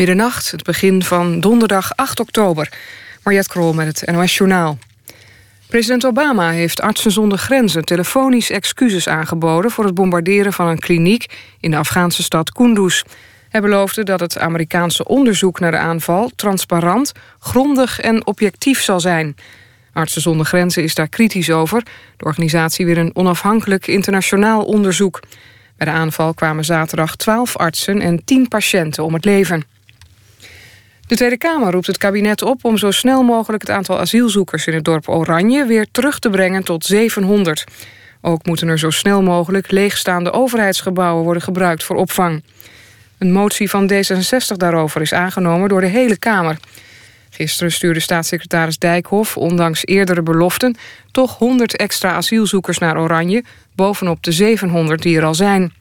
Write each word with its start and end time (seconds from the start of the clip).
Middernacht, 0.00 0.50
het 0.50 0.62
begin 0.62 1.02
van 1.02 1.40
donderdag 1.40 1.96
8 1.96 2.20
oktober. 2.20 2.72
Mariette 3.22 3.48
Krol 3.48 3.72
met 3.72 3.86
het 3.86 4.10
NOS 4.10 4.36
Journaal. 4.36 4.78
President 5.68 6.06
Obama 6.06 6.50
heeft 6.50 6.80
Artsen 6.80 7.10
zonder 7.10 7.38
Grenzen 7.38 7.84
telefonisch 7.84 8.50
excuses 8.50 9.08
aangeboden... 9.08 9.70
voor 9.70 9.84
het 9.84 9.94
bombarderen 9.94 10.52
van 10.52 10.66
een 10.66 10.78
kliniek 10.78 11.26
in 11.60 11.70
de 11.70 11.76
Afghaanse 11.76 12.22
stad 12.22 12.52
Kunduz. 12.52 13.02
Hij 13.48 13.60
beloofde 13.60 14.02
dat 14.02 14.20
het 14.20 14.38
Amerikaanse 14.38 15.04
onderzoek 15.04 15.60
naar 15.60 15.70
de 15.70 15.78
aanval... 15.78 16.30
transparant, 16.36 17.12
grondig 17.38 18.00
en 18.00 18.26
objectief 18.26 18.82
zal 18.82 19.00
zijn. 19.00 19.36
Artsen 19.92 20.22
zonder 20.22 20.46
Grenzen 20.46 20.82
is 20.82 20.94
daar 20.94 21.08
kritisch 21.08 21.50
over. 21.50 21.82
De 22.16 22.24
organisatie 22.24 22.86
wil 22.86 22.96
een 22.96 23.16
onafhankelijk 23.16 23.86
internationaal 23.86 24.64
onderzoek. 24.64 25.20
Bij 25.76 25.86
de 25.86 25.92
aanval 25.92 26.34
kwamen 26.34 26.64
zaterdag 26.64 27.16
12 27.16 27.56
artsen 27.56 28.00
en 28.00 28.24
10 28.24 28.48
patiënten 28.48 29.04
om 29.04 29.14
het 29.14 29.24
leven. 29.24 29.78
De 31.10 31.16
Tweede 31.16 31.38
Kamer 31.38 31.72
roept 31.72 31.86
het 31.86 31.98
kabinet 31.98 32.42
op 32.42 32.64
om 32.64 32.78
zo 32.78 32.90
snel 32.90 33.22
mogelijk 33.22 33.62
het 33.62 33.70
aantal 33.70 33.98
asielzoekers 33.98 34.66
in 34.66 34.74
het 34.74 34.84
dorp 34.84 35.08
Oranje 35.08 35.64
weer 35.64 35.86
terug 35.90 36.18
te 36.18 36.30
brengen 36.30 36.64
tot 36.64 36.84
700. 36.84 37.64
Ook 38.20 38.46
moeten 38.46 38.68
er 38.68 38.78
zo 38.78 38.90
snel 38.90 39.22
mogelijk 39.22 39.70
leegstaande 39.70 40.32
overheidsgebouwen 40.32 41.24
worden 41.24 41.42
gebruikt 41.42 41.84
voor 41.84 41.96
opvang. 41.96 42.42
Een 43.18 43.32
motie 43.32 43.70
van 43.70 43.92
D66 43.92 44.56
daarover 44.56 45.00
is 45.00 45.12
aangenomen 45.12 45.68
door 45.68 45.80
de 45.80 45.86
hele 45.86 46.18
Kamer. 46.18 46.56
Gisteren 47.30 47.72
stuurde 47.72 48.00
staatssecretaris 48.00 48.78
Dijkhoff, 48.78 49.36
ondanks 49.36 49.86
eerdere 49.86 50.22
beloften, 50.22 50.76
toch 51.10 51.38
100 51.38 51.76
extra 51.76 52.12
asielzoekers 52.12 52.78
naar 52.78 53.00
Oranje, 53.00 53.44
bovenop 53.74 54.22
de 54.22 54.32
700 54.32 55.02
die 55.02 55.16
er 55.16 55.24
al 55.24 55.34
zijn. 55.34 55.72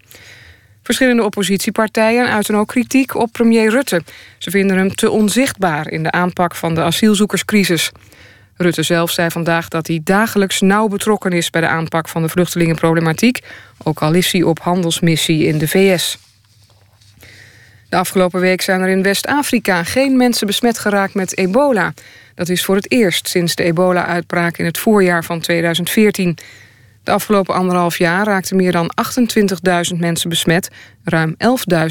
Verschillende 0.90 1.24
oppositiepartijen 1.24 2.30
uiten 2.30 2.56
ook 2.56 2.68
kritiek 2.68 3.16
op 3.16 3.32
premier 3.32 3.70
Rutte. 3.70 4.02
Ze 4.38 4.52
vinden 4.52 4.78
hem 4.78 4.96
te 4.96 5.10
onzichtbaar 5.10 5.92
in 5.92 6.04
de 6.04 6.12
aanpak 6.12 6.56
van 6.56 6.76
de 6.76 6.82
asielzoekerscrisis. 6.82 7.92
Rutte 8.58 8.84
zelf 8.84 9.12
zei 9.12 9.30
vandaag 9.30 9.68
dat 9.68 9.88
hij 9.88 10.02
dagelijks 10.04 10.62
nauw 10.62 10.88
betrokken 10.88 11.32
is... 11.32 11.50
bij 11.50 11.62
de 11.62 11.68
aanpak 11.68 12.10
van 12.10 12.22
de 12.22 12.30
vluchtelingenproblematiek... 12.30 13.40
ook 13.84 14.00
al 14.02 14.14
is 14.14 14.32
hij 14.32 14.44
op 14.44 14.60
handelsmissie 14.60 15.46
in 15.46 15.58
de 15.58 15.68
VS. 15.68 16.18
De 17.90 17.96
afgelopen 17.96 18.40
week 18.40 18.62
zijn 18.62 18.82
er 18.82 18.90
in 18.90 19.04
West-Afrika 19.04 19.84
geen 19.84 20.18
mensen 20.18 20.48
besmet 20.48 20.80
geraakt 20.80 21.14
met 21.14 21.38
ebola. 21.38 21.94
Dat 22.36 22.50
is 22.50 22.66
voor 22.66 22.76
het 22.76 22.92
eerst 22.92 23.28
sinds 23.28 23.56
de 23.56 23.64
ebola-uitbraak 23.64 24.58
in 24.58 24.66
het 24.66 24.78
voorjaar 24.78 25.24
van 25.24 25.40
2014. 25.40 26.38
De 27.04 27.12
afgelopen 27.12 27.56
anderhalf 27.56 27.98
jaar 27.98 28.26
raakten 28.26 28.56
meer 28.56 28.72
dan 28.72 28.92
28.000 29.94 29.98
mensen 29.98 30.30
besmet. 30.30 30.70
Ruim 31.04 31.36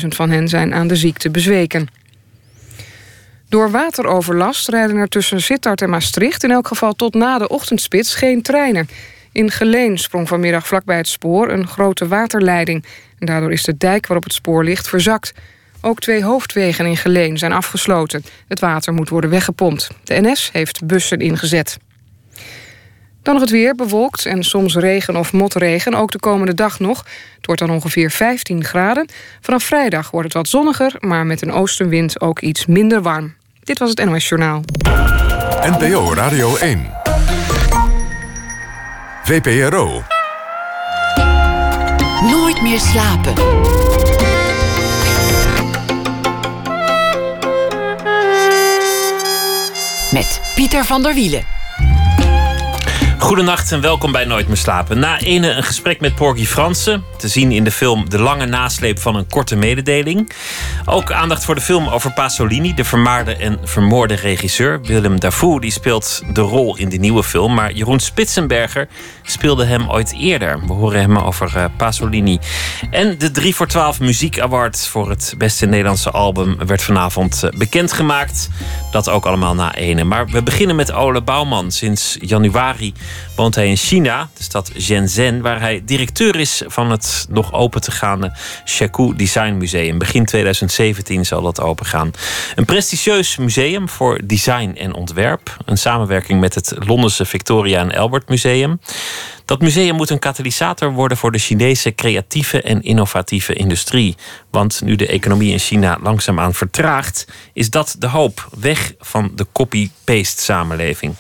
11.000 0.01 0.07
van 0.09 0.31
hen 0.31 0.49
zijn 0.49 0.75
aan 0.75 0.89
de 0.89 0.97
ziekte 0.97 1.31
bezweken. 1.31 1.87
Door 3.49 3.71
wateroverlast 3.71 4.69
rijden 4.69 4.97
er 4.97 5.09
tussen 5.09 5.43
Sittard 5.43 5.83
en 5.83 5.91
Maastricht... 5.91 6.45
in 6.45 6.51
elk 6.51 6.67
geval 6.67 6.93
tot 6.93 7.15
na 7.15 7.39
de 7.39 7.49
ochtendspits 7.49 8.15
geen 8.15 8.43
treinen. 8.43 8.89
In 9.33 9.51
Geleen 9.51 9.99
sprong 9.99 10.29
vanmiddag 10.29 10.67
vlakbij 10.67 10.97
het 10.97 11.09
spoor 11.09 11.51
een 11.51 11.67
grote 11.67 12.09
waterleiding. 12.09 12.85
En 13.19 13.27
daardoor 13.27 13.53
is 13.53 13.63
de 13.63 13.77
dijk 13.77 14.07
waarop 14.07 14.25
het 14.25 14.35
spoor 14.35 14.65
ligt 14.65 14.89
verzakt. 14.89 15.33
Ook 15.81 16.01
twee 16.01 16.25
hoofdwegen 16.25 16.87
in 16.87 16.97
Geleen 16.97 17.39
zijn 17.39 17.53
afgesloten. 17.53 18.25
Het 18.49 18.61
water 18.61 18.93
moet 18.93 19.09
worden 19.09 19.31
weggepompt. 19.31 19.89
De 20.05 20.21
NS 20.21 20.51
heeft 20.53 20.87
bussen 20.87 21.19
ingezet. 21.19 21.79
Dan 23.29 23.37
nog 23.37 23.47
het 23.47 23.57
weer, 23.57 23.75
bewolkt 23.75 24.27
en 24.27 24.43
soms 24.43 24.75
regen 24.75 25.17
of 25.17 25.33
motregen, 25.33 25.95
ook 25.95 26.11
de 26.11 26.19
komende 26.19 26.55
dag 26.55 26.81
nog. 26.81 26.99
Het 27.37 27.47
wordt 27.47 27.61
dan 27.61 27.71
ongeveer 27.71 28.11
15 28.11 28.65
graden. 28.65 29.09
Vanaf 29.41 29.63
vrijdag 29.63 30.11
wordt 30.11 30.27
het 30.27 30.37
wat 30.37 30.49
zonniger, 30.49 30.95
maar 30.99 31.27
met 31.27 31.43
een 31.43 31.53
oostenwind 31.53 32.21
ook 32.21 32.41
iets 32.41 32.67
minder 32.67 33.03
warm. 33.03 33.35
Dit 33.65 33.79
was 33.79 33.91
het 33.91 34.05
NOS 34.05 34.29
Journaal. 34.29 34.63
NPO 35.63 36.15
Radio 36.15 36.57
1. 36.57 36.91
VPRO. 39.25 40.03
Nooit 42.31 42.63
meer 42.63 42.81
slapen. 42.81 43.35
Met 50.13 50.41
Pieter 50.55 50.85
van 50.85 51.03
der 51.03 51.15
Wielen. 51.15 51.58
Goedenacht 53.19 53.73
en 53.73 53.81
welkom 53.81 54.13
bij 54.13 54.25
Nooit 54.25 54.47
meer 54.47 54.57
slapen. 54.57 54.99
Na 54.99 55.21
ene 55.21 55.51
een 55.51 55.63
gesprek 55.63 56.01
met 56.01 56.15
Porgy 56.15 56.47
Fransen, 56.47 57.05
te 57.17 57.29
zien 57.29 57.53
in 57.53 57.65
de 57.65 57.71
film 57.71 58.09
De 58.09 58.19
lange 58.19 58.47
nasleep 58.47 58.99
van 58.99 59.17
een 59.17 59.29
korte 59.29 59.57
mededeling. 59.57 60.33
Ook 60.85 61.13
aandacht 61.13 61.45
voor 61.45 61.55
de 61.55 61.61
film 61.61 61.89
over 61.89 62.13
Pasolini, 62.13 62.75
de 62.75 62.85
vermaarde 62.85 63.37
en 63.37 63.59
vermoorde 63.65 64.15
regisseur. 64.15 64.81
Willem 64.83 65.21
Dafoe 65.21 65.61
die 65.61 65.71
speelt 65.71 66.23
de 66.33 66.41
rol 66.41 66.77
in 66.77 66.89
die 66.89 67.01
nieuwe 67.01 67.23
film, 67.23 67.55
maar 67.55 67.73
Jeroen 67.73 68.01
Spitsenberger 68.01 68.89
speelde 69.23 69.65
hem 69.65 69.91
ooit 69.91 70.15
eerder. 70.19 70.67
We 70.67 70.73
horen 70.73 71.01
hem 71.01 71.19
over 71.19 71.53
uh, 71.57 71.65
Pasolini. 71.77 72.39
En 72.91 73.19
de 73.19 73.31
3 73.31 73.55
voor 73.55 73.67
12 73.67 74.01
Muziek 74.01 74.41
Award 74.41 74.87
voor 74.87 75.11
het 75.11 75.35
beste 75.39 75.67
Nederlandse 75.67 76.11
album 76.11 76.57
werd 76.67 76.83
vanavond 76.83 77.43
uh, 77.45 77.51
bekendgemaakt. 77.51 78.49
Dat 78.91 79.09
ook 79.09 79.27
allemaal 79.27 79.55
na 79.55 79.75
ene. 79.75 80.05
Maar 80.05 80.27
we 80.27 80.43
beginnen 80.43 80.77
met 80.77 80.93
Ole 80.93 81.23
Bouwman. 81.23 81.71
Sinds 81.71 82.17
januari 82.21 82.95
woont 83.37 83.55
hij 83.55 83.69
in 83.69 83.77
China, 83.77 84.29
de 84.37 84.43
stad 84.43 84.71
Shenzhen, 84.79 85.41
waar 85.41 85.61
hij 85.61 85.83
directeur 85.85 86.37
is 86.37 86.63
van 86.67 86.91
het 86.91 87.27
nog 87.29 87.53
open 87.53 87.81
te 87.81 87.91
gaande 87.91 88.33
Shaku 88.65 89.17
Design 89.17 89.53
Museum. 89.53 89.99
Begin 89.99 90.25
2017 90.25 91.27
zal 91.27 91.43
dat 91.43 91.61
open 91.61 91.87
gaan. 91.87 92.11
Een 92.55 92.65
prestigieus 92.65 93.37
museum 93.37 93.89
voor 93.89 94.21
design 94.25 94.75
en 94.77 94.95
ontwerp. 94.95 95.57
Een 95.65 95.79
samenwerking 95.79 96.41
met 96.41 96.55
het 96.55 96.75
Londense 96.79 97.25
Victoria 97.25 97.81
en 97.81 97.95
Albert 97.95 98.29
Museum. 98.29 98.81
Dat 99.49 99.61
museum 99.61 99.95
moet 99.95 100.11
een 100.11 100.19
katalysator 100.19 100.93
worden 100.93 101.17
voor 101.17 101.33
de 101.33 101.39
Chinese 101.39 101.95
creatieve 101.95 102.63
en 102.63 102.83
innovatieve 102.83 103.55
industrie. 103.55 104.17
Want 104.51 104.81
nu 104.85 104.97
de 104.97 105.07
economie 105.07 105.53
in 105.53 105.59
China 105.59 105.99
langzaamaan 106.03 106.55
vertraagt, 106.55 107.27
is 107.53 107.71
dat 107.71 107.97
de 107.99 108.07
hoop. 108.07 108.49
Weg 108.59 108.95
van 108.99 109.33
de 109.35 109.47
copy-paste 109.53 110.43
samenleving. 110.43 111.15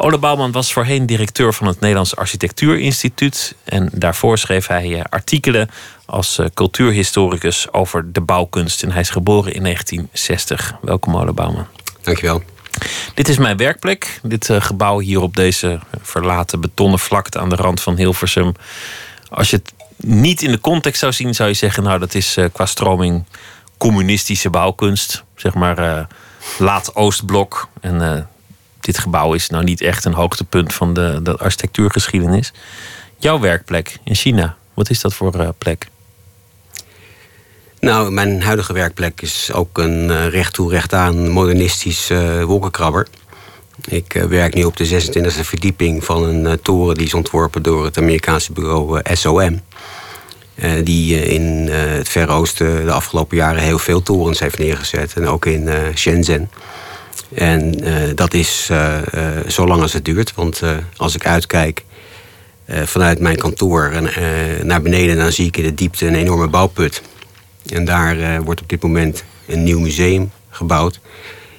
Ole 0.00 0.18
Bouwman 0.18 0.52
was 0.52 0.72
voorheen 0.72 1.06
directeur 1.06 1.54
van 1.54 1.66
het 1.66 1.80
Nederlands 1.80 2.16
Architectuurinstituut. 2.16 3.54
En 3.64 3.88
daarvoor 3.92 4.38
schreef 4.38 4.66
hij 4.66 4.94
eh, 4.94 5.04
artikelen 5.08 5.70
als 6.06 6.38
eh, 6.38 6.46
cultuurhistoricus 6.54 7.72
over 7.72 8.12
de 8.12 8.20
bouwkunst. 8.20 8.82
En 8.82 8.90
hij 8.90 9.00
is 9.00 9.10
geboren 9.10 9.54
in 9.54 9.62
1960. 9.62 10.74
Welkom, 10.82 11.16
Ole 11.16 11.32
Bouwman. 11.32 11.66
Dankjewel. 12.02 12.42
Dit 13.14 13.28
is 13.28 13.38
mijn 13.38 13.56
werkplek. 13.56 14.20
Dit 14.22 14.50
eh, 14.50 14.60
gebouw 14.60 14.98
hier 14.98 15.20
op 15.20 15.36
deze 15.36 15.78
verlaten 16.02 16.60
betonnen 16.60 16.98
vlakte 16.98 17.38
aan 17.38 17.48
de 17.48 17.56
rand 17.56 17.80
van 17.80 17.96
Hilversum. 17.96 18.52
Als 19.28 19.50
je 19.50 19.56
het 19.56 19.72
niet 19.96 20.42
in 20.42 20.50
de 20.50 20.60
context 20.60 21.00
zou 21.00 21.12
zien, 21.12 21.34
zou 21.34 21.48
je 21.48 21.54
zeggen: 21.54 21.82
Nou, 21.82 21.98
dat 21.98 22.14
is 22.14 22.36
qua 22.52 22.66
stroming 22.66 23.24
communistische 23.78 24.50
bouwkunst. 24.50 25.24
Zeg 25.34 25.54
maar 25.54 26.06
laat 26.58 26.96
Oostblok. 26.96 27.68
En 27.80 28.28
dit 28.88 28.98
gebouw 28.98 29.32
is 29.32 29.48
nou 29.48 29.64
niet 29.64 29.80
echt 29.80 30.04
een 30.04 30.12
hoogtepunt 30.12 30.72
van 30.72 30.94
de, 30.94 31.20
de 31.22 31.36
architectuurgeschiedenis. 31.36 32.52
Jouw 33.18 33.40
werkplek 33.40 33.98
in 34.04 34.14
China, 34.14 34.56
wat 34.74 34.90
is 34.90 35.00
dat 35.00 35.14
voor 35.14 35.36
uh, 35.36 35.48
plek? 35.58 35.86
Nou, 37.80 38.10
mijn 38.10 38.42
huidige 38.42 38.72
werkplek 38.72 39.20
is 39.20 39.52
ook 39.52 39.78
een 39.78 40.08
uh, 40.08 40.28
recht 40.28 40.54
toe 40.54 40.82
aan 40.88 41.28
modernistisch 41.28 42.10
uh, 42.10 42.44
wolkenkrabber. 42.44 43.06
Ik 43.88 44.24
werk 44.28 44.54
nu 44.54 44.64
op 44.64 44.76
de 44.76 44.88
26e 44.88 45.40
verdieping 45.40 46.04
van 46.04 46.22
een 46.24 46.60
toren 46.62 46.94
die 46.94 47.06
is 47.06 47.14
ontworpen 47.14 47.62
door 47.62 47.84
het 47.84 47.98
Amerikaanse 47.98 48.52
bureau 48.52 49.00
SOM. 49.12 49.60
die 50.84 51.24
in 51.24 51.68
het 51.68 52.08
Verre 52.08 52.32
Oosten 52.32 52.84
de 52.84 52.92
afgelopen 52.92 53.36
jaren 53.36 53.62
heel 53.62 53.78
veel 53.78 54.02
torens 54.02 54.38
heeft 54.38 54.58
neergezet. 54.58 55.12
En 55.12 55.26
ook 55.26 55.46
in 55.46 55.68
Shenzhen. 55.94 56.50
En 57.34 57.84
uh, 57.84 57.94
dat 58.14 58.34
is 58.34 58.68
uh, 58.72 58.98
uh, 59.14 59.28
zolang 59.46 59.82
als 59.82 59.92
het 59.92 60.04
duurt. 60.04 60.34
Want 60.34 60.62
als 60.96 61.14
ik 61.14 61.26
uitkijk 61.26 61.84
vanuit 62.84 63.20
mijn 63.20 63.36
kantoor 63.36 63.92
naar 64.62 64.82
beneden... 64.82 65.16
dan 65.16 65.32
zie 65.32 65.46
ik 65.46 65.56
in 65.56 65.62
de 65.62 65.74
diepte 65.74 66.06
een 66.06 66.14
enorme 66.14 66.48
bouwput. 66.48 67.02
En 67.66 67.84
daar 67.84 68.42
wordt 68.42 68.60
op 68.60 68.68
dit 68.68 68.82
moment 68.82 69.24
een 69.46 69.62
nieuw 69.62 69.80
museum 69.80 70.30
gebouwd. 70.50 71.00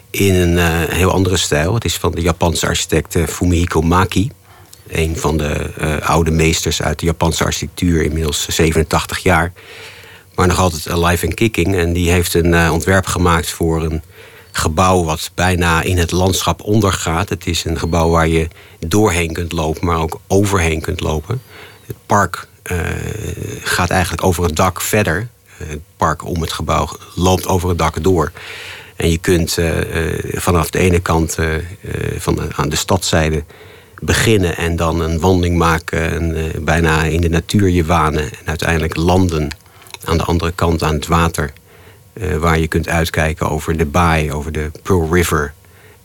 In 0.09 0.35
een 0.35 0.89
heel 0.89 1.11
andere 1.11 1.37
stijl. 1.37 1.73
Het 1.73 1.85
is 1.85 1.95
van 1.95 2.11
de 2.11 2.21
Japanse 2.21 2.67
architect 2.67 3.17
Fumihiko 3.27 3.81
Maki. 3.81 4.31
Een 4.87 5.17
van 5.17 5.37
de 5.37 5.71
oude 6.03 6.31
meesters 6.31 6.81
uit 6.81 6.99
de 6.99 7.05
Japanse 7.05 7.43
architectuur. 7.43 8.03
Inmiddels 8.03 8.45
87 8.49 9.19
jaar. 9.19 9.53
Maar 10.35 10.47
nog 10.47 10.59
altijd 10.59 10.89
alive 10.89 11.25
and 11.25 11.33
kicking. 11.33 11.75
En 11.75 11.93
die 11.93 12.11
heeft 12.11 12.33
een 12.33 12.71
ontwerp 12.71 13.05
gemaakt 13.05 13.49
voor 13.49 13.83
een 13.83 14.01
gebouw 14.59 15.03
wat 15.03 15.31
bijna 15.35 15.81
in 15.81 15.97
het 15.97 16.11
landschap 16.11 16.63
ondergaat. 16.63 17.29
Het 17.29 17.47
is 17.47 17.65
een 17.65 17.79
gebouw 17.79 18.09
waar 18.09 18.27
je 18.27 18.47
doorheen 18.79 19.33
kunt 19.33 19.51
lopen, 19.51 19.85
maar 19.85 19.99
ook 19.99 20.19
overheen 20.27 20.81
kunt 20.81 21.01
lopen. 21.01 21.41
Het 21.85 21.95
park 22.05 22.47
uh, 22.71 22.77
gaat 23.63 23.89
eigenlijk 23.89 24.23
over 24.23 24.43
het 24.43 24.55
dak 24.55 24.81
verder. 24.81 25.27
Het 25.47 25.79
park 25.97 26.25
om 26.25 26.41
het 26.41 26.53
gebouw 26.53 26.89
loopt 27.15 27.47
over 27.47 27.69
het 27.69 27.77
dak 27.77 28.03
door. 28.03 28.31
En 28.95 29.11
je 29.11 29.17
kunt 29.17 29.57
vanaf 30.33 30.69
de 30.69 30.79
ene 30.79 30.99
kant 30.99 31.37
van 32.17 32.53
aan 32.55 32.69
de 32.69 32.75
stadzijde 32.75 33.43
beginnen 34.01 34.57
en 34.57 34.75
dan 34.75 35.01
een 35.01 35.19
wandeling 35.19 35.57
maken 35.57 36.11
en 36.11 36.51
bijna 36.65 37.03
in 37.03 37.21
de 37.21 37.29
natuur 37.29 37.69
je 37.69 37.85
wanen 37.85 38.23
en 38.23 38.45
uiteindelijk 38.45 38.95
landen 38.95 39.49
aan 40.05 40.17
de 40.17 40.23
andere 40.23 40.51
kant 40.51 40.83
aan 40.83 40.93
het 40.93 41.07
water. 41.07 41.53
Waar 42.13 42.59
je 42.59 42.67
kunt 42.67 42.87
uitkijken 42.87 43.49
over 43.49 43.77
de 43.77 43.85
baai, 43.85 44.31
over 44.31 44.51
de 44.51 44.71
Pearl 44.83 45.13
River. 45.13 45.53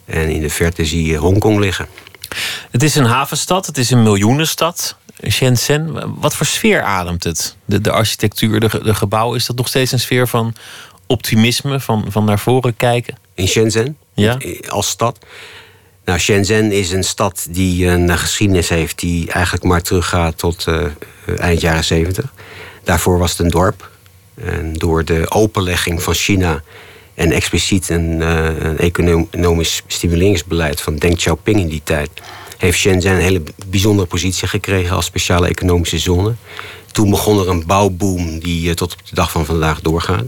En 0.04 0.30
in 0.30 0.40
de 0.40 0.50
verte 0.50 0.84
zie 0.84 1.06
je 1.06 1.16
Hongkong 1.16 1.58
liggen. 1.58 1.88
Het 2.70 2.82
is 2.82 2.94
een 2.94 3.04
havenstad, 3.04 3.66
het 3.66 3.78
is 3.78 3.90
een 3.90 4.02
miljoenenstad. 4.02 4.96
Shenzhen, 5.28 6.14
wat 6.20 6.34
voor 6.34 6.46
sfeer 6.46 6.82
ademt 6.82 7.24
het? 7.24 7.56
De, 7.64 7.80
de 7.80 7.90
architectuur, 7.90 8.60
de, 8.60 8.80
de 8.82 8.94
gebouwen, 8.94 9.36
is 9.36 9.46
dat 9.46 9.56
nog 9.56 9.68
steeds 9.68 9.92
een 9.92 10.00
sfeer 10.00 10.28
van 10.28 10.54
optimisme, 11.06 11.80
van, 11.80 12.04
van 12.08 12.24
naar 12.24 12.38
voren 12.38 12.76
kijken? 12.76 13.16
In 13.34 13.48
Shenzhen? 13.48 13.96
Ja. 14.14 14.38
Als 14.68 14.88
stad? 14.88 15.18
Nou, 16.04 16.18
Shenzhen 16.18 16.72
is 16.72 16.92
een 16.92 17.04
stad 17.04 17.46
die 17.50 17.86
een 17.86 18.18
geschiedenis 18.18 18.68
heeft 18.68 18.98
die 18.98 19.30
eigenlijk 19.30 19.64
maar 19.64 19.82
teruggaat 19.82 20.38
tot 20.38 20.66
uh, 20.68 20.84
eind 21.38 21.60
jaren 21.60 21.84
70. 21.84 22.32
Daarvoor 22.84 23.18
was 23.18 23.30
het 23.30 23.40
een 23.40 23.48
dorp. 23.48 23.90
En 24.34 24.72
door 24.72 25.04
de 25.04 25.30
openlegging 25.30 26.02
van 26.02 26.14
China 26.14 26.62
en 27.14 27.32
expliciet 27.32 27.88
een, 27.88 28.20
uh, 28.20 28.44
een 28.58 28.78
economisch 28.78 29.82
stimuleringsbeleid 29.86 30.80
van 30.80 30.96
Deng 30.96 31.16
Xiaoping 31.16 31.60
in 31.60 31.68
die 31.68 31.80
tijd 31.84 32.10
heeft 32.58 32.78
Shenzhen 32.78 33.12
een 33.12 33.20
hele 33.20 33.42
bijzondere 33.66 34.08
positie 34.08 34.48
gekregen 34.48 34.96
als 34.96 35.04
speciale 35.04 35.48
economische 35.48 35.98
zone. 35.98 36.34
Toen 36.92 37.10
begon 37.10 37.40
er 37.40 37.48
een 37.48 37.66
bouwboom 37.66 38.38
die 38.38 38.68
uh, 38.68 38.74
tot 38.74 38.92
op 38.92 39.06
de 39.08 39.14
dag 39.14 39.30
van 39.30 39.44
vandaag 39.44 39.80
doorgaat. 39.80 40.24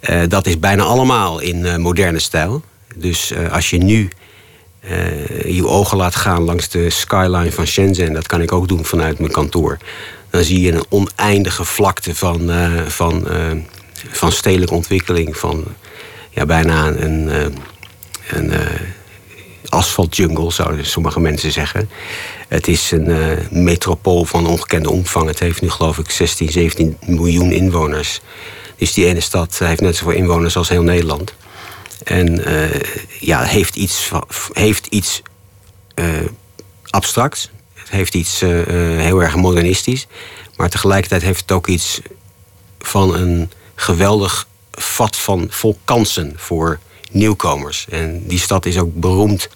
Uh, 0.00 0.22
dat 0.28 0.46
is 0.46 0.58
bijna 0.58 0.82
allemaal 0.82 1.40
in 1.40 1.80
moderne 1.80 2.18
stijl. 2.18 2.62
Dus 2.94 3.32
als 3.50 3.70
je 3.70 3.78
nu 3.78 4.08
je 5.44 5.66
ogen 5.66 5.96
laat 5.96 6.14
gaan 6.14 6.42
langs 6.42 6.68
de 6.68 6.90
skyline 6.90 7.52
van 7.52 7.66
Shenzhen, 7.66 8.12
dat 8.12 8.26
kan 8.26 8.42
ik 8.42 8.52
ook 8.52 8.68
doen 8.68 8.84
vanuit 8.84 9.18
mijn 9.18 9.32
kantoor. 9.32 9.78
Dan 10.34 10.44
zie 10.44 10.60
je 10.60 10.72
een 10.72 10.84
oneindige 10.88 11.64
vlakte 11.64 12.14
van, 12.14 12.50
van, 12.86 13.26
van 14.10 14.32
stedelijke 14.32 14.74
ontwikkeling, 14.74 15.36
van 15.36 15.64
ja, 16.30 16.46
bijna 16.46 16.86
een, 16.86 17.28
eh, 17.28 17.46
een, 18.28 18.52
asfaltjungle, 19.68 20.52
zouden 20.52 20.86
sommige 20.86 21.20
mensen 21.20 21.52
zeggen. 21.52 21.90
Het 22.48 22.68
is 22.68 22.90
een 22.90 23.38
metropool 23.50 24.24
van 24.24 24.46
ongekende 24.46 24.90
omvang. 24.90 25.26
Het 25.26 25.38
heeft 25.38 25.62
nu 25.62 25.70
geloof 25.70 25.98
ik 25.98 26.10
16, 26.10 26.50
17 26.50 26.96
miljoen 27.06 27.52
inwoners. 27.52 28.20
Dus 28.76 28.92
die 28.92 29.06
ene 29.06 29.20
stad 29.20 29.58
heeft 29.58 29.80
net 29.80 29.96
zoveel 29.96 30.14
inwoners 30.16 30.56
als 30.56 30.68
heel 30.68 30.82
Nederland. 30.82 31.34
En 32.04 32.44
ja, 33.20 33.42
heeft 33.42 33.76
iets, 33.76 34.10
heeft 34.52 34.86
iets 34.86 35.22
uh, 35.94 36.06
abstracts. 36.90 37.50
Het 37.94 38.02
heeft 38.02 38.14
iets 38.14 38.40
heel 39.00 39.22
erg 39.22 39.36
modernistisch. 39.36 40.06
Maar 40.56 40.70
tegelijkertijd 40.70 41.22
heeft 41.22 41.40
het 41.40 41.52
ook 41.52 41.66
iets 41.66 42.00
van 42.80 43.14
een 43.14 43.50
geweldig 43.74 44.46
vat 44.72 45.16
van 45.16 45.46
vol 45.50 45.78
kansen 45.84 46.32
voor 46.36 46.78
nieuwkomers. 47.10 47.86
En 47.90 48.26
die 48.26 48.38
stad 48.38 48.66
is 48.66 48.78
ook 48.78 48.94
beroemd 48.94 49.48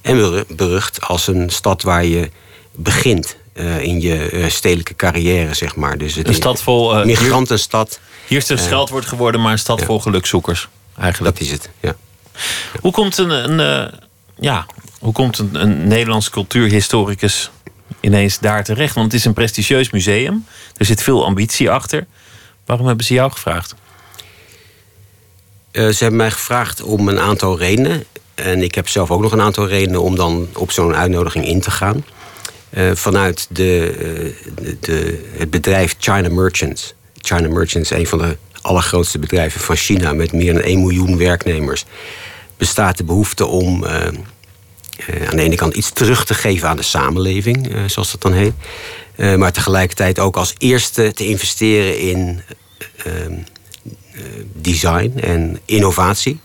en 0.00 0.44
berucht 0.48 1.00
als 1.00 1.26
een 1.26 1.50
stad 1.50 1.82
waar 1.82 2.04
je 2.04 2.30
begint 2.72 3.36
uh, 3.54 3.82
in 3.82 4.00
je 4.00 4.30
uh, 4.32 4.48
stedelijke 4.48 4.94
carrière, 4.94 5.54
zeg 5.54 5.76
maar. 5.76 5.98
Dus 5.98 6.14
het 6.14 6.28
een 6.28 6.34
stad 6.34 6.62
vol... 6.62 6.98
Uh, 6.98 7.04
migrantenstad. 7.04 8.00
Hier 8.26 8.38
is 8.38 8.48
het 8.48 8.58
een 8.58 8.64
scheldwoord 8.64 9.06
geworden, 9.06 9.40
maar 9.40 9.52
een 9.52 9.58
stad 9.58 9.80
ja. 9.80 9.86
vol 9.86 10.00
gelukzoekers. 10.00 10.68
Eigenlijk. 10.98 11.36
Dat 11.36 11.46
is 11.46 11.52
het, 11.52 11.70
ja. 11.80 11.96
Hoe 12.80 12.92
komt 12.92 13.18
een, 13.18 13.60
een 13.60 13.90
ja, 14.40 14.66
hoe 14.98 15.12
komt 15.12 15.38
een, 15.38 15.54
een 15.54 15.88
Nederlands 15.88 16.30
cultuurhistoricus 16.30 17.50
ineens 18.00 18.38
daar 18.38 18.64
terecht? 18.64 18.94
Want 18.94 19.06
het 19.06 19.20
is 19.20 19.26
een 19.26 19.32
prestigieus 19.32 19.90
museum. 19.90 20.46
Er 20.76 20.84
zit 20.84 21.02
veel 21.02 21.24
ambitie 21.24 21.70
achter. 21.70 22.06
Waarom 22.66 22.86
hebben 22.86 23.06
ze 23.06 23.14
jou 23.14 23.30
gevraagd? 23.32 23.74
Uh, 25.72 25.88
ze 25.88 25.96
hebben 25.98 26.16
mij 26.16 26.30
gevraagd 26.30 26.82
om 26.82 27.08
een 27.08 27.18
aantal 27.18 27.58
redenen. 27.58 28.04
En 28.34 28.62
ik 28.62 28.74
heb 28.74 28.88
zelf 28.88 29.10
ook 29.10 29.20
nog 29.20 29.32
een 29.32 29.40
aantal 29.40 29.68
redenen 29.68 30.02
om 30.02 30.16
dan 30.16 30.48
op 30.54 30.70
zo'n 30.70 30.94
uitnodiging 30.94 31.46
in 31.46 31.60
te 31.60 31.70
gaan. 31.70 32.04
Uh, 32.70 32.90
vanuit 32.94 33.46
de, 33.50 33.94
uh, 34.62 34.74
de, 34.80 35.30
het 35.36 35.50
bedrijf 35.50 35.94
China 35.98 36.28
Merchants. 36.28 36.94
China 37.16 37.48
Merchants 37.48 37.90
een 37.90 38.06
van 38.06 38.18
de 38.18 38.36
allergrootste 38.60 39.18
bedrijven 39.18 39.60
van 39.60 39.76
China 39.76 40.12
met 40.12 40.32
meer 40.32 40.52
dan 40.52 40.62
1 40.62 40.80
miljoen 40.80 41.18
werknemers. 41.18 41.84
Bestaat 42.56 42.96
de 42.96 43.04
behoefte 43.04 43.46
om 43.46 43.84
aan 45.28 45.36
de 45.36 45.42
ene 45.42 45.54
kant 45.54 45.74
iets 45.74 45.90
terug 45.90 46.24
te 46.24 46.34
geven 46.34 46.68
aan 46.68 46.76
de 46.76 46.82
samenleving, 46.82 47.72
zoals 47.86 48.10
dat 48.10 48.22
dan 48.22 48.32
heet. 48.32 48.54
maar 49.38 49.52
tegelijkertijd 49.52 50.18
ook 50.18 50.36
als 50.36 50.54
eerste 50.58 51.12
te 51.12 51.26
investeren 51.26 51.98
in 51.98 52.40
design 54.52 55.12
en 55.20 55.60
innovatie, 55.64 56.40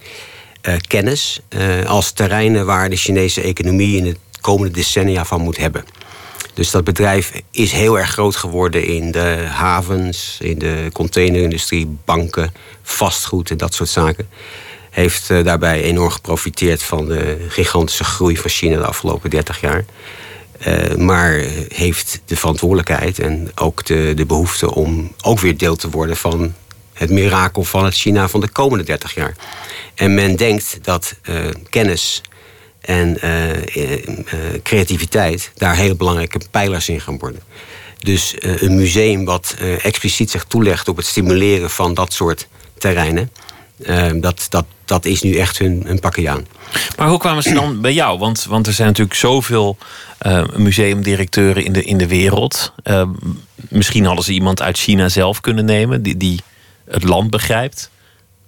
kennis, 0.87 1.39
als 1.85 2.11
terreinen 2.11 2.65
waar 2.65 2.89
de 2.89 2.95
Chinese 2.95 3.41
economie 3.41 3.97
in 3.97 4.03
de 4.03 4.15
komende 4.41 4.73
decennia 4.73 5.25
van 5.25 5.41
moet 5.41 5.57
hebben. 5.57 5.83
Dus 6.53 6.71
dat 6.71 6.83
bedrijf 6.83 7.31
is 7.51 7.71
heel 7.71 7.99
erg 7.99 8.09
groot 8.09 8.35
geworden 8.35 8.85
in 8.85 9.11
de 9.11 9.45
havens, 9.49 10.37
in 10.41 10.59
de 10.59 10.89
containerindustrie, 10.93 11.97
banken, 12.05 12.53
vastgoed 12.81 13.49
en 13.49 13.57
dat 13.57 13.73
soort 13.73 13.89
zaken. 13.89 14.29
Heeft 14.95 15.29
uh, 15.29 15.43
daarbij 15.43 15.81
enorm 15.81 16.09
geprofiteerd 16.09 16.83
van 16.83 17.05
de 17.05 17.45
gigantische 17.49 18.03
groei 18.03 18.37
van 18.37 18.49
China 18.49 18.77
de 18.77 18.85
afgelopen 18.85 19.29
30 19.29 19.61
jaar. 19.61 19.85
maar 20.97 21.31
heeft 21.67 22.21
de 22.25 22.35
verantwoordelijkheid 22.35 23.19
en 23.19 23.51
ook 23.55 23.85
de, 23.85 24.13
de 24.15 24.25
behoefte 24.25 24.73
om 24.73 25.11
ook 25.21 25.39
weer 25.39 25.57
deel 25.57 25.75
te 25.75 25.89
worden 25.89 26.17
van 26.17 26.53
het 26.93 27.09
mirakel 27.09 27.63
van 27.63 27.85
het 27.85 27.93
China 27.93 28.27
van 28.27 28.39
de 28.39 28.47
komende 28.47 28.83
30 28.83 29.13
jaar. 29.13 29.35
En 29.95 30.13
men 30.13 30.35
denkt 30.35 30.79
dat 30.81 31.15
uh, 31.29 31.35
kennis 31.69 32.21
en 32.81 33.19
creativiteit 34.63 35.51
daar 35.55 35.75
hele 35.75 35.95
belangrijke 35.95 36.39
pijlers 36.51 36.89
in 36.89 37.01
gaan 37.01 37.17
worden. 37.17 37.41
Dus 37.99 38.35
een 38.39 38.75
museum 38.75 39.25
wat 39.25 39.55
expliciet 39.81 40.31
zich 40.31 40.43
toelegt 40.43 40.87
op 40.87 40.97
het 40.97 41.05
stimuleren 41.05 41.69
van 41.69 41.93
dat 41.93 42.13
soort 42.13 42.47
terreinen, 42.77 43.31
dat, 44.15 44.45
dat, 44.49 44.65
dat 44.85 45.05
is 45.05 45.21
nu 45.21 45.35
echt 45.37 45.57
hun, 45.57 45.83
hun 45.85 45.99
pakje 45.99 46.29
aan. 46.29 46.47
Maar 46.97 47.07
hoe 47.07 47.19
kwamen 47.19 47.43
ze 47.43 47.53
dan 47.53 47.81
bij 47.81 47.93
jou? 47.93 48.19
Want, 48.19 48.45
want 48.49 48.67
er 48.67 48.73
zijn 48.73 48.87
natuurlijk 48.87 49.15
zoveel 49.15 49.77
museumdirecteuren 50.55 51.65
in 51.65 51.73
de, 51.73 51.83
in 51.83 51.97
de 51.97 52.07
wereld. 52.07 52.73
misschien 53.69 54.05
hadden 54.05 54.23
ze 54.23 54.31
iemand 54.31 54.61
uit 54.61 54.77
China 54.77 55.09
zelf 55.09 55.41
kunnen 55.41 55.65
nemen, 55.65 56.01
die, 56.03 56.17
die 56.17 56.39
het 56.89 57.03
land 57.03 57.29
begrijpt. 57.29 57.89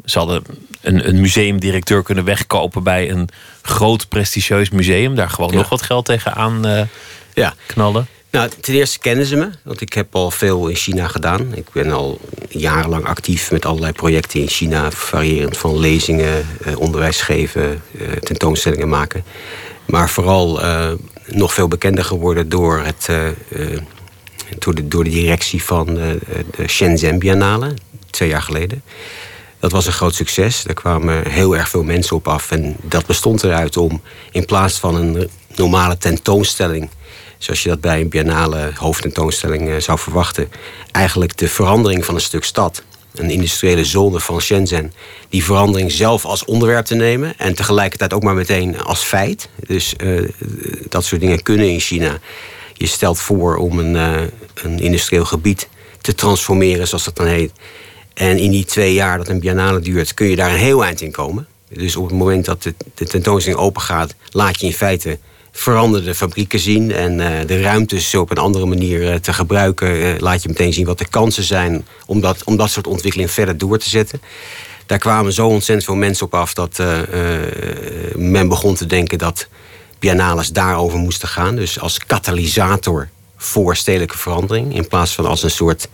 Ze 0.05 0.17
hadden 0.17 0.43
een, 0.81 1.07
een 1.07 1.21
museumdirecteur 1.21 2.03
kunnen 2.03 2.23
wegkopen 2.23 2.83
bij 2.83 3.09
een 3.12 3.29
groot 3.62 4.07
prestigieus 4.09 4.69
museum. 4.69 5.15
Daar 5.15 5.29
gewoon 5.29 5.51
Ja. 5.51 5.57
nog 5.57 5.69
wat 5.69 5.81
geld 5.81 6.05
tegenaan 6.05 6.65
eh 6.65 6.81
Ja. 7.33 7.53
knallen. 7.65 8.07
Nou, 8.38 8.50
ten 8.62 8.74
eerste 8.74 9.00
kennen 9.00 9.25
ze 9.25 9.36
me, 9.36 9.50
want 9.63 9.82
ik 9.82 9.94
heb 9.94 10.15
al 10.15 10.32
veel 10.32 10.67
in 10.67 10.75
China 10.75 11.08
gedaan. 11.08 11.53
Ik 11.53 11.72
ben 11.72 11.91
al 11.91 12.20
jarenlang 12.50 13.06
actief 13.06 13.51
met 13.51 13.65
allerlei 13.65 13.91
projecten 13.91 14.39
in 14.39 14.48
China, 14.48 14.91
variërend 14.91 15.58
van 15.58 15.79
lezingen, 15.79 16.46
eh, 16.63 16.79
onderwijs 16.79 17.22
geven, 17.22 17.82
eh, 18.00 18.08
tentoonstellingen 18.12 18.89
maken. 18.89 19.24
Maar 19.86 20.10
vooral 20.10 20.62
eh, 20.62 20.91
nog 21.25 21.53
veel 21.53 21.67
bekender 21.67 22.03
geworden 22.03 22.50
door, 22.50 22.79
het, 22.79 23.10
door, 24.60 24.75
de, 24.75 24.88
door 24.88 25.03
de 25.03 25.10
directie 25.10 25.63
van 25.63 25.86
de 25.86 26.20
Shenzhen 26.67 27.20
Biennale, 27.20 27.74
twee 28.10 28.29
jaar 28.29 28.41
geleden. 28.41 28.84
Dat 29.60 29.72
was 29.72 29.86
een 29.86 29.94
groot 29.94 30.15
succes. 30.15 30.63
Daar 30.63 30.75
kwamen 30.75 31.29
heel 31.29 31.56
erg 31.56 31.70
veel 31.70 31.84
mensen 31.84 32.15
op 32.15 32.27
af. 32.27 32.51
En 32.51 32.75
dat 32.82 33.06
bestond 33.06 33.44
eruit 33.44 33.77
om 33.77 34.01
in 34.32 34.46
plaats 34.46 34.79
van 34.79 34.96
een 34.96 35.29
normale 35.56 35.98
tentoonstelling, 35.98 36.89
zoals 37.38 37.63
je 37.63 37.70
dat 37.70 37.82
bij 37.82 38.01
een 38.01 38.10
biennale 38.10 38.72
hoofdtentoonstelling 38.75 39.70
eh, 39.70 39.77
zou 39.77 40.00
verwachten, 40.00 40.50
eigenlijk 40.91 41.38
de 41.38 41.48
verandering 41.48 42.06
van 42.06 42.15
een 42.15 42.22
stuk 42.22 42.44
stad, 42.44 42.84
een 43.15 43.29
industriële 43.29 43.86
zone 43.86 44.20
van 44.20 44.41
Shenzhen, 44.41 44.94
die 45.29 45.44
verandering 45.44 45.91
zelf 45.91 46.25
als 46.25 46.46
onderwerp 46.46 46.86
te 46.86 46.96
nemen 46.96 47.34
en 47.38 47.56
tegelijkertijd 47.56 48.13
ook 48.13 48.24
maar 48.24 48.36
meteen 48.36 48.82
als 48.82 49.03
feit. 49.03 49.50
Dus 49.67 49.96
eh, 49.96 50.29
dat 50.89 51.06
soort 51.06 51.22
dingen 51.22 51.44
kunnen 51.44 51.70
in 51.70 51.79
China. 51.79 52.20
Je 52.74 52.88
stelt 52.88 53.20
voor 53.20 53.56
om 53.56 53.79
een, 53.79 53.96
eh, 53.96 54.22
een 54.53 54.79
industrieel 54.79 55.25
gebied 55.25 55.67
te 56.01 56.15
transformeren, 56.15 56.88
zoals 56.88 57.03
dat 57.03 57.15
dan 57.15 57.25
heet. 57.25 57.51
En 58.13 58.38
in 58.38 58.51
die 58.51 58.65
twee 58.65 58.94
jaar 58.94 59.17
dat 59.17 59.27
een 59.27 59.39
biennale 59.39 59.79
duurt, 59.79 60.13
kun 60.13 60.27
je 60.27 60.36
daar 60.36 60.50
een 60.50 60.58
heel 60.58 60.84
eind 60.84 61.01
in 61.01 61.12
komen. 61.12 61.48
Dus 61.70 61.96
op 61.96 62.03
het 62.03 62.17
moment 62.17 62.46
dat 62.46 62.63
de, 62.63 62.74
de 62.94 63.06
tentoonstelling 63.06 63.62
open 63.62 63.82
gaat, 63.82 64.15
laat 64.32 64.60
je 64.60 64.65
in 64.65 64.74
feite 64.74 65.20
veranderde 65.59 66.15
fabrieken 66.15 66.59
zien. 66.59 66.91
En 66.91 67.17
de 67.47 67.61
ruimtes 67.61 68.15
op 68.15 68.31
een 68.31 68.37
andere 68.37 68.65
manier 68.65 69.21
te 69.21 69.33
gebruiken. 69.33 70.19
laat 70.19 70.41
je 70.41 70.49
meteen 70.49 70.73
zien 70.73 70.85
wat 70.85 70.97
de 70.97 71.07
kansen 71.07 71.43
zijn 71.43 71.85
om 72.05 72.21
dat, 72.21 72.43
om 72.43 72.57
dat 72.57 72.69
soort 72.69 72.87
ontwikkeling 72.87 73.31
verder 73.31 73.57
door 73.57 73.77
te 73.77 73.89
zetten. 73.89 74.21
Daar 74.85 74.97
kwamen 74.97 75.33
zo 75.33 75.47
ontzettend 75.47 75.85
veel 75.85 75.95
mensen 75.95 76.25
op 76.25 76.33
af 76.33 76.53
dat 76.53 76.81
men 78.15 78.47
begon 78.47 78.75
te 78.75 78.85
denken 78.85 79.17
dat 79.17 79.47
biennales 79.99 80.49
daarover 80.49 80.99
moesten 80.99 81.27
gaan. 81.27 81.55
Dus 81.55 81.79
als 81.79 81.97
katalysator 82.05 83.09
voor 83.37 83.75
stedelijke 83.75 84.17
verandering. 84.17 84.75
In 84.75 84.87
plaats 84.87 85.13
van 85.13 85.25
als 85.25 85.43
een 85.43 85.51
soort 85.51 85.87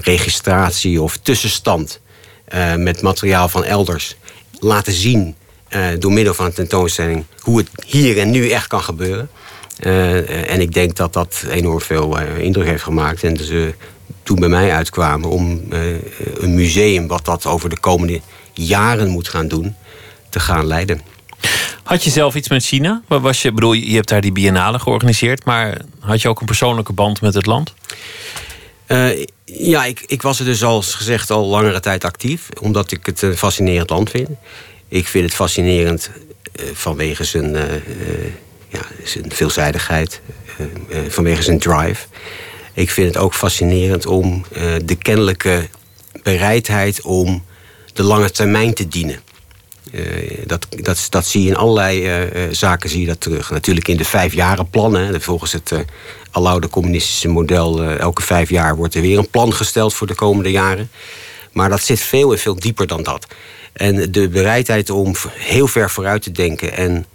registratie 0.00 1.02
of 1.02 1.16
tussenstand 1.16 2.00
met 2.76 3.02
materiaal 3.02 3.48
van 3.48 3.64
elders 3.64 4.16
laten 4.58 4.92
zien 4.92 5.34
door 5.98 6.12
middel 6.12 6.34
van 6.34 6.46
een 6.46 6.52
tentoonstelling 6.52 7.24
hoe 7.38 7.58
het 7.58 7.68
hier 7.86 8.18
en 8.18 8.30
nu 8.30 8.50
echt 8.50 8.66
kan 8.66 8.82
gebeuren. 8.82 9.30
en 10.46 10.60
ik 10.60 10.72
denk 10.72 10.96
dat 10.96 11.12
dat 11.12 11.44
enorm 11.50 11.80
veel 11.80 12.18
indruk 12.18 12.66
heeft 12.66 12.82
gemaakt. 12.82 13.22
En 13.22 13.36
ze 13.36 13.74
toen 14.22 14.40
bij 14.40 14.48
mij 14.48 14.72
uitkwamen 14.72 15.28
om 15.28 15.62
een 16.38 16.54
museum 16.54 17.06
wat 17.06 17.24
dat 17.24 17.46
over 17.46 17.68
de 17.68 17.80
komende 17.80 18.20
jaren 18.52 19.08
moet 19.08 19.28
gaan 19.28 19.48
doen, 19.48 19.74
te 20.30 20.40
gaan 20.40 20.66
leiden. 20.66 21.00
Had 21.82 22.04
je 22.04 22.10
zelf 22.10 22.34
iets 22.34 22.48
met 22.48 22.64
China? 22.64 23.02
Was 23.06 23.42
je, 23.42 23.52
bedoel, 23.52 23.72
je 23.72 23.94
hebt 23.94 24.08
daar 24.08 24.20
die 24.20 24.32
biennale 24.32 24.78
georganiseerd, 24.78 25.44
maar 25.44 25.80
had 26.00 26.22
je 26.22 26.28
ook 26.28 26.40
een 26.40 26.46
persoonlijke 26.46 26.92
band 26.92 27.20
met 27.20 27.34
het 27.34 27.46
land? 27.46 27.74
Uh, 28.88 29.24
ja, 29.44 29.84
ik, 29.84 30.04
ik 30.06 30.22
was 30.22 30.38
er 30.38 30.44
dus 30.44 30.62
als 30.64 30.94
gezegd 30.94 31.30
al 31.30 31.46
langere 31.46 31.80
tijd 31.80 32.04
actief, 32.04 32.48
omdat 32.60 32.90
ik 32.92 33.06
het 33.06 33.22
een 33.22 33.36
fascinerend 33.36 33.90
land 33.90 34.10
vind. 34.10 34.28
Ik 34.92 35.06
vind 35.08 35.24
het 35.24 35.34
fascinerend 35.34 36.10
uh, 36.60 36.66
vanwege 36.72 37.24
zijn, 37.24 37.54
uh, 37.54 37.62
ja, 38.68 38.80
zijn 39.04 39.32
veelzijdigheid, 39.32 40.20
vanwege 41.08 41.42
zijn 41.42 41.58
drive. 41.58 42.06
Ik 42.74 42.90
vind 42.90 43.06
het 43.06 43.16
ook 43.16 43.34
fascinerend 43.34 44.06
om 44.06 44.44
de 44.84 44.94
kennelijke 44.94 45.68
bereidheid 46.22 47.02
om 47.02 47.44
de 47.92 48.02
lange 48.02 48.30
termijn 48.30 48.74
te 48.74 48.88
dienen. 48.88 49.20
Dat, 50.46 50.66
dat, 50.70 51.06
dat 51.08 51.26
zie 51.26 51.42
je 51.42 51.48
in 51.48 51.56
allerlei 51.56 52.28
zaken 52.50 52.90
zie 52.90 53.00
je 53.00 53.06
dat 53.06 53.20
terug. 53.20 53.50
Natuurlijk 53.50 53.88
in 53.88 53.96
de 53.96 54.04
vijfjarenplannen. 54.04 55.20
Volgens 55.20 55.52
het 55.52 55.70
uh, 55.70 55.78
aloude 56.30 56.68
communistische 56.68 57.28
model... 57.28 57.82
elke 57.82 58.22
vijf 58.22 58.50
jaar 58.50 58.76
wordt 58.76 58.94
er 58.94 59.02
weer 59.02 59.18
een 59.18 59.30
plan 59.30 59.52
gesteld 59.52 59.94
voor 59.94 60.06
de 60.06 60.14
komende 60.14 60.50
jaren. 60.50 60.90
Maar 61.52 61.68
dat 61.68 61.82
zit 61.82 62.00
veel 62.00 62.32
en 62.32 62.38
veel 62.38 62.54
dieper 62.54 62.86
dan 62.86 63.02
dat. 63.02 63.26
En 63.72 64.12
de 64.12 64.28
bereidheid 64.28 64.90
om 64.90 65.14
heel 65.30 65.66
ver 65.66 65.90
vooruit 65.90 66.22
te 66.22 66.32
denken... 66.32 66.72
en 66.72 67.06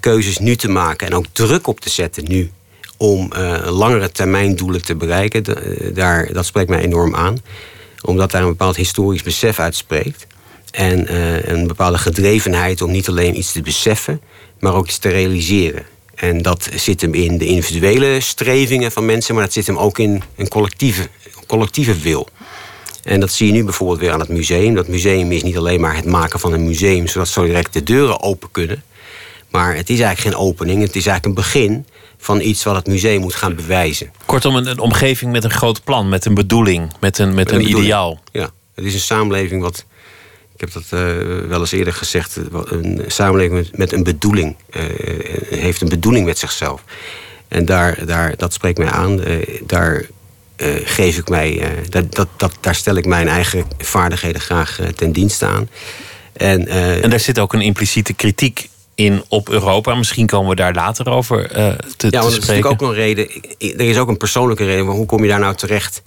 keuzes 0.00 0.38
nu 0.38 0.56
te 0.56 0.68
maken 0.68 1.06
en 1.06 1.14
ook 1.14 1.26
druk 1.32 1.66
op 1.66 1.80
te 1.80 1.90
zetten 1.90 2.24
nu... 2.28 2.50
om 2.96 3.32
langere 3.64 4.12
termijn 4.12 4.56
doelen 4.56 4.82
te 4.82 4.94
bereiken, 4.94 5.44
daar, 5.94 6.32
dat 6.32 6.46
spreekt 6.46 6.68
mij 6.68 6.80
enorm 6.80 7.14
aan. 7.14 7.42
Omdat 8.02 8.30
daar 8.30 8.42
een 8.42 8.48
bepaald 8.48 8.76
historisch 8.76 9.22
besef 9.22 9.58
uitspreekt... 9.58 10.26
En 10.70 11.16
een 11.52 11.66
bepaalde 11.66 11.98
gedrevenheid 11.98 12.82
om 12.82 12.90
niet 12.90 13.08
alleen 13.08 13.38
iets 13.38 13.52
te 13.52 13.62
beseffen, 13.62 14.20
maar 14.60 14.74
ook 14.74 14.86
iets 14.86 14.98
te 14.98 15.08
realiseren. 15.08 15.82
En 16.14 16.42
dat 16.42 16.68
zit 16.74 17.00
hem 17.00 17.14
in 17.14 17.38
de 17.38 17.46
individuele 17.46 18.20
strevingen 18.20 18.92
van 18.92 19.04
mensen, 19.04 19.34
maar 19.34 19.44
dat 19.44 19.52
zit 19.52 19.66
hem 19.66 19.78
ook 19.78 19.98
in 19.98 20.22
een 20.36 20.48
collectieve, 20.48 21.08
collectieve 21.46 21.98
wil. 21.98 22.28
En 23.06 23.20
dat 23.20 23.32
zie 23.32 23.46
je 23.46 23.52
nu 23.52 23.64
bijvoorbeeld 23.64 24.00
weer 24.00 24.12
aan 24.12 24.20
het 24.20 24.28
museum. 24.28 24.74
Dat 24.74 24.88
museum 24.88 25.32
is 25.32 25.42
niet 25.42 25.56
alleen 25.56 25.80
maar 25.80 25.96
het 25.96 26.04
maken 26.04 26.40
van 26.40 26.52
een 26.52 26.64
museum 26.64 27.06
zodat 27.06 27.28
zo 27.28 27.44
direct 27.44 27.72
de 27.72 27.82
deuren 27.82 28.22
open 28.22 28.50
kunnen. 28.50 28.82
Maar 29.50 29.76
het 29.76 29.90
is 29.90 30.00
eigenlijk 30.00 30.20
geen 30.36 30.46
opening, 30.46 30.82
het 30.82 30.96
is 30.96 31.06
eigenlijk 31.06 31.24
een 31.24 31.44
begin 31.44 31.86
van 32.18 32.40
iets 32.40 32.64
wat 32.64 32.74
het 32.74 32.86
museum 32.86 33.20
moet 33.20 33.34
gaan 33.34 33.54
bewijzen. 33.54 34.10
Kortom, 34.24 34.56
een, 34.56 34.66
een 34.66 34.78
omgeving 34.78 35.32
met 35.32 35.44
een 35.44 35.50
groot 35.50 35.84
plan, 35.84 36.08
met 36.08 36.24
een 36.24 36.34
bedoeling, 36.34 36.92
met 37.00 37.18
een, 37.18 37.34
met, 37.34 37.50
een, 37.50 37.68
ideaal. 37.68 38.20
Ja, 38.32 38.50
het 38.74 38.84
is 38.84 38.94
een 38.94 39.00
samenleving 39.00 39.62
wat 39.62 39.84
ik 40.54 40.60
heb 40.60 40.72
dat 40.72 41.00
uh, 41.00 41.48
wel 41.48 41.60
eens 41.60 41.72
eerder 41.72 41.92
gezegd. 41.92 42.36
Een 42.64 43.04
samenleving 43.06 43.68
met, 43.72 43.92
een 43.92 44.02
bedoeling. 44.02 44.56
Uh, 44.76 44.82
heeft 45.48 45.80
een 45.80 45.88
bedoeling 45.88 46.26
met 46.26 46.38
zichzelf. 46.38 46.82
En 47.48 47.64
daar, 47.64 48.06
daar, 48.06 48.36
dat 48.36 48.52
spreekt 48.52 48.78
mij 48.78 48.90
aan. 48.90 49.28
Uh, 49.28 49.60
daar 49.66 50.06
geef 50.84 51.18
ik 51.18 51.28
mij. 51.28 51.62
dat, 51.88 52.14
dat, 52.14 52.28
dat, 52.36 52.52
daar 52.60 52.74
stel 52.74 52.94
ik 52.94 53.06
mijn 53.06 53.28
eigen 53.28 53.64
vaardigheden 53.78 54.40
graag 54.40 54.78
ten 54.94 55.12
dienste 55.12 55.46
aan. 55.46 55.68
En, 56.32 56.68
en 57.02 57.10
daar 57.10 57.20
zit 57.20 57.38
ook 57.38 57.52
een 57.52 57.60
impliciete 57.60 58.12
kritiek 58.12 58.68
in 58.94 59.24
op 59.28 59.48
Europa. 59.48 59.94
Misschien 59.94 60.26
komen 60.26 60.50
we 60.50 60.56
daar 60.56 60.74
later 60.74 61.08
over 61.08 61.48
te, 61.48 61.58
ja, 61.58 61.76
te 61.76 61.86
spreken. 61.88 62.10
Ja, 62.10 62.20
dat 62.20 62.30
is 62.30 62.38
natuurlijk 62.38 62.66
ook 62.66 62.80
een 62.80 62.94
reden. 62.94 63.28
Er 63.58 63.80
is 63.80 63.98
ook 63.98 64.08
een 64.08 64.16
persoonlijke 64.16 64.64
reden. 64.64 64.86
Maar 64.86 64.94
hoe 64.94 65.06
kom 65.06 65.22
je 65.22 65.28
daar 65.28 65.40
nou 65.40 65.54
terecht? 65.54 66.02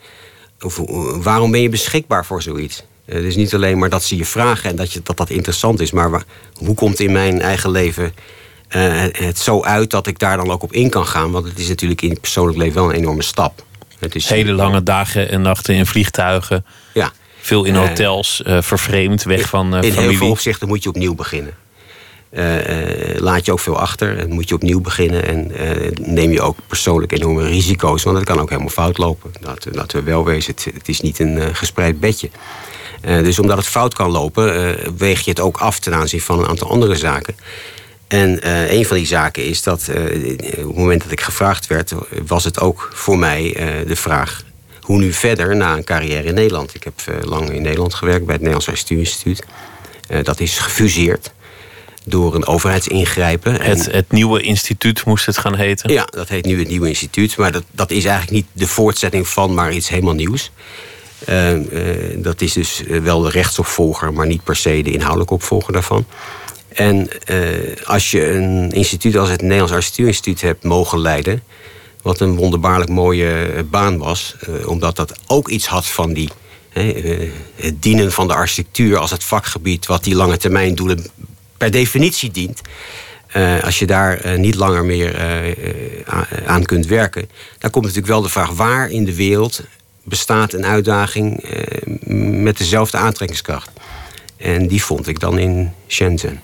Of, 0.61 0.81
waarom 1.23 1.51
ben 1.51 1.61
je 1.61 1.69
beschikbaar 1.69 2.25
voor 2.25 2.41
zoiets? 2.41 2.83
Het 3.05 3.23
is 3.23 3.35
niet 3.35 3.53
alleen 3.53 3.77
maar 3.77 3.89
dat 3.89 4.03
ze 4.03 4.15
je 4.15 4.25
vragen 4.25 4.69
en 4.69 4.75
dat 4.75 4.93
je, 4.93 4.99
dat, 5.03 5.17
dat 5.17 5.29
interessant 5.29 5.79
is, 5.79 5.91
maar 5.91 6.23
hoe 6.53 6.75
komt 6.75 6.99
in 6.99 7.11
mijn 7.11 7.41
eigen 7.41 7.71
leven 7.71 8.13
uh, 8.75 9.03
het 9.11 9.37
zo 9.37 9.63
uit 9.63 9.89
dat 9.89 10.07
ik 10.07 10.19
daar 10.19 10.37
dan 10.37 10.51
ook 10.51 10.63
op 10.63 10.73
in 10.73 10.89
kan 10.89 11.05
gaan? 11.05 11.31
Want 11.31 11.47
het 11.47 11.59
is 11.59 11.67
natuurlijk 11.67 12.01
in 12.01 12.09
het 12.09 12.21
persoonlijk 12.21 12.57
leven 12.57 12.75
wel 12.75 12.89
een 12.89 12.95
enorme 12.95 13.21
stap. 13.21 13.63
Het 13.99 14.15
is, 14.15 14.29
Hele 14.29 14.51
lange 14.51 14.83
dagen 14.83 15.29
en 15.29 15.41
nachten 15.41 15.75
in 15.75 15.85
vliegtuigen. 15.85 16.65
Ja. 16.93 17.11
Veel 17.39 17.63
in 17.63 17.75
eh, 17.75 17.87
hotels, 17.87 18.41
uh, 18.45 18.61
vervreemd, 18.61 19.23
weg 19.23 19.49
van 19.49 19.75
uh, 19.75 19.81
in 19.81 19.81
familie. 19.81 20.01
In 20.01 20.09
heel 20.09 20.17
veel 20.17 20.29
opzichten 20.29 20.67
moet 20.67 20.83
je 20.83 20.89
opnieuw 20.89 21.15
beginnen. 21.15 21.53
laat 23.17 23.45
je 23.45 23.51
ook 23.51 23.59
veel 23.59 23.79
achter 23.79 24.17
en 24.17 24.31
moet 24.31 24.49
je 24.49 24.55
opnieuw 24.55 24.81
beginnen. 24.81 25.27
En 25.27 25.51
neem 26.01 26.31
je 26.31 26.41
ook 26.41 26.57
persoonlijk 26.67 27.11
enorme 27.11 27.47
risico's, 27.47 28.03
want 28.03 28.17
het 28.17 28.25
kan 28.25 28.39
ook 28.39 28.49
helemaal 28.49 28.69
fout 28.69 28.97
lopen. 28.97 29.31
Laten 29.71 29.99
we 29.99 30.01
wel 30.03 30.25
wezen, 30.25 30.53
het, 30.55 30.73
het 30.73 30.87
is 30.87 31.01
niet 31.01 31.19
een 31.19 31.55
gespreid 31.55 31.99
bedje. 31.99 32.29
Dus 33.01 33.39
omdat 33.39 33.57
het 33.57 33.67
fout 33.67 33.93
kan 33.93 34.11
lopen, 34.11 34.77
weeg 34.97 35.21
je 35.21 35.29
het 35.29 35.39
ook 35.39 35.57
af 35.57 35.79
ten 35.79 35.93
aanzien 35.93 36.21
van 36.21 36.39
een 36.39 36.47
aantal 36.47 36.69
andere 36.69 36.95
zaken. 36.95 37.35
En 38.09 38.39
uh, 38.43 38.71
een 38.71 38.85
van 38.85 38.97
die 38.97 39.05
zaken 39.05 39.45
is 39.45 39.63
dat 39.63 39.89
op 39.89 39.95
het 39.95 40.75
moment 40.75 41.03
dat 41.03 41.11
ik 41.11 41.21
gevraagd 41.21 41.67
werd, 41.67 41.93
was 42.27 42.43
het 42.43 42.59
ook 42.59 42.89
voor 42.93 43.19
mij 43.19 43.53
de 43.87 43.95
vraag: 43.95 44.43
hoe 44.81 44.97
nu 44.97 45.13
verder 45.13 45.55
na 45.55 45.75
een 45.75 45.83
carrière 45.83 46.27
in 46.27 46.33
Nederland? 46.33 46.75
Ik 46.75 46.83
heb 46.83 47.23
lang 47.23 47.51
in 47.51 47.61
Nederland 47.61 47.93
gewerkt 47.93 48.25
bij 48.25 48.33
het 48.33 48.43
Nederlands 48.43 48.67
Architectuurinstituut. 48.67 49.43
dat 50.23 50.39
is 50.39 50.57
gefuseerd 50.57 51.31
door 52.05 52.35
een 52.35 52.45
overheidsingrijpen. 52.45 53.61
Het, 53.61 53.91
het 53.91 54.11
nieuwe 54.11 54.41
instituut 54.41 55.05
moest 55.05 55.25
het 55.25 55.37
gaan 55.37 55.55
heten? 55.55 55.93
Ja, 55.93 56.05
dat 56.05 56.29
heet 56.29 56.45
nu 56.45 56.59
het 56.59 56.67
nieuwe 56.67 56.87
instituut. 56.87 57.37
Maar 57.37 57.51
dat, 57.51 57.63
dat 57.71 57.91
is 57.91 58.05
eigenlijk 58.05 58.31
niet 58.31 58.45
de 58.51 58.67
voortzetting 58.67 59.27
van, 59.27 59.53
maar 59.53 59.73
iets 59.73 59.89
helemaal 59.89 60.13
nieuws. 60.13 60.51
Dat 62.15 62.41
is 62.41 62.53
dus 62.53 62.83
eh, 62.85 62.99
wel 62.99 63.21
de 63.21 63.29
rechtsopvolger, 63.29 64.13
maar 64.13 64.27
niet 64.27 64.43
per 64.43 64.55
se 64.55 64.81
de 64.81 64.91
inhoudelijke 64.91 65.33
opvolger 65.33 65.73
daarvan. 65.73 66.05
En 66.73 67.07
uh, 67.31 67.85
als 67.85 68.11
je 68.11 68.29
een 68.29 68.71
instituut 68.71 69.17
als 69.17 69.29
het 69.29 69.41
Nederlands 69.41 69.73
Architectuurinstituut 69.73 70.41
hebt 70.41 70.63
mogen 70.63 70.99
leiden, 70.99 71.43
wat 72.01 72.19
een 72.19 72.35
wonderbaarlijk 72.35 72.89
mooie 72.89 73.65
baan 73.69 73.97
was, 73.97 74.35
omdat 74.65 74.95
dat 74.95 75.19
ook 75.27 75.49
iets 75.49 75.67
had 75.67 75.87
van 75.87 76.13
die, 76.13 76.29
het 77.55 77.81
dienen 77.81 78.11
van 78.11 78.27
de 78.27 78.33
architectuur 78.33 78.97
als 78.97 79.11
het 79.11 79.23
vakgebied 79.23 79.85
wat 79.85 80.03
die 80.03 80.15
lange 80.15 80.37
termijn 80.37 80.75
doelen 80.75 81.05
per 81.57 81.71
definitie 81.71 82.31
dient. 82.31 82.61
Als 83.63 83.79
je 83.79 83.85
daar 83.85 84.39
niet 84.39 84.55
langer 84.55 84.85
meer 84.85 85.19
aan 86.45 86.63
kunt 86.63 86.85
werken, 86.85 87.29
dan 87.57 87.69
komt 87.69 87.85
natuurlijk 87.85 88.13
wel 88.13 88.21
de 88.21 88.29
vraag 88.29 88.51
waar 88.51 88.89
in 88.89 89.05
de 89.05 89.15
wereld 89.15 89.61
bestaat 90.09 90.53
een 90.53 90.65
uitdaging 90.65 91.43
eh, 91.43 91.61
met 92.43 92.57
dezelfde 92.57 92.97
aantrekkingskracht. 92.97 93.69
En 94.39 94.67
die 94.67 94.83
vond 94.83 95.07
ik 95.07 95.19
dan 95.19 95.39
in 95.39 95.73
Shenzhen. 95.87 96.41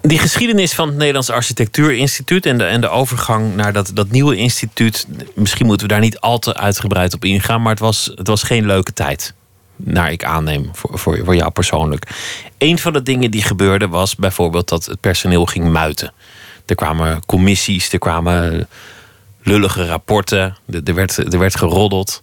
Die 0.00 0.18
geschiedenis 0.18 0.72
van 0.72 0.88
het 0.88 0.96
Nederlands 0.96 1.30
Architectuurinstituut 1.30 2.46
en 2.46 2.58
de, 2.58 2.64
en 2.64 2.80
de 2.80 2.88
overgang 2.88 3.54
naar 3.54 3.72
dat, 3.72 3.90
dat 3.94 4.10
nieuwe 4.10 4.36
instituut, 4.36 5.06
misschien 5.34 5.66
moeten 5.66 5.86
we 5.86 5.92
daar 5.92 6.02
niet 6.02 6.20
al 6.20 6.38
te 6.38 6.56
uitgebreid 6.56 7.14
op 7.14 7.24
ingaan, 7.24 7.62
maar 7.62 7.70
het 7.70 7.80
was, 7.80 8.12
het 8.14 8.26
was 8.26 8.42
geen 8.42 8.66
leuke 8.66 8.92
tijd. 8.92 9.34
Naar 9.76 10.12
ik 10.12 10.24
aanneem, 10.24 10.70
voor, 10.72 10.98
voor, 11.24 11.34
jou 11.34 11.50
persoonlijk. 11.50 12.10
Een 12.58 12.78
van 12.78 12.92
de 12.92 13.02
dingen 13.02 13.30
die 13.30 13.42
gebeurde 13.42 13.88
was 13.88 14.16
bijvoorbeeld 14.16 14.68
dat 14.68 14.84
het 14.84 15.00
personeel 15.00 15.46
ging 15.46 15.68
muiten. 15.68 16.12
Er 16.66 16.74
kwamen 16.74 17.26
commissies, 17.26 17.92
er 17.92 17.98
kwamen 17.98 18.68
lullige 19.42 19.86
rapporten, 19.86 20.56
er 20.84 20.94
werd, 20.94 21.16
er 21.16 21.38
werd 21.38 21.56
geroddeld. 21.56 22.22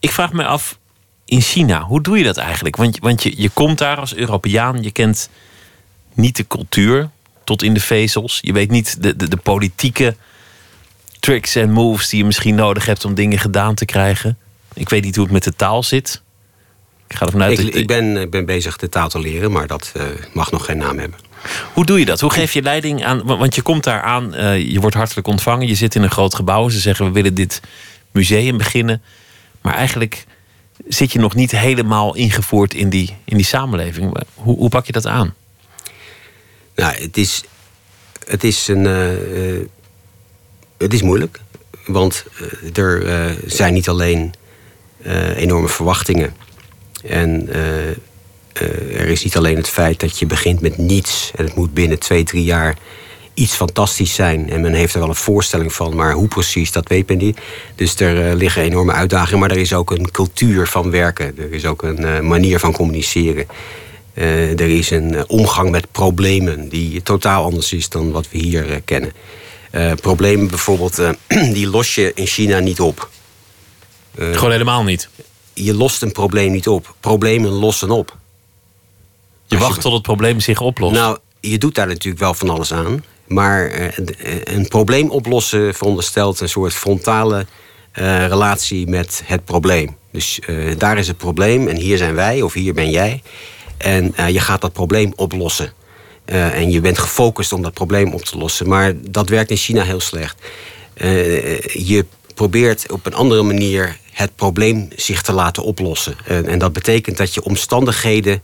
Ik 0.00 0.10
vraag 0.10 0.32
me 0.32 0.44
af, 0.44 0.78
in 1.28 1.40
China, 1.40 1.82
hoe 1.82 2.00
doe 2.02 2.18
je 2.18 2.24
dat 2.24 2.36
eigenlijk? 2.36 2.76
Want, 2.76 2.98
want 2.98 3.22
je, 3.22 3.32
je 3.36 3.48
komt 3.48 3.78
daar 3.78 3.96
als 3.96 4.14
Europeaan, 4.14 4.82
je 4.82 4.90
kent 4.90 5.28
niet 6.14 6.36
de 6.36 6.46
cultuur 6.46 7.08
tot 7.44 7.62
in 7.62 7.74
de 7.74 7.80
vezels. 7.80 8.38
Je 8.42 8.52
weet 8.52 8.70
niet 8.70 9.02
de, 9.02 9.16
de, 9.16 9.28
de 9.28 9.36
politieke 9.36 10.16
tricks 11.20 11.54
en 11.54 11.70
moves 11.72 12.08
die 12.08 12.18
je 12.18 12.24
misschien 12.24 12.54
nodig 12.54 12.86
hebt 12.86 13.04
om 13.04 13.14
dingen 13.14 13.38
gedaan 13.38 13.74
te 13.74 13.84
krijgen. 13.84 14.38
Ik 14.74 14.88
weet 14.88 15.04
niet 15.04 15.14
hoe 15.14 15.24
het 15.24 15.32
met 15.32 15.44
de 15.44 15.56
taal 15.56 15.82
zit. 15.82 16.22
Ik 17.08 17.16
ga 17.16 17.26
ervan 17.26 17.42
uit 17.42 17.58
Ik, 17.58 17.64
dat- 17.64 17.74
ik, 17.74 17.86
ben, 17.86 18.16
ik 18.16 18.30
ben 18.30 18.44
bezig 18.44 18.76
de 18.76 18.88
taal 18.88 19.08
te 19.08 19.18
leren, 19.18 19.52
maar 19.52 19.66
dat 19.66 19.92
eh, 19.96 20.04
mag 20.32 20.50
nog 20.50 20.64
geen 20.64 20.78
naam 20.78 20.98
hebben. 20.98 21.18
Hoe 21.72 21.84
doe 21.84 21.98
je 21.98 22.04
dat? 22.04 22.20
Hoe 22.20 22.30
geef 22.32 22.52
je 22.52 22.62
leiding 22.62 23.04
aan? 23.04 23.22
wa- 23.24 23.36
Want 23.36 23.54
je 23.54 23.62
komt 23.62 23.84
daar 23.84 24.02
aan, 24.02 24.34
eh, 24.34 24.70
je 24.72 24.80
wordt 24.80 24.96
hartelijk 24.96 25.26
ontvangen, 25.26 25.66
je 25.66 25.74
zit 25.74 25.94
in 25.94 26.02
een 26.02 26.10
groot 26.10 26.34
gebouw. 26.34 26.68
Ze 26.68 26.80
zeggen 26.80 27.04
we 27.06 27.12
willen 27.12 27.34
dit 27.34 27.60
museum 28.10 28.56
beginnen. 28.56 29.02
Maar 29.60 29.74
eigenlijk 29.74 30.24
zit 30.88 31.12
je 31.12 31.18
nog 31.18 31.34
niet 31.34 31.50
helemaal 31.50 32.14
ingevoerd 32.14 32.74
in 32.74 32.88
die, 32.88 33.16
in 33.24 33.36
die 33.36 33.46
samenleving. 33.46 34.22
Hoe, 34.34 34.56
hoe 34.56 34.68
pak 34.68 34.86
je 34.86 34.92
dat 34.92 35.06
aan? 35.06 35.34
Nou, 36.74 36.94
het 36.94 37.16
is, 37.16 37.42
het 38.26 38.44
is, 38.44 38.68
een, 38.68 38.86
eh, 38.86 39.54
eh, 39.54 39.66
het 40.76 40.92
is 40.92 41.02
moeilijk. 41.02 41.40
Want 41.86 42.24
eh, 42.72 42.84
er 42.84 43.36
zijn 43.46 43.74
niet 43.74 43.88
alleen 43.88 44.34
enorme 45.36 45.68
verwachtingen. 45.68 46.34
En 47.04 47.48
er 48.52 49.08
is 49.08 49.24
niet 49.24 49.36
alleen 49.36 49.56
het 49.56 49.68
feit 49.68 50.00
dat 50.00 50.18
je 50.18 50.26
begint 50.26 50.60
met 50.60 50.78
niets. 50.78 51.32
En 51.34 51.44
het 51.44 51.54
moet 51.54 51.74
binnen 51.74 51.98
twee, 51.98 52.24
drie 52.24 52.44
jaar 52.44 52.76
iets 53.36 53.54
fantastisch 53.54 54.14
zijn. 54.14 54.50
En 54.50 54.60
men 54.60 54.72
heeft 54.72 54.94
er 54.94 55.00
wel 55.00 55.08
een 55.08 55.14
voorstelling 55.14 55.72
van. 55.72 55.96
Maar 55.96 56.12
hoe 56.12 56.28
precies, 56.28 56.72
dat 56.72 56.88
weet 56.88 57.08
men 57.08 57.18
niet. 57.18 57.38
Dus 57.74 58.00
er 58.00 58.28
eh, 58.28 58.36
liggen 58.36 58.62
enorme 58.62 58.92
uitdagingen. 58.92 59.38
Maar 59.38 59.50
er 59.50 59.56
is 59.56 59.72
ook 59.72 59.90
een 59.90 60.10
cultuur 60.10 60.66
van 60.66 60.90
werken. 60.90 61.38
Er 61.38 61.52
is 61.52 61.64
ook 61.64 61.82
een 61.82 62.04
eh, 62.04 62.20
manier 62.20 62.58
van 62.58 62.72
communiceren. 62.72 63.46
Eh, 64.14 64.60
er 64.60 64.68
is 64.76 64.90
een 64.90 65.28
omgang 65.28 65.70
met 65.70 65.92
problemen 65.92 66.68
die 66.68 67.02
totaal 67.02 67.44
anders 67.44 67.72
is 67.72 67.88
dan 67.88 68.10
wat 68.10 68.30
we 68.30 68.38
hier 68.38 68.82
kennen. 68.84 69.12
Problemen 70.00 70.48
bijvoorbeeld, 70.48 71.00
die 71.56 71.66
los 71.66 71.94
je 71.94 72.12
in 72.14 72.26
China 72.26 72.58
niet 72.58 72.80
op. 72.80 73.10
Gewoon 74.18 74.50
helemaal 74.50 74.82
niet. 74.82 75.08
je 75.52 75.74
lost 75.74 76.02
een 76.02 76.12
probleem 76.12 76.52
niet 76.52 76.68
op. 76.68 76.94
Problemen 77.00 77.50
lossen 77.50 77.90
op. 77.90 78.16
Je 79.46 79.56
Als 79.56 79.64
wacht 79.64 79.80
tot 79.80 79.92
het 79.92 80.02
probleem 80.02 80.40
zich 80.40 80.60
oplost. 80.60 80.94
Nou, 80.94 81.18
je 81.40 81.58
doet 81.58 81.74
daar 81.74 81.86
natuurlijk 81.86 82.22
wel 82.22 82.34
van 82.34 82.50
alles 82.50 82.72
aan. 82.72 83.02
Maar 83.28 83.66
eh, 83.66 83.86
een- 83.96 84.14
een 84.54 84.68
probleem 84.68 85.10
oplossen 85.10 85.74
veronderstelt 85.74 86.40
een 86.40 86.48
soort 86.48 86.74
frontale 86.74 87.46
eh, 87.92 88.26
relatie 88.26 88.86
met 88.88 89.22
het 89.24 89.44
probleem. 89.44 89.96
Dus 90.10 90.38
eh, 90.40 90.56
daar 90.78 90.98
is 90.98 91.08
het 91.08 91.16
probleem 91.16 91.68
en 91.68 91.76
hier 91.76 91.96
zijn 91.96 92.14
wij 92.14 92.42
of 92.42 92.52
hier 92.52 92.74
ben 92.74 92.90
jij. 92.90 93.22
En 93.76 94.12
eh, 94.16 94.28
je 94.28 94.40
gaat 94.40 94.60
dat 94.60 94.72
probleem 94.72 95.12
oplossen. 95.16 95.72
Eh, 96.24 96.54
en 96.54 96.70
je 96.70 96.80
bent 96.80 96.98
gefocust 96.98 97.52
om 97.52 97.62
dat 97.62 97.72
probleem 97.74 98.12
op 98.14 98.22
te 98.24 98.38
lossen. 98.38 98.68
Maar 98.68 98.92
dat 99.10 99.28
werkt 99.28 99.50
in 99.50 99.56
China 99.56 99.82
heel 99.82 100.00
slecht. 100.00 100.36
Eh, 100.94 101.58
je 101.64 102.04
probeert 102.34 102.92
op 102.92 103.06
een 103.06 103.14
andere 103.14 103.42
manier 103.42 103.96
het 104.12 104.36
probleem 104.36 104.88
zich 104.96 105.22
te 105.22 105.32
laten 105.32 105.62
oplossen. 105.62 106.16
En, 106.24 106.46
en 106.48 106.58
dat 106.58 106.72
betekent 106.72 107.16
dat 107.16 107.34
je 107.34 107.42
omstandigheden, 107.44 108.42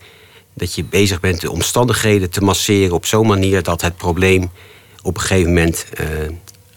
dat 0.54 0.74
je 0.74 0.84
bezig 0.84 1.20
bent 1.20 1.40
de 1.40 1.50
omstandigheden 1.50 2.30
te 2.30 2.40
masseren 2.40 2.94
op 2.94 3.06
zo'n 3.06 3.26
manier 3.26 3.62
dat 3.62 3.80
het 3.80 3.96
probleem 3.96 4.50
op 5.02 5.14
een 5.14 5.20
gegeven 5.20 5.48
moment 5.48 5.86
eh, 5.94 6.06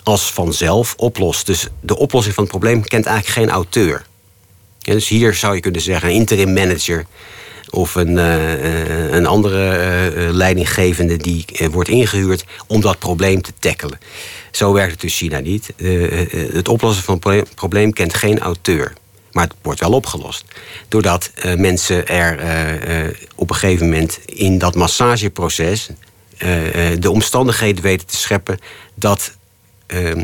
als 0.03 0.32
vanzelf 0.32 0.94
oplost. 0.98 1.46
Dus 1.46 1.67
de 1.82 1.98
oplossing 1.98 2.36
van 2.36 2.44
het 2.44 2.51
probleem 2.51 2.84
kent 2.84 3.05
eigenlijk 3.05 3.38
geen 3.38 3.55
auteur. 3.55 4.05
Dus 4.79 5.08
hier 5.08 5.34
zou 5.34 5.55
je 5.55 5.62
kunnen 5.62 5.82
zeggen 5.82 6.10
een 6.10 6.15
interim 6.15 6.53
manager 6.53 7.05
of 7.70 7.96
een, 7.96 8.17
eh, 8.17 8.53
eh, 8.53 9.12
een 9.12 9.25
andere 9.25 10.34
leidinggevende 10.34 11.17
die 11.17 11.46
wordt 11.72 11.89
ingehuurd 11.89 12.46
om 12.67 12.82
dat 12.82 13.00
probleem 13.00 13.41
te 13.41 13.51
tackelen. 13.60 14.00
Zo 14.51 14.74
werkt 14.74 14.91
het 14.91 15.01
dus 15.01 15.17
China 15.17 15.39
niet. 15.39 15.74
Het 16.53 16.67
oplossen 16.67 17.03
van 17.03 17.13
een 17.13 17.20
proble- 17.20 17.46
probleem 17.55 17.94
kent 17.94 18.13
geen 18.13 18.39
auteur. 18.39 18.94
Maar 19.32 19.44
het 19.44 19.53
wordt 19.62 19.79
wel 19.79 19.91
opgelost. 19.91 20.46
Doordat 20.88 21.32
mensen 21.58 22.08
er 22.08 22.39
op 23.36 23.50
een 23.50 23.55
gegeven 23.55 23.86
moment 23.86 24.20
in 24.25 24.58
dat 24.58 24.75
massageproces 24.75 25.89
de 27.00 27.12
omstandigheden 27.12 27.84
weten 27.84 28.08
te 28.08 28.18
scheppen 28.18 28.60
dat, 28.96 29.36
eh, 29.88 30.22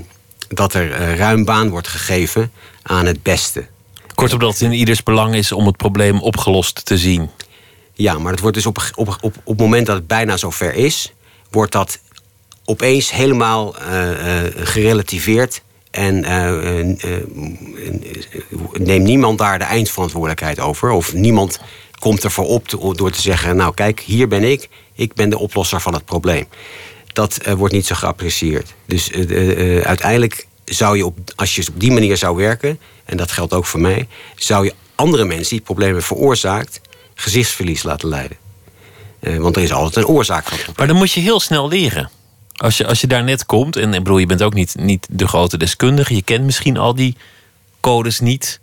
dat 0.48 0.74
er 0.74 0.92
eh, 0.92 1.16
ruim 1.16 1.46
baan 1.46 1.70
wordt 1.70 1.88
gegeven 1.88 2.52
aan 2.82 3.06
het 3.06 3.24
beste. 3.24 3.68
Kortom, 4.16 4.40
dat 4.40 4.52
het 4.52 4.62
in 4.62 4.72
ieders 4.72 5.04
belang 5.04 5.36
is 5.36 5.52
om 5.52 5.66
het 5.66 5.78
probleem 5.78 6.20
opgelost 6.20 6.86
te 6.86 6.98
zien. 6.98 7.30
Ja, 7.94 8.18
maar 8.18 8.32
het 8.32 8.42
wordt 8.42 8.56
dus 8.56 8.66
op, 8.66 8.92
op, 8.96 9.08
op, 9.08 9.36
op 9.44 9.46
het 9.46 9.58
moment 9.58 9.86
dat 9.86 9.96
het 9.96 10.08
bijna 10.08 10.38
zover 10.38 10.74
is, 10.74 11.14
wordt 11.50 11.72
dat 11.72 12.00
opeens 12.66 13.12
helemaal 13.12 13.78
eh, 13.78 14.46
eh, 14.46 14.52
gerelativeerd. 14.56 15.62
En 15.92 16.24
eh, 16.24 16.80
eh, 16.80 16.90
eh, 16.90 17.24
neemt 18.74 19.06
niemand 19.06 19.38
daar 19.38 19.60
de 19.60 19.66
eindverantwoordelijkheid 19.66 20.60
over. 20.60 20.90
Of 20.90 21.14
niemand 21.14 21.60
komt 22.02 22.24
ervoor 22.24 22.46
op 22.46 22.98
door 22.98 23.12
te 23.12 23.22
zeggen: 23.22 23.56
Nou, 23.56 23.74
kijk, 23.74 24.00
hier 24.00 24.28
ben 24.28 24.44
ik. 24.44 24.70
Ik 24.94 25.14
ben 25.14 25.30
de 25.30 25.38
oplosser 25.38 25.82
van 25.82 25.94
het 25.94 26.06
probleem. 26.06 26.46
Dat 27.14 27.38
eh, 27.38 27.54
wordt 27.54 27.74
niet 27.74 27.86
zo 27.86 27.96
geapprecieerd. 27.96 28.74
Dus 28.86 29.12
eh, 29.12 29.78
eh, 29.78 29.86
uiteindelijk 29.86 30.48
zou 30.66 30.98
je, 30.98 31.06
op, 31.06 31.18
als 31.36 31.56
je 31.56 31.68
op 31.70 31.80
die 31.80 31.92
manier 31.92 32.18
zou 32.18 32.36
werken, 32.36 32.80
en 33.06 33.18
dat 33.18 33.32
geldt 33.32 33.54
ook 33.54 33.66
voor 33.66 33.80
mij, 33.80 34.08
zou 34.36 34.66
je 34.66 34.74
andere 34.96 35.26
mensen 35.26 35.62
die 35.66 35.76
hebben 35.86 36.04
veroorzaakt, 36.04 36.82
gezichtsverlies 37.16 37.84
laten 37.84 38.10
leiden. 38.10 38.38
Want 39.20 39.56
er 39.56 39.62
is 39.62 39.74
altijd 39.74 40.06
een 40.06 40.12
oorzaak 40.12 40.48
van. 40.48 40.74
Maar 40.76 40.88
dan 40.88 40.96
moet 40.96 41.12
je 41.12 41.20
heel 41.20 41.40
snel 41.40 41.68
leren. 41.68 42.10
Als 42.56 42.78
je, 42.78 42.88
als 42.88 43.02
je 43.02 43.08
daar 43.08 43.24
net 43.24 43.46
komt, 43.46 43.76
en 43.76 43.94
ik 43.94 44.04
bedoel, 44.04 44.18
je 44.18 44.26
bent 44.26 44.42
ook 44.42 44.54
niet, 44.54 44.76
niet 44.80 45.08
de 45.10 45.28
grote 45.28 45.58
deskundige, 45.58 46.16
je 46.16 46.22
kent 46.22 46.46
misschien 46.46 46.78
al 46.78 46.96
die 46.96 47.16
codes 47.80 48.20
niet. 48.20 48.60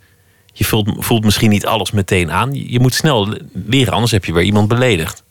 Je 0.59 0.65
voelt, 0.65 0.89
voelt 0.97 1.23
misschien 1.23 1.49
niet 1.49 1.65
alles 1.65 1.91
meteen 1.91 2.31
aan. 2.31 2.49
Je, 2.53 2.79
moet 2.79 2.93
snel 2.93 3.37
leren, 3.53 3.93
anders 3.93 4.11
heb 4.11 4.25
je 4.25 4.33
weer 4.33 4.43
iemand 4.43 4.67
beledigd. 4.67 5.23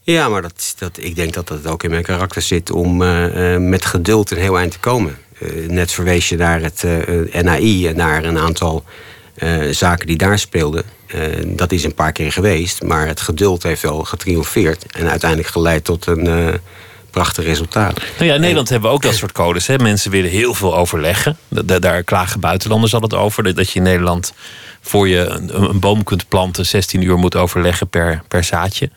Ja, 0.00 0.28
maar 0.28 0.42
dat, 0.42 0.74
dat, 0.78 0.98
ik 1.00 1.14
denk 1.16 1.32
dat 1.34 1.48
dat 1.48 1.66
ook 1.66 1.82
in 1.82 1.90
mijn 1.90 2.02
karakter 2.02 2.42
zit 2.42 2.70
om 2.70 3.02
eh, 3.02 3.54
eh, 3.54 3.60
met 3.60 3.84
geduld 3.84 4.30
een 4.30 4.38
heel 4.38 4.58
eind 4.58 4.72
te 4.72 4.78
komen. 4.78 5.18
Eh, 5.38 5.68
net 5.68 5.92
verwees 5.92 6.28
je 6.28 6.36
naar 6.36 6.62
het 6.62 6.84
NAI 7.42 7.86
en 7.86 7.96
naar 7.96 8.24
een 8.24 8.38
aantal 8.38 8.84
zaken 9.70 10.06
die 10.06 10.16
daar 10.16 10.38
speelden. 10.38 10.84
Dat 11.44 11.72
is 11.72 11.84
een 11.84 11.94
paar 11.94 12.12
keer 12.12 12.32
geweest, 12.32 12.82
maar 12.82 13.06
het 13.06 13.20
geduld 13.20 13.62
heeft 13.62 13.82
wel 13.82 14.04
getriomfeerd 14.04 14.86
en 14.86 15.08
uiteindelijk 15.08 15.50
geleid 15.50 15.84
tot 15.84 16.06
een 16.06 16.60
prachtig 17.22 17.44
resultaat. 17.44 17.96
Nou 18.18 18.24
ja, 18.28 18.34
in 18.34 18.40
Nederland 18.40 18.68
hebben 18.68 18.88
we 18.90 18.94
ook 18.96 19.02
dat 19.02 19.14
soort 19.14 19.32
codes. 19.32 19.66
Hè. 19.66 19.78
Mensen 19.78 20.10
willen 20.10 20.30
heel 20.30 20.54
veel 20.54 20.76
overleggen. 20.76 21.36
Da- 21.48 21.62
da- 21.62 21.78
daar 21.78 22.02
klagen 22.02 22.40
buitenlanders 22.40 22.94
altijd 22.94 23.14
over. 23.14 23.54
Dat- 23.54 23.70
je 23.70 23.78
in 23.78 23.82
Nederland 23.82 24.32
voor 24.80 25.08
je 25.08 25.26
een, 25.26 25.62
een 25.62 25.80
boom 25.80 26.04
kunt 26.04 26.28
planten 26.28 26.66
16 26.66 27.02
uur 27.02 27.16
moet 27.18 27.36
overleggen 27.36 27.88
per, 27.88 28.22
per 28.28 28.44
zaadje. 28.44 28.90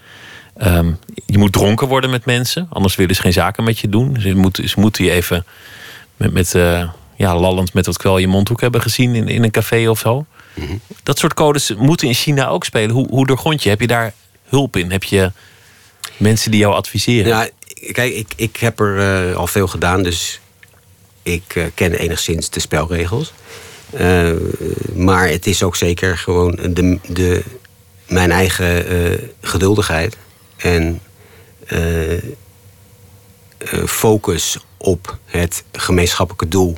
Ehm, 0.58 0.92
je 1.26 1.38
moet 1.38 1.52
dronken 1.54 1.88
worden 1.88 2.10
met 2.10 2.26
mensen, 2.26 2.68
anders 2.70 2.96
willen 2.96 3.16
ze 3.16 3.22
geen 3.22 3.34
zaken 3.34 3.64
met 3.64 3.80
je 3.80 3.90
doen. 3.90 4.18
Ze 4.22 4.34
moeten, 4.36 4.70
ze 4.70 4.80
moeten 4.80 5.04
je 5.04 5.12
even 5.12 5.46
met, 6.18 6.34
met 6.34 6.56
eh, 6.56 6.90
ja, 7.16 7.36
lallend 7.40 7.74
met 7.74 7.86
wat 7.86 7.98
kwel 7.98 8.18
je 8.18 8.28
mondhoek 8.28 8.62
hebben 8.62 8.82
gezien 8.82 9.16
in, 9.16 9.28
in 9.28 9.44
een 9.44 9.52
café 9.52 9.90
of 9.90 10.00
zo. 10.00 10.26
Dat 11.04 11.20
soort 11.20 11.34
codes 11.34 11.74
moeten 11.78 12.08
in 12.08 12.14
China 12.14 12.48
ook 12.48 12.66
spelen. 12.66 12.90
Hoe, 12.96 13.08
hoe 13.10 13.28
doorgrond 13.28 13.64
je? 13.64 13.70
Heb 13.70 13.80
je 13.82 13.88
daar 13.88 14.14
hulp 14.50 14.76
in? 14.76 14.92
Heb 14.92 15.04
je 15.04 15.32
mensen 16.18 16.52
die 16.52 16.60
jou 16.60 16.74
adviseren? 16.74 17.28
Ja, 17.28 17.48
kijk, 17.92 18.14
ik, 18.14 18.28
ik 18.36 18.58
heb 18.58 18.80
er 18.80 19.00
eh, 19.30 19.36
al 19.36 19.48
veel 19.48 19.68
gedaan, 19.68 20.04
dus 20.04 20.40
ik 21.24 21.56
eh, 21.56 21.64
ken 21.74 21.94
enigszins 21.94 22.50
de 22.50 22.60
spelregels. 22.60 23.34
Eh, 23.90 24.32
maar 24.94 25.28
het 25.28 25.48
is 25.48 25.64
ook 25.64 25.76
zeker 25.76 26.18
gewoon 26.18 26.60
de, 26.70 27.00
de, 27.08 27.44
mijn 28.08 28.32
eigen 28.32 28.86
geduldigheid 29.42 30.18
en 30.58 31.02
focus 33.86 34.58
op 34.78 35.18
het 35.26 35.64
gemeenschappelijke 35.72 36.48
doel 36.48 36.78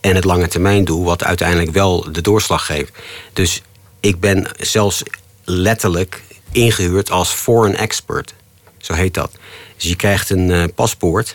en 0.00 0.14
het 0.14 0.24
lange 0.24 0.48
termijn 0.48 0.84
doel, 0.84 1.04
wat 1.04 1.24
uiteindelijk 1.24 1.70
wel 1.70 2.12
de 2.12 2.20
doorslag 2.20 2.66
geeft. 2.66 2.92
Dus 3.32 3.62
ik 4.00 4.20
ben 4.20 4.46
zelfs 4.58 5.02
letterlijk 5.44 6.22
ingehuurd 6.52 7.10
als 7.10 7.30
foreign 7.30 7.76
expert. 7.76 8.34
Zo 8.84 8.92
heet 8.92 9.14
dat. 9.14 9.30
Dus 9.76 9.84
je 9.84 9.96
krijgt 9.96 10.30
een 10.30 10.50
eh, 10.50 10.64
paspoort. 10.74 11.34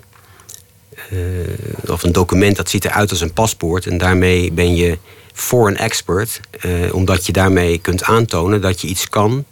eh, 1.10 1.90
of 1.92 2.04
een 2.04 2.12
document 2.12 2.56
dat 2.56 2.70
ziet 2.70 2.86
eruit 2.86 3.10
als 3.10 3.22
een 3.22 3.34
paspoort. 3.34 3.86
En 3.88 3.98
daarmee 3.98 4.52
ben 4.52 4.76
je 4.76 4.98
foreign 5.34 5.78
expert. 5.84 6.40
eh, 6.60 6.72
omdat 6.94 7.26
je 7.26 7.32
daarmee 7.32 7.78
kunt 7.78 8.04
aantonen 8.04 8.62
dat 8.62 8.82
je 8.82 8.88
iets 8.88 9.10
kan 9.10 9.46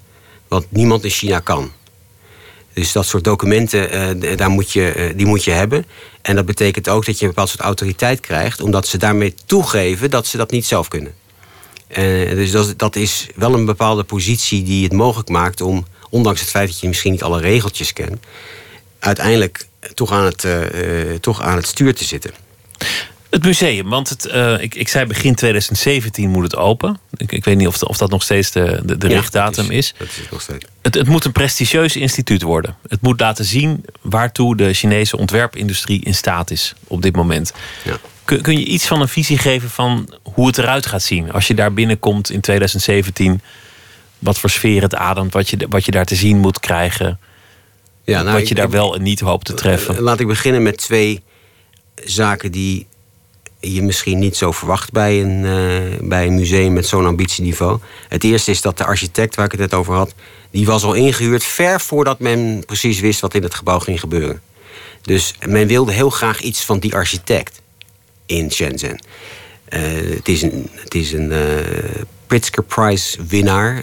wat 0.47 0.65
niemand 0.69 1.03
in 1.03 1.09
China 1.09 1.39
kan. 1.39 1.71
Dus 2.73 2.91
dat 2.91 3.05
soort 3.05 3.23
documenten, 3.23 4.37
daar 4.37 4.49
moet 4.49 4.71
je, 4.71 5.13
die 5.15 5.25
moet 5.25 5.43
je 5.43 5.51
hebben. 5.51 5.85
En 6.21 6.35
dat 6.35 6.45
betekent 6.45 6.89
ook 6.89 7.05
dat 7.05 7.15
je 7.19 7.21
een 7.21 7.29
bepaald 7.29 7.49
soort 7.49 7.61
autoriteit 7.61 8.19
krijgt... 8.19 8.61
omdat 8.61 8.87
ze 8.87 8.97
daarmee 8.97 9.33
toegeven 9.45 10.09
dat 10.09 10.27
ze 10.27 10.37
dat 10.37 10.51
niet 10.51 10.65
zelf 10.65 10.87
kunnen. 10.87 11.13
Dus 12.35 12.51
dat, 12.51 12.73
dat 12.77 12.95
is 12.95 13.27
wel 13.35 13.53
een 13.53 13.65
bepaalde 13.65 14.03
positie 14.03 14.63
die 14.63 14.83
het 14.83 14.93
mogelijk 14.93 15.29
maakt 15.29 15.61
om, 15.61 15.85
ondanks 16.09 16.39
het 16.39 16.49
feit 16.49 16.67
dat 16.67 16.79
je 16.79 16.87
misschien 16.87 17.11
niet 17.11 17.23
alle 17.23 17.41
regeltjes 17.41 17.93
kent, 17.93 18.25
uiteindelijk 18.99 19.67
toch 19.93 20.11
aan 20.11 20.25
het, 20.25 20.43
eh, 20.43 21.11
eh, 21.11 21.19
toch 21.19 21.41
aan 21.41 21.55
het 21.55 21.67
stuur 21.67 21.95
te 21.95 22.03
zitten. 22.03 22.31
Het 23.29 23.43
museum, 23.43 23.89
want 23.89 24.09
het, 24.09 24.25
uh, 24.25 24.61
ik, 24.61 24.75
ik 24.75 24.87
zei 24.87 25.05
begin 25.05 25.35
2017 25.35 26.29
moet 26.29 26.43
het 26.43 26.55
open. 26.55 26.99
Ik, 27.17 27.31
ik 27.31 27.45
weet 27.45 27.57
niet 27.57 27.67
of, 27.67 27.77
de, 27.77 27.87
of 27.87 27.97
dat 27.97 28.09
nog 28.09 28.23
steeds 28.23 28.51
de, 28.51 28.81
de, 28.85 28.97
de 28.97 29.09
ja, 29.09 29.15
richtdatum 29.15 29.71
is. 29.71 29.93
Dat 29.97 30.07
is 30.07 30.29
nog 30.31 30.41
steeds. 30.41 30.65
Het, 30.81 30.95
het 30.95 31.07
moet 31.07 31.25
een 31.25 31.31
prestigieus 31.31 31.95
instituut 31.95 32.41
worden. 32.41 32.75
Het 32.87 33.01
moet 33.01 33.19
laten 33.19 33.45
zien 33.45 33.85
waartoe 34.01 34.55
de 34.55 34.73
Chinese 34.73 35.17
ontwerpindustrie 35.17 36.03
in 36.03 36.15
staat 36.15 36.51
is 36.51 36.73
op 36.87 37.01
dit 37.01 37.15
moment. 37.15 37.53
Ja. 37.83 37.97
Kun, 38.25 38.41
kun 38.41 38.59
je 38.59 38.65
iets 38.65 38.87
van 38.87 39.01
een 39.01 39.07
visie 39.07 39.37
geven 39.37 39.69
van 39.69 40.13
hoe 40.23 40.47
het 40.47 40.57
eruit 40.57 40.85
gaat 40.85 41.03
zien? 41.03 41.31
Als 41.31 41.47
je 41.47 41.53
daar 41.53 41.73
binnenkomt 41.73 42.29
in 42.29 42.41
2017, 42.41 43.41
wat 44.19 44.39
voor 44.39 44.49
sfeer 44.49 44.81
het 44.81 44.95
ademt, 44.95 45.33
wat 45.33 45.49
je, 45.49 45.65
wat 45.69 45.85
je 45.85 45.91
daar 45.91 46.05
te 46.05 46.15
zien 46.15 46.37
moet 46.37 46.59
krijgen. 46.59 47.19
Ja, 48.03 48.21
nou, 48.21 48.37
wat 48.37 48.47
je 48.47 48.55
ik, 48.55 48.61
daar 48.61 48.69
wel 48.69 48.95
en 48.95 49.01
niet 49.01 49.19
hoopt 49.19 49.45
te 49.45 49.53
treffen. 49.53 50.01
Laat 50.01 50.19
ik 50.19 50.27
beginnen 50.27 50.63
met 50.63 50.77
twee 50.77 51.23
zaken 51.95 52.51
die 52.51 52.87
je 53.59 53.81
misschien 53.81 54.19
niet 54.19 54.37
zo 54.37 54.51
verwacht 54.51 54.91
bij 54.91 55.21
een, 55.21 55.43
uh, 55.43 56.07
bij 56.09 56.27
een 56.27 56.35
museum 56.35 56.73
met 56.73 56.87
zo'n 56.87 57.05
ambitieniveau. 57.05 57.79
Het 58.09 58.23
eerste 58.23 58.51
is 58.51 58.61
dat 58.61 58.77
de 58.77 58.85
architect 58.85 59.35
waar 59.35 59.45
ik 59.45 59.51
het 59.51 59.59
net 59.59 59.73
over 59.73 59.93
had, 59.93 60.13
die 60.51 60.65
was 60.65 60.83
al 60.83 60.93
ingehuurd 60.93 61.43
ver 61.43 61.81
voordat 61.81 62.19
men 62.19 62.63
precies 62.65 62.99
wist 62.99 63.19
wat 63.19 63.33
in 63.33 63.43
het 63.43 63.55
gebouw 63.55 63.79
ging 63.79 63.99
gebeuren. 63.99 64.41
Dus 65.01 65.33
men 65.47 65.67
wilde 65.67 65.91
heel 65.91 66.09
graag 66.09 66.41
iets 66.41 66.65
van 66.65 66.79
die 66.79 66.93
architect 66.93 67.61
in 68.25 68.51
Shenzhen. 68.51 69.03
Uh, 69.69 69.79
het 70.15 70.27
is 70.27 70.41
een, 70.41 70.69
het 70.71 70.95
is 70.95 71.11
een 71.13 71.31
uh, 71.31 71.37
Pritzker 72.27 72.63
Prize 72.63 73.17
winnaar 73.27 73.81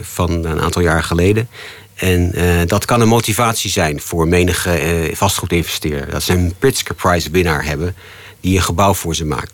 van 0.00 0.44
een 0.44 0.60
aantal 0.60 0.82
jaar 0.82 1.02
geleden. 1.02 1.48
En 1.94 2.34
dat 2.66 2.84
kan 2.84 3.00
een 3.00 3.08
motivatie 3.08 3.70
zijn 3.70 4.00
voor 4.00 4.28
menige 4.28 5.10
vastgoedinvesteerder. 5.14 6.10
Dat 6.10 6.22
ze 6.22 6.32
een 6.32 6.54
Pritzker 6.58 6.94
Prize 6.94 7.30
winnaar 7.30 7.64
hebben 7.64 7.94
die 8.40 8.56
een 8.56 8.62
gebouw 8.62 8.94
voor 8.94 9.14
ze 9.14 9.24
maakt. 9.24 9.52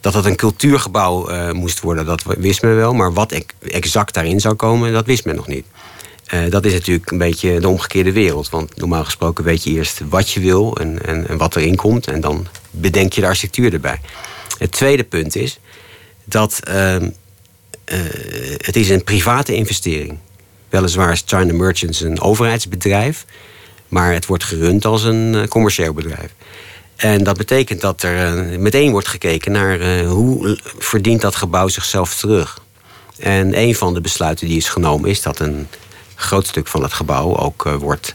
Dat 0.00 0.12
dat 0.12 0.24
een 0.24 0.36
cultuurgebouw 0.36 1.30
uh, 1.30 1.50
moest 1.50 1.80
worden, 1.80 2.06
dat 2.06 2.22
wist 2.38 2.62
men 2.62 2.76
wel. 2.76 2.94
Maar 2.94 3.12
wat 3.12 3.44
exact 3.60 4.14
daarin 4.14 4.40
zou 4.40 4.54
komen, 4.54 4.92
dat 4.92 5.06
wist 5.06 5.24
men 5.24 5.36
nog 5.36 5.46
niet. 5.46 5.66
Uh, 6.34 6.50
dat 6.50 6.64
is 6.64 6.72
natuurlijk 6.72 7.10
een 7.10 7.18
beetje 7.18 7.60
de 7.60 7.68
omgekeerde 7.68 8.12
wereld. 8.12 8.50
Want 8.50 8.76
normaal 8.76 9.04
gesproken 9.04 9.44
weet 9.44 9.64
je 9.64 9.70
eerst 9.70 10.00
wat 10.08 10.30
je 10.30 10.40
wil 10.40 10.76
en, 10.76 11.06
en, 11.06 11.28
en 11.28 11.36
wat 11.36 11.56
erin 11.56 11.76
komt. 11.76 12.06
En 12.06 12.20
dan 12.20 12.46
bedenk 12.70 13.12
je 13.12 13.20
de 13.20 13.26
architectuur 13.26 13.72
erbij. 13.72 14.00
Het 14.58 14.72
tweede 14.72 15.04
punt 15.04 15.36
is 15.36 15.58
dat 16.24 16.60
uh, 16.68 16.96
het 18.56 18.76
is 18.76 18.88
een 18.88 19.04
private 19.04 19.54
investering. 19.54 20.18
Weliswaar 20.68 21.12
is 21.12 21.22
China 21.26 21.52
Merchants 21.52 22.00
een 22.00 22.20
overheidsbedrijf. 22.20 23.24
Maar 23.88 24.12
het 24.12 24.26
wordt 24.26 24.44
gerund 24.44 24.84
als 24.84 25.02
een 25.02 25.46
commercieel 25.48 25.92
bedrijf. 25.92 26.34
En 26.96 27.24
dat 27.24 27.36
betekent 27.36 27.80
dat 27.80 28.02
er 28.02 28.50
uh, 28.52 28.58
meteen 28.58 28.90
wordt 28.90 29.08
gekeken 29.08 29.52
naar 29.52 30.04
hoe 30.04 30.58
verdient 30.78 31.20
dat 31.20 31.36
gebouw 31.36 31.68
zichzelf 31.68 32.14
terug. 32.14 32.62
En 33.18 33.58
een 33.58 33.74
van 33.74 33.94
de 33.94 34.00
besluiten 34.00 34.46
die 34.46 34.56
is 34.56 34.68
genomen 34.68 35.10
is 35.10 35.22
dat 35.22 35.38
een 35.38 35.68
groot 36.14 36.46
stuk 36.46 36.66
van 36.66 36.82
het 36.82 36.92
gebouw 36.92 37.36
ook 37.36 37.62
wordt 37.62 38.14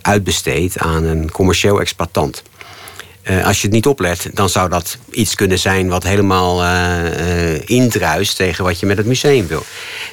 uitbesteed 0.00 0.78
aan 0.78 1.04
een 1.04 1.30
commercieel 1.30 1.80
exploitant. 1.80 2.42
Als 3.44 3.56
je 3.60 3.66
het 3.66 3.72
niet 3.72 3.86
oplet, 3.86 4.30
dan 4.34 4.48
zou 4.48 4.68
dat 4.68 4.98
iets 5.10 5.34
kunnen 5.34 5.58
zijn 5.58 5.88
wat 5.88 6.02
helemaal 6.02 6.64
indruist 7.64 8.36
tegen 8.36 8.64
wat 8.64 8.80
je 8.80 8.86
met 8.86 8.96
het 8.96 9.06
museum 9.06 9.46
wil. 9.46 9.62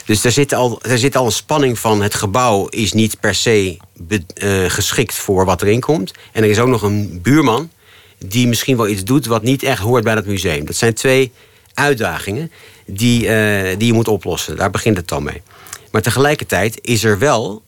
Dus 0.06 0.24
er 0.24 0.32
zit, 0.32 0.54
al, 0.54 0.80
er 0.82 0.98
zit 0.98 1.16
al 1.16 1.26
een 1.26 1.32
spanning 1.32 1.80
van 1.80 2.02
het 2.02 2.14
gebouw 2.16 2.68
is 2.68 2.94
niet 2.94 3.20
per 3.20 3.36
se 3.36 3.78
geschikt 4.68 5.16
voor 5.16 5.46
wat 5.46 5.62
erin 5.62 5.80
komt. 5.80 6.12
En 6.32 6.44
er 6.44 6.50
is 6.50 6.60
ook 6.60 6.68
nog 6.68 6.82
een 6.82 7.20
buurman 7.22 7.70
die 8.26 8.48
misschien 8.48 8.78
wel 8.78 8.88
iets 8.88 9.04
doet 9.04 9.26
wat 9.26 9.44
niet 9.44 9.64
echt 9.64 9.82
hoort 9.82 10.04
bij 10.04 10.14
het 10.14 10.26
museum. 10.26 10.66
Dat 10.66 10.76
zijn 10.76 10.94
twee 10.94 11.32
uitdagingen 11.74 12.52
die, 12.86 13.22
uh, 13.24 13.78
die 13.78 13.88
je 13.88 13.94
moet 13.94 14.08
oplossen. 14.08 14.56
Daar 14.56 14.70
begint 14.70 14.98
het 14.98 15.08
dan 15.08 15.24
mee. 15.24 15.42
Maar 15.92 16.02
tegelijkertijd 16.02 16.80
is 16.82 17.04
er 17.04 17.20
wel, 17.20 17.62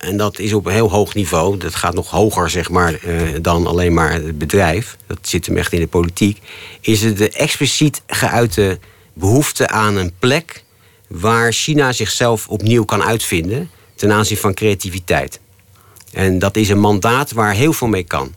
en 0.00 0.16
dat 0.16 0.38
is 0.38 0.52
op 0.52 0.66
een 0.66 0.72
heel 0.72 0.90
hoog 0.90 1.14
niveau, 1.14 1.56
dat 1.56 1.74
gaat 1.74 1.94
nog 1.94 2.10
hoger 2.10 2.50
zeg 2.50 2.70
maar, 2.70 3.00
uh, 3.04 3.28
dan 3.42 3.66
alleen 3.66 3.94
maar 3.94 4.12
het 4.12 4.38
bedrijf, 4.38 4.96
dat 5.06 5.18
zit 5.22 5.46
hem 5.46 5.56
echt 5.56 5.72
in 5.72 5.80
de 5.80 5.86
politiek, 5.86 6.38
is 6.80 7.02
er 7.02 7.16
de 7.16 7.30
expliciet 7.30 8.02
geuite 8.06 8.78
behoefte 9.12 9.68
aan 9.68 9.96
een 9.96 10.12
plek 10.18 10.64
waar 11.06 11.52
China 11.52 11.92
zichzelf 11.92 12.48
opnieuw 12.48 12.84
kan 12.84 13.02
uitvinden 13.02 13.70
ten 13.94 14.12
aanzien 14.12 14.36
van 14.36 14.54
creativiteit. 14.54 15.40
En 16.12 16.38
dat 16.38 16.56
is 16.56 16.68
een 16.68 16.80
mandaat 16.80 17.32
waar 17.32 17.54
heel 17.54 17.72
veel 17.72 17.88
mee 17.88 18.04
kan. 18.04 18.34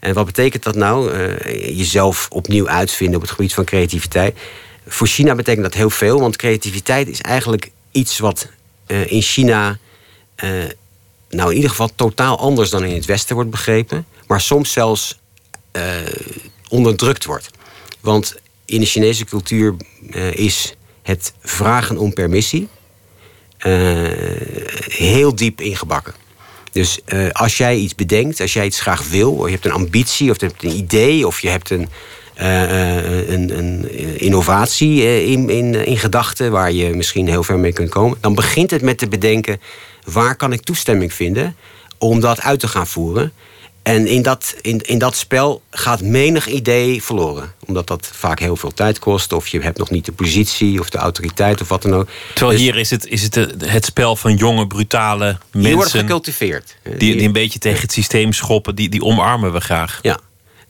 En 0.00 0.14
wat 0.14 0.26
betekent 0.26 0.62
dat 0.62 0.74
nou? 0.74 1.12
Uh, 1.12 1.76
jezelf 1.76 2.28
opnieuw 2.30 2.68
uitvinden 2.68 3.16
op 3.16 3.22
het 3.22 3.30
gebied 3.30 3.54
van 3.54 3.64
creativiteit. 3.64 4.38
Voor 4.86 5.06
China 5.06 5.34
betekent 5.34 5.64
dat 5.64 5.74
heel 5.74 5.90
veel, 5.90 6.20
want 6.20 6.36
creativiteit 6.36 7.08
is 7.08 7.20
eigenlijk 7.20 7.70
iets 7.90 8.18
wat 8.18 8.48
uh, 8.86 9.10
in 9.12 9.22
China, 9.22 9.78
nou 11.34 11.50
in 11.50 11.54
ieder 11.54 11.70
geval 11.70 11.90
totaal 11.94 12.38
anders 12.38 12.70
dan 12.70 12.84
in 12.84 12.94
het 12.94 13.04
Westen 13.04 13.34
wordt 13.34 13.50
begrepen, 13.50 14.06
maar 14.26 14.40
soms 14.40 14.72
zelfs 14.72 15.18
onderdrukt 16.68 17.24
wordt. 17.24 17.50
Want 18.00 18.34
in 18.64 18.80
de 18.80 18.86
Chinese 18.86 19.24
cultuur 19.24 19.74
is 20.32 20.74
het 21.02 21.32
vragen 21.40 21.98
om 21.98 22.12
permissie 22.12 22.68
heel 24.88 25.34
diep 25.34 25.60
ingebakken. 25.60 26.14
Dus 26.72 26.98
als 27.32 27.56
jij 27.56 27.76
iets 27.76 27.94
bedenkt, 27.94 28.40
als 28.40 28.52
jij 28.52 28.66
iets 28.66 28.80
graag 28.80 29.08
wil, 29.08 29.32
of 29.32 29.44
je 29.44 29.52
hebt 29.52 29.64
een 29.64 29.72
ambitie, 29.72 30.30
of 30.30 30.40
je 30.40 30.46
hebt 30.46 30.62
een 30.62 30.76
idee, 30.76 31.26
of 31.26 31.40
je 31.40 31.48
hebt 31.48 31.70
een, 31.70 31.88
een, 33.32 33.58
een, 33.58 33.90
innovatie 34.20 35.24
in, 35.26 35.50
in, 35.50 35.74
in 35.74 35.98
gedachten 35.98 36.50
waar 36.50 36.72
je 36.72 36.94
misschien 36.94 37.28
heel 37.28 37.42
ver 37.42 37.58
mee 37.58 37.72
kunt 37.72 37.90
komen, 37.90 38.18
dan 38.20 38.34
begint 38.34 38.70
het 38.70 38.82
met 38.82 38.98
te 38.98 39.08
bedenken: 39.08 39.60
waar 40.04 40.36
kan 40.36 40.52
ik 40.52 40.60
toestemming 40.60 41.12
vinden 41.12 41.56
om 41.98 42.20
dat 42.20 42.40
uit 42.40 42.60
te 42.60 42.68
gaan 42.68 42.86
voeren? 42.86 43.32
En 43.82 44.06
in 44.06 44.22
dat, 44.22 44.54
in, 44.60 44.80
in 44.80 44.98
dat 44.98 45.16
spel 45.16 45.62
gaat 45.70 46.00
menig 46.00 46.46
idee 46.46 47.02
verloren. 47.02 47.52
Omdat 47.66 47.86
dat 47.86 48.10
vaak 48.12 48.38
heel 48.38 48.56
veel 48.56 48.74
tijd 48.74 48.98
kost. 48.98 49.32
Of 49.32 49.48
je 49.48 49.60
hebt 49.60 49.78
nog 49.78 49.90
niet 49.90 50.04
de 50.04 50.12
positie 50.12 50.80
of 50.80 50.90
de 50.90 50.98
autoriteit 50.98 51.60
of 51.60 51.68
wat 51.68 51.82
dan 51.82 51.94
ook. 51.94 52.08
Terwijl 52.34 52.56
dus 52.56 52.66
hier 52.66 52.76
is 52.76 52.90
het, 52.90 53.06
is 53.06 53.22
het 53.22 53.34
het 53.64 53.84
spel 53.84 54.16
van 54.16 54.36
jonge, 54.36 54.66
brutale 54.66 55.24
mensen. 55.24 55.62
Die 55.62 55.74
worden 55.74 56.00
gecultiveerd. 56.00 56.76
Die, 56.82 56.96
die 56.98 57.20
een 57.20 57.32
beetje 57.32 57.58
tegen 57.58 57.80
het 57.80 57.92
systeem 57.92 58.32
schoppen. 58.32 58.74
Die, 58.74 58.88
die 58.88 59.02
omarmen 59.02 59.52
we 59.52 59.60
graag. 59.60 59.98
Ja. 60.02 60.18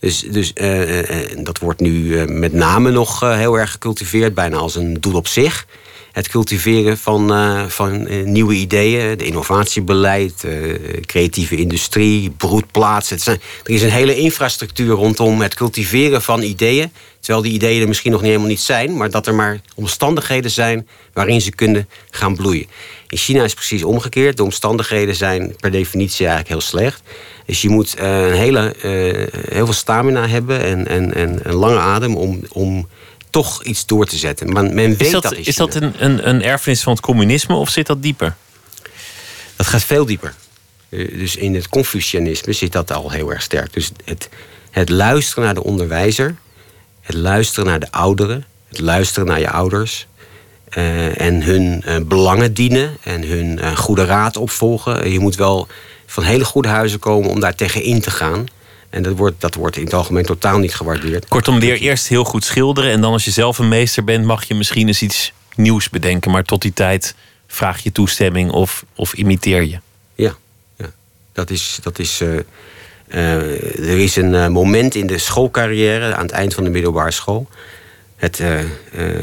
Dus, 0.01 0.21
dus 0.21 0.53
uh, 0.55 1.45
dat 1.45 1.59
wordt 1.59 1.81
nu 1.81 2.25
met 2.27 2.53
name 2.53 2.91
nog 2.91 3.21
heel 3.21 3.59
erg 3.59 3.71
gecultiveerd. 3.71 4.35
Bijna 4.35 4.57
als 4.57 4.75
een 4.75 5.01
doel 5.01 5.15
op 5.15 5.27
zich 5.27 5.67
het 6.15 6.29
cultiveren 6.29 6.99
van, 6.99 7.33
uh, 7.33 7.65
van 7.67 8.07
uh, 8.07 8.25
nieuwe 8.25 8.55
ideeën, 8.55 9.19
de 9.19 9.25
innovatiebeleid, 9.25 10.43
uh, 10.47 10.75
creatieve 11.01 11.57
industrie, 11.57 12.31
broedplaatsen. 12.31 13.19
Er 13.63 13.71
is 13.71 13.83
een 13.83 13.91
hele 13.91 14.17
infrastructuur 14.17 14.95
rondom 14.95 15.41
het 15.41 15.55
cultiveren 15.55 16.23
van 16.23 16.43
ideeën. 16.43 16.93
Terwijl 17.21 17.45
die 17.45 17.53
ideeën 17.53 17.83
er 17.83 17.89
misschien 17.89 18.11
nog 18.11 18.21
niet 18.21 18.29
helemaal 18.31 18.51
niet 18.51 18.61
zijn, 18.61 18.97
maar 18.97 19.11
dat 19.11 19.27
er 19.27 19.35
maar 19.35 19.61
omstandigheden 19.75 20.51
zijn 20.51 20.89
waarin 21.13 21.41
ze 21.41 21.51
kunnen 21.51 21.89
gaan 22.11 22.37
bloeien. 22.37 22.67
In 23.09 23.19
China 23.19 23.39
is 23.39 23.51
het 23.51 23.55
precies 23.55 23.85
omgekeerd. 23.85 24.37
De 24.37 24.45
omstandigheden 24.45 25.17
zijn 25.17 25.55
per 25.61 25.71
definitie 25.71 26.27
eigenlijk 26.27 26.49
heel 26.49 26.69
slecht. 26.69 27.03
Dus 27.47 27.63
je 27.63 27.69
moet 27.69 27.95
een 27.99 28.33
hele, 28.33 28.75
heel 29.49 29.65
veel 29.65 29.73
stamina 29.73 30.29
hebben 30.29 30.61
en, 30.61 30.89
en, 30.89 31.15
en 31.15 31.39
een 31.43 31.55
lange 31.55 31.79
adem 31.79 32.17
om, 32.17 32.41
om 32.53 32.89
toch 33.35 33.63
iets 33.63 33.87
door 33.87 34.07
te 34.07 34.17
zetten. 34.17 34.53
Maar 34.53 34.65
men 34.65 34.75
weet 34.75 35.01
is 35.01 35.11
dat, 35.11 35.23
dat 35.23 35.37
is 35.37 35.57
dat 35.57 35.75
een, 35.75 35.93
een, 35.99 36.29
een 36.29 36.43
erfenis 36.43 36.83
van 36.83 36.93
het 36.93 37.03
communisme 37.03 37.55
of 37.55 37.69
zit 37.69 37.87
dat 37.87 38.03
dieper? 38.03 38.37
Dat 39.57 39.67
gaat 39.67 39.83
veel 39.83 40.07
dieper. 40.07 40.35
Eh, 40.89 41.19
dus 41.19 41.37
in 41.37 41.55
het 41.55 41.69
Confucianisme 41.69 42.53
zit 42.53 42.73
dat 42.73 42.93
al 42.93 43.11
heel 43.11 43.31
erg 43.33 43.43
sterk. 43.43 43.73
Dus 43.73 43.91
het, 44.05 44.29
het 44.71 44.89
luisteren 44.89 45.45
naar 45.45 45.55
de 45.55 45.65
onderwijzer, 45.65 46.37
het 47.01 47.17
luisteren 47.17 47.69
naar 47.69 47.81
de 47.81 47.91
ouderen, 47.91 48.45
het 48.69 48.81
luisteren 48.81 49.29
naar 49.29 49.41
je 49.41 49.51
ouders. 49.51 50.07
Uh, 50.79 51.21
en 51.21 51.43
hun 51.43 51.83
uh, 51.87 51.97
belangen 52.05 52.55
dienen 52.55 52.97
en 53.03 53.23
hun 53.23 53.59
uh, 53.59 53.77
goede 53.77 54.05
raad 54.05 54.37
opvolgen. 54.37 55.11
Je 55.11 55.21
moet 55.21 55.35
wel 55.35 55.69
van 56.07 56.25
hele 56.25 56.45
goede 56.45 56.69
huizen 56.69 56.99
komen 56.99 57.31
om 57.31 57.41
daar 57.41 57.55
tegen 57.55 57.83
in 57.83 58.01
te 58.01 58.11
gaan. 58.11 58.47
En 58.95 59.03
dat 59.03 59.17
wordt, 59.17 59.41
dat 59.41 59.55
wordt 59.55 59.77
in 59.77 59.85
het 59.85 59.95
algemeen 59.95 60.25
totaal 60.25 60.59
niet 60.59 60.75
gewaardeerd. 60.75 61.29
Kortom, 61.29 61.59
leer 61.59 61.77
eerst 61.77 62.09
heel 62.09 62.25
goed 62.25 62.45
schilderen. 62.45 62.91
En 62.91 63.01
dan 63.01 63.13
als 63.13 63.25
je 63.25 63.31
zelf 63.31 63.59
een 63.59 63.69
meester 63.69 64.05
bent, 64.05 64.25
mag 64.25 64.45
je 64.45 64.55
misschien 64.55 64.87
eens 64.87 65.03
iets 65.03 65.33
nieuws 65.57 65.91
bedenken. 65.91 66.31
Maar 66.31 66.45
tot 66.45 66.63
die 66.63 66.73
tijd 66.73 67.15
vraag 67.47 67.83
je 67.83 67.93
toestemming 67.93 68.51
of, 68.51 68.85
of 68.95 69.13
imiteer 69.13 69.63
je. 69.63 69.79
Ja, 70.15 70.35
ja. 70.77 70.93
dat 71.33 71.51
is. 71.51 71.79
Dat 71.83 71.99
is 71.99 72.21
uh, 72.21 72.29
uh, 73.09 73.79
er 73.79 73.99
is 73.99 74.17
een 74.17 74.33
uh, 74.33 74.49
moment 74.49 74.95
in 74.95 75.07
de 75.07 75.19
schoolcarrière, 75.19 76.15
aan 76.15 76.27
het 76.27 76.35
eind 76.35 76.55
van 76.55 76.65
de 76.65 76.71
middelbare 76.71 77.11
school. 77.11 77.49
het, 78.17 78.41
uh, 78.41 78.59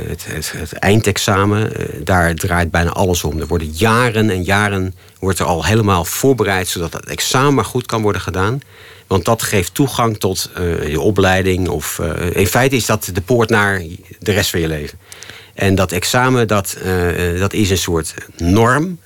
het, 0.07 0.25
het, 0.25 0.51
het, 0.55 0.73
eindexamen, 0.73 1.71
daar 2.03 2.35
draait 2.35 2.71
bijna 2.71 2.89
alles 2.89 3.23
om. 3.23 3.39
Er 3.39 3.47
worden 3.47 3.71
jaren 3.73 4.29
en 4.29 4.43
jaren 4.43 4.95
wordt 5.19 5.39
er 5.39 5.45
al 5.45 5.65
helemaal 5.65 6.05
voorbereid 6.05 6.67
zodat 6.67 6.93
het 6.93 7.05
examen 7.05 7.65
goed 7.65 7.85
kan 7.85 8.01
worden 8.01 8.21
gedaan. 8.21 8.61
Want 9.11 9.25
dat 9.25 9.41
geeft 9.41 9.73
toegang 9.73 10.17
tot 10.17 10.49
je 10.87 10.99
opleiding. 10.99 11.67
Of, 11.67 11.99
in 12.33 12.47
feite 12.47 12.75
is 12.75 12.85
dat 12.85 13.09
de 13.13 13.21
poort 13.21 13.49
naar 13.49 13.81
de 14.19 14.31
rest 14.31 14.49
van 14.49 14.59
je 14.59 14.67
leven. 14.67 14.99
En 15.53 15.75
dat 15.75 15.91
examen, 15.91 16.47
dat, 16.47 16.77
dat 17.37 17.53
is 17.53 17.69
een 17.69 17.77
soort 17.77 18.13
norm. 18.37 18.99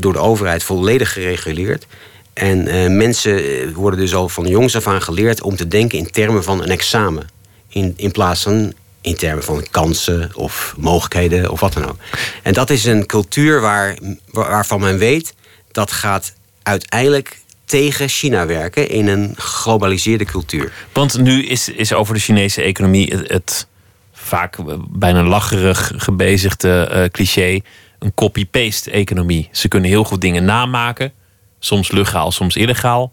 door 0.00 0.12
de 0.12 0.18
overheid 0.18 0.62
volledig 0.62 1.12
gereguleerd. 1.12 1.86
En 2.32 2.96
mensen 2.96 3.72
worden 3.72 4.00
dus 4.00 4.14
al 4.14 4.28
van 4.28 4.46
jongs 4.46 4.76
af 4.76 4.86
aan 4.86 5.02
geleerd 5.02 5.42
om 5.42 5.56
te 5.56 5.68
denken 5.68 5.98
in 5.98 6.10
termen 6.10 6.44
van 6.44 6.62
een 6.62 6.70
examen 6.70 7.28
in, 7.68 7.92
in 7.96 8.10
plaats 8.10 8.42
van 8.42 8.72
in 9.00 9.16
termen 9.16 9.44
van 9.44 9.66
kansen 9.70 10.30
of 10.34 10.74
mogelijkheden 10.78 11.50
of 11.50 11.60
wat 11.60 11.72
dan 11.72 11.88
ook. 11.88 11.96
En 12.42 12.52
dat 12.52 12.70
is 12.70 12.84
een 12.84 13.06
cultuur 13.06 13.60
waar, 13.60 13.98
waarvan 14.30 14.80
men 14.80 14.98
weet 14.98 15.34
dat 15.72 15.92
gaat 15.92 16.32
uiteindelijk 16.62 17.40
tegen 17.64 18.08
China 18.08 18.46
werken 18.46 18.88
in 18.88 19.06
een 19.06 19.34
globaliseerde 19.36 20.24
cultuur. 20.24 20.72
Want 20.92 21.18
nu 21.18 21.46
is, 21.46 21.68
is 21.68 21.92
over 21.92 22.14
de 22.14 22.20
Chinese 22.20 22.62
economie 22.62 23.14
het, 23.26 23.66
vaak 24.12 24.56
bijna 24.88 25.22
lacherig 25.22 25.92
gebezigde 25.96 26.90
uh, 26.92 27.04
cliché 27.04 27.60
een 27.98 28.14
copy-paste 28.14 28.90
economie. 28.90 29.48
Ze 29.52 29.68
kunnen 29.68 29.90
heel 29.90 30.04
goed 30.04 30.20
dingen 30.20 30.44
namaken, 30.44 31.12
soms 31.58 31.90
legaal, 31.90 32.32
soms 32.32 32.56
illegaal. 32.56 33.12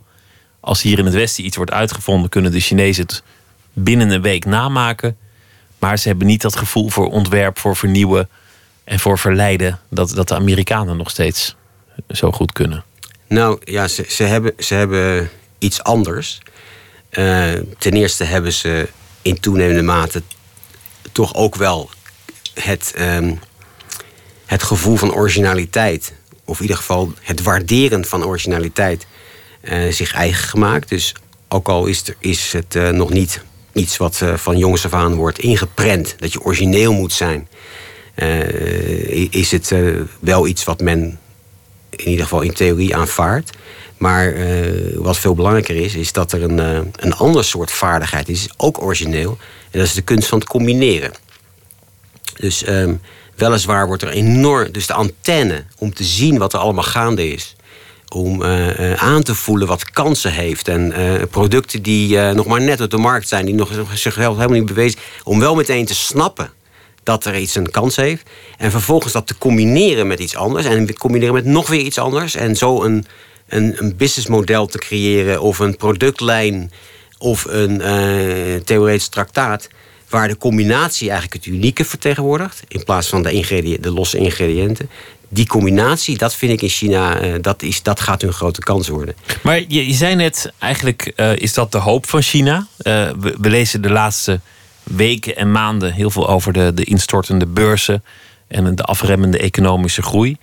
Als 0.60 0.82
hier 0.82 1.00
in 1.00 1.06
het 1.06 1.14
Westen 1.14 1.46
iets 1.46 1.56
wordt 1.56 1.72
uitgevonden, 1.72 2.30
kunnen 2.30 2.52
de 2.52 2.60
Chinezen 2.60 3.04
het 3.04 3.24
binnen 3.74 4.10
een 4.10 4.22
week 4.22 4.46
namaken. 4.46 5.18
Maar 5.80 5.98
ze 6.00 6.08
hebben 6.08 6.28
niet 6.28 6.42
dat 6.42 6.56
gevoel 6.56 6.90
voor 6.90 7.10
ontwerp, 7.10 7.60
voor 7.60 7.76
vernieuwen 7.76 8.30
en 8.84 9.00
voor 9.00 9.20
verleiden 9.20 9.80
dat, 9.90 10.10
dat 10.10 10.28
de 10.28 10.36
Amerikanen 10.36 10.98
nog 10.98 11.10
steeds 11.10 11.56
zo 12.10 12.32
goed 12.32 12.54
kunnen. 12.54 12.84
Nou 13.30 13.58
ja, 13.63 13.88
ze, 13.88 14.06
ze, 14.08 14.24
hebben, 14.24 14.54
ze 14.58 14.74
hebben 14.74 15.30
iets 15.60 15.84
anders. 15.84 16.42
Uh, 17.12 17.54
ten 17.78 17.94
eerste 17.94 18.24
hebben 18.24 18.54
ze 18.54 18.89
in 19.22 19.39
toenemende 19.39 19.82
mate 19.82 20.22
toch 21.12 21.36
ook 21.36 21.56
wel 21.56 21.89
het, 22.54 22.94
um, 23.00 23.39
het 24.46 24.63
gevoel 24.63 24.96
van 24.96 25.13
originaliteit. 25.13 26.13
Of 26.46 26.56
in 26.56 26.62
ieder 26.62 26.78
geval 26.78 27.13
het 27.22 27.42
waarderen 27.42 28.06
van 28.06 28.26
originaliteit 28.26 29.06
uh, 29.62 29.92
zich 29.92 30.13
eigen 30.13 30.48
gemaakt. 30.48 30.89
Dus 30.89 31.15
ook 31.48 31.68
al 31.68 31.86
is, 31.86 32.08
er, 32.08 32.15
is 32.20 32.54
het 32.54 32.76
uh, 32.76 32.89
nog 32.89 33.10
niet 33.10 33.44
iets 33.74 33.98
wat 33.98 34.24
van 34.36 34.58
jongs 34.58 34.86
af 34.86 34.94
aan 34.94 35.15
wordt 35.15 35.39
ingeprent. 35.39 36.15
Dat 36.20 36.34
je 36.34 36.42
origineel 36.42 36.94
moet 36.94 37.13
zijn. 37.13 37.48
Is 39.30 39.52
het 39.52 39.74
wel 40.20 40.48
iets 40.48 40.63
wat 40.63 40.82
men 40.82 41.20
in 41.89 42.08
ieder 42.08 42.23
geval 42.23 42.41
in 42.41 42.54
theorie 42.54 42.95
aanvaardt. 42.95 43.49
Maar 43.97 44.34
wat 44.95 45.17
veel 45.17 45.36
belangrijker 45.36 45.75
is, 45.75 45.95
is 45.95 46.12
dat 46.12 46.32
er 46.32 46.43
een, 46.43 46.58
een 46.95 47.13
ander 47.13 47.43
soort 47.43 47.71
vaardigheid 47.71 48.30
is. 48.30 48.49
Ook 48.58 48.82
origineel. 48.82 49.38
En 49.71 49.80
dat 49.80 49.88
is 49.88 49.93
de 49.93 50.02
kunst 50.02 50.28
van 50.28 50.39
het 50.39 50.47
combineren. 50.47 51.12
Dus 52.38 52.67
um, 52.67 53.02
weliswaar 53.36 53.88
wordt 53.88 54.04
er 54.04 54.10
enorm. 54.10 54.71
Dus 54.71 54.88
de 54.88 54.93
antenne 54.93 55.63
om 55.78 55.93
te 55.93 56.04
zien 56.04 56.38
wat 56.38 56.54
er 56.54 56.60
allemaal 56.60 56.84
gaande 56.84 57.32
is 57.32 57.56
om 58.13 58.41
uh, 58.41 58.93
aan 58.93 59.23
te 59.23 59.36
voelen 59.36 59.67
wat 59.67 59.91
kansen 59.91 60.32
heeft. 60.32 60.67
En 60.67 60.93
producten 61.30 61.82
die 61.82 62.17
nog 62.17 62.45
maar 62.45 62.62
net 62.62 62.82
op 62.82 62.89
de 62.89 62.97
markt 62.97 63.28
zijn, 63.28 63.45
die 63.45 63.56
nog 63.56 63.71
zichzelf 63.93 64.36
helemaal 64.36 64.58
niet 64.58 64.65
bewezen. 64.65 64.99
Om 65.23 65.39
wel 65.39 65.56
meteen 65.56 65.86
te 65.86 65.95
snappen 65.95 66.52
dat 67.10 67.26
er 67.26 67.38
iets 67.38 67.56
een 67.56 67.72
kans 67.72 67.95
heeft. 67.95 68.30
En 68.58 68.72
vervolgens 68.72 69.13
dat 69.13 69.28
te 69.28 69.38
combineren 69.38 70.08
met 70.08 70.19
iets 70.19 70.36
anders. 70.36 70.65
En 70.65 70.98
combineren 70.98 71.34
met 71.34 71.45
nog 71.45 71.67
weer 71.67 71.82
iets 71.82 71.98
anders. 71.98 72.36
En 72.36 72.56
zo 72.56 72.84
een, 72.84 73.06
een, 73.48 73.76
een 73.78 73.95
businessmodel 73.95 74.65
te 74.65 74.78
creëren. 74.78 75.41
Of 75.41 75.60
een 75.60 75.78
productlijn. 75.78 76.72
Of 77.17 77.45
een 77.50 77.82
theoretisch 78.65 79.08
traktaat. 79.08 79.67
Waar 80.10 80.28
de 80.28 80.38
combinatie 80.38 81.10
eigenlijk 81.10 81.45
het 81.45 81.54
unieke 81.54 81.86
vertegenwoordigt. 81.86 82.63
In 82.67 82.84
plaats 82.84 83.08
van 83.08 83.24
de, 83.24 83.78
de 83.82 83.91
losse 83.91 84.17
ingrediënten 84.17 84.89
die 85.30 85.48
combinatie, 85.48 86.17
dat 86.17 86.36
vind 86.36 86.52
ik 86.52 86.62
in 86.62 86.69
China, 86.69 87.24
uh, 87.24 87.34
dat, 87.41 87.62
is, 87.62 87.84
dat 87.84 88.00
gaat 88.00 88.22
hun 88.22 88.34
grote 88.34 88.60
kans 88.60 88.88
worden. 88.88 89.15
Maar 89.43 89.60
je, 89.67 89.88
je 89.88 89.93
zei 89.93 90.15
net, 90.15 90.52
eigenlijk 90.60 91.13
uh, 91.15 91.36
is 91.36 91.54
dat 91.54 91.72
de 91.72 91.78
hoop 91.78 92.10
van 92.10 92.22
China. 92.22 92.67
We, 92.78 93.36
we, 93.41 93.50
lezen 93.50 93.82
de 93.82 93.89
laatste 93.89 94.39
weken 94.84 95.36
en 95.36 95.52
maanden 95.52 95.94
heel 95.94 96.10
veel 96.10 96.30
over 96.30 96.54
de, 96.54 96.74
de 96.74 96.84
instortende 96.84 97.46
beurzen 97.46 98.04
en 98.48 98.76
de 98.76 98.84
afremmende 98.84 99.38
economische 99.38 100.02
groei. 100.02 100.38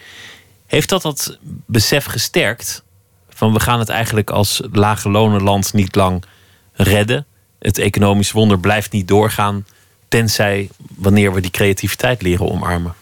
Heeft 0.66 0.88
dat 0.88 1.02
dat 1.02 1.38
besef 1.66 2.04
gesterkt? 2.04 2.84
Van 3.28 3.52
we 3.52 3.60
gaan 3.60 3.78
het 3.78 3.88
eigenlijk 3.88 4.30
als 4.30 4.62
lage 4.72 5.10
lonenland 5.10 5.72
niet 5.72 5.94
lang 5.94 6.24
redden. 6.72 7.26
Het 7.58 7.78
economisch 7.78 8.32
wonder 8.32 8.58
blijft 8.58 8.92
niet 8.92 9.08
doorgaan, 9.08 9.66
tenzij 10.08 10.68
wanneer 10.96 11.32
we 11.32 11.40
die 11.40 11.50
creativiteit 11.50 12.22
leren 12.22 12.50
omarmen. 12.50 12.94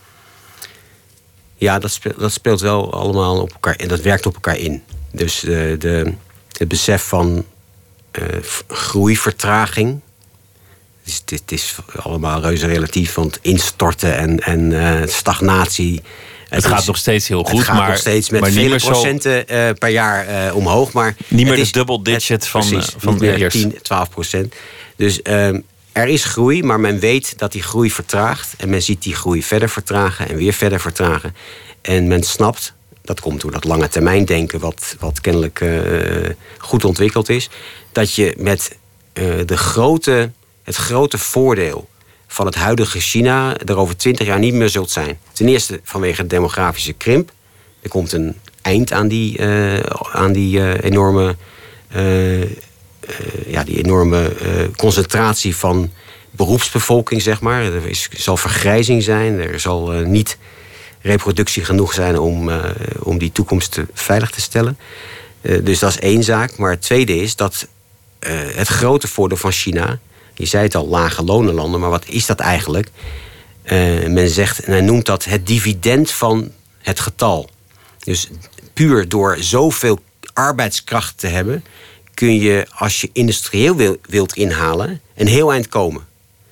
Ja, 1.56 1.78
dat 1.78 1.92
speelt, 1.92 2.18
dat 2.18 2.32
speelt 2.32 2.60
wel 2.60 2.92
allemaal 2.92 3.40
op 3.40 3.52
elkaar 3.52 3.76
en 3.76 3.88
dat 3.88 4.00
werkt 4.00 4.26
op 4.26 4.34
elkaar 4.34 4.58
in. 4.58 4.82
Dus 5.10 5.40
de, 5.40 5.76
de 5.78 6.14
het 6.58 6.68
besef 6.68 7.02
van 7.02 7.44
uh, 8.12 8.42
groeivertraging. 8.68 10.00
Dus 11.04 11.22
dit 11.24 11.52
is 11.52 11.76
allemaal 11.96 12.40
reuze 12.40 12.66
relatief, 12.66 13.14
want 13.14 13.38
instorten 13.42 14.16
en, 14.16 14.40
en 14.40 14.70
uh, 14.70 15.06
stagnatie. 15.06 16.02
Het, 16.48 16.66
gaat 16.66 16.86
nog 16.86 16.96
steeds 16.96 17.28
heel 17.28 17.44
goed, 17.44 17.58
het 17.58 17.66
gaat 17.66 17.76
maar, 17.76 17.88
nog 17.88 17.98
steeds 17.98 18.30
met 18.30 18.52
vele 18.52 18.76
procenten 18.76 19.44
uh, 19.52 19.70
per 19.78 19.88
jaar 19.88 20.54
omhoog. 20.54 20.92
Maar 20.92 21.14
niet 21.28 21.46
meer 21.46 21.56
de 21.56 21.70
double 21.70 22.02
digit 22.02 22.46
van, 22.46 22.68
precies, 22.68 22.94
van 22.96 23.18
de 23.18 23.46
10, 23.48 23.78
12 23.82 24.08
procent. 24.08 24.54
Dus 24.96 25.22
ehm, 25.22 25.60
er 25.94 26.08
is 26.08 26.24
groei, 26.24 26.62
maar 26.62 26.80
men 26.80 26.98
weet 26.98 27.38
dat 27.38 27.52
die 27.52 27.62
groei 27.62 27.90
vertraagt. 27.90 28.54
En 28.56 28.68
men 28.68 28.82
ziet 28.82 29.02
die 29.02 29.14
groei 29.14 29.42
verder 29.42 29.68
vertragen 29.68 30.28
en 30.28 30.36
weer 30.36 30.52
verder 30.52 30.80
vertragen. 30.80 31.34
En 31.80 32.08
men 32.08 32.22
snapt, 32.22 32.74
dat 33.02 33.20
komt 33.20 33.40
door 33.40 33.50
dat 33.50 33.64
lange 33.64 33.88
termijn 33.88 34.24
denken, 34.24 34.60
wat, 34.60 34.96
wat 34.98 35.20
kennelijk 35.20 35.60
uh, 35.60 36.30
goed 36.58 36.84
ontwikkeld 36.84 37.28
is, 37.28 37.48
dat 37.92 38.14
je 38.14 38.34
met 38.38 38.76
uh, 39.14 39.34
de 39.46 39.56
grote, 39.56 40.30
het 40.64 40.76
grote 40.76 41.18
voordeel 41.18 41.88
van 42.26 42.46
het 42.46 42.54
huidige 42.54 43.00
China 43.00 43.56
er 43.56 43.76
over 43.76 43.96
twintig 43.96 44.26
jaar 44.26 44.38
niet 44.38 44.54
meer 44.54 44.68
zult 44.68 44.90
zijn. 44.90 45.18
Ten 45.32 45.48
eerste 45.48 45.80
vanwege 45.82 46.22
de 46.22 46.28
demografische 46.28 46.92
krimp. 46.92 47.32
Er 47.82 47.88
komt 47.88 48.12
een 48.12 48.36
eind 48.62 48.92
aan 48.92 49.08
die, 49.08 49.38
uh, 49.38 49.78
aan 50.12 50.32
die 50.32 50.82
enorme 50.82 51.36
uh, 51.96 52.42
ja, 53.46 53.64
die 53.64 53.84
enorme 53.84 54.32
concentratie 54.76 55.56
van 55.56 55.90
beroepsbevolking, 56.30 57.22
zeg 57.22 57.40
maar. 57.40 57.62
Er 57.62 57.86
is, 57.86 58.08
zal 58.12 58.36
vergrijzing 58.36 59.02
zijn, 59.02 59.40
er 59.40 59.60
zal 59.60 59.88
niet 59.90 60.38
reproductie 61.00 61.64
genoeg 61.64 61.92
zijn 61.92 62.18
om, 62.18 62.50
om 62.98 63.18
die 63.18 63.32
toekomst 63.32 63.70
te, 63.70 63.86
veilig 63.92 64.30
te 64.30 64.40
stellen. 64.40 64.78
dus 65.40 65.78
dat 65.78 65.90
is 65.90 65.98
één 65.98 66.22
zaak. 66.22 66.56
Maar 66.56 66.70
het 66.70 66.82
tweede 66.82 67.16
is 67.16 67.36
dat 67.36 67.66
het 68.54 68.68
grote 68.68 69.08
voordeel 69.08 69.36
van 69.36 69.52
China, 69.52 69.98
je 70.34 70.46
zei 70.46 70.64
het 70.64 70.74
al, 70.74 70.86
lage 70.86 71.24
lonenlanden, 71.24 71.80
maar 71.80 71.90
wat 71.90 72.08
is 72.08 72.26
dat 72.26 72.40
eigenlijk? 72.40 72.90
men 74.08 74.28
zegt, 74.28 74.66
men 74.66 74.84
noemt 74.84 75.06
dat 75.06 75.24
het 75.24 75.46
dividend 75.46 76.10
van 76.10 76.50
het 76.78 77.00
getal. 77.00 77.48
Dus 77.98 78.28
puur 78.72 79.08
door 79.08 79.36
zoveel 79.40 79.98
arbeidskracht 80.32 81.18
te 81.18 81.26
hebben, 81.26 81.64
kun 82.14 82.38
je, 82.38 82.66
als 82.74 83.00
je 83.00 83.10
industrieel 83.12 83.76
wil, 83.76 83.96
wilt 84.08 84.36
inhalen, 84.36 85.00
een 85.14 85.26
heel 85.26 85.52
eind 85.52 85.68
komen. 85.68 86.06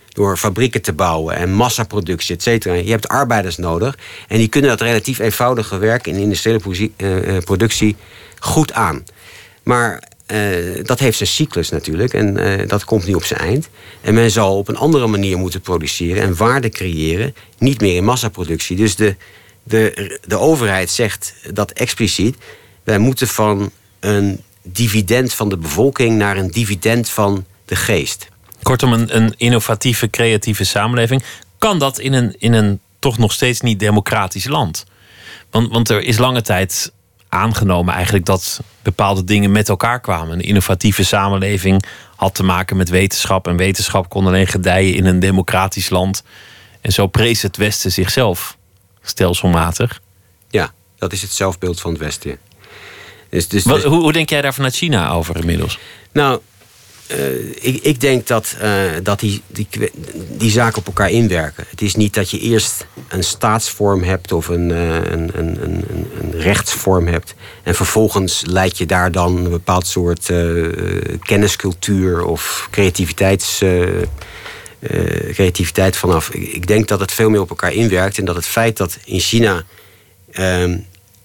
Door 0.09 0.37
fabrieken 0.37 0.83
te 0.83 0.93
bouwen 0.93 1.37
en 1.37 1.53
massaproductie, 1.53 2.35
et 2.35 2.43
cetera. 2.43 2.75
Je 2.75 2.91
hebt 2.91 3.09
arbeiders 3.09 3.57
nodig 3.57 3.99
en 4.29 4.39
die 4.39 4.49
kunnen 4.49 4.71
dat 4.71 4.81
relatief 4.81 5.19
eenvoudige 5.19 5.79
werk 5.79 6.07
in 6.07 6.17
industriële 6.17 6.91
uh, 6.97 7.39
productie 7.39 7.97
goed 8.39 8.73
aan. 8.73 9.05
Maar 9.63 10.03
uh, 10.27 10.85
dat 10.85 10.99
heeft 10.99 11.17
zijn 11.17 11.29
cyclus 11.29 11.69
natuurlijk 11.69 12.15
en 12.15 12.39
uh, 12.39 12.69
dat 12.69 12.85
komt 12.85 13.07
nu 13.07 13.15
op 13.15 13.25
zijn 13.25 13.41
eind. 13.41 13.69
En 14.01 14.15
men 14.15 14.31
zal 14.31 14.57
op 14.57 14.69
een 14.69 14.77
andere 14.77 15.07
manier 15.07 15.39
moeten 15.39 15.61
produceren 15.61 16.23
en 16.23 16.37
waarde 16.37 16.69
creëren, 16.69 17.35
niet 17.59 17.81
meer 17.81 17.97
in 17.97 18.05
massaproductie. 18.05 18.77
Dus 18.77 18.97
de, 18.97 19.17
de, 19.63 20.19
de 20.27 20.39
overheid 20.39 20.91
zegt 20.91 21.35
dat 21.53 21.71
expliciet. 21.71 22.37
Wij 22.85 22.99
moeten 22.99 23.29
van 23.29 23.71
een 24.01 24.41
dividend 24.63 25.35
van 25.35 25.49
de 25.49 25.57
bevolking 25.57 26.19
naar 26.19 26.37
een 26.37 26.51
dividend 26.51 27.09
van 27.09 27.45
de 27.65 27.77
geest. 27.77 28.29
Kortom, 28.63 28.93
een, 28.93 29.17
een 29.17 29.35
innovatieve, 29.37 30.11
creatieve 30.11 30.65
samenleving. 30.65 31.23
Kan 31.59 31.79
dat 31.79 31.99
in 31.99 32.13
een, 32.13 32.35
in 32.39 32.53
een 32.53 32.81
toch 32.99 33.19
nog 33.19 33.33
steeds 33.33 33.61
niet 33.61 33.79
democratisch 33.79 34.47
land? 34.47 34.85
Want, 35.51 35.73
want 35.73 35.89
er 35.89 36.01
is 36.03 36.19
lange 36.19 36.43
tijd 36.43 36.93
aangenomen 37.33 37.95
eigenlijk 37.95 38.25
dat 38.25 38.61
bepaalde 38.83 39.25
dingen 39.25 39.53
met 39.53 39.69
elkaar 39.69 40.01
kwamen. 40.01 40.35
Een 40.35 40.45
innovatieve 40.45 41.05
samenleving 41.05 41.85
had 42.17 42.35
te 42.35 42.43
maken 42.43 42.77
met 42.77 42.89
wetenschap. 42.89 43.47
En 43.47 43.57
wetenschap 43.57 44.09
kon 44.09 44.27
alleen 44.27 44.47
gedijen 44.47 44.95
in 44.95 45.07
een 45.07 45.21
democratisch 45.21 45.91
land. 45.91 46.23
En 46.81 46.93
zo 46.93 47.07
prees 47.07 47.43
het 47.43 47.57
Westen 47.57 47.93
zichzelf 47.93 48.57
stelselmatig. 49.03 50.01
Ja, 50.51 50.73
dat 50.99 51.13
is 51.13 51.23
het 51.23 51.33
zelfbeeld 51.33 51.81
van 51.81 51.91
het 51.91 52.01
Westen. 52.01 52.39
Dus, 53.31 53.49
dus, 53.49 53.65
Wat, 53.65 53.83
hoe, 53.83 54.01
hoe 54.01 54.13
denk 54.13 54.29
jij 54.29 54.43
daar 54.43 54.55
vanuit 54.55 54.75
China 54.75 55.11
over 55.11 55.37
inmiddels? 55.37 55.79
Nou, 56.13 56.41
ik, 57.61 57.83
ik, 57.83 58.01
denk 58.01 58.27
dat, 58.27 58.57
uh, 58.63 58.83
dat 59.03 59.21
die, 59.21 59.43
die, 59.47 59.69
die 60.29 60.51
zaken 60.51 60.79
op 60.79 60.87
elkaar 60.87 61.11
inwerken. 61.11 61.65
Het 61.69 61.83
is 61.83 61.95
niet 61.95 62.15
dat 62.15 62.31
je 62.31 62.39
eerst 62.39 62.87
een 63.09 63.25
staatsvorm 63.25 64.03
hebt 64.03 64.33
of 64.33 64.49
een, 64.49 64.69
uh, 64.69 64.95
een, 64.95 65.31
een, 65.39 65.63
een, 65.63 65.85
een, 66.21 66.41
rechtsvorm 66.41 67.07
hebt. 67.07 67.35
En 67.63 67.75
vervolgens 67.75 68.43
leid 68.47 68.79
je 68.79 68.87
daar 68.87 69.13
dan 69.13 69.37
een 69.37 69.51
bepaald 69.51 69.87
soort 69.87 70.31
kenniscultuur 71.21 72.25
of 72.25 72.69
creativiteits, 72.71 73.65
creativiteit 75.33 75.97
vanaf. 75.97 76.31
Ik, 76.31 76.53
ik, 76.53 76.67
denk 76.67 76.89
dat 76.89 77.01
het 77.01 77.13
veel 77.13 77.31
meer 77.31 77.41
op 77.41 77.51
elkaar 77.51 77.73
inwerkt. 77.73 78.19
En 78.19 78.25
dat 78.25 78.37
het 78.37 78.47
feit 78.47 78.77
dat 78.77 78.99
in 79.05 79.21
China 79.21 79.65
ehm, 80.33 80.79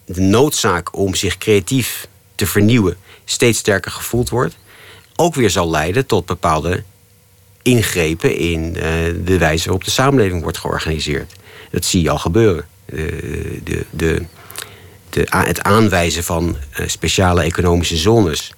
de 0.05 0.21
noodzaak 0.21 0.97
om 0.97 1.15
zich 1.15 1.37
creatief 1.37 2.07
te 2.35 2.47
vernieuwen 2.47 2.97
steeds 3.25 3.59
sterker 3.59 3.91
gevoeld 3.91 4.29
wordt 4.29 4.55
ook 5.19 5.35
weer 5.35 5.49
zal 5.49 5.69
leiden 5.69 6.05
tot 6.05 6.25
bepaalde 6.25 6.83
ingrepen 7.61 8.37
in 8.37 8.73
uh, 8.75 8.81
de 9.25 9.37
wijze 9.37 9.63
waarop 9.63 9.83
de 9.83 9.91
samenleving 9.91 10.41
wordt 10.41 10.57
georganiseerd. 10.57 11.33
Dat 11.71 11.85
zie 11.85 12.01
je 12.01 12.09
al 12.09 12.17
gebeuren. 12.17 12.65
de, 12.85 13.59
de, 13.63 13.85
de, 13.89 14.25
de, 15.09 15.27
het 15.29 15.61
aanwijzen 15.61 16.23
van 16.23 16.57
uh, 16.79 16.87
speciale 16.87 17.41
economische 17.43 17.97
zones. 17.97 18.53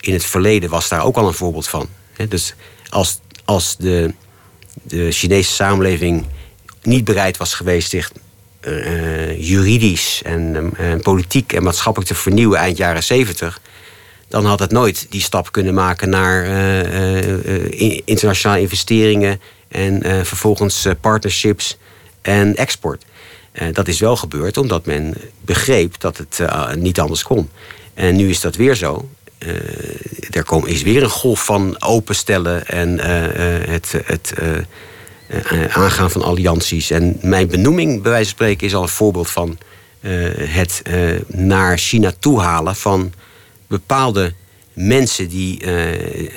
In 0.00 0.12
het 0.12 0.24
verleden 0.24 0.70
was 0.70 0.88
daar 0.88 1.04
ook 1.04 1.16
al 1.16 1.26
een 1.26 1.34
voorbeeld 1.34 1.68
van. 1.68 1.88
Dus 2.28 2.54
als, 2.88 3.20
als 3.44 3.76
de, 3.76 4.14
de 4.82 5.10
Chinese 5.10 5.52
samenleving 5.52 6.26
niet 6.82 7.04
bereid 7.04 7.36
was 7.36 7.54
geweest 7.54 7.90
zich 7.90 8.12
juridisch 9.36 10.22
en 10.24 10.72
politiek 11.02 11.52
en 11.52 11.62
maatschappelijk 11.62 12.10
te 12.10 12.16
vernieuwen 12.16 12.58
eind 12.58 12.76
jaren 12.76 13.02
zeventig 13.02 13.60
dan 14.30 14.44
had 14.44 14.58
het 14.58 14.70
nooit 14.70 15.06
die 15.08 15.20
stap 15.20 15.52
kunnen 15.52 15.74
maken 15.74 16.08
naar 16.08 16.46
uh, 16.46 18.00
internationale 18.04 18.60
investeringen 18.60 19.40
en 19.68 20.26
vervolgens 20.26 20.86
partnerships 21.00 21.78
en 22.22 22.56
export. 22.56 23.04
dat 23.72 23.88
is 23.88 24.00
wel 24.00 24.16
gebeurd 24.16 24.56
omdat 24.56 24.86
men 24.86 25.14
begreep 25.40 26.00
dat 26.00 26.16
het 26.16 26.40
niet 26.76 27.00
anders 27.00 27.22
kon. 27.22 27.50
En 27.94 28.16
nu 28.16 28.28
is 28.28 28.40
dat 28.40 28.56
weer 28.56 28.74
zo. 28.74 29.08
er 30.30 30.44
kom, 30.44 30.66
is 30.66 30.82
weer 30.82 31.02
een 31.02 31.08
golf 31.08 31.44
van 31.44 31.82
openstellen 31.82 32.66
en 32.66 33.00
het, 33.70 33.94
het 34.04 34.34
aangaan 35.68 36.10
van 36.10 36.22
allianties. 36.22 36.90
En 36.90 37.18
mijn 37.22 37.48
benoeming, 37.48 38.02
bij 38.02 38.10
wijze 38.10 38.28
van 38.28 38.34
spreken, 38.34 38.66
is 38.66 38.74
al 38.74 38.82
een 38.82 38.88
voorbeeld 38.88 39.30
van 39.30 39.58
het 40.38 40.82
naar 41.26 41.78
China 41.78 42.12
toe 42.18 42.40
halen 42.40 42.76
van 42.76 43.12
bepaalde 43.70 44.32
mensen 44.72 45.28
die 45.28 45.64
uh, 45.64 46.22
uh, 46.22 46.28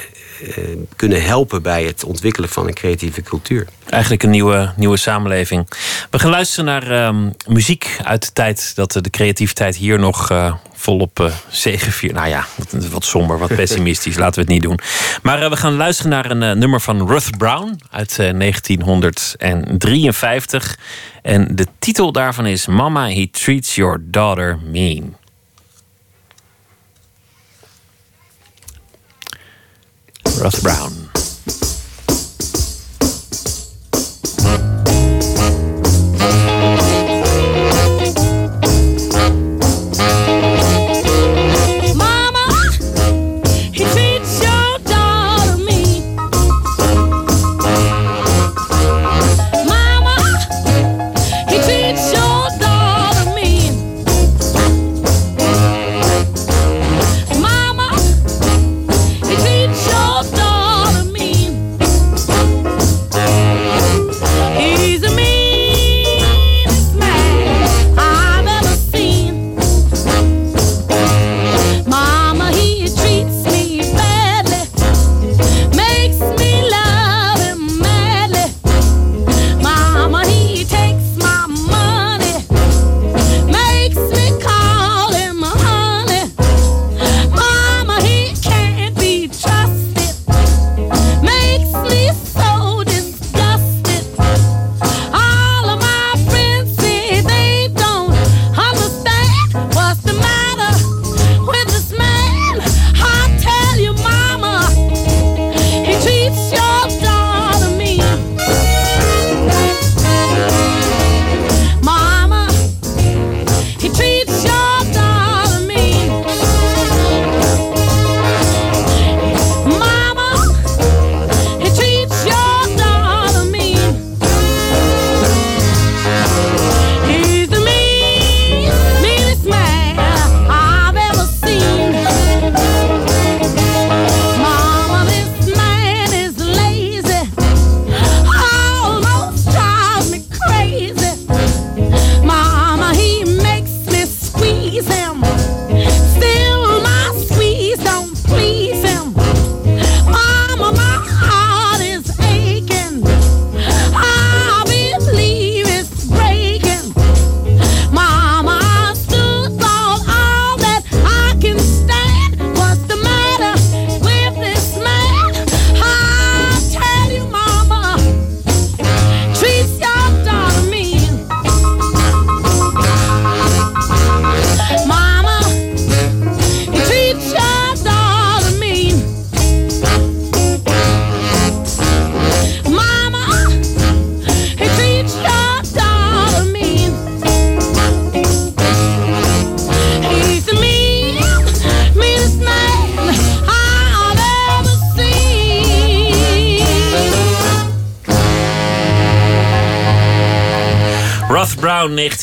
kunnen 0.96 1.24
helpen 1.24 1.62
bij 1.62 1.84
het 1.84 2.04
ontwikkelen 2.04 2.50
van 2.50 2.67
een 2.67 2.74
creatieve 2.74 3.22
cultuur. 3.22 3.67
Eigenlijk 3.89 4.24
een 4.24 4.30
nieuwe, 4.30 4.74
nieuwe 4.76 4.98
samenleving. 4.98 5.69
We 6.10 6.19
gaan 6.19 6.30
luisteren 6.30 6.65
naar 6.65 6.91
uh, 6.91 7.15
muziek 7.48 7.98
uit 8.04 8.22
de 8.22 8.32
tijd 8.34 8.76
dat 8.76 8.91
de 8.91 9.10
creativiteit 9.10 9.76
hier 9.76 10.00
nog 10.00 10.32
volop 10.74 11.32
zegeviert. 11.50 12.13
Nou 12.13 12.28
ja, 12.28 12.46
wat, 12.56 12.88
wat 12.88 13.06
somber, 13.06 13.38
wat 13.38 13.56
pessimistisch, 13.63 14.17
laten 14.17 14.36
we 14.36 14.41
het 14.41 14.50
niet 14.50 14.63
doen. 14.63 14.80
Maar 15.22 15.50
we 15.50 15.58
gaan 15.58 15.76
luisteren 15.76 16.12
naar 16.12 16.32
een 16.32 16.60
nummer 16.60 16.82
van 16.82 17.08
Ruth 17.08 17.38
Brown 17.38 17.80
uit 17.91 18.15
1953. 18.15 20.78
En 21.22 21.56
de 21.56 21.67
titel 21.80 22.12
daarvan 22.12 22.46
is 22.46 22.67
Mama, 22.67 23.10
He 23.10 23.28
Treats 23.32 23.76
Your 23.76 24.04
Daughter 24.06 24.60
Mean. 24.72 25.15
Ruth 30.43 30.62
Brown. 30.62 31.03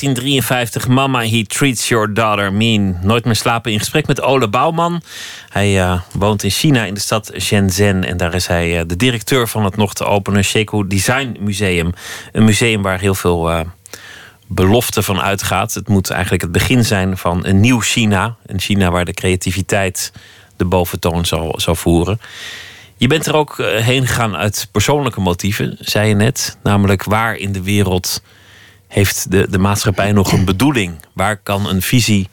1953. 0.00 0.88
Mama, 0.88 1.18
he 1.18 1.42
treats 1.42 1.88
your 1.88 2.14
daughter 2.14 2.52
mean. 2.52 2.98
Nooit 3.02 3.24
meer 3.24 3.34
slapen 3.34 3.72
in 3.72 3.78
gesprek 3.78 4.06
met 4.06 4.20
Ole 4.20 4.48
Bouwman. 4.48 5.02
Hij 5.48 5.74
uh, 5.74 6.00
woont 6.12 6.42
in 6.42 6.50
China, 6.50 6.84
in 6.84 6.94
de 6.94 7.00
stad 7.00 7.32
Shenzhen. 7.38 8.04
En 8.04 8.16
daar 8.16 8.34
is 8.34 8.46
hij 8.46 8.78
uh, 8.78 8.82
de 8.86 8.96
directeur 8.96 9.48
van 9.48 9.64
het 9.64 9.76
nog 9.76 9.94
te 9.94 10.04
openen 10.04 10.44
Sheku 10.44 10.86
Design 10.86 11.36
Museum. 11.40 11.92
Een 12.32 12.44
museum 12.44 12.82
waar 12.82 13.00
heel 13.00 13.14
veel 13.14 13.50
uh, 13.50 13.60
belofte 14.46 15.02
van 15.02 15.20
uitgaat. 15.20 15.74
Het 15.74 15.88
moet 15.88 16.10
eigenlijk 16.10 16.42
het 16.42 16.52
begin 16.52 16.84
zijn 16.84 17.16
van 17.16 17.46
een 17.46 17.60
nieuw 17.60 17.80
China. 17.80 18.36
Een 18.46 18.60
China 18.60 18.90
waar 18.90 19.04
de 19.04 19.14
creativiteit 19.14 20.12
de 20.56 20.64
boventoon 20.64 21.24
zal, 21.24 21.54
zal 21.56 21.74
voeren. 21.74 22.20
Je 22.96 23.06
bent 23.06 23.26
er 23.26 23.36
ook 23.36 23.56
heen 23.58 24.06
gegaan 24.06 24.36
uit 24.36 24.68
persoonlijke 24.72 25.20
motieven, 25.20 25.76
zei 25.80 26.08
je 26.08 26.14
net. 26.14 26.58
Namelijk 26.62 27.04
waar 27.04 27.36
in 27.36 27.52
de 27.52 27.62
wereld 27.62 28.22
heeft 28.90 29.30
de, 29.30 29.46
de 29.50 29.58
maatschappij 29.58 30.12
nog 30.12 30.32
een 30.32 30.44
bedoeling? 30.44 30.94
Waar 31.12 31.36
kan 31.36 31.68
een 31.68 31.82
visie 31.82 32.28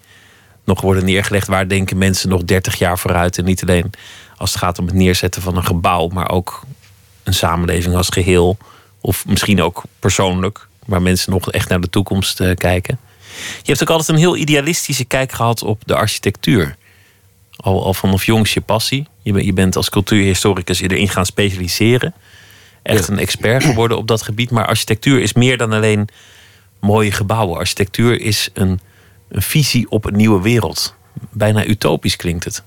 nog 0.64 0.82
worden 0.82 1.06
neergelegd? 1.06 1.48
Waar 1.48 1.68
denken 1.68 1.98
mensen 1.98 2.30
nog 2.30 2.44
30 2.44 2.76
jaar 2.76 3.00
vooruit? 3.00 3.38
En 3.38 3.46
niet 3.46 3.62
alleen 3.62 3.92
als 4.38 4.50
het 4.50 4.60
gaat 4.60 4.80
om 4.80 4.86
het 4.86 4.96
neerzetten 4.96 5.42
van 5.42 5.58
een 5.58 5.66
gebouw, 5.66 6.08
maar 6.08 6.30
ook 6.30 6.64
een 7.24 7.34
samenleving 7.34 7.96
als 7.96 8.10
geheel. 8.10 8.58
Of 9.02 9.26
misschien 9.26 9.62
ook 9.62 9.84
persoonlijk, 10.00 10.68
waar 10.86 11.02
mensen 11.02 11.32
nog 11.32 11.52
echt 11.52 11.70
naar 11.70 11.82
de 11.82 11.90
toekomst 11.90 12.40
uh, 12.40 12.56
kijken. 12.56 13.00
Je 13.38 13.72
hebt 13.72 13.82
ook 13.82 13.90
altijd 13.90 14.10
een 14.10 14.16
heel 14.16 14.38
idealistische 14.38 15.06
kijk 15.06 15.32
gehad 15.32 15.64
op 15.64 15.82
de 15.86 15.96
architectuur. 15.96 16.76
Al, 17.56 17.86
al 17.86 17.94
vanaf 17.94 18.26
jongs 18.26 18.54
je 18.54 18.62
passie. 18.62 19.08
Je, 19.22 19.46
je 19.46 19.54
bent 19.54 19.76
als 19.76 19.90
cultuurhistoricus 19.90 20.82
erin 20.82 21.10
gaan 21.10 21.26
specialiseren. 21.26 22.14
Echt 22.84 23.08
een 23.08 23.20
expert 23.20 23.64
geworden 23.64 23.98
op 23.98 24.08
dat 24.08 24.22
gebied. 24.22 24.52
Maar 24.52 24.66
architectuur 24.66 25.22
is 25.22 25.34
meer 25.34 25.58
dan 25.58 25.74
alleen 25.74 26.10
mooie 26.80 27.12
gebouwen. 27.12 27.58
Architectuur 27.58 28.22
is 28.22 28.50
een, 28.54 28.80
een 29.30 29.42
visie 29.42 29.90
op 29.90 30.06
een 30.06 30.16
nieuwe 30.16 30.42
wereld. 30.42 30.96
Bijna 31.32 31.66
utopisch 31.66 32.16
klinkt 32.16 32.44
het. 32.44 32.64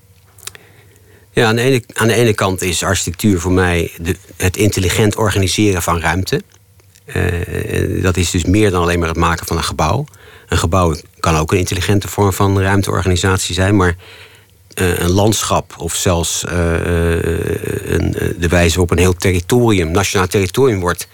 Ja, 1.33 1.47
aan 1.47 1.55
de 1.55 1.61
ene, 1.61 1.83
aan 1.93 2.07
de 2.07 2.13
ene 2.13 2.33
kant 2.33 2.61
is 2.61 2.83
architectuur 2.83 3.39
voor 3.39 3.51
mij 3.51 3.91
de, 4.01 4.15
het 4.37 4.57
intelligent 4.57 5.15
organiseren 5.15 5.81
van 5.81 5.99
ruimte. 5.99 6.43
Uh, 7.05 8.03
dat 8.03 8.17
is 8.17 8.31
dus 8.31 8.43
meer 8.43 8.71
dan 8.71 8.81
alleen 8.81 8.99
maar 8.99 9.07
het 9.07 9.17
maken 9.17 9.45
van 9.45 9.57
een 9.57 9.63
gebouw. 9.63 10.05
Een 10.47 10.57
gebouw 10.57 10.95
kan 11.19 11.35
ook 11.35 11.51
een 11.51 11.57
intelligente 11.57 12.07
vorm 12.07 12.33
van 12.33 12.61
ruimteorganisatie 12.61 13.55
zijn, 13.55 13.75
maar 13.75 13.95
uh, 14.75 14.99
een 14.99 15.11
landschap 15.11 15.73
of 15.77 15.95
zelfs 15.95 16.43
uh, 16.43 16.53
een, 16.53 18.15
de 18.37 18.47
wijze 18.47 18.69
waarop 18.69 18.91
een 18.91 18.97
heel 18.97 19.13
territorium, 19.13 19.91
nationaal 19.91 20.27
territorium 20.27 20.79
wordt 20.79 21.07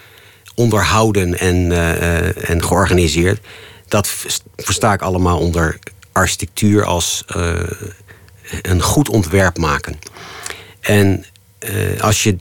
onderhouden 0.57 1.39
en, 1.39 1.55
uh, 1.55 2.49
en 2.49 2.63
georganiseerd. 2.63 3.39
Dat 3.87 4.13
versta 4.55 4.93
ik 4.93 5.01
allemaal 5.01 5.39
onder 5.39 5.79
architectuur 6.11 6.85
als 6.85 7.23
uh, 7.35 7.59
een 8.61 8.81
goed 8.81 9.09
ontwerp 9.09 9.57
maken. 9.57 9.99
En 10.79 11.25
uh, 11.59 12.01
als 12.01 12.23
je 12.23 12.37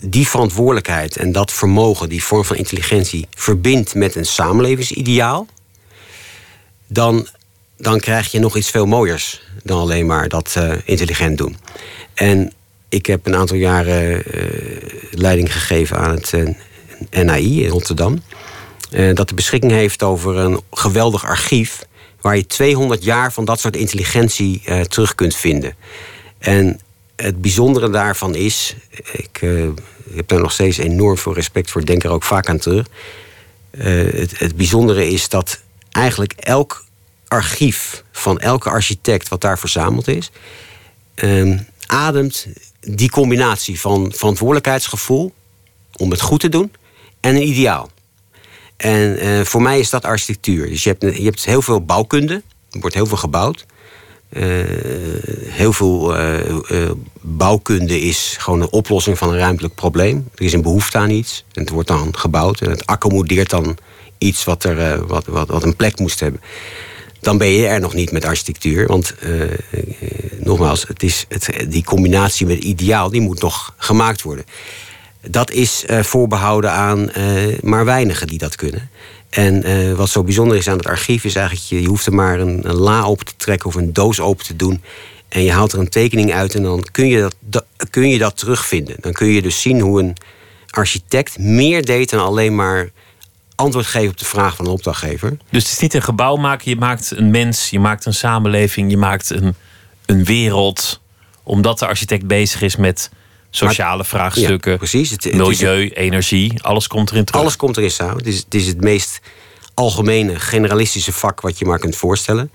die 0.00 0.28
verantwoordelijkheid 0.28 1.16
en 1.16 1.32
dat 1.32 1.52
vermogen, 1.52 2.08
die 2.08 2.22
vorm 2.22 2.44
van 2.44 2.56
intelligentie, 2.56 3.26
verbindt 3.30 3.94
met 3.94 4.14
een 4.14 4.26
samenlevingsideaal, 4.26 5.46
dan, 6.86 7.28
dan 7.76 8.00
krijg 8.00 8.32
je 8.32 8.38
nog 8.38 8.56
iets 8.56 8.70
veel 8.70 8.86
mooiers 8.86 9.42
dan 9.62 9.80
alleen 9.80 10.06
maar 10.06 10.28
dat 10.28 10.56
intelligent 10.84 11.38
doen. 11.38 11.56
En 12.14 12.52
ik 12.88 13.06
heb 13.06 13.26
een 13.26 13.36
aantal 13.36 13.56
jaren 13.56 14.22
leiding 15.10 15.52
gegeven 15.52 15.98
aan 15.98 16.10
het 16.10 16.34
NAI 17.10 17.64
in 17.64 17.70
Rotterdam. 17.70 18.22
Uh, 18.90 19.14
dat 19.14 19.28
de 19.28 19.34
beschikking 19.34 19.72
heeft 19.72 20.02
over 20.02 20.36
een 20.36 20.60
geweldig 20.70 21.24
archief. 21.24 21.86
waar 22.20 22.36
je 22.36 22.46
200 22.46 23.04
jaar 23.04 23.32
van 23.32 23.44
dat 23.44 23.60
soort 23.60 23.76
intelligentie 23.76 24.62
uh, 24.66 24.80
terug 24.80 25.14
kunt 25.14 25.36
vinden. 25.36 25.74
En 26.38 26.80
het 27.16 27.40
bijzondere 27.40 27.90
daarvan 27.90 28.34
is. 28.34 28.76
Ik, 29.12 29.40
uh, 29.40 29.64
ik 29.64 30.14
heb 30.14 30.28
daar 30.28 30.40
nog 30.40 30.52
steeds 30.52 30.78
enorm 30.78 31.18
veel 31.18 31.34
respect 31.34 31.70
voor, 31.70 31.84
denk 31.84 32.04
er 32.04 32.10
ook 32.10 32.24
vaak 32.24 32.48
aan 32.48 32.58
terug. 32.58 32.86
Het, 33.70 34.38
het, 34.38 34.56
bijzondere 34.56 35.08
is 35.08 35.28
dat 35.28 35.60
eigenlijk 35.90 36.32
elk 36.32 36.84
archief 37.28 38.04
van 38.12 38.38
elke 38.38 38.70
architect 38.70 39.28
wat 39.28 39.40
daar 39.40 39.58
verzameld 39.58 40.08
is. 40.08 40.30
Ehm, 41.14 41.58
ademt 41.86 42.46
die 42.80 43.10
combinatie 43.10 43.80
van 43.80 44.12
verantwoordelijkheidsgevoel 44.14 45.32
om 45.96 46.10
het 46.10 46.20
goed 46.20 46.40
te 46.40 46.48
doen 46.48 46.72
en 47.20 47.34
een 47.34 47.48
ideaal. 47.48 47.90
En 48.78 49.26
uh, 49.26 49.40
voor 49.40 49.62
mij 49.62 49.78
is 49.78 49.90
dat 49.90 50.04
architectuur. 50.04 50.68
Dus 50.68 50.84
je 50.84 50.96
hebt, 50.98 51.16
je 51.16 51.24
hebt 51.24 51.44
heel 51.44 51.62
veel 51.62 51.84
bouwkunde. 51.84 52.42
Er 52.70 52.80
wordt 52.80 52.94
heel 52.94 53.06
veel 53.06 53.16
gebouwd. 53.16 53.66
Uh, 54.32 54.42
heel 55.46 55.72
veel 55.72 56.20
uh, 56.20 56.90
bouwkunde 57.20 58.00
is 58.00 58.36
gewoon 58.38 58.60
een 58.60 58.70
oplossing 58.70 59.18
van 59.18 59.28
een 59.28 59.38
ruimtelijk 59.38 59.74
probleem. 59.74 60.28
Er 60.34 60.44
is 60.44 60.52
een 60.52 60.62
behoefte 60.62 60.98
aan 60.98 61.10
iets. 61.10 61.44
En 61.52 61.60
het 61.60 61.70
wordt 61.70 61.88
dan 61.88 62.16
gebouwd. 62.16 62.60
En 62.60 62.70
het 62.70 62.86
accommodeert 62.86 63.50
dan 63.50 63.76
iets 64.18 64.44
wat, 64.44 64.64
er, 64.64 65.06
wat, 65.06 65.26
wat, 65.26 65.48
wat 65.48 65.62
een 65.62 65.76
plek 65.76 65.98
moest 65.98 66.20
hebben. 66.20 66.40
Dan 67.20 67.38
ben 67.38 67.48
je 67.48 67.66
er 67.66 67.80
nog 67.80 67.94
niet 67.94 68.12
met 68.12 68.24
architectuur. 68.24 68.86
Want 68.86 69.14
nogmaals, 70.38 70.84
het 70.88 71.02
is 71.02 71.26
het, 71.28 71.66
die 71.68 71.84
combinatie 71.84 72.46
met 72.46 72.58
ideaal... 72.64 73.10
die 73.10 73.20
moet 73.20 73.40
nog 73.40 73.74
gemaakt 73.76 74.22
worden 74.22 74.44
dat 75.20 75.50
is 75.50 75.84
uh, 75.86 76.02
voorbehouden 76.02 76.70
aan 76.70 77.10
uh, 77.16 77.58
maar 77.60 77.84
weinigen 77.84 78.26
die 78.26 78.38
dat 78.38 78.56
kunnen. 78.56 78.90
En 79.30 79.68
uh, 79.68 79.94
wat 79.94 80.08
zo 80.08 80.24
bijzonder 80.24 80.56
is 80.56 80.68
aan 80.68 80.76
het 80.76 80.86
archief 80.86 81.24
is 81.24 81.34
eigenlijk... 81.34 81.66
je, 81.66 81.80
je 81.80 81.88
hoeft 81.88 82.06
er 82.06 82.14
maar 82.14 82.40
een, 82.40 82.68
een, 82.68 82.76
la 82.76 83.02
open 83.02 83.26
te 83.26 83.36
trekken 83.36 83.68
of 83.68 83.74
een 83.74 83.92
doos 83.92 84.20
open 84.20 84.44
te 84.44 84.56
doen... 84.56 84.82
en 85.28 85.42
je 85.42 85.52
haalt 85.52 85.72
er 85.72 85.78
een 85.78 85.88
tekening 85.88 86.32
uit 86.32 86.54
en 86.54 86.62
dan 86.62 86.84
kun 86.92 87.08
je 87.08 87.30
dat, 87.40 87.64
kun 87.90 88.08
je 88.08 88.18
dat 88.18 88.36
terugvinden. 88.36 88.96
Dan 89.00 89.12
kun 89.12 89.26
je 89.26 89.42
dus 89.42 89.60
zien 89.60 89.80
hoe 89.80 90.00
een 90.00 90.16
architect 90.70 91.38
meer 91.38 91.84
deed 91.84 92.10
dan 92.10 92.20
alleen 92.20 92.54
maar 92.54 92.90
antwoord 93.54 93.86
geven 93.86 94.10
op 94.10 94.18
de 94.18 94.24
vraag 94.24 94.56
van 94.56 94.64
de 94.64 94.70
opdrachtgever. 94.70 95.36
Dus 95.50 95.62
het 95.62 95.72
is 95.72 95.78
niet 95.78 95.94
een 95.94 96.02
gebouw 96.02 96.36
maken, 96.36 96.70
je 96.70 96.76
maakt 96.76 97.10
een 97.16 97.30
mens, 97.30 97.70
je 97.70 97.80
maakt 97.80 98.04
een 98.04 98.14
samenleving... 98.14 98.90
je 98.90 98.96
maakt 98.96 99.30
een, 99.30 99.54
een 100.06 100.24
wereld, 100.24 101.00
omdat 101.42 101.78
de 101.78 101.86
architect 101.86 102.26
bezig 102.26 102.60
is 102.62 102.76
met 102.76 103.10
Sociale 103.58 104.04
vraagstukken, 104.04 104.70
ja, 104.70 104.76
precies. 104.76 105.10
Het, 105.10 105.34
milieu, 105.34 105.88
energie, 105.88 106.62
alles 106.62 106.86
komt 106.86 107.10
erin 107.10 107.24
terug. 107.24 107.40
Alles 107.40 107.56
komt 107.56 107.76
erin 107.76 107.90
samen. 107.90 108.16
Het 108.16 108.26
is, 108.26 108.36
het 108.36 108.54
is 108.54 108.66
het 108.66 108.80
meest 108.80 109.20
algemene, 109.74 110.38
generalistische 110.38 111.12
vak 111.12 111.40
wat 111.40 111.58
je 111.58 111.64
maar 111.64 111.78
kunt 111.78 111.96
voorstellen. 111.96 112.50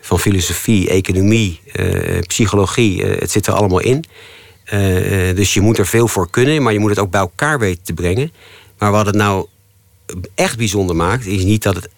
Van 0.00 0.18
filosofie, 0.18 0.88
economie, 0.88 1.60
uh, 1.72 2.18
psychologie, 2.20 3.02
uh, 3.02 3.20
het 3.20 3.30
zit 3.30 3.46
er 3.46 3.52
allemaal 3.52 3.80
in. 3.80 4.04
Uh, 4.72 5.36
dus 5.36 5.54
je 5.54 5.60
moet 5.60 5.78
er 5.78 5.86
veel 5.86 6.08
voor 6.08 6.30
kunnen, 6.30 6.62
maar 6.62 6.72
je 6.72 6.78
moet 6.78 6.90
het 6.90 6.98
ook 6.98 7.10
bij 7.10 7.20
elkaar 7.20 7.58
weten 7.58 7.84
te 7.84 7.92
brengen. 7.92 8.32
Maar 8.78 8.90
wat 8.90 9.06
het 9.06 9.14
nou 9.14 9.46
echt 10.34 10.56
bijzonder 10.56 10.96
maakt, 10.96 11.26
is 11.26 11.42
niet 11.42 11.62
dat 11.62 11.74
het 11.74 11.88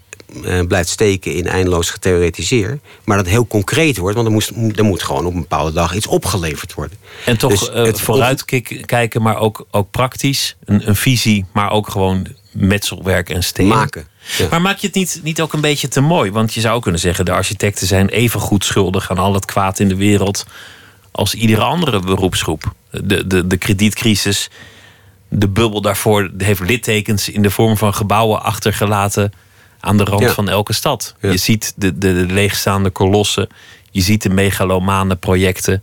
blijft 0.68 0.88
steken 0.88 1.34
in 1.34 1.46
eindeloos 1.46 1.90
getheoretiseer. 1.90 2.78
Maar 3.04 3.16
dat 3.16 3.26
heel 3.26 3.46
concreet 3.46 3.96
wordt, 3.96 4.14
want 4.14 4.26
er, 4.26 4.32
moest, 4.32 4.52
er 4.76 4.84
moet 4.84 5.02
gewoon 5.02 5.26
op 5.26 5.34
een 5.34 5.40
bepaalde 5.40 5.72
dag 5.72 5.94
iets 5.94 6.06
opgeleverd 6.06 6.74
worden. 6.74 6.98
En 7.24 7.38
toch 7.38 7.50
dus 7.50 7.68
uh, 7.68 7.74
het 7.74 8.00
vooruit 8.00 8.44
kijken, 8.84 9.22
maar 9.22 9.38
ook, 9.38 9.66
ook 9.70 9.90
praktisch. 9.90 10.56
Een, 10.64 10.88
een 10.88 10.96
visie, 10.96 11.44
maar 11.52 11.70
ook 11.70 11.90
gewoon 11.90 12.26
metselwerk 12.50 13.30
en 13.30 13.44
steen. 13.44 13.66
Maken. 13.66 14.06
Ja. 14.38 14.46
Maar 14.50 14.60
maak 14.60 14.78
je 14.78 14.86
het 14.86 14.96
niet, 14.96 15.20
niet 15.22 15.40
ook 15.40 15.52
een 15.52 15.60
beetje 15.60 15.88
te 15.88 16.00
mooi? 16.00 16.30
Want 16.30 16.54
je 16.54 16.60
zou 16.60 16.80
kunnen 16.80 17.00
zeggen, 17.00 17.24
de 17.24 17.32
architecten 17.32 17.86
zijn 17.86 18.08
even 18.08 18.40
goed 18.40 18.64
schuldig 18.64 19.10
aan 19.10 19.18
al 19.18 19.34
het 19.34 19.44
kwaad 19.44 19.78
in 19.78 19.88
de 19.88 19.96
wereld 19.96 20.46
als 21.10 21.34
iedere 21.34 21.62
andere 21.62 22.00
beroepsgroep. 22.00 22.72
De, 22.90 23.26
de, 23.26 23.46
de 23.46 23.56
kredietcrisis, 23.56 24.50
de 25.28 25.48
bubbel 25.48 25.80
daarvoor 25.80 26.30
heeft 26.38 26.60
littekens 26.60 27.28
in 27.28 27.42
de 27.42 27.50
vorm 27.50 27.76
van 27.76 27.94
gebouwen 27.94 28.42
achtergelaten 28.42 29.32
aan 29.84 29.96
de 29.96 30.04
rand 30.04 30.30
van 30.30 30.48
elke 30.48 30.72
stad. 30.72 31.14
Je 31.20 31.36
ziet 31.36 31.72
de, 31.76 31.98
de, 31.98 32.26
de, 32.26 32.32
leegstaande 32.32 32.90
kolossen. 32.90 33.48
Je 33.90 34.00
ziet 34.00 34.22
de 34.22 34.28
megalomane 34.28 35.16
projecten. 35.16 35.82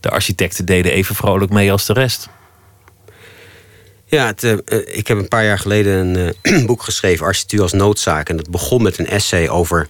De 0.00 0.10
architecten 0.10 0.64
deden 0.64 0.92
even 0.92 1.14
vrolijk 1.14 1.50
mee 1.50 1.72
als 1.72 1.86
de 1.86 1.92
rest. 1.92 2.28
Ja, 4.06 4.26
het, 4.26 4.42
uh, 4.42 4.56
ik 4.84 5.08
heb 5.08 5.18
een 5.18 5.28
paar 5.28 5.44
jaar 5.44 5.58
geleden 5.58 6.16
een 6.16 6.34
uh, 6.42 6.64
boek 6.66 6.82
geschreven, 6.82 7.26
Architectuur 7.26 7.62
als 7.62 7.72
noodzaak. 7.72 8.28
En 8.28 8.36
dat 8.36 8.50
begon 8.50 8.82
met 8.82 8.98
een 8.98 9.06
essay 9.06 9.48
over 9.48 9.88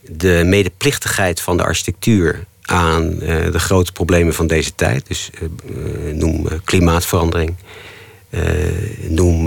de 0.00 0.42
medeplichtigheid 0.44 1.40
van 1.40 1.56
de 1.56 1.62
architectuur 1.62 2.44
aan 2.62 3.04
uh, 3.04 3.52
de 3.52 3.58
grote 3.58 3.92
problemen 3.92 4.34
van 4.34 4.46
deze 4.46 4.74
tijd. 4.74 5.06
Dus 5.06 5.30
noem 6.12 6.48
klimaatverandering, 6.64 7.56
noem 9.08 9.44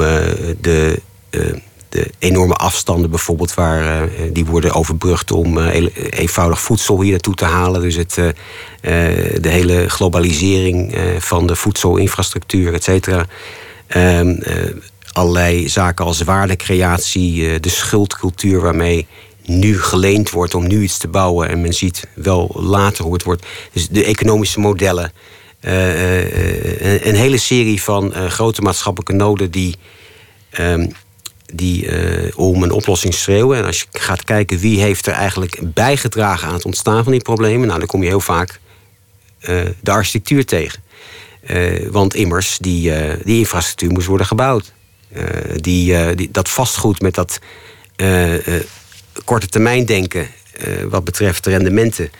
de 0.62 1.02
de 1.92 2.12
enorme 2.20 2.54
afstanden 2.54 3.10
bijvoorbeeld, 3.10 3.54
waar, 3.54 4.04
uh, 4.04 4.32
die 4.34 4.46
worden 4.46 4.74
overbrugd 4.74 5.32
om 5.32 5.58
uh, 5.58 5.88
eenvoudig 6.10 6.62
voedsel 6.62 7.02
hier 7.02 7.12
naartoe 7.12 7.36
te 7.36 7.46
halen. 7.46 7.82
Dus 7.82 7.96
het, 7.96 8.18
uh, 8.18 8.28
de 9.42 9.50
hele 9.50 9.90
globalisering 9.90 10.96
van 11.18 11.48
de 11.48 11.56
voedselinfrastructuur, 11.56 12.74
et 12.74 12.84
cetera. 12.84 13.26
Ehm, 13.88 14.36
allerlei 15.12 15.70
zaken 15.70 16.06
als 16.06 16.22
waardecreatie, 16.22 17.60
de 17.60 17.70
schuldcultuur 17.70 18.62
waarmee 18.62 19.08
nu 19.46 19.82
geleend 19.82 20.30
wordt 20.30 20.56
om 20.56 20.68
nu 20.68 20.84
iets 20.84 20.98
te 20.98 21.08
bouwen. 21.08 21.50
En 21.50 21.62
men 21.62 21.74
ziet 21.74 22.08
wel 22.14 22.56
later 22.60 23.04
hoe 23.04 23.14
het 23.14 23.24
wordt. 23.24 23.46
Dus 23.74 23.88
de 23.88 24.04
economische 24.04 24.60
modellen. 24.60 25.12
een, 25.62 27.08
een, 27.08 27.16
hele 27.16 27.38
serie 27.38 27.82
van 27.82 28.14
grote 28.14 28.62
maatschappelijke 28.62 29.14
noden 29.14 29.52
die. 29.52 29.76
Ehm, 30.50 30.88
die 31.52 31.90
om 32.36 32.64
een 32.64 32.72
oplossing 32.72 33.14
schreeuwen. 33.14 33.58
En 33.58 33.66
als 33.66 33.80
je 33.80 33.86
gaat 33.92 34.24
kijken 34.24 34.60
wie 34.60 34.82
heeft 34.82 35.08
er 35.08 35.14
eigenlijk 35.14 35.60
bijgedragen 35.74 36.48
aan 36.48 36.54
het 36.54 36.66
ontstaan 36.66 37.04
van 37.04 37.12
die 37.12 37.22
problemen, 37.22 37.68
nou, 37.68 37.80
dan 37.80 37.88
kom 37.88 38.02
je 38.02 38.08
heel 38.08 38.20
vaak 38.20 38.60
de 39.82 39.92
architectuur 39.92 40.46
tegen. 40.46 40.84
Uh, 41.50 41.88
want 41.90 42.14
immers, 42.14 42.58
die, 42.58 42.94
die 43.24 43.38
infrastructuur 43.38 43.92
moest 43.92 44.08
worden 44.08 44.28
gebouwd. 44.28 44.74
Die, 45.56 46.16
die, 46.16 46.32
dat 46.32 46.50
vastgoed 46.50 47.02
met 47.02 47.16
dat 47.16 47.40
korte 49.26 49.48
termijn 49.48 49.86
denken 49.86 50.28
wat 50.90 51.04
betreft 51.04 51.46
rendementen. 51.46 52.12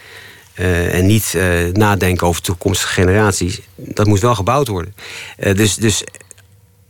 en 0.92 1.06
niet 1.06 1.38
nadenken 1.74 2.28
over 2.28 2.42
toekomstige 2.42 2.94
generaties. 2.94 3.60
Dat 3.76 4.08
moest 4.08 4.22
wel 4.22 4.36
gebouwd 4.36 4.68
worden. 4.68 4.96
dus, 5.56 5.76
dus 5.76 6.04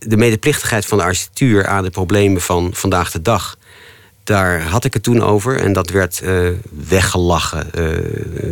de 0.07 0.17
medeplichtigheid 0.17 0.85
van 0.85 0.97
de 0.97 1.03
architectuur 1.03 1.67
aan 1.67 1.83
de 1.83 1.89
problemen 1.89 2.41
van 2.41 2.69
vandaag 2.73 3.11
de 3.11 3.21
dag. 3.21 3.57
Daar 4.23 4.61
had 4.61 4.85
ik 4.85 4.93
het 4.93 5.03
toen 5.03 5.23
over. 5.23 5.59
En 5.59 5.73
dat 5.73 5.89
werd 5.89 6.21
weggelachen, 6.87 7.67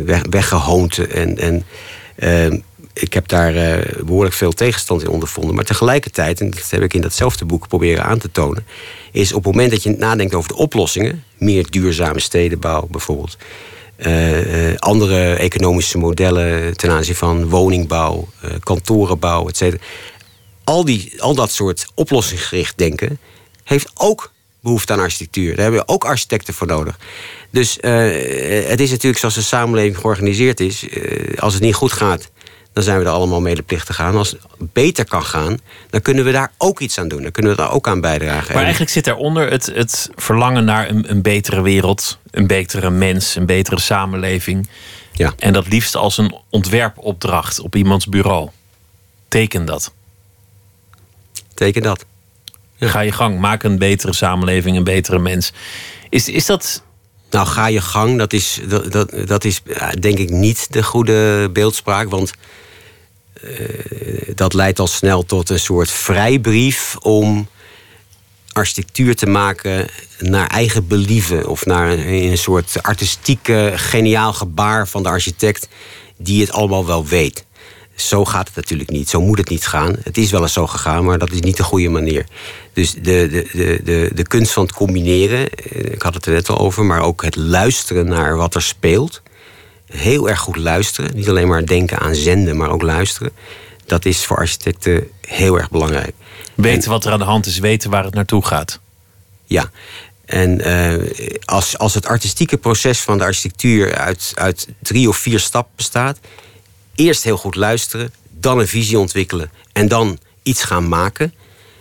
weg, 0.04 0.22
weggehoond. 0.30 0.98
En, 0.98 1.38
en 1.38 1.64
ik 2.92 3.12
heb 3.12 3.28
daar 3.28 3.54
uh, 3.54 4.04
behoorlijk 4.04 4.34
veel 4.34 4.52
tegenstand 4.52 5.02
in 5.02 5.08
ondervonden. 5.08 5.54
Maar 5.54 5.64
tegelijkertijd, 5.64 6.40
en 6.40 6.50
dat 6.50 6.70
heb 6.70 6.82
ik 6.82 6.94
in 6.94 7.00
datzelfde 7.00 7.44
boek 7.44 7.68
proberen 7.68 8.04
aan 8.04 8.18
te 8.18 8.30
tonen, 8.32 8.66
is 9.12 9.32
op 9.32 9.44
het 9.44 9.54
moment 9.54 9.70
dat 9.70 9.82
je 9.82 9.90
nadenkt 9.90 10.34
over 10.34 10.48
de 10.48 10.56
oplossingen, 10.56 11.24
meer 11.38 11.70
duurzame 11.70 12.20
stedenbouw 12.20 12.86
bijvoorbeeld, 12.90 13.36
uh, 14.06 14.76
andere 14.76 15.34
economische 15.34 15.98
modellen 15.98 16.76
ten 16.76 16.90
aanzien 16.90 17.14
van 17.14 17.48
woningbouw, 17.48 18.28
kantorenbouw, 18.60 19.48
etc. 19.48 19.82
Al, 20.70 20.84
die, 20.84 21.22
al 21.22 21.34
dat 21.34 21.52
soort 21.52 21.86
oplossingsgericht 21.94 22.78
denken 22.78 23.18
heeft 23.64 23.90
ook 23.94 24.32
behoefte 24.60 24.92
aan 24.92 24.98
architectuur. 24.98 25.54
Daar 25.54 25.62
hebben 25.62 25.80
we 25.80 25.92
ook 25.92 26.04
architecten 26.04 26.54
voor 26.54 26.66
nodig. 26.66 26.98
Dus 27.50 27.78
het 28.66 28.80
is 28.80 28.90
natuurlijk 28.90 29.18
zoals 29.18 29.34
de 29.34 29.42
samenleving 29.42 29.98
georganiseerd 29.98 30.60
is. 30.60 30.86
als 31.38 31.54
het 31.54 31.62
niet 31.62 31.74
goed 31.74 31.92
gaat, 31.92 32.30
dan 32.72 32.82
zijn 32.82 32.98
we 32.98 33.04
er 33.04 33.10
allemaal 33.10 33.40
medeplichtig 33.40 34.00
aan. 34.00 34.16
Als 34.16 34.30
het 34.30 34.40
beter 34.58 35.04
kan 35.04 35.24
gaan, 35.24 35.58
dan 35.90 36.02
kunnen 36.02 36.24
we 36.24 36.32
daar 36.32 36.52
ook 36.58 36.80
iets 36.80 36.98
aan 36.98 37.08
doen. 37.08 37.22
Dan 37.22 37.30
kunnen 37.30 37.52
we 37.52 37.58
daar 37.58 37.72
ook 37.72 37.88
aan 37.88 38.00
bijdragen. 38.00 38.54
Maar 38.54 38.62
eigenlijk 38.62 38.92
zit 38.92 39.04
daaronder 39.04 39.50
het, 39.50 39.66
het 39.74 40.10
verlangen 40.16 40.64
naar 40.64 40.88
een, 40.88 41.10
een 41.10 41.22
betere 41.22 41.62
wereld, 41.62 42.18
een 42.30 42.46
betere 42.46 42.90
mens, 42.90 43.36
een 43.36 43.46
betere 43.46 43.80
samenleving. 43.80 44.68
Ja. 45.12 45.34
En 45.38 45.52
dat 45.52 45.68
liefst 45.68 45.96
als 45.96 46.18
een 46.18 46.34
ontwerpopdracht 46.48 47.60
op 47.60 47.76
iemands 47.76 48.06
bureau. 48.06 48.48
Teken 49.28 49.64
dat. 49.64 49.92
Teken 51.60 51.82
dat. 51.82 52.04
Ga 52.78 53.00
je 53.00 53.12
gang, 53.12 53.38
maak 53.38 53.62
een 53.62 53.78
betere 53.78 54.12
samenleving, 54.12 54.76
een 54.76 54.84
betere 54.84 55.18
mens. 55.18 55.52
Is, 56.08 56.28
is 56.28 56.46
dat 56.46 56.82
nou, 57.30 57.46
ga 57.46 57.66
je 57.66 57.80
gang, 57.80 58.18
dat 58.18 58.32
is, 58.32 58.60
dat, 58.68 58.92
dat, 58.92 59.12
dat 59.26 59.44
is 59.44 59.62
denk 59.98 60.18
ik 60.18 60.30
niet 60.30 60.72
de 60.72 60.82
goede 60.82 61.50
beeldspraak. 61.52 62.10
Want 62.10 62.32
uh, 63.44 64.32
dat 64.34 64.52
leidt 64.54 64.78
al 64.78 64.86
snel 64.86 65.24
tot 65.24 65.50
een 65.50 65.58
soort 65.58 65.90
vrijbrief 65.90 66.96
om 66.96 67.48
architectuur 68.52 69.16
te 69.16 69.26
maken 69.26 69.88
naar 70.18 70.46
eigen 70.46 70.86
believen. 70.86 71.48
Of 71.48 71.66
naar 71.66 71.90
een, 71.90 72.30
een 72.30 72.38
soort 72.38 72.82
artistieke, 72.82 73.72
geniaal 73.76 74.32
gebaar 74.32 74.88
van 74.88 75.02
de 75.02 75.08
architect 75.08 75.68
die 76.16 76.40
het 76.40 76.52
allemaal 76.52 76.86
wel 76.86 77.06
weet. 77.06 77.44
Zo 78.08 78.24
gaat 78.24 78.46
het 78.46 78.56
natuurlijk 78.56 78.90
niet. 78.90 79.08
Zo 79.08 79.20
moet 79.20 79.38
het 79.38 79.48
niet 79.48 79.66
gaan. 79.66 79.96
Het 80.02 80.18
is 80.18 80.30
wel 80.30 80.42
eens 80.42 80.52
zo 80.52 80.66
gegaan, 80.66 81.04
maar 81.04 81.18
dat 81.18 81.30
is 81.30 81.40
niet 81.40 81.56
de 81.56 81.62
goede 81.62 81.88
manier. 81.88 82.26
Dus 82.72 82.92
de, 82.92 83.00
de, 83.02 83.48
de, 83.52 83.80
de, 83.84 84.10
de 84.14 84.22
kunst 84.22 84.52
van 84.52 84.62
het 84.62 84.72
combineren, 84.72 85.50
eh, 85.50 85.92
ik 85.92 86.02
had 86.02 86.14
het 86.14 86.26
er 86.26 86.32
net 86.32 86.48
al 86.48 86.58
over, 86.58 86.84
maar 86.84 87.00
ook 87.00 87.22
het 87.22 87.36
luisteren 87.36 88.08
naar 88.08 88.36
wat 88.36 88.54
er 88.54 88.62
speelt. 88.62 89.22
Heel 89.86 90.28
erg 90.28 90.40
goed 90.40 90.56
luisteren. 90.56 91.14
Niet 91.14 91.28
alleen 91.28 91.48
maar 91.48 91.66
denken 91.66 91.98
aan 91.98 92.14
zenden, 92.14 92.56
maar 92.56 92.70
ook 92.70 92.82
luisteren. 92.82 93.32
Dat 93.86 94.04
is 94.04 94.24
voor 94.24 94.36
architecten 94.36 95.08
heel 95.20 95.58
erg 95.58 95.70
belangrijk. 95.70 96.14
Weten 96.54 96.90
wat 96.90 97.04
er 97.04 97.12
aan 97.12 97.18
de 97.18 97.24
hand 97.24 97.46
is, 97.46 97.58
weten 97.58 97.90
waar 97.90 98.04
het 98.04 98.14
naartoe 98.14 98.44
gaat. 98.44 98.80
Ja, 99.44 99.70
en 100.30 100.68
uh, 100.68 101.10
als, 101.44 101.78
als 101.78 101.94
het 101.94 102.06
artistieke 102.06 102.56
proces 102.56 103.00
van 103.00 103.18
de 103.18 103.24
architectuur 103.24 103.94
uit, 103.94 104.32
uit 104.34 104.68
drie 104.82 105.08
of 105.08 105.16
vier 105.16 105.40
stappen 105.40 105.72
bestaat, 105.76 106.18
eerst 107.00 107.24
heel 107.24 107.36
goed 107.36 107.54
luisteren, 107.54 108.12
dan 108.30 108.58
een 108.58 108.68
visie 108.68 108.98
ontwikkelen 108.98 109.50
en 109.72 109.88
dan 109.88 110.18
iets 110.42 110.62
gaan 110.62 110.88
maken. 110.88 111.34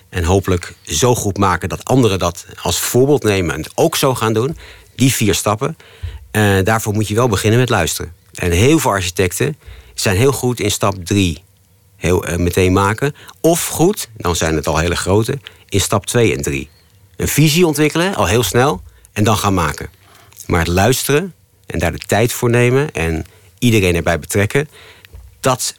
En 0.10 0.24
hopelijk 0.24 0.74
zo 0.84 1.16
goed 1.16 1.38
maken 1.38 1.70
dat 1.70 1.86
anderen 1.86 2.20
dat 2.20 2.46
als 2.62 2.80
voorbeeld 2.80 3.24
nemen 3.24 3.56
en 3.56 3.66
ook 3.76 3.96
zo 3.96 4.16
gaan 4.16 4.34
doen. 4.34 4.58
Die 4.96 5.14
vier 5.14 5.36
stappen. 5.36 5.78
Uh, 6.32 6.64
daarvoor 6.64 6.94
moet 6.94 7.08
je 7.08 7.16
wel 7.16 7.28
beginnen 7.28 7.60
met 7.60 7.70
luisteren. 7.70 8.14
En 8.34 8.52
heel 8.52 8.80
veel 8.80 8.92
architecten 8.92 9.58
zijn 9.94 10.18
heel 10.18 10.32
goed 10.32 10.60
in 10.60 10.72
stap 10.72 11.06
drie. 11.06 11.44
Heel, 11.96 12.30
uh, 12.30 12.36
meteen 12.36 12.74
maken. 12.74 13.16
Of 13.42 13.68
goed, 13.68 14.10
dan 14.18 14.36
zijn 14.36 14.56
het 14.56 14.68
al 14.68 14.78
hele 14.78 14.96
grote, 14.96 15.40
in 15.70 15.82
stap 15.82 16.06
2 16.06 16.36
en 16.36 16.42
3. 16.42 16.70
Een 17.16 17.28
visie 17.28 17.66
ontwikkelen, 17.66 18.16
al 18.16 18.26
heel 18.26 18.44
snel, 18.44 18.82
en 19.14 19.24
dan 19.24 19.38
gaan 19.38 19.54
maken. 19.54 19.90
Maar 20.48 20.60
het 20.60 20.68
luisteren 20.68 21.34
en 21.66 21.80
daar 21.80 21.92
de 21.92 21.98
tijd 21.98 22.34
voor 22.34 22.50
nemen 22.50 22.92
en 22.94 23.26
iedereen 23.60 23.96
erbij 23.96 24.20
betrekken, 24.20 24.70
dat 25.40 25.76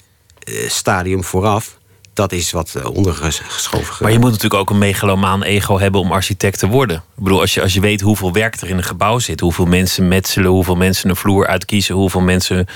uh, 0.49 0.69
stadium 0.69 1.25
vooraf, 1.25 1.79
dat 2.13 2.33
is 2.33 2.51
wat 2.51 2.75
uh, 2.77 2.85
ondergeschoven. 2.85 3.97
Maar 4.01 4.13
je 4.13 4.19
moet 4.19 4.31
natuurlijk 4.31 4.61
ook 4.61 4.71
een 4.71 4.79
megalomaan 4.79 5.43
ego 5.43 5.79
hebben 5.79 6.01
om 6.01 6.13
architect 6.13 6.59
te 6.59 6.67
worden. 6.67 6.97
Ik 6.97 7.23
bedoel, 7.23 7.41
als 7.41 7.55
je, 7.55 7.63
als 7.63 7.75
je 7.75 7.81
weet 7.81 8.01
hoeveel 8.01 8.33
werk 8.33 8.61
er 8.61 8.69
in 8.69 8.77
een 8.77 8.85
gebouw 8.85 9.19
zit, 9.19 9.41
hoeveel 9.41 9.67
mensen 9.67 10.09
metselen, 10.09 10.51
hoeveel 10.51 10.77
mensen 10.77 11.11
een 11.11 11.17
vloer 11.17 11.47
uitkiezen, 11.47 11.95
hoeveel 11.95 12.21
mensen 12.21 12.67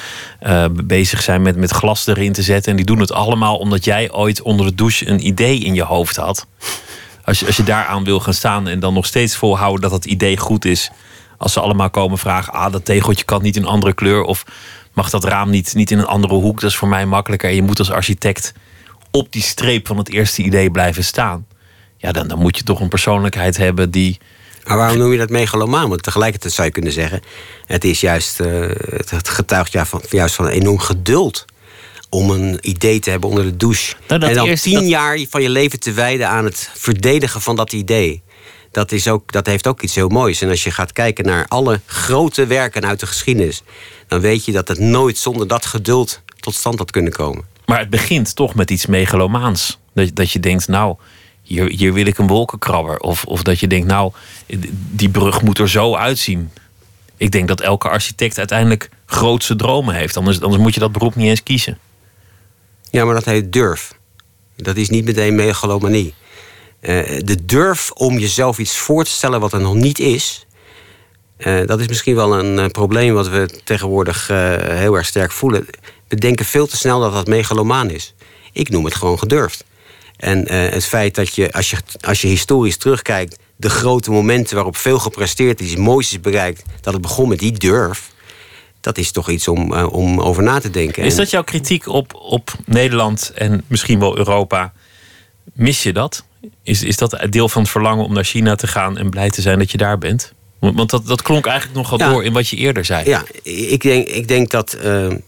uh, 0.42 0.64
bezig 0.84 1.22
zijn 1.22 1.42
met, 1.42 1.56
met 1.56 1.70
glas 1.70 2.06
erin 2.06 2.32
te 2.32 2.42
zetten. 2.42 2.70
En 2.70 2.76
die 2.76 2.86
doen 2.86 3.00
het 3.00 3.12
allemaal 3.12 3.56
omdat 3.56 3.84
jij 3.84 4.12
ooit 4.12 4.42
onder 4.42 4.66
de 4.66 4.74
douche 4.74 5.08
een 5.08 5.26
idee 5.26 5.58
in 5.58 5.74
je 5.74 5.84
hoofd 5.84 6.16
had. 6.16 6.46
Als 7.24 7.40
je, 7.40 7.46
als 7.46 7.56
je 7.56 7.62
daaraan 7.62 8.04
wil 8.04 8.20
gaan 8.20 8.34
staan 8.34 8.68
en 8.68 8.80
dan 8.80 8.94
nog 8.94 9.06
steeds 9.06 9.36
volhouden 9.36 9.80
dat 9.80 9.90
dat 9.90 10.04
idee 10.04 10.36
goed 10.36 10.64
is. 10.64 10.90
Als 11.38 11.52
ze 11.52 11.60
allemaal 11.60 11.90
komen 11.90 12.18
vragen, 12.18 12.52
ah, 12.52 12.72
dat 12.72 12.84
tegeltje 12.84 13.24
kan 13.24 13.42
niet 13.42 13.56
in 13.56 13.62
een 13.62 13.68
andere 13.68 13.92
kleur. 13.94 14.22
Of 14.22 14.44
mag 14.94 15.10
dat 15.10 15.24
raam 15.24 15.50
niet, 15.50 15.74
niet 15.74 15.90
in 15.90 15.98
een 15.98 16.06
andere 16.06 16.34
hoek. 16.34 16.60
Dat 16.60 16.70
is 16.70 16.76
voor 16.76 16.88
mij 16.88 17.06
makkelijker. 17.06 17.48
En 17.48 17.54
je 17.54 17.62
moet 17.62 17.78
als 17.78 17.90
architect 17.90 18.52
op 19.10 19.32
die 19.32 19.42
streep 19.42 19.86
van 19.86 19.98
het 19.98 20.10
eerste 20.10 20.42
idee 20.42 20.70
blijven 20.70 21.04
staan. 21.04 21.46
Ja, 21.96 22.12
dan, 22.12 22.28
dan 22.28 22.38
moet 22.38 22.56
je 22.56 22.62
toch 22.62 22.80
een 22.80 22.88
persoonlijkheid 22.88 23.56
hebben 23.56 23.90
die. 23.90 24.18
Maar 24.64 24.76
waarom 24.76 24.98
noem 24.98 25.12
je 25.12 25.18
dat 25.18 25.30
megalomaan? 25.30 25.88
Want 25.88 26.02
tegelijkertijd 26.02 26.52
zou 26.52 26.66
je 26.66 26.72
kunnen 26.72 26.92
zeggen: 26.92 27.22
het 27.66 27.84
is 27.84 28.00
juist. 28.00 28.40
Uh, 28.40 28.70
het 29.08 29.28
getuigt 29.28 29.72
ja, 29.72 29.86
van, 29.86 30.02
juist 30.10 30.34
van 30.34 30.44
een 30.44 30.50
enorm 30.50 30.78
geduld. 30.78 31.44
Om 32.08 32.30
een 32.30 32.58
idee 32.60 32.98
te 32.98 33.10
hebben 33.10 33.28
onder 33.28 33.44
de 33.44 33.56
douche. 33.56 33.94
Nou, 34.08 34.22
en 34.22 34.34
dan 34.34 34.54
tien 34.54 34.88
jaar 34.88 35.18
van 35.28 35.42
je 35.42 35.48
leven 35.48 35.80
te 35.80 35.92
wijden 35.92 36.28
aan 36.28 36.44
het 36.44 36.70
verdedigen 36.74 37.40
van 37.40 37.56
dat 37.56 37.72
idee. 37.72 38.22
Dat, 38.70 38.92
is 38.92 39.08
ook, 39.08 39.32
dat 39.32 39.46
heeft 39.46 39.66
ook 39.66 39.82
iets 39.82 39.94
heel 39.94 40.08
moois. 40.08 40.40
En 40.40 40.48
als 40.48 40.64
je 40.64 40.70
gaat 40.70 40.92
kijken 40.92 41.24
naar 41.24 41.46
alle 41.48 41.80
grote 41.86 42.46
werken 42.46 42.86
uit 42.86 43.00
de 43.00 43.06
geschiedenis 43.06 43.62
dan 44.08 44.20
weet 44.20 44.44
je 44.44 44.52
dat 44.52 44.68
het 44.68 44.78
nooit 44.78 45.18
zonder 45.18 45.48
dat 45.48 45.66
geduld 45.66 46.20
tot 46.40 46.54
stand 46.54 46.78
had 46.78 46.90
kunnen 46.90 47.12
komen. 47.12 47.44
Maar 47.66 47.78
het 47.78 47.90
begint 47.90 48.36
toch 48.36 48.54
met 48.54 48.70
iets 48.70 48.86
megalomaans. 48.86 49.78
Dat, 49.94 50.10
dat 50.14 50.30
je 50.30 50.40
denkt, 50.40 50.68
nou, 50.68 50.96
hier, 51.42 51.68
hier 51.68 51.92
wil 51.92 52.06
ik 52.06 52.18
een 52.18 52.26
wolkenkrabber. 52.26 52.98
Of, 52.98 53.24
of 53.24 53.42
dat 53.42 53.60
je 53.60 53.66
denkt, 53.66 53.86
nou, 53.86 54.12
die 54.90 55.08
brug 55.08 55.42
moet 55.42 55.58
er 55.58 55.68
zo 55.68 55.94
uitzien. 55.94 56.50
Ik 57.16 57.30
denk 57.30 57.48
dat 57.48 57.60
elke 57.60 57.88
architect 57.88 58.38
uiteindelijk 58.38 58.88
grootse 59.06 59.56
dromen 59.56 59.94
heeft. 59.94 60.16
Anders, 60.16 60.40
anders 60.40 60.62
moet 60.62 60.74
je 60.74 60.80
dat 60.80 60.92
beroep 60.92 61.14
niet 61.14 61.28
eens 61.28 61.42
kiezen. 61.42 61.78
Ja, 62.90 63.04
maar 63.04 63.14
dat 63.14 63.24
heet 63.24 63.52
durf. 63.52 63.94
Dat 64.56 64.76
is 64.76 64.88
niet 64.88 65.04
meteen 65.04 65.34
megalomanie. 65.34 66.14
Uh, 66.80 67.20
de 67.24 67.44
durf 67.44 67.90
om 67.90 68.18
jezelf 68.18 68.58
iets 68.58 68.76
voor 68.76 69.04
te 69.04 69.10
stellen 69.10 69.40
wat 69.40 69.52
er 69.52 69.60
nog 69.60 69.74
niet 69.74 69.98
is, 69.98 70.43
uh, 71.38 71.66
dat 71.66 71.80
is 71.80 71.88
misschien 71.88 72.14
wel 72.14 72.38
een 72.38 72.58
uh, 72.58 72.66
probleem 72.66 73.14
wat 73.14 73.28
we 73.28 73.48
tegenwoordig 73.64 74.30
uh, 74.30 74.36
heel 74.56 74.94
erg 74.94 75.06
sterk 75.06 75.32
voelen. 75.32 75.66
We 76.08 76.16
denken 76.16 76.44
veel 76.44 76.66
te 76.66 76.76
snel 76.76 77.00
dat 77.00 77.12
dat 77.12 77.26
megalomaan 77.26 77.90
is. 77.90 78.14
Ik 78.52 78.68
noem 78.68 78.84
het 78.84 78.94
gewoon 78.94 79.18
gedurfd. 79.18 79.64
En 80.16 80.52
het 80.52 80.84
feit 80.84 81.14
dat 81.14 81.34
je 81.34 81.52
als, 81.52 81.70
je, 81.70 81.76
als 82.00 82.20
je 82.20 82.28
historisch 82.28 82.76
terugkijkt, 82.76 83.38
de 83.56 83.70
grote 83.70 84.10
momenten 84.10 84.54
waarop 84.54 84.76
veel 84.76 84.98
gepresteerd 84.98 85.60
is, 85.60 85.76
moois 85.76 86.12
is 86.12 86.20
bereikt, 86.20 86.62
dat 86.80 86.92
het 86.92 87.02
begon 87.02 87.28
met 87.28 87.38
die 87.38 87.52
durf. 87.52 88.12
Dat 88.80 88.98
is 88.98 89.10
toch 89.10 89.30
iets 89.30 89.48
om, 89.48 89.72
om 89.72 90.20
over 90.20 90.42
na 90.42 90.60
te 90.60 90.70
denken. 90.70 91.02
Is 91.02 91.14
dat 91.14 91.30
jouw 91.30 91.42
kritiek 91.42 91.88
op, 91.88 92.14
op 92.14 92.52
Nederland 92.64 93.32
en 93.34 93.64
misschien 93.66 93.98
wel 93.98 94.16
Europa? 94.16 94.72
Mis 95.52 95.82
je 95.82 95.92
dat? 95.92 96.24
Is, 96.62 96.82
is 96.82 96.96
dat 96.96 97.26
deel 97.30 97.48
van 97.48 97.62
het 97.62 97.70
verlangen 97.70 98.04
om 98.04 98.12
naar 98.12 98.24
China 98.24 98.54
te 98.54 98.66
gaan 98.66 98.98
en 98.98 99.10
blij 99.10 99.30
te 99.30 99.42
zijn 99.42 99.58
dat 99.58 99.70
je 99.70 99.78
daar 99.78 99.98
bent? 99.98 100.32
Want, 100.72 100.90
dat, 100.90 101.06
dat 101.06 101.22
klonk 101.22 101.46
eigenlijk 101.46 101.76
nogal 101.78 101.98
Ja. 101.98 102.08
door 102.08 102.24
in 102.24 102.32
wat 102.32 102.48
je 102.48 102.56
eerder 102.56 102.84
zei. 102.84 103.08
Ja, 103.08 103.24
ik 103.42 103.82
denk, 103.82 104.08
ik 104.08 104.28
denk 104.28 104.50
dat. 104.50 104.72
eh, 104.72 105.06
eh, 105.06 105.18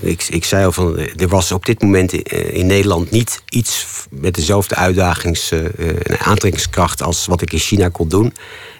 ik, 0.00 0.22
ik 0.22 0.44
zei 0.44 0.64
al 0.64 0.72
van. 0.72 0.98
Er 0.98 1.28
was 1.28 1.52
op 1.52 1.66
dit 1.66 1.82
moment 1.82 2.12
in, 2.12 2.22
eh, 2.22 2.54
in 2.54 2.66
Nederland 2.66 3.10
niet 3.10 3.42
iets 3.48 3.86
met 4.10 4.34
dezelfde 4.34 4.74
uitdagings- 4.74 5.50
en 5.50 6.18
aantrekkingskracht 6.18 7.02
als 7.02 7.26
wat 7.26 7.42
ik 7.42 7.52
in 7.52 7.58
China 7.58 7.88
kon 7.88 8.08
doen. 8.08 8.34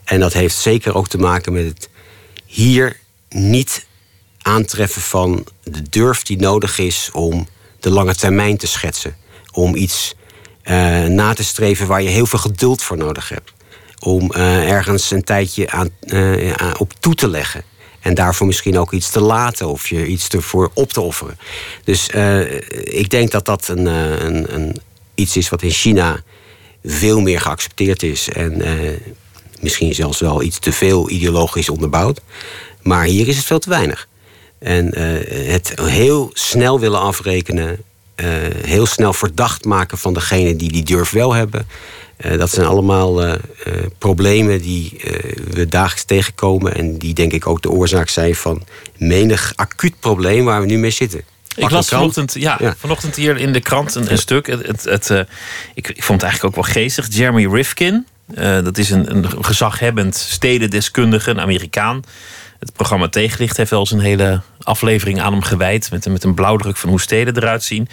En 0.04 0.20
dat 0.20 0.32
heeft 0.32 0.56
zeker 0.56 0.94
ook 0.94 1.08
te 1.08 1.18
maken 1.18 1.52
met 1.52 1.64
het 1.64 1.88
hier 2.46 2.96
niet 3.28 3.86
aantreffen 4.42 5.02
van 5.02 5.46
de 5.62 5.82
durf 5.90 6.22
die 6.22 6.36
nodig 6.38 6.78
is 6.78 7.08
om 7.12 7.48
de 7.80 7.90
lange 7.90 8.14
termijn 8.14 8.56
te 8.56 8.66
schetsen. 8.66 9.16
Om 9.52 9.74
iets 9.74 10.14
na 11.08 11.32
te 11.32 11.44
streven 11.44 11.86
waar 11.86 12.02
je 12.02 12.08
heel 12.08 12.26
veel 12.26 12.38
geduld 12.38 12.82
voor 12.82 12.96
nodig 12.96 13.28
hebt. 13.28 13.52
Om 14.04 14.30
eh, 14.30 14.70
ergens 14.70 15.10
een 15.10 15.24
tijdje 15.24 15.70
aan, 15.70 15.88
eh, 16.00 16.70
op 16.78 16.92
toe 17.00 17.14
te 17.14 17.28
leggen. 17.28 17.62
En 18.00 18.14
daarvoor 18.14 18.46
misschien 18.46 18.78
ook 18.78 18.92
iets 18.92 19.10
te 19.10 19.20
laten 19.20 19.68
of 19.68 19.88
je 19.88 20.06
iets 20.06 20.28
ervoor 20.28 20.70
op 20.74 20.92
te 20.92 21.00
offeren. 21.00 21.38
Dus 21.84 22.08
eh, 22.08 22.54
ik 22.98 23.10
denk 23.10 23.30
dat 23.30 23.44
dat 23.44 23.68
een, 23.68 23.86
een, 23.86 24.54
een, 24.54 24.76
iets 25.14 25.36
is 25.36 25.48
wat 25.48 25.62
in 25.62 25.70
China 25.70 26.22
veel 26.84 27.20
meer 27.20 27.40
geaccepteerd 27.40 28.02
is. 28.02 28.28
En 28.28 28.62
misschien 29.60 29.94
zelfs 29.94 30.20
wel 30.20 30.42
iets 30.42 30.58
te 30.58 30.72
veel 30.72 31.10
ideologisch 31.10 31.68
onderbouwd. 31.68 32.20
Maar 32.82 33.04
hier 33.04 33.28
is 33.28 33.36
het 33.36 33.44
veel 33.44 33.58
te 33.58 33.68
weinig. 33.68 34.08
En 34.58 34.98
het 35.48 35.72
heel 35.80 36.30
snel 36.32 36.80
willen 36.80 37.00
afrekenen, 37.00 37.82
heel 38.64 38.86
snel 38.86 39.12
verdacht 39.12 39.64
maken 39.64 39.98
van 39.98 40.14
degene 40.14 40.56
die 40.56 40.72
die 40.72 40.84
durf 40.84 41.10
wel 41.10 41.32
hebben. 41.32 41.66
Eh, 42.16 42.38
dat 42.38 42.50
zijn 42.50 42.66
allemaal 42.66 43.22
eh, 43.22 43.32
eh, 43.32 43.38
problemen 43.98 44.60
die 44.60 45.00
we 45.50 45.66
dagelijks 45.68 46.04
tegenkomen. 46.04 46.74
En 46.74 46.98
die 46.98 47.14
denk 47.14 47.32
ik 47.32 47.46
ook 47.46 47.62
de 47.62 47.70
oorzaak 47.70 48.08
zijn 48.08 48.34
van 48.34 48.62
menig 48.96 49.52
acuut 49.56 50.00
probleem 50.00 50.44
waar 50.44 50.60
we 50.60 50.66
nu 50.66 50.78
mee 50.78 50.90
zitten. 50.90 51.22
Ik 51.56 51.70
las 51.70 51.88
vanochtend, 51.88 52.34
ja, 52.34 52.56
Ja. 52.60 52.74
vanochtend 52.78 53.16
hier 53.16 53.36
in 53.36 53.52
de 53.52 53.60
krant 53.60 53.94
een, 53.94 54.10
een 54.10 54.18
stuk. 54.18 54.46
Het, 54.46 54.66
het, 54.66 54.84
het, 54.84 55.26
ik, 55.74 55.88
ik 55.88 56.02
vond 56.02 56.20
het 56.20 56.30
eigenlijk 56.30 56.44
ook 56.44 56.64
wel 56.64 56.74
geestig. 56.74 57.06
Jeremy 57.10 57.46
Rifkin, 57.46 58.06
dat 58.64 58.78
is 58.78 58.90
een, 58.90 59.14
een 59.16 59.44
gezaghebbend 59.44 60.16
stedendeskundige, 60.16 61.30
een 61.30 61.40
Amerikaan. 61.40 62.02
Het 62.58 62.72
programma 62.72 63.08
Tegenlicht 63.08 63.56
heeft 63.56 63.70
wel 63.70 63.80
eens 63.80 63.90
een 63.90 64.00
hele 64.00 64.40
aflevering 64.62 65.20
aan 65.20 65.32
hem 65.32 65.42
gewijd. 65.42 65.90
Met, 65.90 66.08
met 66.08 66.24
een 66.24 66.34
blauwdruk 66.34 66.76
van 66.76 66.88
hoe 66.88 67.00
steden 67.00 67.36
eruit 67.36 67.62
zien. 67.62 67.88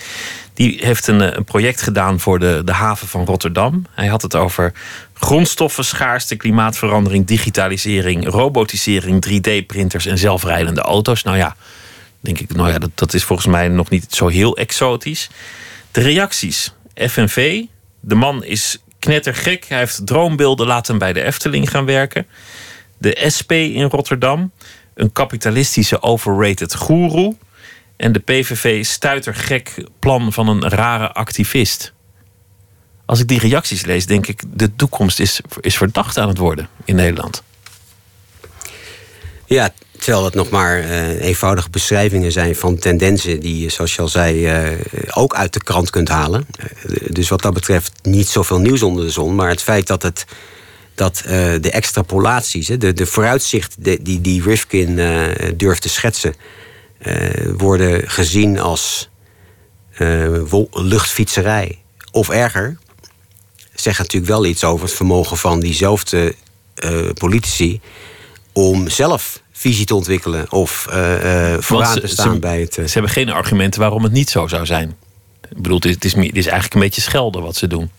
Die 0.53 0.79
heeft 0.85 1.07
een, 1.07 1.21
eh, 1.21 1.35
een 1.35 1.43
project 1.43 1.81
gedaan 1.81 2.19
voor 2.19 2.39
de, 2.39 2.61
de 2.65 2.71
haven 2.71 3.07
van 3.07 3.25
Rotterdam. 3.25 3.85
Hij 3.91 4.07
had 4.07 4.21
het 4.21 4.35
over 4.35 4.73
grondstoffen, 5.13 5.85
schaarste, 5.85 6.35
klimaatverandering, 6.35 7.25
digitalisering, 7.25 8.27
robotisering, 8.27 9.21
3D-printers 9.21 10.05
en 10.05 10.17
zelfrijdende 10.17 10.81
auto's. 10.81 11.23
Nou 11.23 11.37
ja, 11.37 11.55
denk 12.19 12.39
ik, 12.39 12.53
nou 12.55 12.69
ja, 12.69 12.79
dat, 12.79 12.91
dat 12.95 13.13
is 13.13 13.23
volgens 13.23 13.47
mij 13.47 13.67
nog 13.67 13.89
niet 13.89 14.05
zo 14.09 14.27
heel 14.27 14.57
exotisch. 14.57 15.29
De 15.91 16.01
reacties. 16.01 16.73
FNV, 16.95 17.63
de 17.99 18.15
man 18.15 18.43
is 18.43 18.77
knettergek. 18.99 19.65
Hij 19.67 19.77
heeft 19.77 20.07
droombeelden, 20.07 20.67
laat 20.67 20.87
hem 20.87 20.97
bij 20.97 21.13
de 21.13 21.23
Efteling 21.23 21.69
gaan 21.69 21.85
werken. 21.85 22.27
De 22.97 23.25
SP 23.35 23.51
in 23.51 23.89
Rotterdam, 23.89 24.51
een 24.93 25.11
kapitalistische 25.11 26.01
overrated 26.01 26.75
goeroe. 26.75 27.35
En 28.01 28.11
de 28.11 28.19
PVV 28.19 28.85
stuitergek 28.85 29.73
plan 29.99 30.33
van 30.33 30.47
een 30.47 30.69
rare 30.69 31.11
activist. 31.11 31.93
Als 33.05 33.19
ik 33.19 33.27
die 33.27 33.39
reacties 33.39 33.85
lees, 33.85 34.05
denk 34.05 34.27
ik, 34.27 34.41
de 34.53 34.75
toekomst 34.75 35.19
is, 35.19 35.41
is 35.59 35.77
verdacht 35.77 36.17
aan 36.17 36.27
het 36.27 36.37
worden 36.37 36.67
in 36.85 36.95
Nederland. 36.95 37.43
Ja, 39.45 39.73
terwijl 39.99 40.25
het 40.25 40.33
nog 40.33 40.49
maar 40.49 40.79
eh, 40.79 41.21
eenvoudige 41.21 41.69
beschrijvingen 41.69 42.31
zijn 42.31 42.55
van 42.55 42.77
tendensen 42.77 43.39
die 43.39 43.59
je, 43.59 43.69
zoals 43.69 43.95
je 43.95 44.01
al 44.01 44.07
zei, 44.07 44.45
eh, 44.45 44.69
ook 45.11 45.35
uit 45.35 45.53
de 45.53 45.63
krant 45.63 45.89
kunt 45.89 46.09
halen. 46.09 46.47
Eh, 46.57 46.67
dus 47.09 47.29
wat 47.29 47.41
dat 47.41 47.53
betreft 47.53 47.91
niet 48.03 48.27
zoveel 48.27 48.59
nieuws 48.59 48.83
onder 48.83 49.05
de 49.05 49.11
zon. 49.11 49.35
Maar 49.35 49.49
het 49.49 49.61
feit 49.61 49.87
dat, 49.87 50.01
het, 50.01 50.25
dat 50.95 51.23
de 51.61 51.71
extrapolaties, 51.71 52.67
de, 52.67 52.93
de 52.93 53.05
vooruitzicht 53.05 53.75
die, 53.79 54.21
die 54.21 54.43
Rifkin 54.43 54.95
durft 55.57 55.81
te 55.81 55.89
schetsen, 55.89 56.35
worden 57.57 58.09
gezien 58.09 58.59
als 58.59 59.09
eh, 59.91 60.27
luchtfietserij. 60.71 61.79
Of 62.11 62.29
erger, 62.29 62.77
zegt 63.75 63.97
natuurlijk 63.99 64.31
wel 64.31 64.45
iets 64.45 64.63
over 64.63 64.85
het 64.85 64.95
vermogen 64.95 65.37
van 65.37 65.59
diezelfde 65.59 66.35
eh, 66.75 66.99
politici 67.13 67.79
om 68.53 68.89
zelf 68.89 69.41
visie 69.51 69.85
te 69.85 69.95
ontwikkelen 69.95 70.51
of 70.51 70.87
eh, 70.89 71.53
eh, 71.53 71.61
vooraan 71.61 71.99
te 71.99 72.07
staan 72.07 72.33
ze- 72.33 72.39
bij 72.39 72.59
het. 72.61 72.77
eh, 72.77 72.85
Ze 72.85 72.93
hebben 72.93 73.11
geen 73.11 73.29
argumenten 73.29 73.79
waarom 73.81 74.03
het 74.03 74.11
niet 74.11 74.29
zo 74.29 74.47
zou 74.47 74.65
zijn. 74.65 74.95
Ik 75.49 75.61
bedoel, 75.61 75.75
het 75.75 75.85
is, 75.85 75.93
het 75.93 76.05
is, 76.05 76.15
meer- 76.15 76.27
het 76.27 76.37
is 76.37 76.45
eigenlijk 76.45 76.73
een 76.73 76.81
beetje 76.81 77.01
schelden 77.01 77.41
wat 77.41 77.55
ze 77.55 77.67
doen. 77.67 77.89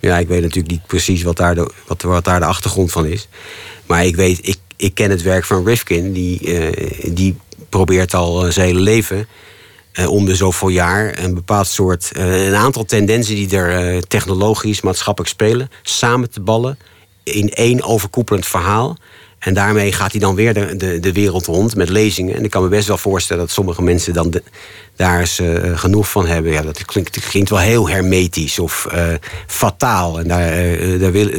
Ja, 0.00 0.18
ik 0.18 0.28
weet 0.28 0.40
natuurlijk 0.42 0.70
niet 0.72 0.86
precies 0.86 1.22
wat 1.22 1.36
daar 1.36 1.54
de, 1.54 1.70
wat, 1.86 2.02
wat 2.02 2.24
daar 2.24 2.40
de 2.40 2.46
achtergrond 2.46 2.92
van 2.92 3.06
is. 3.06 3.28
Maar 3.86 4.04
ik 4.06 4.16
weet, 4.16 4.48
ik, 4.48 4.56
ik 4.76 4.94
ken 4.94 5.10
het 5.10 5.22
werk 5.22 5.44
van 5.44 5.64
Rifkin. 5.66 6.12
Die, 6.12 6.54
eh, 6.58 7.12
die 7.14 7.36
probeert 7.76 8.14
al 8.14 8.44
eh, 8.46 8.52
zijn 8.52 8.66
hele 8.66 8.80
leven 8.80 9.26
eh, 9.92 10.10
om 10.10 10.24
de 10.24 10.34
zoveel 10.36 10.68
jaar 10.68 11.18
een 11.18 11.34
bepaald 11.34 11.66
soort. 11.66 12.10
eh, 12.12 12.46
een 12.46 12.54
aantal 12.54 12.84
tendensen 12.84 13.34
die 13.34 13.56
er 13.56 14.06
technologisch, 14.06 14.80
maatschappelijk 14.80 15.32
spelen, 15.32 15.70
samen 15.82 16.30
te 16.30 16.40
ballen 16.40 16.78
in 17.24 17.50
één 17.50 17.82
overkoepelend 17.82 18.46
verhaal. 18.46 18.96
En 19.38 19.54
daarmee 19.54 19.92
gaat 19.92 20.10
hij 20.12 20.20
dan 20.20 20.34
weer 20.34 20.54
de, 20.54 20.76
de, 20.76 21.00
de 21.00 21.12
wereld 21.12 21.46
rond 21.46 21.76
met 21.76 21.88
lezingen. 21.88 22.34
En 22.34 22.44
ik 22.44 22.50
kan 22.50 22.62
me 22.62 22.68
best 22.68 22.88
wel 22.88 22.98
voorstellen 22.98 23.42
dat 23.42 23.52
sommige 23.52 23.82
mensen 23.82 24.12
dan 24.12 24.34
daar 24.96 25.20
eens 25.20 25.40
genoeg 25.74 26.10
van 26.10 26.26
hebben. 26.26 26.52
Ja, 26.52 26.62
dat 26.62 26.84
klinkt, 26.84 27.28
klinkt 27.28 27.50
wel 27.50 27.58
heel 27.58 27.88
hermetisch 27.88 28.58
of 28.58 28.86
fataal. 29.46 30.18
En 30.18 30.28
daar, 30.28 30.50
daar 30.98 31.12
wil- 31.12 31.30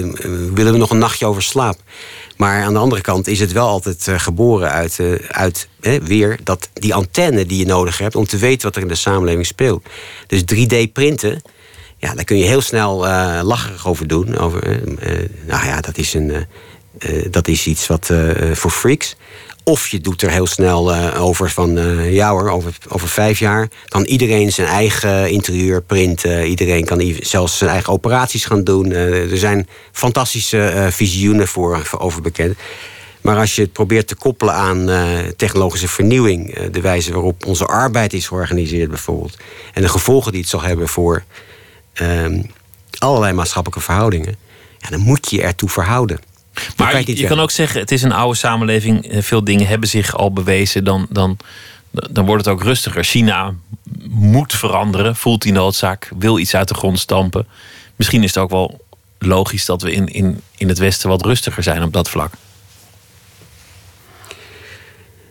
willen 0.53 0.71
we 0.73 0.77
nog 0.77 0.89
een 0.89 0.97
nachtje 0.97 1.25
over 1.25 1.43
slapen. 1.43 1.81
Maar 2.37 2.63
aan 2.63 2.73
de 2.73 2.79
andere 2.79 3.01
kant 3.01 3.27
is 3.27 3.39
het 3.39 3.51
wel 3.51 3.67
altijd 3.67 4.07
eh, 4.07 4.19
geboren 4.19 4.71
uit, 4.71 4.99
eh, 4.99 5.13
uit 5.27 5.67
weer 6.03 6.39
dat 6.43 6.69
die 6.73 6.93
antenne 6.93 7.45
die 7.45 7.57
je 7.57 7.65
nodig 7.65 7.97
hebt 7.97 8.15
om 8.15 8.25
te 8.25 8.37
weten 8.37 8.67
wat 8.67 8.75
er 8.75 8.81
in 8.81 8.87
de 8.87 8.95
samenleving 8.95 9.45
speelt. 9.45 9.85
Dus 10.27 10.41
3D-printen, 10.41 11.41
ja, 11.97 12.13
daar 12.13 12.23
kun 12.23 12.37
je 12.37 12.45
heel 12.45 12.61
snel 12.61 13.07
eh 13.07 13.39
lacherig 13.43 13.87
over 13.87 14.07
doen. 14.07 14.37
Over, 14.37 14.81
nou 15.45 15.65
ja, 15.65 15.81
dat 15.81 15.97
is, 15.97 16.13
een, 16.13 16.45
dat 17.29 17.47
is 17.47 17.67
iets 17.67 17.87
wat 17.87 18.11
voor 18.53 18.71
freaks. 18.71 19.15
Of 19.63 19.87
je 19.87 19.99
doet 19.99 20.21
er 20.21 20.31
heel 20.31 20.47
snel 20.47 20.93
eh, 20.93 21.21
over 21.21 21.49
van, 21.49 21.77
eh, 21.77 22.13
ja 22.13 22.29
hoor, 22.29 22.49
over, 22.49 22.77
over 22.89 23.07
vijf 23.07 23.39
jaar 23.39 23.67
kan 23.87 24.03
iedereen 24.03 24.51
zijn 24.51 24.67
eigen 24.67 25.29
interieur 25.29 25.81
printen. 25.81 26.47
Iedereen 26.47 26.85
kan 26.85 27.15
zelfs 27.19 27.57
zijn 27.57 27.69
eigen 27.69 27.93
operaties 27.93 28.45
gaan 28.45 28.63
doen. 28.63 28.91
Eh, 28.91 29.31
er 29.31 29.37
zijn 29.37 29.67
fantastische 29.91 30.87
visioenen 30.91 31.47
voor, 31.47 31.85
voor 31.85 31.99
over 31.99 32.21
bekend. 32.21 32.57
Maar 33.21 33.37
als 33.37 33.55
je 33.55 33.61
het 33.61 33.73
probeert 33.73 34.07
te 34.07 34.15
koppelen 34.15 34.53
aan 34.53 34.89
technologische 35.35 35.87
vernieuwing, 35.87 36.69
de 36.69 36.81
wijze 36.81 37.13
waarop 37.13 37.45
onze 37.45 37.65
arbeid 37.65 38.13
is 38.13 38.27
georganiseerd 38.27 38.89
bijvoorbeeld, 38.89 39.37
en 39.73 39.81
de 39.81 39.89
gevolgen 39.89 40.31
die 40.31 40.41
het 40.41 40.49
zal 40.49 40.61
hebben 40.61 40.87
voor 40.87 41.23
ehm, 41.93 42.41
allerlei 42.97 43.33
maatschappelijke 43.33 43.83
verhoudingen, 43.83 44.35
ja, 44.77 44.89
dan 44.89 44.99
moet 44.99 45.29
je 45.29 45.35
je 45.35 45.41
ertoe 45.41 45.69
verhouden. 45.69 46.19
Kan 46.53 46.63
Maar 46.77 47.09
je 47.09 47.27
kan 47.27 47.39
ook 47.39 47.51
zeggen, 47.51 47.79
het 47.79 47.91
is 47.91 48.01
een 48.03 48.11
oude 48.11 48.37
samenleving. 48.37 49.07
Eh, 49.07 49.21
Veel 49.21 49.43
dingen 49.43 49.67
hebben 49.67 49.89
zich 49.89 50.15
al 50.15 50.33
bewezen. 50.33 50.83
Dan, 50.83 51.07
dan, 51.09 51.37
dan 51.91 52.25
wordt 52.25 52.45
het 52.45 52.53
ook 52.53 52.63
rustiger. 52.63 53.03
China 53.03 53.53
moet 54.09 54.53
veranderen, 54.53 55.15
voelt 55.15 55.41
die 55.41 55.51
noodzaak, 55.51 56.11
wil 56.17 56.39
iets 56.39 56.55
uit 56.55 56.67
de 56.67 56.73
grond 56.73 56.99
stampen. 56.99 57.47
Misschien 57.95 58.23
is 58.23 58.33
het 58.33 58.43
ook 58.43 58.49
wel 58.49 58.81
logisch 59.19 59.65
dat 59.65 59.81
we 59.81 59.91
in, 59.91 60.07
in, 60.07 60.41
in 60.57 60.67
het 60.67 60.77
Westen 60.77 61.09
wat 61.09 61.25
rustiger 61.25 61.63
zijn 61.63 61.83
op 61.83 61.93
dat 61.93 62.09
vlak. 62.09 62.33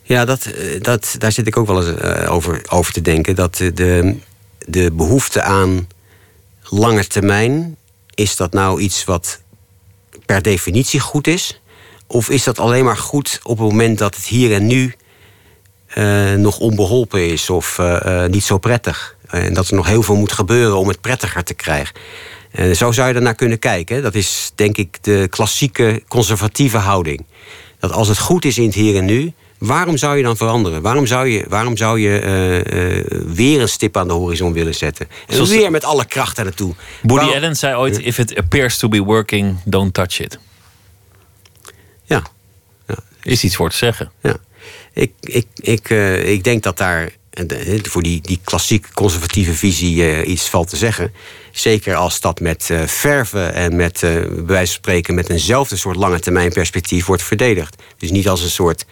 Ja, 0.02 0.24
dat, 0.24 0.44
eh, 0.44 0.80
dat, 0.80 1.14
daar 1.18 1.32
zit 1.32 1.46
ik 1.46 1.56
ook 1.56 1.66
wel 1.66 1.86
eens 1.86 2.00
eh, 2.00 2.32
over, 2.32 2.62
over 2.68 2.92
te 2.92 3.00
denken. 3.00 3.34
Dat 3.34 3.56
de, 3.56 4.16
de 4.66 4.90
behoefte 4.92 5.42
aan 5.42 5.88
lange 6.62 7.06
termijn, 7.06 7.76
is 8.14 8.36
dat 8.36 8.52
nou 8.52 8.80
iets 8.80 9.04
wat 9.04 9.40
per 10.32 10.42
definitie 10.42 11.00
goed 11.00 11.26
is? 11.26 11.60
Of 12.06 12.30
is 12.30 12.44
dat 12.44 12.58
alleen 12.58 12.84
maar 12.84 12.96
goed 12.96 13.40
op 13.42 13.58
het 13.58 13.68
moment 13.68 13.98
dat 13.98 14.14
het 14.14 14.24
hier 14.24 14.52
en 14.52 14.66
nu 14.66 14.94
eh, 15.86 16.32
nog 16.32 16.58
onbeholpen 16.58 17.28
is 17.28 17.50
of 17.50 17.78
eh, 17.78 18.24
eh, 18.24 18.30
niet 18.30 18.44
zo 18.44 18.58
prettig? 18.58 19.16
En 19.26 19.54
dat 19.54 19.68
er 19.68 19.74
nog 19.74 19.86
heel 19.86 20.02
veel 20.02 20.16
moet 20.16 20.32
gebeuren 20.32 20.76
om 20.76 20.88
het 20.88 21.00
prettiger 21.00 21.44
te 21.44 21.54
krijgen. 21.54 21.94
En 22.50 22.76
zo 22.76 22.92
zou 22.92 23.08
je 23.08 23.14
ernaar 23.14 23.34
kunnen 23.34 23.58
kijken. 23.58 24.02
Dat 24.02 24.14
is 24.14 24.52
denk 24.54 24.76
ik 24.76 25.02
de 25.02 25.26
klassieke 25.30 26.02
conservatieve 26.08 26.78
houding. 26.78 27.26
Dat 27.78 27.92
als 27.92 28.08
het 28.08 28.18
goed 28.18 28.44
is 28.44 28.58
in 28.58 28.66
het 28.66 28.74
hier 28.74 28.96
en 28.96 29.04
nu, 29.04 29.32
Waarom 29.66 29.96
zou 29.96 30.16
je 30.16 30.22
dan 30.22 30.36
veranderen? 30.36 30.82
Waarom 30.82 31.06
zou 31.06 31.28
je, 31.28 31.44
waarom 31.48 31.76
zou 31.76 32.00
je 32.00 32.18
eh, 32.18 32.98
eh, 32.98 33.04
weer 33.26 33.60
een 33.60 33.68
stip 33.68 33.96
aan 33.96 34.06
de 34.08 34.12
horizon 34.14 34.52
willen 34.52 34.74
zetten? 34.74 35.08
En 35.26 35.34
Zoals- 35.34 35.50
weer 35.50 35.70
met 35.70 35.84
alle 35.84 36.04
kracht 36.04 36.36
naartoe. 36.36 36.74
Woody 37.02 37.24
Waarom- 37.24 37.42
Allen 37.42 37.56
zei 37.56 37.74
ooit: 37.76 37.98
If 37.98 38.18
it 38.18 38.36
appears 38.36 38.78
to 38.78 38.88
be 38.88 39.00
working, 39.00 39.56
don't 39.64 39.94
touch 39.94 40.20
it. 40.20 40.38
Ja, 42.04 42.22
Is 43.22 43.44
iets 43.44 43.56
voor 43.56 43.70
te 43.70 43.76
zeggen. 43.76 44.10
ja. 44.22 44.36
Ik, 44.92 45.12
ik, 45.20 45.46
ik, 45.54 45.90
eh, 45.90 46.28
ik 46.30 46.44
denk 46.44 46.62
dat 46.62 46.76
daar 46.78 47.10
voor 47.82 48.02
die, 48.02 48.20
die 48.20 48.40
klassiek 48.44 48.86
conservatieve 48.94 49.52
visie 49.54 50.24
iets 50.24 50.48
valt 50.48 50.68
te 50.68 50.76
zeggen. 50.76 51.12
Zeker 51.50 51.94
als 51.94 52.20
dat 52.20 52.40
met 52.40 52.70
eh, 52.70 52.82
verven 52.86 53.54
en 53.54 53.76
met, 53.76 54.02
eh, 54.02 54.10
bij 54.10 54.28
wijze 54.46 54.72
van 54.72 54.82
spreken, 54.82 55.14
met 55.14 55.28
eenzelfde 55.28 55.76
soort 55.76 55.96
lange 55.96 56.20
termijn 56.20 56.52
perspectief 56.52 57.06
wordt 57.06 57.22
verdedigd. 57.22 57.82
Dus 57.98 58.10
niet 58.10 58.28
als 58.28 58.42
een 58.42 58.50
soort 58.50 58.84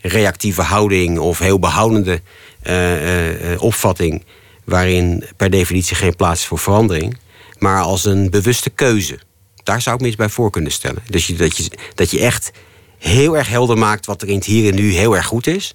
reactieve 0.00 0.62
houding 0.62 1.18
of 1.18 1.38
heel 1.38 1.58
behoudende 1.58 2.20
eh, 2.62 2.94
eh, 2.94 3.52
eh, 3.52 3.62
opvatting, 3.62 4.24
waarin 4.64 5.24
per 5.36 5.50
definitie 5.50 5.96
geen 5.96 6.16
plaats 6.16 6.40
is 6.40 6.46
voor 6.46 6.58
verandering, 6.58 7.18
maar 7.58 7.82
als 7.82 8.04
een 8.04 8.30
bewuste 8.30 8.70
keuze. 8.70 9.18
Daar 9.62 9.82
zou 9.82 9.96
ik 9.96 10.00
me 10.00 10.06
iets 10.08 10.16
bij 10.16 10.28
voor 10.28 10.50
kunnen 10.50 10.72
stellen. 10.72 11.02
Dus 11.10 11.26
je, 11.26 11.34
dat, 11.34 11.56
je, 11.56 11.70
dat 11.94 12.10
je 12.10 12.20
echt 12.20 12.50
heel 12.98 13.36
erg 13.36 13.48
helder 13.48 13.78
maakt 13.78 14.06
wat 14.06 14.22
er 14.22 14.28
in 14.28 14.34
het 14.34 14.44
hier 14.44 14.68
en 14.68 14.74
nu 14.74 14.92
heel 14.92 15.16
erg 15.16 15.26
goed 15.26 15.46
is. 15.46 15.74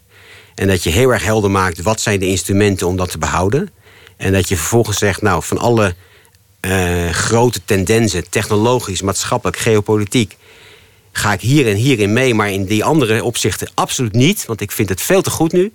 En 0.56 0.68
dat 0.68 0.84
je 0.84 0.90
heel 0.90 1.14
erg 1.14 1.24
helder 1.24 1.52
maakt 1.52 1.82
wat 1.82 2.02
zijn 2.02 2.20
de 2.20 2.28
instrumenten 2.28 2.88
om 2.88 2.96
dat 2.96 3.12
te 3.12 3.18
behouden. 3.18 3.70
En 4.18 4.34
dat 4.34 4.50
je 4.50 4.58
vervolgens 4.58 4.98
zegt, 4.98 5.22
nou, 5.22 5.44
van 5.44 5.58
alle 5.58 5.96
grote 7.12 7.62
tendensen, 7.66 8.30
technologisch, 8.30 9.02
maatschappelijk, 9.02 9.58
geopolitiek, 9.58 10.38
ga 11.16 11.34
ik 11.34 11.42
hier 11.42 11.68
en 11.68 11.76
hierin 11.76 12.14
mee, 12.14 12.34
maar 12.34 12.52
in 12.52 12.66
die 12.66 12.84
andere 12.84 13.24
opzichten 13.24 13.70
absoluut 13.74 14.14
niet, 14.14 14.46
want 14.46 14.62
ik 14.62 14.72
vind 14.72 14.90
het 14.90 15.02
veel 15.02 15.22
te 15.22 15.30
goed 15.30 15.52
nu. 15.52 15.74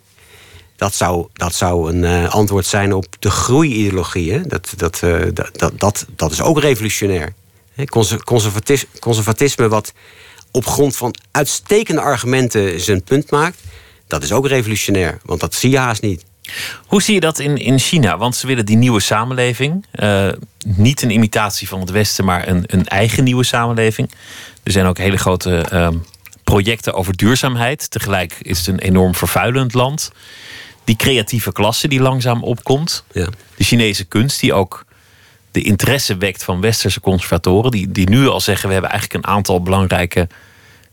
Dat 0.76 0.95
zou, 0.95 1.26
dat 1.32 1.55
zou 1.55 1.93
een 1.93 2.05
eh, 2.05 2.34
antwoord 2.34 2.66
zijn 2.66 2.93
op 2.93 3.07
de 3.18 3.30
groeiideologie. 3.30 4.41
Dat, 4.41 4.72
dat, 4.76 5.03
eh, 5.03 5.20
dat, 5.32 5.51
dat, 5.53 5.72
dat, 5.80 6.07
dat 6.16 6.32
is 6.32 6.43
ook 6.43 6.61
revolutionair. 6.61 7.34
Conservatisme 8.99 9.68
wat 9.68 9.93
op 10.51 10.66
grond 10.66 10.97
van 10.97 11.14
uitstekende 11.30 12.01
argumenten 12.01 12.80
zijn 12.80 13.03
punt 13.03 13.30
maakt... 13.30 13.61
dat 14.07 14.22
is 14.22 14.32
ook 14.32 14.47
revolutionair, 14.47 15.18
want 15.24 15.41
dat 15.41 15.55
zie 15.55 15.70
je 15.70 15.78
haast 15.78 16.03
niet. 16.03 16.24
Hoe 16.86 17.03
zie 17.03 17.14
je 17.14 17.20
dat 17.20 17.38
in, 17.38 17.57
in 17.57 17.78
China? 17.78 18.18
Want 18.18 18.36
ze 18.36 18.46
willen 18.46 18.66
die 18.66 18.76
nieuwe 18.76 19.01
samenleving. 19.01 19.86
eh, 19.90 20.28
niet 20.64 21.03
een 21.03 21.11
imitatie 21.11 21.68
van 21.68 21.80
het 21.80 21.90
Westen, 21.90 22.24
maar 22.24 22.49
een, 22.49 22.64
een 22.66 22.86
eigen 22.86 23.24
nieuwe 23.24 23.44
samenleving. 23.44 24.11
Er 24.62 24.72
zijn 24.72 24.86
ook 24.86 24.99
hele 24.99 25.16
grote 25.16 25.57
ehm, 25.59 25.96
projecten 26.44 26.94
over 26.94 27.16
duurzaamheid. 27.16 27.90
Tegelijk 27.90 28.34
is 28.42 28.59
het 28.59 28.66
een 28.66 28.78
enorm 28.78 29.14
vervuilend 29.14 29.74
land. 29.74 30.12
Die 30.84 30.96
creatieve 30.96 31.53
klasse 31.53 31.88
die 31.88 32.01
langzaam 32.01 32.42
opkomt. 32.42 33.05
Ja. 33.12 33.28
De 33.57 33.64
Chinese 33.64 34.05
kunst 34.05 34.40
die 34.40 34.53
ook 34.55 34.84
de 35.51 35.62
interesse 35.62 36.16
wekt 36.16 36.44
van 36.44 36.61
westerse 36.61 37.01
conservatoren. 37.01 37.70
Die, 37.70 37.92
die 37.92 38.09
nu 38.09 38.28
al 38.28 38.40
zeggen, 38.40 38.66
we 38.66 38.72
hebben 38.72 38.90
eigenlijk 38.90 39.24
een 39.24 39.30
aantal 39.32 39.62
belangrijke 39.62 40.28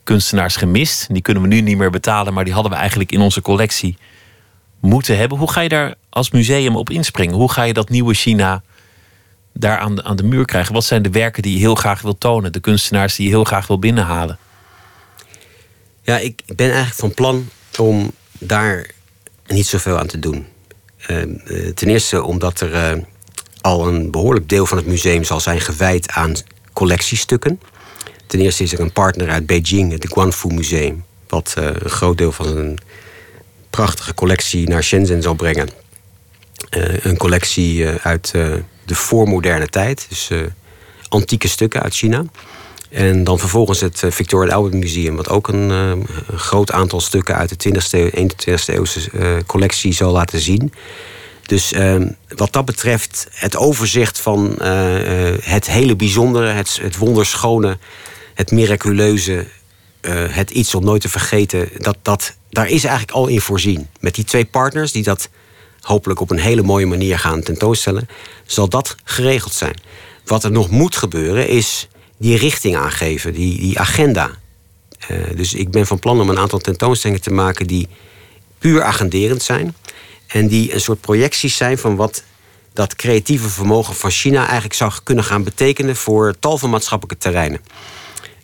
kunstenaars 0.04 0.56
gemist. 0.56 1.08
Die 1.12 1.22
kunnen 1.22 1.44
we 1.44 1.50
nu 1.50 1.62
niet 1.62 1.78
meer 1.78 1.90
betalen, 1.92 2.34
maar 2.34 2.44
die 2.44 2.54
hadden 2.54 2.72
we 2.72 2.78
eigenlijk 2.78 3.12
in 3.12 3.22
onze 3.22 3.42
collectie 3.42 3.98
moeten 4.86 5.18
hebben. 5.18 5.38
Hoe 5.38 5.52
ga 5.52 5.62
je 5.62 5.70
daar 5.70 5.96
als 6.10 6.32
museum 6.32 6.76
op 6.76 6.90
inspringen? 6.90 7.36
Hoe 7.36 7.52
ga 7.52 7.64
je 7.64 7.74
dat 7.74 7.90
nieuwe 7.90 8.14
China 8.14 8.64
daar 9.54 9.78
aan 9.78 9.96
de, 9.96 10.04
aan 10.04 10.16
de 10.16 10.24
muur 10.24 10.46
krijgen? 10.46 10.74
Wat 10.74 10.86
zijn 10.86 11.02
de 11.02 11.10
werken 11.10 11.44
die 11.44 11.54
je 11.54 11.60
heel 11.60 11.76
graag 11.76 12.02
wil 12.02 12.18
tonen? 12.18 12.52
De 12.52 12.60
kunstenaars 12.60 13.16
die 13.16 13.26
je 13.26 13.32
heel 13.32 13.44
graag 13.44 13.68
wil 13.68 13.80
binnenhalen? 13.80 14.38
Ja, 16.02 16.18
ik 16.18 16.42
ben 16.56 16.68
eigenlijk 16.68 17.00
van 17.00 17.14
plan 17.14 17.50
om 17.78 18.12
daar 18.40 18.90
niet 19.48 19.68
zoveel 19.68 19.98
aan 20.00 20.08
te 20.08 20.20
doen. 20.20 20.46
Eh, 20.98 21.22
eh, 21.22 21.74
ten 21.74 21.88
eerste 21.88 22.24
omdat 22.24 22.62
er 22.62 22.74
eh, 22.74 23.02
al 23.62 23.88
een 23.88 24.12
behoorlijk 24.12 24.50
deel 24.50 24.66
van 24.66 24.78
het 24.78 24.88
museum 24.88 25.24
zal 25.24 25.40
zijn 25.40 25.62
gewijd 25.62 26.12
aan 26.12 26.36
collectiestukken. 26.74 27.60
Ten 28.28 28.40
eerste 28.40 28.64
is 28.64 28.74
er 28.74 28.80
een 28.80 28.92
partner 28.92 29.30
uit 29.30 29.46
Beijing, 29.46 29.92
het 29.92 30.14
Guangfu 30.14 30.54
Museum, 30.54 31.04
wat 31.28 31.54
eh, 31.58 31.66
een 31.66 31.90
groot 31.90 32.18
deel 32.18 32.32
van 32.32 32.58
een 32.58 32.80
prachtige 33.76 34.14
collectie 34.14 34.70
naar 34.70 34.84
Shenzhen 34.84 35.22
zal 35.22 35.34
brengen. 35.34 35.70
Eh, 36.70 37.06
een 37.06 37.18
collectie 37.18 37.86
eh, 37.86 38.06
uit 38.06 38.32
eh, 38.36 38.54
de 38.86 38.96
voormoderne 38.96 39.68
tijd, 39.68 40.06
dus 40.10 40.30
antieke 41.10 41.48
stukken 41.48 41.82
uit 41.82 41.94
China. 41.94 42.24
En 42.90 43.24
dan 43.24 43.40
vervolgens 43.40 43.82
het 43.82 44.04
Victoria 44.10 44.54
Albert 44.54 44.74
Museum, 44.74 45.16
wat 45.16 45.30
ook 45.30 45.48
een, 45.48 45.70
een 45.70 46.08
groot 46.36 46.72
aantal 46.72 47.02
stukken 47.02 47.36
uit 47.36 47.64
de 47.64 47.70
20e, 47.70 47.90
eeuw- 47.90 48.10
21e 48.10 48.66
eeuwse 48.66 49.10
collectie 49.46 49.94
zal 49.94 50.12
laten 50.12 50.40
zien. 50.40 50.74
Dus 51.46 51.72
eh, 51.72 51.96
wat 52.28 52.54
dat 52.54 52.66
betreft, 52.66 53.28
het 53.32 53.56
overzicht 53.56 54.20
van 54.20 54.56
het 55.42 55.70
hele 55.70 55.96
bijzondere, 55.96 56.48
het, 56.48 56.80
het 56.82 56.98
wonderschone, 56.98 57.78
het 58.34 58.52
miraculeuze, 58.52 59.46
het 60.12 60.52
iets 60.52 60.76
om 60.76 60.84
nooit 60.84 61.02
te 61.02 61.10
vergeten, 61.10 61.70
dat, 61.78 61.98
dat, 62.02 62.36
daar 62.50 62.70
is 62.70 62.84
eigenlijk 62.84 63.18
al 63.18 63.28
in 63.28 63.42
voorzien. 63.42 63.88
Met 64.00 64.16
die 64.16 64.24
twee 64.24 64.46
partners 64.46 64.92
die 64.92 65.04
dat 65.04 65.30
hopelijk 65.86 66.20
op 66.20 66.32
een 66.32 66.40
hele 66.40 66.62
mooie 66.62 66.86
manier 66.86 67.20
gaan 67.20 67.42
tentoonstellen, 67.42 68.08
zal 68.46 68.70
dat 68.70 68.96
geregeld 69.04 69.54
zijn. 69.54 69.80
Wat 70.26 70.44
er 70.44 70.52
nog 70.52 70.70
moet 70.70 70.96
gebeuren 70.96 71.48
is 71.48 71.88
die 72.18 72.38
richting 72.38 72.76
aangeven, 72.76 73.34
die, 73.34 73.60
die 73.60 73.80
agenda. 73.80 74.32
Eh, 75.08 75.18
dus 75.36 75.54
ik 75.54 75.72
ben 75.72 75.88
van 75.88 76.00
plan 76.00 76.22
om 76.22 76.30
een 76.30 76.40
aantal 76.40 76.60
tentoonstellingen 76.60 77.24
te 77.24 77.34
maken 77.34 77.68
die 77.68 77.88
puur 78.58 78.84
agenderend 78.84 79.44
zijn. 79.44 79.76
En 80.28 80.48
die 80.48 80.74
een 80.74 80.82
soort 80.82 81.02
projecties 81.02 81.58
zijn 81.58 81.78
van 81.78 81.96
wat 81.96 82.24
dat 82.74 82.96
creatieve 82.96 83.50
vermogen 83.50 83.96
van 83.96 84.12
China 84.12 84.44
eigenlijk 84.44 84.74
zou 84.74 84.92
kunnen 85.04 85.24
gaan 85.24 85.44
betekenen 85.44 85.96
voor 85.96 86.36
tal 86.40 86.58
van 86.58 86.70
maatschappelijke 86.70 87.24
terreinen. 87.24 87.62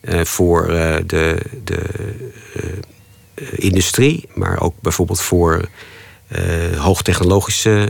Eh, 0.02 0.24
voor 0.24 0.70
eh, 0.70 0.96
de, 1.06 1.38
de 1.64 1.82
eh, 2.56 3.46
industrie, 3.56 4.30
maar 4.34 4.62
ook 4.62 4.74
bijvoorbeeld 4.80 5.22
voor 5.22 5.70
hoogtechnologische 6.78 7.90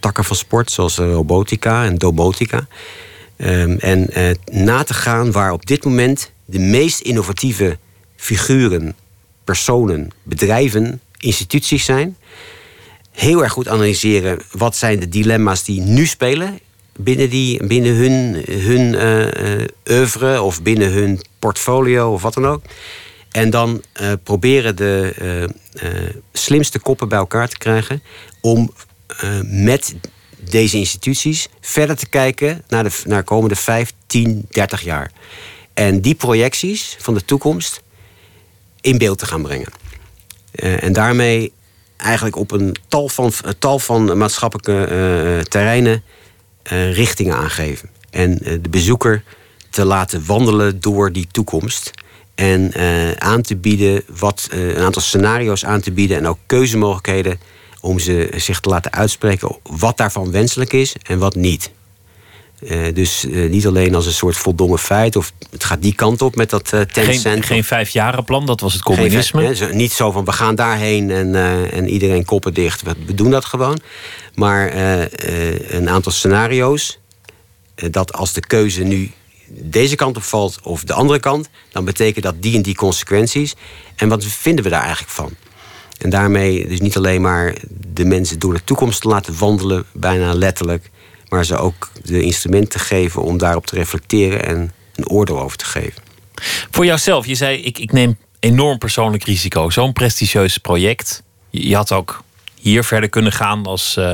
takken 0.00 0.24
van 0.24 0.36
sport, 0.36 0.70
zoals 0.70 0.96
robotica 0.96 1.84
en 1.84 1.96
domotica. 1.96 2.66
Ehm, 3.36 3.76
en 3.78 4.08
na 4.52 4.82
te 4.82 4.94
gaan 4.94 5.32
waar 5.32 5.52
op 5.52 5.66
dit 5.66 5.84
moment 5.84 6.32
de 6.44 6.58
meest 6.58 7.00
innovatieve 7.00 7.78
figuren, 8.16 8.96
personen, 9.44 10.10
bedrijven, 10.22 11.00
instituties 11.18 11.84
zijn. 11.84 12.16
Heel 13.10 13.42
erg 13.42 13.52
goed 13.52 13.68
analyseren 13.68 14.38
wat 14.52 14.76
zijn 14.76 15.00
de 15.00 15.08
dilemma's 15.08 15.64
die 15.64 15.80
nu 15.80 16.06
spelen 16.06 16.58
binnen, 16.96 17.30
die, 17.30 17.66
binnen 17.66 17.94
hun, 17.94 18.44
hun 18.46 18.96
oeuvre 19.90 20.42
of 20.42 20.62
binnen 20.62 20.92
hun 20.92 21.20
portfolio 21.40 22.12
of 22.12 22.22
wat 22.22 22.34
dan 22.34 22.46
ook. 22.46 22.62
En 23.30 23.50
dan 23.50 23.82
eh, 23.92 24.12
proberen 24.22 24.76
de 24.76 25.12
eh, 25.18 25.42
eh, 25.42 26.14
slimste 26.32 26.78
koppen 26.78 27.08
bij 27.08 27.18
elkaar 27.18 27.48
te 27.48 27.58
krijgen 27.58 28.02
om 28.40 28.72
met 29.44 29.94
deze 30.50 30.76
instituties 30.76 31.48
verder 31.60 31.96
te 31.96 32.08
kijken 32.08 32.62
naar 32.68 32.84
de 32.84 32.90
naar 33.04 33.18
de 33.18 33.24
komende 33.24 33.56
5, 33.56 33.92
10, 34.06 34.46
30 34.50 34.82
jaar. 34.82 35.10
En 35.74 36.00
die 36.00 36.14
projecties 36.14 36.96
van 36.98 37.14
de 37.14 37.24
toekomst 37.24 37.82
in 38.80 38.98
beeld 38.98 39.18
te 39.18 39.26
gaan 39.26 39.42
brengen. 39.42 39.72
En 40.52 40.92
daarmee 40.92 41.52
eigenlijk 41.96 42.36
op 42.36 42.50
een 42.50 42.76
tal 42.88 43.08
van, 43.08 43.32
een 43.42 43.58
tal 43.58 43.78
van 43.78 44.18
maatschappelijke 44.18 45.44
terreinen 45.48 46.02
richtingen 46.92 47.36
aangeven. 47.36 47.90
En 48.10 48.36
de 48.36 48.68
bezoeker 48.70 49.22
te 49.70 49.84
laten 49.84 50.22
wandelen 50.26 50.80
door 50.80 51.12
die 51.12 51.26
toekomst. 51.30 51.90
En 52.34 52.72
eh, 52.72 53.10
aan 53.12 53.42
te 53.42 53.56
bieden, 53.56 54.02
wat, 54.18 54.48
eh, 54.50 54.68
een 54.68 54.76
aantal 54.82 55.02
scenario's 55.02 55.64
aan 55.64 55.80
te 55.80 55.92
bieden 55.92 56.16
en 56.16 56.26
ook 56.28 56.38
keuzemogelijkheden 56.46 57.40
om 57.80 57.98
ze 57.98 58.30
zich 58.36 58.60
te 58.60 58.68
laten 58.68 58.92
uitspreken 58.92 59.56
wat 59.62 59.96
daarvan 59.96 60.30
wenselijk 60.30 60.72
is 60.72 60.94
en 61.02 61.18
wat 61.18 61.34
niet. 61.34 61.70
Eh, 62.66 62.78
dus 62.94 63.24
eh, 63.26 63.50
niet 63.50 63.66
alleen 63.66 63.94
als 63.94 64.06
een 64.06 64.12
soort 64.12 64.36
voldongen 64.36 64.78
feit 64.78 65.16
of 65.16 65.32
het 65.50 65.64
gaat 65.64 65.82
die 65.82 65.94
kant 65.94 66.22
op 66.22 66.36
met 66.36 66.50
dat 66.50 66.72
eh 66.72 66.80
Tencent. 66.80 67.22
Geen, 67.24 67.42
geen 67.42 67.64
vijfjarenplan, 67.64 68.46
dat 68.46 68.60
was 68.60 68.72
het 68.72 68.82
communisme. 68.82 69.54
Geen- 69.54 69.68
hè, 69.68 69.74
niet 69.74 69.92
zo 69.92 70.10
van 70.10 70.24
we 70.24 70.32
gaan 70.32 70.54
daarheen 70.54 71.10
en, 71.10 71.34
eh, 71.34 71.72
en 71.76 71.88
iedereen 71.88 72.24
koppen 72.24 72.54
dicht. 72.54 72.82
We, 72.82 72.94
we 73.06 73.14
doen 73.14 73.30
dat 73.30 73.44
gewoon. 73.44 73.78
Maar 74.34 74.68
eh, 74.68 75.02
eh, 75.02 75.70
een 75.70 75.88
aantal 75.88 76.12
scenario's. 76.12 76.98
eh, 77.74 77.88
dat 77.90 78.12
als 78.12 78.32
de 78.32 78.40
keuze 78.46 78.82
nu 78.82 79.10
deze 79.50 79.94
kant 79.94 80.16
op 80.16 80.22
valt 80.22 80.58
of 80.62 80.84
de 80.84 80.92
andere 80.92 81.20
kant, 81.20 81.48
dan 81.72 81.84
betekent 81.84 82.24
dat 82.24 82.42
die 82.42 82.56
en 82.56 82.62
die 82.62 82.74
consequenties. 82.74 83.54
En 83.96 84.08
wat 84.08 84.24
vinden 84.24 84.64
we 84.64 84.70
daar 84.70 84.82
eigenlijk 84.82 85.12
van? 85.12 85.34
En 85.98 86.10
daarmee 86.10 86.68
dus 86.68 86.80
niet 86.80 86.96
alleen 86.96 87.20
maar 87.20 87.54
de 87.92 88.04
mensen 88.04 88.38
door 88.38 88.54
de 88.54 88.64
toekomst 88.64 89.00
te 89.00 89.08
laten 89.08 89.38
wandelen, 89.38 89.84
bijna 89.92 90.34
letterlijk, 90.34 90.90
maar 91.28 91.44
ze 91.44 91.56
ook 91.56 91.90
de 92.02 92.22
instrumenten 92.22 92.80
geven 92.80 93.22
om 93.22 93.38
daarop 93.38 93.66
te 93.66 93.74
reflecteren 93.74 94.44
en 94.44 94.72
een 94.94 95.08
oordeel 95.08 95.40
over 95.40 95.56
te 95.56 95.64
geven. 95.64 96.02
Voor 96.70 96.84
jouzelf, 96.84 97.26
je 97.26 97.34
zei 97.34 97.58
ik, 97.58 97.78
ik 97.78 97.92
neem 97.92 98.16
enorm 98.38 98.78
persoonlijk 98.78 99.24
risico. 99.24 99.70
Zo'n 99.70 99.92
prestigieus 99.92 100.58
project. 100.58 101.22
Je 101.50 101.76
had 101.76 101.92
ook 101.92 102.22
hier 102.54 102.84
verder 102.84 103.08
kunnen 103.08 103.32
gaan 103.32 103.66
als 103.66 103.96
uh, 103.98 104.12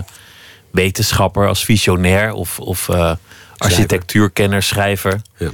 wetenschapper, 0.70 1.49
als 1.49 1.64
visionair 1.64 2.32
of, 2.32 2.61
of 2.61 2.89
uh, 2.89 3.12
architectuurkenner, 3.57 4.62
schrijver. 4.62 5.22
Ja. 5.36 5.50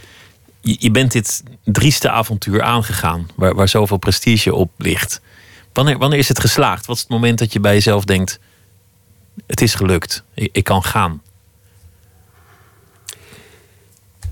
Je, 0.61 0.77
je, 0.79 0.91
bent 0.91 1.13
dit 1.13 1.43
drieste 1.65 2.11
avontuur 2.11 2.63
aangegaan, 2.63 3.29
waar, 3.35 3.55
waar 3.55 3.69
zoveel 3.69 3.97
prestige 3.97 4.55
op 4.55 4.71
ligt. 4.77 5.21
Wanneer, 5.73 5.99
wanneer 5.99 6.19
is 6.19 6.29
het 6.29 6.41
geslaagd? 6.41 6.87
Wat 6.87 6.97
is 6.97 7.03
het 7.03 7.11
moment 7.11 7.39
dat 7.39 7.53
je 7.53 7.61
bij 7.61 7.75
jezelf 7.75 8.05
denkt: 8.05 8.39
het 9.47 9.61
is 9.61 9.75
gelukt, 9.75 10.25
ik, 10.35 10.49
ik 10.53 10.65
kan 10.65 10.85
gaan? 10.85 11.23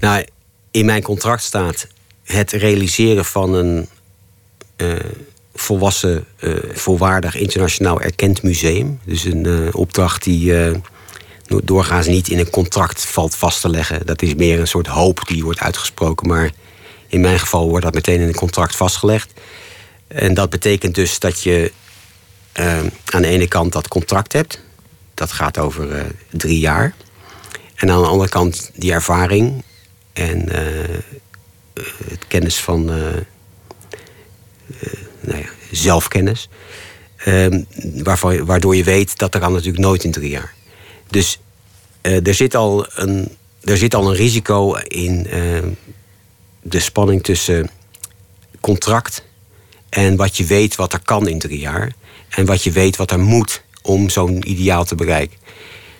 Nou, 0.00 0.24
in 0.70 0.84
mijn 0.84 1.02
contract 1.02 1.42
staat 1.42 1.86
het 2.24 2.52
realiseren 2.52 3.24
van 3.24 3.54
een 3.54 3.88
uh, 4.76 4.94
volwassen, 5.54 6.24
uh, 6.40 6.54
volwaardig 6.72 7.34
internationaal 7.34 8.00
erkend 8.00 8.42
museum. 8.42 9.00
Dus 9.04 9.24
een 9.24 9.46
uh, 9.46 9.68
opdracht 9.74 10.22
die 10.22 10.54
doorgaans 11.64 12.06
niet 12.06 12.28
in 12.28 12.38
een 12.38 12.50
contract 12.50 13.04
valt 13.06 13.36
vast 13.36 13.60
te 13.60 13.68
leggen. 13.68 14.06
Dat 14.06 14.22
is 14.22 14.34
meer 14.34 14.60
een 14.60 14.66
soort 14.66 14.86
hoop 14.86 15.22
die 15.26 15.44
wordt 15.44 15.60
uitgesproken. 15.60 16.28
Maar 16.28 16.50
in 17.06 17.20
mijn 17.20 17.38
geval 17.38 17.68
wordt 17.68 17.84
dat 17.84 17.94
meteen 17.94 18.20
in 18.20 18.28
een 18.28 18.34
contract 18.34 18.76
vastgelegd. 18.76 19.32
En 20.06 20.34
dat 20.34 20.50
betekent 20.50 20.94
dus 20.94 21.18
dat 21.18 21.42
je 21.42 21.72
aan 23.04 23.22
de 23.22 23.28
ene 23.28 23.48
kant 23.48 23.72
dat 23.72 23.88
contract 23.88 24.32
hebt. 24.32 24.60
Dat 25.14 25.32
gaat 25.32 25.58
over 25.58 26.06
drie 26.30 26.58
jaar. 26.58 26.94
En 27.74 27.90
aan 27.90 28.02
de 28.02 28.08
andere 28.08 28.30
kant 28.30 28.70
die 28.74 28.92
ervaring 28.92 29.64
en 30.12 30.48
het 32.04 32.26
kennis 32.28 32.56
van 32.56 32.84
nou 35.20 35.38
ja, 35.38 35.48
zelfkennis. 35.70 36.48
Waarvan, 37.94 38.44
waardoor 38.44 38.76
je 38.76 38.84
weet 38.84 39.18
dat 39.18 39.34
er 39.34 39.40
kan 39.40 39.52
natuurlijk 39.52 39.84
nooit 39.84 40.04
in 40.04 40.12
drie 40.12 40.30
jaar. 40.30 40.54
Dus 41.10 41.38
uh, 42.02 42.26
er, 42.26 42.34
zit 42.34 42.54
al 42.54 42.86
een, 42.94 43.36
er 43.64 43.76
zit 43.76 43.94
al 43.94 44.08
een 44.08 44.16
risico 44.16 44.74
in 44.74 45.26
uh, 45.32 45.62
de 46.62 46.80
spanning 46.80 47.22
tussen 47.22 47.70
contract 48.60 49.24
en 49.88 50.16
wat 50.16 50.36
je 50.36 50.44
weet 50.44 50.76
wat 50.76 50.92
er 50.92 51.02
kan 51.04 51.28
in 51.28 51.38
drie 51.38 51.58
jaar. 51.58 51.92
En 52.28 52.46
wat 52.46 52.62
je 52.62 52.70
weet 52.70 52.96
wat 52.96 53.10
er 53.10 53.20
moet 53.20 53.62
om 53.82 54.08
zo'n 54.08 54.50
ideaal 54.50 54.84
te 54.84 54.94
bereiken. 54.94 55.38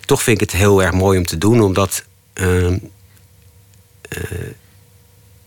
Toch 0.05 0.23
vind 0.23 0.41
ik 0.41 0.51
het 0.51 0.61
heel 0.61 0.83
erg 0.83 0.93
mooi 0.93 1.19
om 1.19 1.27
te 1.27 1.39
doen, 1.39 1.61
omdat 1.61 2.05
uh, 2.35 2.77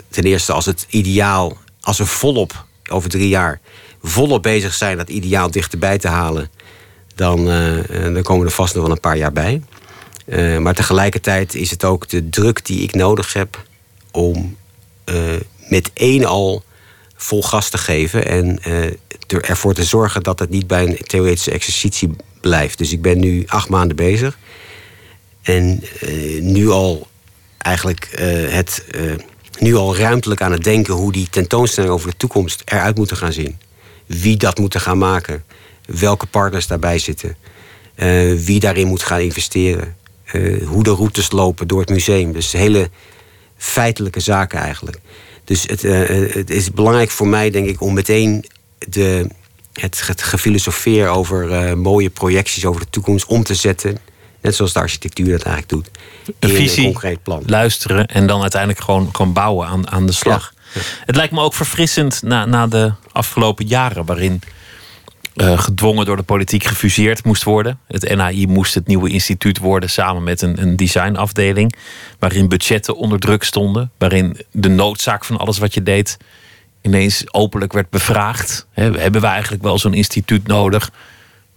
ten 0.10 0.24
eerste 0.24 0.54
als 0.54 0.66
het 0.66 0.86
ideaal, 0.90 1.58
als 1.82 1.98
we 1.98 2.06
volop 2.06 2.66
over 2.90 3.10
drie 3.10 3.28
jaar 3.28 3.60
volop 4.04 4.44
bezig 4.44 4.74
zijn 4.74 4.98
dat 4.98 5.10
ideaal 5.10 5.52
dichterbij 5.52 5.98
te 5.98 6.08
halen, 6.08 6.52
dan, 7.16 7.40
uh, 7.50 8.14
dan 8.14 8.22
komen 8.22 8.46
er 8.46 8.52
vast 8.52 8.74
nog 8.74 8.84
wel 8.84 8.92
een 8.92 9.00
paar 9.00 9.18
jaar 9.18 9.34
bij. 9.34 9.62
Uh, 10.26 10.58
maar 10.58 10.74
tegelijkertijd 10.74 11.56
is 11.56 11.70
het 11.70 11.84
ook 11.84 12.10
de 12.10 12.30
druk 12.30 12.66
die 12.66 12.82
ik 12.82 12.94
nodig 12.96 13.34
heb 13.34 13.64
om 14.12 14.58
met 15.70 15.92
één 15.94 16.26
al 16.26 16.64
vol 17.16 17.44
gas 17.44 17.70
te 17.70 17.78
geven 17.78 18.26
en 18.26 18.60
ervoor 19.28 19.74
te 19.74 19.84
zorgen 19.84 20.24
dat 20.24 20.40
het 20.40 20.50
niet 20.50 20.68
bij 20.68 20.84
een 20.84 20.98
theoretische 20.98 21.52
exercitie 21.52 22.16
blijft. 22.42 22.78
Dus 22.78 22.92
ik 22.92 23.02
ben 23.02 23.20
nu 23.20 23.44
acht 23.48 23.70
maanden 23.70 23.96
bezig 23.96 24.38
en 25.42 25.84
nu 26.40 26.70
al 26.70 27.08
eigenlijk 27.58 28.10
het 28.50 28.86
nu 29.60 29.76
al 29.76 29.98
ruimtelijk 29.98 30.42
aan 30.42 30.52
het 30.52 30.64
denken 30.64 30.94
hoe 30.94 31.12
die 31.12 31.30
tentoonstelling 31.30 31.94
over 31.94 32.10
de 32.10 32.18
toekomst 32.18 32.62
eruit 32.66 32.98
moeten 32.98 33.18
gaan 33.18 33.34
zien. 33.34 33.58
Wie 34.06 34.38
dat 34.38 34.58
moeten 34.58 34.82
gaan 34.82 34.98
maken. 34.98 35.44
Welke 35.86 36.26
partners 36.26 36.68
daarbij 36.68 37.00
zitten. 37.00 37.36
Uh, 37.96 38.40
wie 38.40 38.60
daarin 38.60 38.88
moet 38.88 39.04
gaan 39.04 39.20
investeren. 39.20 39.96
Uh, 40.34 40.68
hoe 40.68 40.84
de 40.84 40.90
routes 40.90 41.32
lopen 41.32 41.68
door 41.68 41.80
het 41.80 41.90
museum. 41.90 42.32
Dus 42.32 42.52
hele 42.52 42.90
feitelijke 43.58 44.20
zaken 44.20 44.60
eigenlijk. 44.60 45.00
Dus 45.44 45.64
het, 45.68 45.84
uh, 45.84 46.34
het 46.34 46.50
is 46.50 46.72
belangrijk 46.72 47.12
voor 47.12 47.28
mij, 47.28 47.50
denk 47.50 47.68
ik, 47.68 47.82
om 47.82 47.94
meteen 47.94 48.46
de, 48.78 49.28
het, 49.74 50.08
het 50.08 50.22
gefilosofeer 50.22 51.08
over 51.08 51.78
mooie 51.78 52.10
projecties 52.10 52.66
over 52.66 52.82
de 52.82 52.90
toekomst 52.90 53.26
om 53.26 53.44
te 53.44 53.56
zetten 53.56 53.98
Net 54.44 54.56
zoals 54.56 54.74
de 54.74 54.80
architectuur 54.80 55.32
dat 55.32 55.44
eigenlijk 55.44 55.70
doet. 55.70 55.90
Een 56.40 56.50
visie, 56.50 56.78
een 56.78 56.92
concreet 56.92 57.24
plan. 57.24 57.44
luisteren 57.46 58.06
en 58.06 58.28
dan 58.28 58.42
uiteindelijk 58.42 58.82
gewoon, 58.82 59.10
gewoon 59.12 59.34
bouwen 59.34 59.68
aan, 59.68 59.92
aan 59.92 60.06
de 60.06 60.12
slag. 60.12 60.54
Het 61.06 61.16
lijkt 61.16 61.34
me 61.34 61.42
ook 61.42 61.54
verfrissend 61.54 62.22
na, 62.22 62.46
na 62.46 62.68
de 62.68 62.94
afgelopen 63.12 63.68
jaren... 63.68 64.06
waarin 64.06 64.42
uh, 65.36 65.60
gedwongen 65.60 66.06
door 66.06 66.18
de 66.18 66.24
politiek 66.24 66.64
gefuseerd 66.64 67.24
moest 67.24 67.44
worden. 67.44 67.80
Het 67.88 68.16
NAI 68.16 68.48
moest 68.48 68.74
het 68.74 68.88
nieuwe 68.88 69.10
instituut 69.10 69.58
worden 69.58 69.90
samen 69.90 70.24
met 70.24 70.42
een, 70.42 70.62
een 70.62 70.76
designafdeling. 70.76 71.76
Waarin 72.20 72.50
budgetten 72.50 72.96
onder 72.96 73.20
druk 73.20 73.44
stonden. 73.44 73.92
Waarin 73.98 74.38
de 74.52 74.70
noodzaak 74.70 75.26
van 75.26 75.38
alles 75.38 75.58
wat 75.58 75.74
je 75.74 75.84
deed 75.84 76.18
ineens 76.82 77.34
openlijk 77.34 77.74
werd 77.74 77.90
bevraagd. 77.90 78.68
hebben 78.74 79.22
we 79.22 79.28
eigenlijk 79.28 79.64
wel 79.64 79.80
zo'n 79.80 79.94
instituut 79.94 80.48
nodig? 80.48 80.92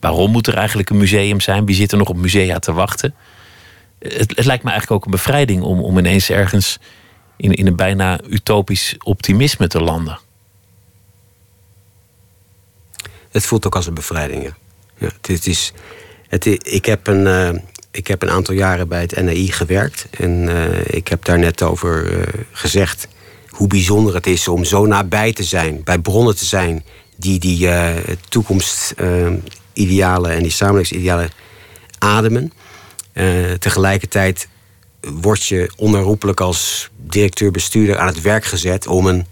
Waarom 0.01 0.31
moet 0.31 0.47
er 0.47 0.57
eigenlijk 0.57 0.91
een 0.91 0.97
museum 0.97 1.41
zijn? 1.41 1.67
Wie 1.67 1.75
zit 1.75 1.93
er 1.93 1.99
nog 1.99 2.09
op 2.09 2.17
musea 2.17 2.59
te 2.59 2.73
wachten? 2.73 3.15
Het, 3.99 4.37
het 4.37 4.45
lijkt 4.45 4.65
me 4.65 4.71
eigenlijk 4.71 4.91
ook 4.91 5.05
een 5.05 5.17
bevrijding 5.17 5.63
om, 5.63 5.81
om 5.81 5.99
ineens 5.99 6.31
ergens 6.31 6.79
in, 7.37 7.53
in 7.53 7.67
een 7.67 7.77
bijna 7.77 8.21
utopisch 8.29 8.95
optimisme 9.03 9.67
te 9.67 9.81
landen. 9.81 10.19
Het 13.37 13.47
voelt 13.47 13.67
ook 13.67 13.75
als 13.75 13.87
een 13.87 13.95
bevrijding. 13.95 14.53
Ja. 14.99 15.11
het, 15.21 15.47
is, 15.47 15.73
het, 16.29 16.47
ik, 16.73 16.87
heb 16.87 17.07
een, 17.07 17.27
uh, 17.27 17.61
ik 17.91 18.07
heb 18.07 18.23
een 18.23 18.31
aantal 18.31 18.55
jaren 18.55 18.89
bij 18.89 19.01
het 19.01 19.23
NAI 19.23 19.53
gewerkt. 19.53 20.07
En 20.11 20.31
uh, 20.31 20.81
ik 20.87 21.09
heb 21.09 21.25
daar 21.25 21.39
net 21.39 21.63
over 21.63 22.13
uh, 22.13 22.23
gezegd 22.53 23.09
hoe 23.49 23.67
bijzonder 23.67 24.15
het 24.15 24.27
is 24.27 24.49
om 24.49 24.65
zo 24.65 24.87
nabij 24.87 25.33
te 25.33 25.45
zijn, 25.45 25.81
bij 25.85 25.99
bronnen 25.99 26.37
te 26.37 26.45
zijn 26.45 26.85
die 27.17 27.39
die 27.39 27.69
toekomst 28.29 28.95
idealen 29.73 30.31
en 30.31 30.43
die 30.43 30.53
samenlevingsidealen 30.53 31.31
ademen. 31.99 32.53
Tegelijkertijd 33.59 34.49
word 35.01 35.45
je 35.45 35.73
onherroepelijk 35.77 36.41
als 36.41 36.91
directeur-bestuurder 36.97 37.99
aan 37.99 38.07
het 38.07 38.21
werk 38.21 38.45
gezet 38.45 38.87
om 38.87 39.07
een, 39.07 39.27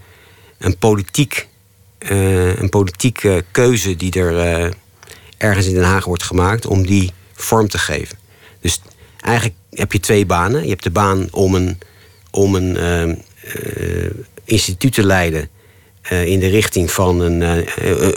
een, 0.57 0.77
politiek, 0.77 1.47
een 2.09 2.69
politieke 2.69 3.43
keuze 3.51 3.95
die 3.95 4.13
er 4.19 4.63
uh, 4.63 4.71
ergens 5.37 5.65
in 5.65 5.73
Den 5.73 5.83
Haag 5.83 6.05
wordt 6.05 6.23
gemaakt, 6.23 6.65
om 6.65 6.85
die 6.85 7.11
vorm 7.33 7.67
te 7.67 7.77
geven. 7.77 8.17
Dus 8.61 8.81
eigenlijk 9.19 9.55
heb 9.71 9.91
je 9.91 9.99
twee 9.99 10.25
banen. 10.25 10.63
Je 10.63 10.69
hebt 10.69 10.83
de 10.83 10.91
baan 10.91 11.27
om 11.31 11.55
een, 11.55 11.77
om 12.31 12.55
een 12.55 13.23
instituut 14.43 14.93
te 14.93 15.03
leiden 15.03 15.49
in 16.09 16.39
de 16.39 16.47
richting 16.47 16.91
van 16.91 17.19
een, 17.19 17.67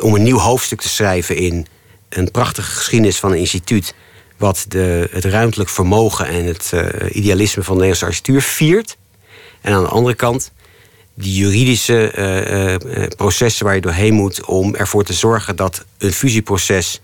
om 0.01 0.14
een 0.14 0.22
nieuw 0.22 0.39
hoofdstuk 0.39 0.80
te 0.80 0.89
schrijven 0.89 1.36
in 1.36 1.66
een 2.09 2.30
prachtige 2.30 2.70
geschiedenis 2.70 3.18
van 3.18 3.32
een 3.32 3.39
instituut. 3.39 3.95
wat 4.36 4.64
de, 4.68 5.09
het 5.11 5.24
ruimtelijk 5.24 5.70
vermogen 5.70 6.26
en 6.26 6.45
het 6.45 6.72
idealisme 7.12 7.62
van 7.62 7.74
de 7.74 7.80
Nederlandse 7.84 8.05
architectuur 8.05 8.43
viert. 8.43 8.97
En 9.61 9.72
aan 9.72 9.82
de 9.82 9.89
andere 9.89 10.14
kant 10.14 10.53
die 11.18 11.34
juridische 11.34 12.12
uh, 12.18 12.72
uh, 12.72 13.06
processen 13.16 13.64
waar 13.64 13.74
je 13.74 13.80
doorheen 13.80 14.14
moet. 14.14 14.44
om 14.44 14.74
ervoor 14.74 15.04
te 15.04 15.12
zorgen 15.12 15.56
dat 15.56 15.84
een 15.98 16.12
fusieproces 16.12 17.00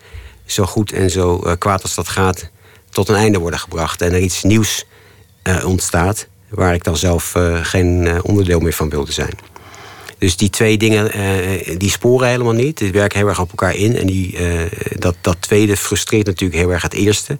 zo 0.47 0.65
goed 0.65 0.93
en 0.93 1.11
zo 1.11 1.39
kwaad 1.59 1.83
als 1.83 1.95
dat 1.95 2.09
gaat. 2.09 2.51
tot 2.91 3.09
een 3.09 3.15
einde 3.15 3.39
worden 3.39 3.59
gebracht 3.59 4.03
en 4.03 4.13
er 4.13 4.21
iets 4.21 4.43
nieuws 4.43 4.87
ontstaat. 5.65 6.27
waar 6.49 6.75
ik 6.75 6.85
dan 6.85 6.97
zelf 6.97 7.35
geen 7.63 8.23
onderdeel 8.23 8.61
meer 8.61 8.73
van 8.73 8.89
wilde 8.89 9.13
zijn. 9.13 9.33
Dus 10.19 10.37
die 10.37 10.51
twee 10.51 10.77
dingen, 10.77 11.11
die 11.79 11.91
sporen 11.91 12.29
helemaal 12.29 12.53
niet. 12.53 12.79
Die 12.79 12.93
werken 12.93 13.19
heel 13.19 13.29
erg 13.29 13.41
op 13.41 13.51
elkaar 13.51 13.75
in. 13.75 13.97
En 13.97 14.07
die, 14.07 14.37
dat, 14.99 15.17
dat 15.21 15.37
tweede 15.41 15.77
frustreert 15.77 16.27
natuurlijk 16.27 16.61
heel 16.61 16.73
erg 16.73 16.83
het 16.83 16.95
eerste. 16.95 17.39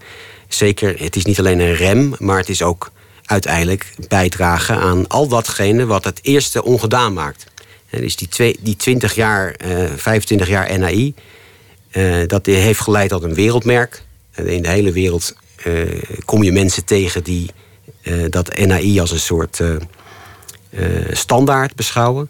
Zeker, 0.49 0.95
het 0.99 1.17
is 1.17 1.25
niet 1.25 1.39
alleen 1.39 1.61
een 1.61 1.75
rem, 1.75 2.15
maar 2.19 2.39
het 2.39 2.49
is 2.49 2.63
ook 2.63 2.91
uiteindelijk 3.25 3.95
bijdragen 4.09 4.77
aan 4.77 5.07
al 5.07 5.29
datgene 5.29 5.87
wat 5.87 6.05
het 6.05 6.19
eerste 6.23 6.65
ongedaan 6.65 7.13
maakt. 7.13 7.47
En 7.91 8.01
dus 8.01 8.17
die, 8.17 8.29
twee, 8.29 8.57
die 8.61 8.77
20 8.77 9.15
jaar, 9.15 9.55
uh, 9.67 9.85
25 9.97 10.49
jaar 10.49 10.79
NAI, 10.79 11.15
dat 12.27 12.47
heeft 12.47 12.81
geleid 12.81 13.11
tot 13.11 13.23
een 13.23 13.35
wereldmerk. 13.35 14.03
in 14.35 14.63
de 14.63 14.69
hele 14.69 14.93
wereld 14.93 15.35
kom 16.25 16.43
je 16.43 16.53
mensen 16.53 16.85
tegen 16.85 17.25
die 17.25 17.51
dat 18.29 18.59
NAI 18.59 19.01
als 19.01 19.11
een 19.11 19.19
soort 19.19 19.61
standaard 21.11 21.75
beschouwen. 21.75 22.29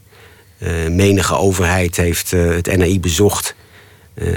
Menige 0.90 1.36
overheid 1.36 1.96
heeft 1.96 2.30
het 2.30 2.76
NAI 2.76 3.00
bezocht. 3.00 3.54
Uh, 4.14 4.28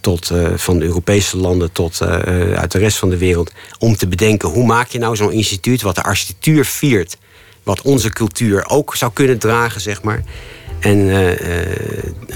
tot, 0.00 0.32
van 0.54 0.78
de 0.78 0.84
Europese 0.84 1.36
landen 1.36 1.72
tot 1.72 2.02
uit 2.54 2.72
de 2.72 2.78
rest 2.78 2.98
van 2.98 3.10
de 3.10 3.16
wereld. 3.16 3.52
Om 3.78 3.96
te 3.96 4.08
bedenken 4.08 4.48
hoe 4.48 4.66
maak 4.66 4.88
je 4.88 4.98
nou 4.98 5.16
zo'n 5.16 5.32
instituut 5.32 5.82
wat 5.82 5.94
de 5.94 6.02
architectuur 6.02 6.64
viert. 6.64 7.16
Wat 7.62 7.82
onze 7.82 8.10
cultuur 8.10 8.68
ook 8.68 8.96
zou 8.96 9.12
kunnen 9.12 9.38
dragen, 9.38 9.80
zeg 9.80 10.02
maar. 10.02 10.22
En 10.80 11.06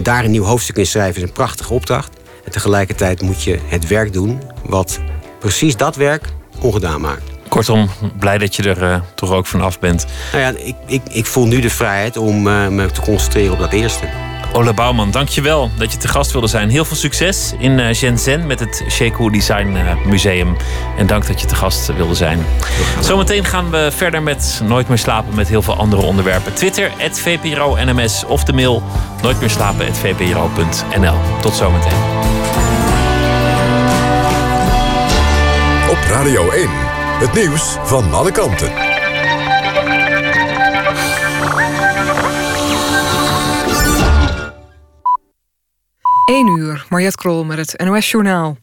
daar 0.03 0.25
een 0.25 0.31
nieuw 0.31 0.45
hoofdstuk 0.45 0.77
in 0.77 0.87
schrijven 0.87 1.23
is 1.23 1.29
een 1.29 1.35
prachtige 1.35 1.73
opdracht. 1.73 2.11
En 2.45 2.53
tegelijkertijd 2.53 3.23
moet 3.23 3.43
je 3.43 3.59
het 3.65 3.87
werk 3.87 4.13
doen 4.13 4.41
wat 4.65 5.01
precies 5.39 5.77
dat 5.77 5.97
werk 5.97 6.25
ongedaan 6.61 7.01
maakt. 7.01 7.23
Kortom, 7.49 7.91
blij 8.19 8.39
dat 8.39 8.57
je 8.57 8.63
er 8.63 8.83
uh, 8.83 9.01
toch 9.15 9.31
ook 9.31 9.47
vanaf 9.47 9.79
bent. 9.79 10.07
Nou 10.33 10.43
ja, 10.43 10.61
ik, 10.65 10.75
ik, 10.87 11.03
ik 11.11 11.27
voel 11.27 11.47
nu 11.47 11.61
de 11.61 11.71
vrijheid 11.71 12.17
om 12.17 12.43
me 12.43 12.89
te 12.93 13.01
concentreren 13.01 13.53
op 13.53 13.59
dat 13.59 13.73
eerste. 13.73 14.09
Ola 14.53 14.73
Bouwman, 14.73 15.11
dankjewel 15.11 15.71
dat 15.77 15.93
je 15.93 15.99
te 15.99 16.09
gast 16.09 16.33
wilde 16.33 16.47
zijn. 16.47 16.71
Heel 16.71 16.85
veel 16.85 16.97
succes 16.97 17.53
in 17.59 17.79
uh, 17.79 17.93
Shenzhen 17.93 18.47
met 18.47 18.61
het 18.61 18.85
Shekou 18.89 19.31
Design 19.31 19.77
Museum. 20.07 20.57
En 20.97 21.07
dank 21.07 21.27
dat 21.27 21.41
je 21.41 21.47
te 21.47 21.55
gast 21.55 21.97
wilde 21.97 22.15
zijn. 22.15 22.47
Zometeen 23.01 23.45
gaan 23.45 23.71
we 23.71 23.89
verder 23.97 24.23
met 24.23 24.61
Nooit 24.65 24.89
meer 24.89 24.99
slapen 24.99 25.35
met 25.35 25.49
heel 25.49 25.63
veel 25.63 25.77
andere 25.77 26.03
onderwerpen. 26.03 26.55
Twitter, 26.55 26.91
@vpro_nms 27.13 28.25
of 28.25 28.45
de 28.45 28.53
mail 28.53 28.83
nooit 29.23 29.41
meer 29.41 29.51
slapen 29.51 29.95
@vpro.nl. 29.95 31.17
Tot 31.41 31.55
zometeen. 31.55 31.99
Op 35.91 35.99
Radio 36.09 36.51
1. 36.51 36.69
Het 37.21 37.35
nieuws 37.35 37.77
van 37.83 38.13
alle 38.13 38.33
kanten. 38.33 38.90
1 46.31 46.59
uur, 46.59 46.87
Mariette 46.89 47.17
Krol 47.17 47.45
met 47.45 47.59
het 47.59 47.85
NOS 47.85 48.11
Journaal. 48.11 48.59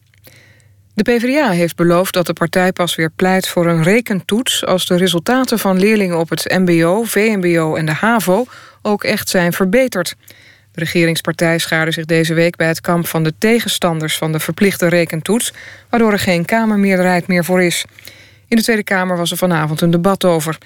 De 0.94 1.02
PvdA 1.02 1.50
heeft 1.50 1.76
beloofd 1.76 2.12
dat 2.12 2.26
de 2.26 2.32
partij 2.32 2.72
pas 2.72 2.94
weer 2.94 3.10
pleit 3.10 3.48
voor 3.48 3.66
een 3.66 3.82
rekentoets... 3.82 4.64
als 4.64 4.86
de 4.86 4.96
resultaten 4.96 5.58
van 5.58 5.78
leerlingen 5.78 6.18
op 6.18 6.28
het 6.28 6.58
mbo, 6.58 7.02
vmbo 7.02 7.74
en 7.74 7.86
de 7.86 7.92
HAVO... 7.92 8.44
ook 8.82 9.04
echt 9.04 9.28
zijn 9.28 9.52
verbeterd. 9.52 10.16
De 10.72 10.80
regeringspartij 10.80 11.58
schaarde 11.58 11.90
zich 11.90 12.04
deze 12.04 12.34
week 12.34 12.56
bij 12.56 12.68
het 12.68 12.80
kamp 12.80 13.06
van 13.06 13.22
de 13.22 13.34
tegenstanders... 13.38 14.16
van 14.16 14.32
de 14.32 14.40
verplichte 14.40 14.88
rekentoets, 14.88 15.52
waardoor 15.90 16.12
er 16.12 16.18
geen 16.18 16.44
Kamermeerderheid 16.44 17.26
meer 17.26 17.44
voor 17.44 17.62
is. 17.62 17.84
In 18.46 18.56
de 18.56 18.62
Tweede 18.62 18.84
Kamer 18.84 19.16
was 19.16 19.30
er 19.30 19.36
vanavond 19.36 19.80
een 19.80 19.90
debat 19.90 20.24
over. 20.24 20.58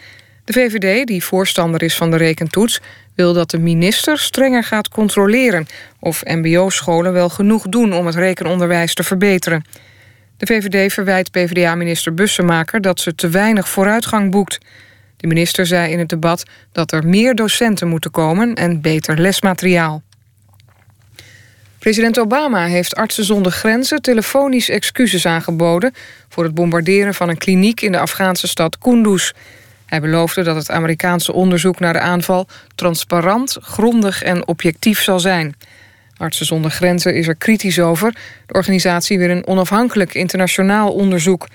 De 0.44 0.52
VVD, 0.52 1.06
die 1.06 1.24
voorstander 1.24 1.82
is 1.82 1.96
van 1.96 2.10
de 2.10 2.16
rekentoets... 2.16 2.80
wil 3.14 3.32
dat 3.32 3.50
de 3.50 3.58
minister 3.58 4.18
strenger 4.18 4.64
gaat 4.64 4.88
controleren... 4.88 5.66
of 6.00 6.24
mbo-scholen 6.24 7.12
wel 7.12 7.28
genoeg 7.28 7.68
doen 7.68 7.94
om 7.94 8.06
het 8.06 8.14
rekenonderwijs 8.14 8.94
te 8.94 9.02
verbeteren. 9.02 9.64
De 10.36 10.46
VVD 10.46 10.92
verwijt 10.92 11.30
PvdA-minister 11.30 12.14
Bussemaker 12.14 12.80
dat 12.80 13.00
ze 13.00 13.14
te 13.14 13.28
weinig 13.28 13.68
vooruitgang 13.68 14.30
boekt. 14.30 14.58
De 15.16 15.26
minister 15.26 15.66
zei 15.66 15.92
in 15.92 15.98
het 15.98 16.08
debat 16.08 16.42
dat 16.72 16.92
er 16.92 17.06
meer 17.06 17.34
docenten 17.34 17.88
moeten 17.88 18.10
komen... 18.10 18.54
en 18.54 18.80
beter 18.80 19.18
lesmateriaal. 19.20 20.02
President 21.78 22.18
Obama 22.18 22.66
heeft 22.66 22.94
Artsen 22.94 23.24
zonder 23.24 23.52
Grenzen 23.52 24.02
telefonisch 24.02 24.68
excuses 24.68 25.26
aangeboden... 25.26 25.94
voor 26.28 26.44
het 26.44 26.54
bombarderen 26.54 27.14
van 27.14 27.28
een 27.28 27.38
kliniek 27.38 27.80
in 27.80 27.92
de 27.92 27.98
Afghaanse 27.98 28.48
stad 28.48 28.78
Kunduz. 28.78 29.32
Hij 29.92 30.00
beloofde 30.00 30.42
dat 30.42 30.56
het 30.56 30.70
Amerikaanse 30.70 31.32
onderzoek 31.32 31.80
naar 31.80 31.92
de 31.92 32.00
aanval... 32.00 32.46
transparant, 32.74 33.56
grondig 33.60 34.22
en 34.22 34.48
objectief 34.48 35.02
zal 35.02 35.20
zijn. 35.20 35.54
Artsen 36.16 36.46
zonder 36.46 36.70
Grenzen 36.70 37.14
is 37.14 37.28
er 37.28 37.36
kritisch 37.36 37.78
over. 37.78 38.12
De 38.46 38.52
organisatie 38.52 39.18
wil 39.18 39.30
een 39.30 39.46
onafhankelijk 39.46 40.14
internationaal 40.14 40.92
onderzoek. 40.92 41.48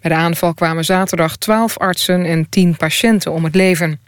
Bij 0.00 0.10
de 0.10 0.16
aanval 0.16 0.54
kwamen 0.54 0.84
zaterdag 0.84 1.36
12 1.36 1.78
artsen 1.78 2.24
en 2.24 2.48
10 2.48 2.76
patiënten 2.76 3.32
om 3.32 3.44
het 3.44 3.54
leven. 3.54 4.00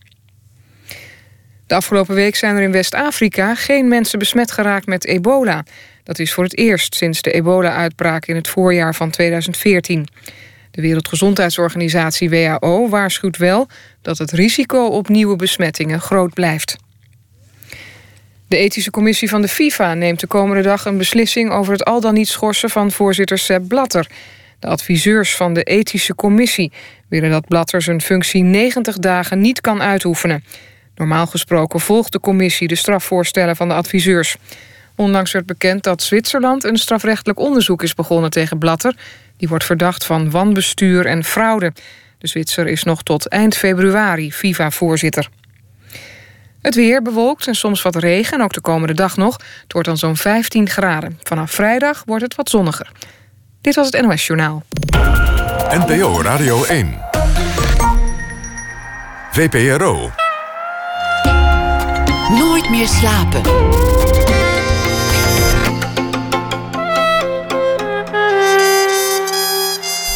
De 1.66 1.74
afgelopen 1.74 2.14
week 2.14 2.36
zijn 2.36 2.56
er 2.56 2.62
in 2.62 2.72
West-Afrika 2.72 3.54
geen 3.54 3.88
mensen 3.88 4.18
besmet 4.18 4.52
geraakt 4.52 4.86
met 4.86 5.06
ebola. 5.06 5.64
Dat 6.02 6.18
is 6.18 6.32
voor 6.32 6.44
het 6.44 6.56
eerst 6.56 6.94
sinds 6.94 7.22
de 7.22 7.32
ebola-uitbraak 7.32 8.26
in 8.26 8.36
het 8.36 8.48
voorjaar 8.48 8.94
van 8.94 9.10
2014. 9.10 10.08
De 10.74 10.82
Wereldgezondheidsorganisatie 10.82 12.30
WHO 12.30 12.88
waarschuwt 12.88 13.36
wel 13.36 13.68
dat 14.02 14.18
het 14.18 14.30
risico 14.30 14.86
op 14.86 15.08
nieuwe 15.08 15.36
besmettingen 15.36 16.00
groot 16.00 16.34
blijft. 16.34 16.76
De 18.48 18.56
ethische 18.56 18.90
commissie 18.90 19.28
van 19.28 19.42
de 19.42 19.48
FIFA 19.48 19.94
neemt 19.94 20.20
de 20.20 20.26
komende 20.26 20.62
dag 20.62 20.84
een 20.84 20.98
beslissing 20.98 21.50
over 21.50 21.72
het 21.72 21.84
al 21.84 22.00
dan 22.00 22.14
niet 22.14 22.28
schorsen 22.28 22.70
van 22.70 22.90
voorzitter 22.90 23.38
Sepp 23.38 23.68
Blatter. 23.68 24.10
De 24.58 24.66
adviseurs 24.66 25.36
van 25.36 25.54
de 25.54 25.62
ethische 25.62 26.14
commissie 26.14 26.72
willen 27.08 27.30
dat 27.30 27.48
Blatter 27.48 27.82
zijn 27.82 28.00
functie 28.00 28.42
90 28.42 28.98
dagen 28.98 29.40
niet 29.40 29.60
kan 29.60 29.82
uitoefenen. 29.82 30.44
Normaal 30.94 31.26
gesproken 31.26 31.80
volgt 31.80 32.12
de 32.12 32.20
commissie 32.20 32.68
de 32.68 32.74
strafvoorstellen 32.74 33.56
van 33.56 33.68
de 33.68 33.74
adviseurs. 33.74 34.36
Onlangs 34.96 35.32
werd 35.32 35.46
bekend 35.46 35.82
dat 35.82 36.02
Zwitserland 36.02 36.64
een 36.64 36.76
strafrechtelijk 36.76 37.38
onderzoek 37.38 37.82
is 37.82 37.94
begonnen 37.94 38.30
tegen 38.30 38.58
Blatter. 38.58 38.96
Die 39.36 39.48
wordt 39.48 39.64
verdacht 39.64 40.04
van 40.04 40.30
wanbestuur 40.30 41.06
en 41.06 41.24
fraude. 41.24 41.72
De 42.18 42.28
Zwitser 42.28 42.66
is 42.66 42.82
nog 42.82 43.02
tot 43.02 43.28
eind 43.28 43.56
februari 43.56 44.32
FIFA-voorzitter. 44.32 45.28
Het 46.62 46.74
weer 46.74 47.02
bewolkt 47.02 47.46
en 47.46 47.54
soms 47.54 47.82
wat 47.82 47.96
regen, 47.96 48.40
ook 48.40 48.52
de 48.52 48.60
komende 48.60 48.94
dag 48.94 49.16
nog. 49.16 49.36
Het 49.62 49.72
wordt 49.72 49.88
dan 49.88 49.98
zo'n 49.98 50.16
15 50.16 50.68
graden. 50.68 51.18
Vanaf 51.22 51.50
vrijdag 51.50 52.02
wordt 52.06 52.22
het 52.22 52.34
wat 52.34 52.48
zonniger. 52.48 52.90
Dit 53.60 53.74
was 53.74 53.90
het 53.90 54.02
NOS 54.02 54.26
Journaal. 54.26 54.62
NPO 55.68 56.22
Radio 56.22 56.64
1. 56.64 56.98
VPRO. 59.30 60.10
Nooit 62.28 62.70
meer 62.70 62.88
slapen. 62.88 63.42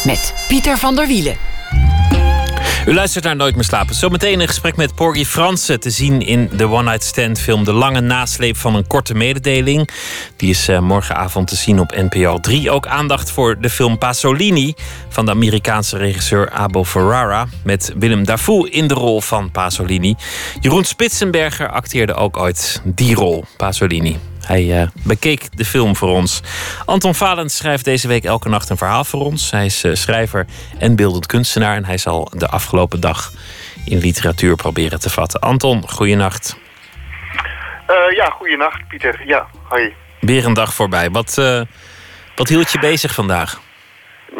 Met 0.09 0.33
Pieter 0.47 0.77
van 0.77 0.95
der 0.95 1.07
Wielen. 1.07 1.37
U 2.85 2.93
luistert 2.93 3.23
naar 3.23 3.35
Nooit 3.35 3.55
meer 3.55 3.63
slapen. 3.63 3.95
Zometeen 3.95 4.39
een 4.39 4.47
gesprek 4.47 4.75
met 4.75 4.95
Porgy 4.95 5.25
Fransen 5.25 5.79
te 5.79 5.89
zien 5.89 6.21
in 6.21 6.49
de 6.53 6.69
One 6.69 6.83
Night 6.83 7.03
Stand 7.03 7.39
film 7.39 7.63
De 7.63 7.73
Lange 7.73 8.01
Nasleep 8.01 8.57
van 8.57 8.75
een 8.75 8.87
Korte 8.87 9.13
Mededeling. 9.13 9.89
Die 10.35 10.49
is 10.49 10.69
uh, 10.69 10.79
morgenavond 10.79 11.47
te 11.47 11.55
zien 11.55 11.79
op 11.79 11.91
NPO 11.91 12.37
3. 12.37 12.71
Ook 12.71 12.87
aandacht 12.87 13.31
voor 13.31 13.61
de 13.61 13.69
film 13.69 13.97
Pasolini 13.97 14.73
van 15.09 15.25
de 15.25 15.31
Amerikaanse 15.31 15.97
regisseur 15.97 16.49
Abel 16.49 16.83
Ferrara. 16.83 17.47
Met 17.63 17.93
Willem 17.97 18.25
Dafoe 18.25 18.69
in 18.69 18.87
de 18.87 18.93
rol 18.93 19.21
van 19.21 19.51
Pasolini. 19.51 20.15
Jeroen 20.59 20.83
Spitsenberger 20.85 21.69
acteerde 21.69 22.13
ook 22.13 22.37
ooit 22.37 22.81
die 22.83 23.15
rol, 23.15 23.43
Pasolini. 23.57 24.28
Hij 24.45 24.81
uh, 24.81 24.87
bekeek 25.03 25.57
de 25.57 25.65
film 25.65 25.95
voor 25.95 26.09
ons. 26.09 26.41
Anton 26.85 27.15
Valens 27.15 27.57
schrijft 27.57 27.85
deze 27.85 28.07
week 28.07 28.23
elke 28.23 28.49
nacht 28.49 28.69
een 28.69 28.77
verhaal 28.77 29.03
voor 29.03 29.19
ons. 29.19 29.51
Hij 29.51 29.65
is 29.65 29.83
uh, 29.83 29.95
schrijver 29.95 30.45
en 30.77 30.95
beeldend 30.95 31.25
kunstenaar. 31.25 31.75
En 31.75 31.85
hij 31.85 31.97
zal 31.97 32.31
de 32.35 32.47
afgelopen 32.47 32.99
dag 32.99 33.31
in 33.85 33.97
literatuur 33.97 34.55
proberen 34.55 34.99
te 34.99 35.09
vatten. 35.09 35.39
Anton, 35.39 35.89
goeienacht. 35.89 36.57
Uh, 37.89 38.15
ja, 38.15 38.29
goeienacht 38.29 38.87
Pieter. 38.87 39.21
Ja, 39.25 39.47
hoi. 39.63 39.93
Weer 40.19 40.45
een 40.45 40.53
dag 40.53 40.73
voorbij. 40.73 41.09
Wat, 41.09 41.41
wat 42.35 42.47
hield 42.47 42.71
je 42.71 42.79
bezig 42.79 43.13
vandaag? 43.13 43.59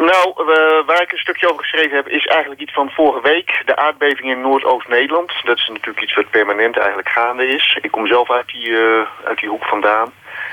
Nou, 0.00 0.34
uh, 0.38 0.86
waar 0.86 1.02
ik 1.02 1.12
een 1.12 1.18
stukje 1.18 1.48
over 1.50 1.62
geschreven 1.62 1.96
heb... 1.96 2.08
is 2.08 2.26
eigenlijk 2.26 2.60
iets 2.60 2.72
van 2.72 2.90
vorige 2.90 3.20
week. 3.20 3.62
De 3.64 3.76
aardbeving 3.76 4.30
in 4.30 4.40
Noordoost-Nederland. 4.40 5.32
Dat 5.44 5.56
is 5.56 5.68
natuurlijk 5.68 6.00
iets 6.00 6.14
wat 6.14 6.30
permanent 6.30 6.76
eigenlijk 6.76 7.08
gaande 7.08 7.46
is. 7.46 7.78
Ik 7.82 7.90
kom 7.90 8.06
zelf 8.06 8.30
uit 8.30 8.46
die, 8.46 8.66
uh, 8.66 9.06
uit 9.24 9.38
die 9.38 9.48
hoek 9.48 9.64
vandaan. 9.64 10.12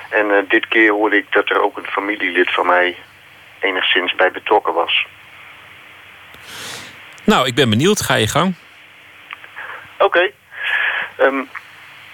En 0.10 0.30
uh, 0.30 0.38
dit 0.48 0.68
keer 0.68 0.92
hoorde 0.92 1.18
ik 1.18 1.32
dat 1.32 1.50
er 1.50 1.62
ook 1.62 1.78
een 1.78 1.86
familielid 1.86 2.54
van 2.54 2.66
mij... 2.66 2.96
enigszins 3.60 4.16
bij 4.16 4.32
betrokken 4.32 4.74
was. 4.74 5.06
Nou, 7.24 7.48
ik 7.48 7.56
ben 7.56 7.70
benieuwd. 7.70 8.02
Ga 8.02 8.16
je 8.16 8.28
gang. 8.28 8.56
Oké. 9.98 10.06
Okay. 10.06 10.34
Um, 11.20 11.50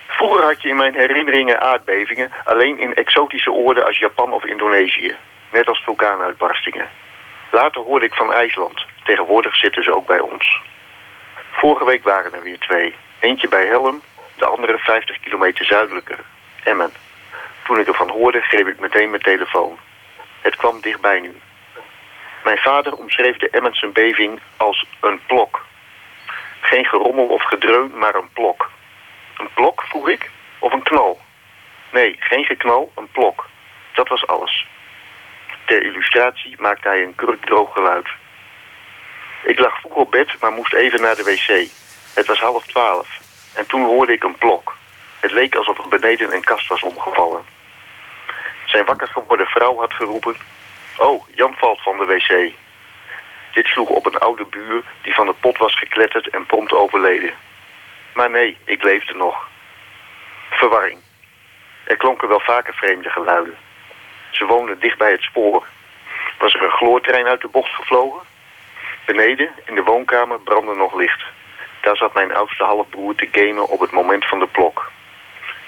vroeger 0.08 0.44
had 0.44 0.62
je 0.62 0.70
in 0.70 0.76
mijn 0.76 0.94
herinneringen 0.94 1.62
aardbevingen... 1.62 2.32
alleen 2.44 2.80
in 2.80 2.94
exotische 2.94 3.52
oorden 3.52 3.86
als 3.86 3.98
Japan 3.98 4.34
of 4.34 4.46
Indonesië. 4.46 5.16
Net 5.52 5.68
als 5.68 5.84
vulkaanuitbarstingen. 5.84 7.02
Later 7.54 7.82
hoorde 7.82 8.06
ik 8.06 8.14
van 8.14 8.34
IJsland. 8.34 8.86
Tegenwoordig 9.04 9.56
zitten 9.56 9.84
ze 9.84 9.96
ook 9.96 10.06
bij 10.06 10.20
ons. 10.20 10.62
Vorige 11.52 11.86
week 11.86 12.04
waren 12.04 12.34
er 12.34 12.44
weer 12.44 12.60
twee. 12.60 12.96
Eentje 13.20 13.48
bij 13.48 13.66
Helm, 13.66 14.02
de 14.36 14.46
andere 14.46 14.78
50 14.78 15.20
kilometer 15.20 15.66
zuidelijker, 15.66 16.20
Emmen. 16.64 16.92
Toen 17.64 17.80
ik 17.80 17.88
ervan 17.88 18.10
hoorde, 18.10 18.42
greep 18.42 18.68
ik 18.68 18.80
meteen 18.80 19.10
mijn 19.10 19.22
telefoon. 19.22 19.78
Het 20.42 20.56
kwam 20.56 20.82
dichtbij 20.82 21.20
nu. 21.20 21.36
Mijn 22.44 22.58
vader 22.58 22.96
omschreef 22.96 23.38
de 23.38 23.50
Emmense 23.50 23.88
beving 23.88 24.40
als 24.58 24.86
een 25.02 25.20
plok. 25.26 25.66
Geen 26.62 26.86
gerommel 26.86 27.28
of 27.28 27.44
gedreun, 27.44 27.98
maar 27.98 28.16
een 28.16 28.30
plok. 28.34 28.70
Een 29.38 29.50
plok, 29.54 29.82
vroeg 29.82 30.10
ik? 30.10 30.30
Of 30.60 30.74
een 30.74 30.84
knal? 30.84 31.20
Nee, 31.92 32.16
geen 32.20 32.46
geknal, 32.46 32.92
een 32.96 33.12
plok. 33.12 33.50
Dat 33.94 34.08
was 34.08 34.28
alles. 34.28 34.66
Ter 35.74 35.84
illustratie 35.84 36.56
maakte 36.60 36.88
hij 36.88 37.04
een 37.04 37.16
kurkdroog 37.16 37.74
geluid. 37.74 38.08
Ik 39.44 39.60
lag 39.60 39.80
vroeg 39.80 39.94
op 39.94 40.12
bed, 40.12 40.36
maar 40.40 40.52
moest 40.52 40.74
even 40.74 41.02
naar 41.02 41.16
de 41.16 41.24
wc. 41.24 41.70
Het 42.14 42.28
was 42.28 42.40
half 42.40 42.66
twaalf. 42.66 43.20
En 43.54 43.68
toen 43.68 43.84
hoorde 43.84 44.14
ik 44.14 44.24
een 44.24 44.38
plok. 44.38 44.76
Het 45.20 45.32
leek 45.32 45.56
alsof 45.56 45.78
er 45.78 45.90
beneden 45.90 46.34
een 46.34 46.44
kast 46.44 46.68
was 46.68 46.84
omgevallen. 46.84 47.44
Zijn 48.66 48.86
wakker 48.86 49.08
geworden 49.08 49.48
vrouw 49.48 49.78
had 49.80 49.94
geroepen... 49.94 50.36
Oh, 50.98 51.28
Jan 51.36 51.56
valt 51.58 51.82
van 51.82 51.98
de 51.98 52.06
wc. 52.06 52.54
Dit 53.54 53.66
sloeg 53.66 53.90
op 53.90 54.06
een 54.06 54.20
oude 54.20 54.46
buur 54.46 54.84
die 55.02 55.14
van 55.14 55.26
de 55.26 55.34
pot 55.34 55.58
was 55.58 55.76
gekletterd 55.78 56.30
en 56.30 56.46
prompt 56.46 56.74
overleden. 56.74 57.34
Maar 58.14 58.30
nee, 58.30 58.58
ik 58.66 58.84
leefde 58.84 59.14
nog. 59.14 59.50
Verwarring. 60.50 61.00
Er 61.84 61.98
klonken 61.98 62.28
wel 62.28 62.40
vaker 62.40 62.74
vreemde 62.74 63.10
geluiden. 63.10 63.58
Ze 64.34 64.46
woonden 64.46 64.80
dicht 64.80 64.98
bij 64.98 65.12
het 65.12 65.22
spoor. 65.22 65.68
Was 66.38 66.54
er 66.54 66.64
een 66.64 66.72
gloortrein 66.72 67.28
uit 67.28 67.42
de 67.42 67.48
bocht 67.48 67.74
gevlogen? 67.76 68.22
Beneden, 69.06 69.50
in 69.66 69.76
de 69.76 69.84
woonkamer, 69.84 70.40
brandde 70.40 70.76
nog 70.76 70.96
licht. 70.96 71.24
Daar 71.82 71.98
zat 71.98 72.14
mijn 72.14 72.36
oudste 72.36 72.64
halfbroer 72.64 73.16
te 73.16 73.28
gamen 73.32 73.68
op 73.68 73.80
het 73.80 73.92
moment 73.92 74.26
van 74.26 74.40
de 74.40 74.48
klok. 74.52 74.92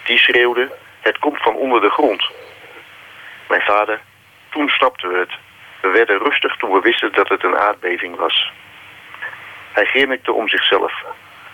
Die 0.03 0.17
schreeuwde, 0.17 0.71
het 0.99 1.19
komt 1.19 1.41
van 1.41 1.55
onder 1.55 1.81
de 1.81 1.89
grond. 1.89 2.29
Mijn 3.47 3.61
vader, 3.61 4.01
toen 4.49 4.69
snapten 4.69 5.09
we 5.09 5.17
het. 5.17 5.33
We 5.81 5.89
werden 5.89 6.17
rustig 6.17 6.55
toen 6.55 6.71
we 6.71 6.79
wisten 6.79 7.13
dat 7.13 7.29
het 7.29 7.43
een 7.43 7.57
aardbeving 7.57 8.15
was. 8.15 8.51
Hij 9.71 9.85
grinnikte 9.85 10.33
om 10.33 10.49
zichzelf. 10.49 11.03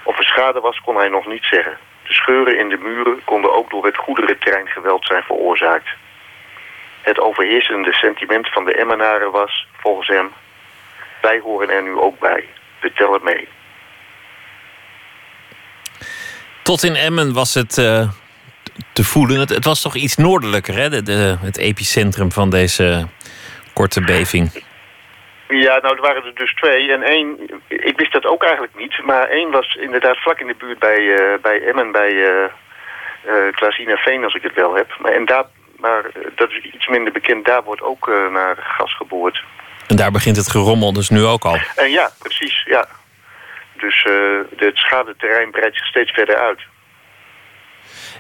Of 0.04 0.18
er 0.18 0.24
schade 0.24 0.60
was, 0.60 0.80
kon 0.80 0.96
hij 0.96 1.10
nog 1.10 1.26
niet 1.26 1.44
zeggen. 1.44 1.78
De 2.04 2.14
scheuren 2.14 2.58
in 2.58 2.70
de 2.70 2.78
muren 2.78 3.24
konden 3.24 3.54
ook 3.54 3.70
door 3.70 3.86
het 3.86 3.98
goederentreingeweld 3.98 5.06
zijn 5.06 5.24
veroorzaakt. 5.24 5.90
Het 7.02 7.20
overheersende 7.20 7.94
sentiment 7.94 8.50
van 8.50 8.66
de 8.66 8.74
Emmenaren 8.74 9.32
was, 9.32 9.68
volgens 9.78 10.08
hem... 10.08 10.32
wij 11.22 11.40
horen 11.40 11.70
er 11.70 11.84
nu 11.84 11.98
ook 11.98 12.20
bij. 12.20 12.46
We 12.80 12.94
tellen 12.94 13.24
mee. 13.24 13.48
Tot 16.64 16.84
in 16.84 16.96
Emmen 16.96 17.34
was 17.34 17.54
het 17.54 17.78
uh, 17.78 18.10
te 18.94 19.04
voelen. 19.04 19.40
Het, 19.40 19.50
het, 19.50 19.66
was 19.66 19.82
toch 19.82 19.96
iets 19.96 20.16
noordelijker, 20.16 20.76
hè? 20.76 20.90
De, 20.90 21.04
de, 21.04 21.38
het 21.42 21.58
epicentrum 21.58 22.32
van 22.32 22.50
deze 22.50 23.08
korte 23.74 24.02
beving. 24.02 24.64
Ja, 25.48 25.80
nou, 25.82 25.96
er 25.96 26.02
waren 26.02 26.26
er 26.26 26.36
dus 26.36 26.54
twee. 26.54 26.92
En 26.92 27.04
één, 27.04 27.38
ik 27.68 27.98
wist 27.98 28.12
dat 28.12 28.26
ook 28.26 28.44
eigenlijk 28.44 28.76
niet. 28.76 29.04
Maar 29.04 29.28
één 29.28 29.52
was 29.52 29.76
inderdaad 29.76 30.18
vlak 30.18 30.40
in 30.40 30.48
de 30.48 30.56
buurt 30.58 30.80
bij, 30.80 31.00
uh, 31.00 31.42
bij 31.42 31.62
Emmen, 31.68 31.92
bij 31.92 32.12
uh, 32.12 32.44
uh, 33.26 33.52
Klaasina 33.52 33.96
Veen, 33.96 34.24
als 34.24 34.34
ik 34.34 34.44
het 34.44 34.54
wel 34.54 34.76
heb. 34.76 34.96
Maar, 35.00 35.12
en 35.12 35.26
daar, 35.26 35.46
maar 35.82 36.12
dat 36.36 36.50
is 36.50 36.64
iets 36.74 36.88
minder 36.88 37.14
bekend, 37.14 37.46
daar 37.46 37.64
wordt 37.64 37.82
ook 37.82 38.08
naar 38.32 38.58
gas 38.78 38.96
geboord. 38.96 39.44
En 39.88 39.96
daar 39.96 40.12
begint 40.12 40.36
het 40.36 40.50
gerommel 40.50 40.94
dus 40.94 41.10
nu 41.10 41.24
ook 41.24 41.44
al? 41.44 41.58
En 41.76 41.90
ja, 41.90 42.10
precies, 42.20 42.64
ja. 42.66 42.88
Dus 43.78 44.06
het 44.56 44.78
schadeterrein 44.78 45.52
breidt 45.52 45.76
zich 45.76 45.86
steeds 45.86 46.12
verder 46.12 46.36
uit. 46.36 46.60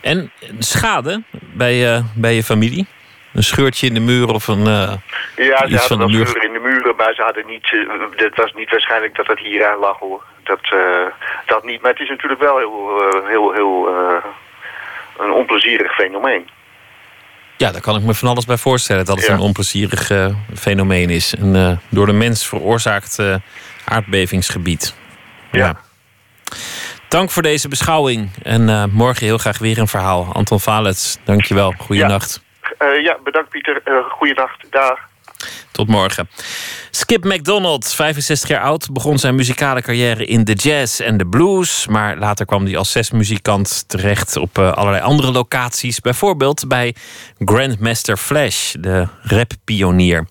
En 0.02 0.32
schade 0.60 1.24
bij, 1.32 2.04
bij 2.16 2.34
je 2.34 2.44
familie? 2.44 2.88
Een 3.34 3.44
scheurtje 3.44 3.88
in 3.88 3.94
de 3.94 4.00
muur 4.00 4.28
of 4.34 4.48
een. 4.48 4.60
Uh, 4.60 4.94
ja, 5.36 5.68
ze 5.68 5.76
hadden 5.76 5.98
wel 5.98 6.10
scheuren 6.10 6.44
in 6.44 6.54
de 6.54 6.60
muren, 6.60 6.96
maar 6.96 7.14
ze 7.14 7.22
hadden 7.22 7.46
niet. 7.46 7.68
Het 8.16 8.36
was 8.36 8.54
niet 8.54 8.70
waarschijnlijk 8.70 9.16
dat 9.16 9.28
het 9.28 9.40
hier 9.40 9.68
aan 9.68 9.80
lag 9.80 10.00
hoor. 10.00 10.24
Dat, 10.44 10.72
uh, 10.74 11.06
dat 11.46 11.64
niet. 11.64 11.82
Maar 11.82 11.92
het 11.92 12.00
is 12.00 12.10
natuurlijk 12.10 12.42
wel 12.42 12.58
heel, 12.58 13.02
heel, 13.28 13.54
heel 13.54 13.88
een 15.18 15.32
onplezierig 15.32 15.94
fenomeen. 15.94 16.50
Ja, 17.62 17.72
daar 17.72 17.82
kan 17.82 17.96
ik 17.96 18.04
me 18.04 18.14
van 18.14 18.28
alles 18.28 18.46
bij 18.46 18.58
voorstellen 18.58 19.06
dat 19.06 19.18
het 19.18 19.28
ja. 19.28 19.34
een 19.34 19.40
onplezierig 19.40 20.12
fenomeen 20.56 21.10
is. 21.10 21.34
Een 21.40 21.80
door 21.90 22.06
de 22.06 22.14
mens 22.14 22.48
veroorzaakt 22.48 23.20
aardbevingsgebied. 23.86 24.96
Ja. 25.52 25.66
ja. 25.66 25.76
Dank 27.08 27.30
voor 27.30 27.42
deze 27.42 27.68
beschouwing. 27.68 28.30
En 28.44 28.90
morgen 28.92 29.26
heel 29.26 29.38
graag 29.38 29.58
weer 29.58 29.78
een 29.78 29.88
verhaal. 29.88 30.34
Anton 30.34 30.60
Valets, 30.60 31.18
dankjewel. 31.24 31.74
Goeienacht. 31.78 32.42
Uh, 32.80 33.04
ja, 33.04 33.18
bedankt 33.24 33.50
Pieter. 33.50 33.82
Uh, 33.86 34.12
goeienacht. 34.12 34.72
Dag. 34.72 35.00
Tot 35.72 35.88
morgen. 35.88 36.30
Skip 36.92 37.24
McDonald, 37.24 37.94
65 37.94 38.50
jaar 38.50 38.62
oud, 38.62 38.92
begon 38.92 39.20
zijn 39.20 39.36
muzikale 39.36 39.82
carrière 39.82 40.26
in 40.26 40.44
de 40.44 40.54
jazz 40.54 41.00
en 41.00 41.18
de 41.18 41.26
blues. 41.26 41.88
Maar 41.88 42.18
later 42.18 42.46
kwam 42.46 42.66
hij 42.66 42.78
als 42.78 42.92
zesmuzikant 42.92 43.84
terecht 43.88 44.38
op 44.38 44.58
uh, 44.58 44.72
allerlei 44.72 45.04
andere 45.04 45.32
locaties. 45.32 46.00
Bijvoorbeeld 46.00 46.68
bij 46.68 46.96
Grandmaster 47.40 48.18
Flash, 48.18 48.74
de 48.80 49.08
rap-pionier. 49.22 50.28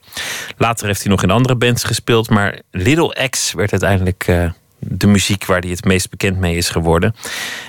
Later 0.57 0.87
heeft 0.87 1.03
hij 1.03 1.11
nog 1.11 1.23
in 1.23 1.31
andere 1.31 1.57
bands 1.57 1.85
gespeeld, 1.85 2.31
maar 2.31 2.61
Little 2.71 3.29
X 3.29 3.53
werd 3.53 3.71
uiteindelijk 3.71 4.27
uh, 4.29 4.51
de 4.79 5.07
muziek 5.07 5.45
waar 5.45 5.61
hij 5.61 5.71
het 5.71 5.85
meest 5.85 6.11
bekend 6.11 6.39
mee 6.39 6.57
is 6.57 6.69
geworden. 6.69 7.15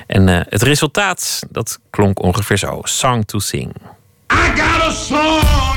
En 0.07 0.27
uh, 0.27 0.39
het 0.49 0.61
resultaat, 0.61 1.43
dat 1.49 1.79
klonk 1.89 2.21
ongeveer 2.21 2.57
zo: 2.57 2.79
Song 2.83 3.23
to 3.25 3.39
Sing. 3.39 3.73
I 4.33 4.61
got 4.61 4.81
a 4.81 4.91
song 4.91 5.70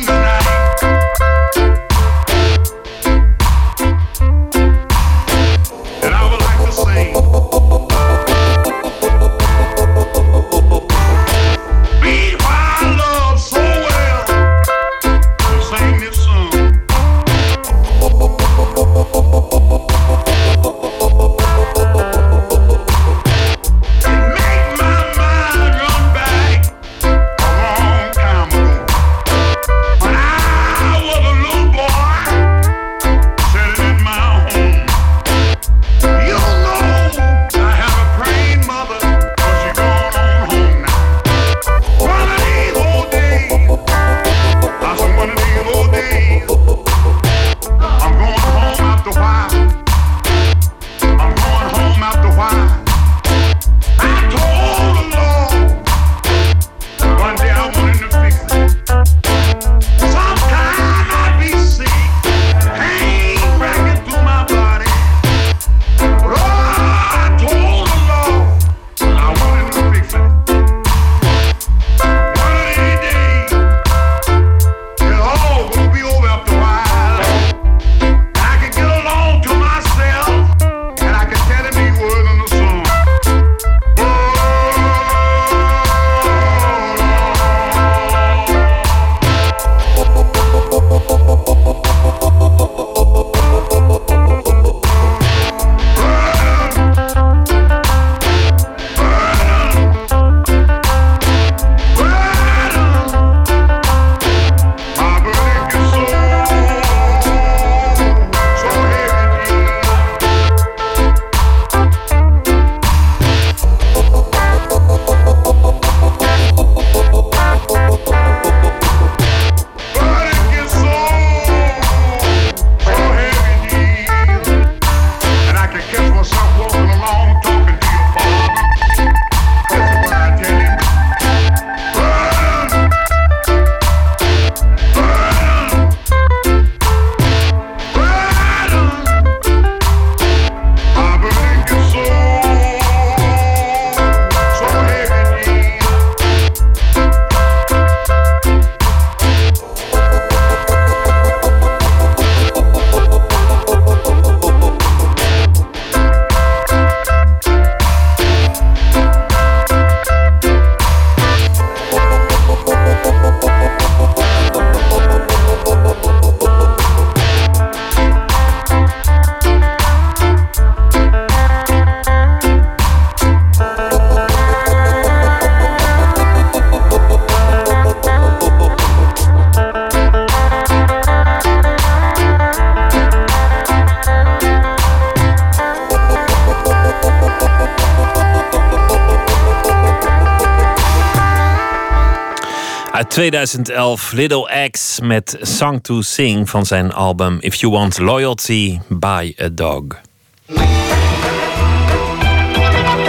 2011 193.30 194.12
Little 194.12 194.68
X 194.70 195.00
met 195.00 195.36
Song 195.40 195.80
to 195.80 196.02
Sing 196.02 196.50
van 196.50 196.66
zijn 196.66 196.92
album 196.92 197.38
If 197.40 197.54
You 197.54 197.72
Want 197.72 197.98
Loyalty, 197.98 198.78
Buy 198.88 199.34
a 199.42 199.48
Dog. 199.48 199.84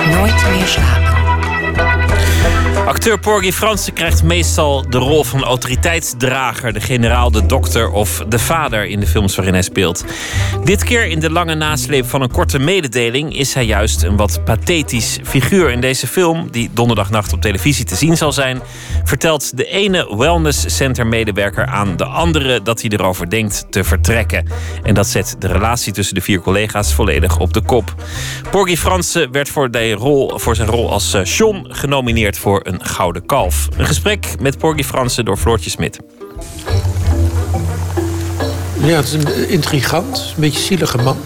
Nooit 0.10 0.46
meer 0.52 0.68
slapen. 0.68 1.06
Acteur 2.86 3.20
Porgy 3.20 3.52
Fransen 3.52 3.94
krijgt 3.94 4.24
meestal 4.24 4.90
de 4.90 4.98
rol 4.98 5.24
van 5.24 5.44
autoriteitsdrager, 5.44 6.74
de 6.74 6.82
generaal, 6.82 7.32
de 7.32 7.46
dokter 7.46 7.92
of 7.92 8.24
de 8.28 8.40
vader 8.40 8.86
in 8.86 9.00
de 9.00 9.08
films 9.08 9.36
waarin 9.36 9.54
hij 9.54 9.64
speelt. 9.64 10.06
Dit 10.64 10.84
keer 10.84 11.06
in 11.06 11.20
de 11.20 11.32
lange 11.32 11.56
nasleep 11.56 12.06
van 12.06 12.22
een 12.22 12.32
korte 12.32 12.60
mededeling 12.60 13.38
is 13.38 13.54
hij 13.54 13.66
juist 13.66 14.04
een 14.04 14.16
wat 14.16 14.44
pathetisch 14.44 15.20
figuur. 15.24 15.72
In 15.72 15.82
deze 15.82 16.08
film, 16.08 16.48
die 16.52 16.70
donderdagnacht 16.74 17.34
op 17.34 17.42
televisie 17.42 17.86
te 17.86 17.96
zien 17.96 18.18
zal 18.18 18.32
zijn, 18.32 18.62
vertelt 19.06 19.58
de 19.58 19.66
ene 19.66 20.16
wellnesscenter-medewerker 20.18 21.66
aan 21.66 21.98
de 21.98 22.06
andere 22.06 22.62
dat 22.62 22.82
hij 22.82 22.90
erover 22.90 23.30
denkt 23.30 23.66
te 23.70 23.84
vertrekken. 23.84 24.48
En 24.84 24.94
dat 24.94 25.08
zet 25.08 25.36
de 25.40 25.48
relatie 25.48 25.94
tussen 25.94 26.16
de 26.16 26.22
vier 26.22 26.40
collega's 26.40 26.94
volledig 26.94 27.40
op 27.40 27.54
de 27.54 27.62
kop. 27.62 27.96
Porgy 28.52 28.76
Fransen 28.76 29.32
werd 29.32 29.50
voor, 29.50 29.72
de 29.72 29.94
rol, 29.94 30.40
voor 30.40 30.56
zijn 30.56 30.68
rol 30.68 30.92
als 30.92 31.14
eh, 31.14 31.24
John 31.24 31.66
genomineerd 31.70 32.38
voor 32.38 32.60
een 32.64 32.86
gouden 32.86 33.26
kalf. 33.26 33.68
Een 33.78 33.86
gesprek 33.86 34.36
met 34.40 34.58
Porgy 34.58 34.84
Fransen 34.84 35.26
door 35.26 35.38
Floortje 35.38 35.70
Smit. 35.70 36.00
Ja, 38.80 38.96
het 38.96 39.06
is 39.06 39.14
een 39.14 39.50
intrigant, 39.50 40.34
een 40.36 40.42
beetje 40.42 40.60
zielige 40.60 40.98
man. 40.98 41.18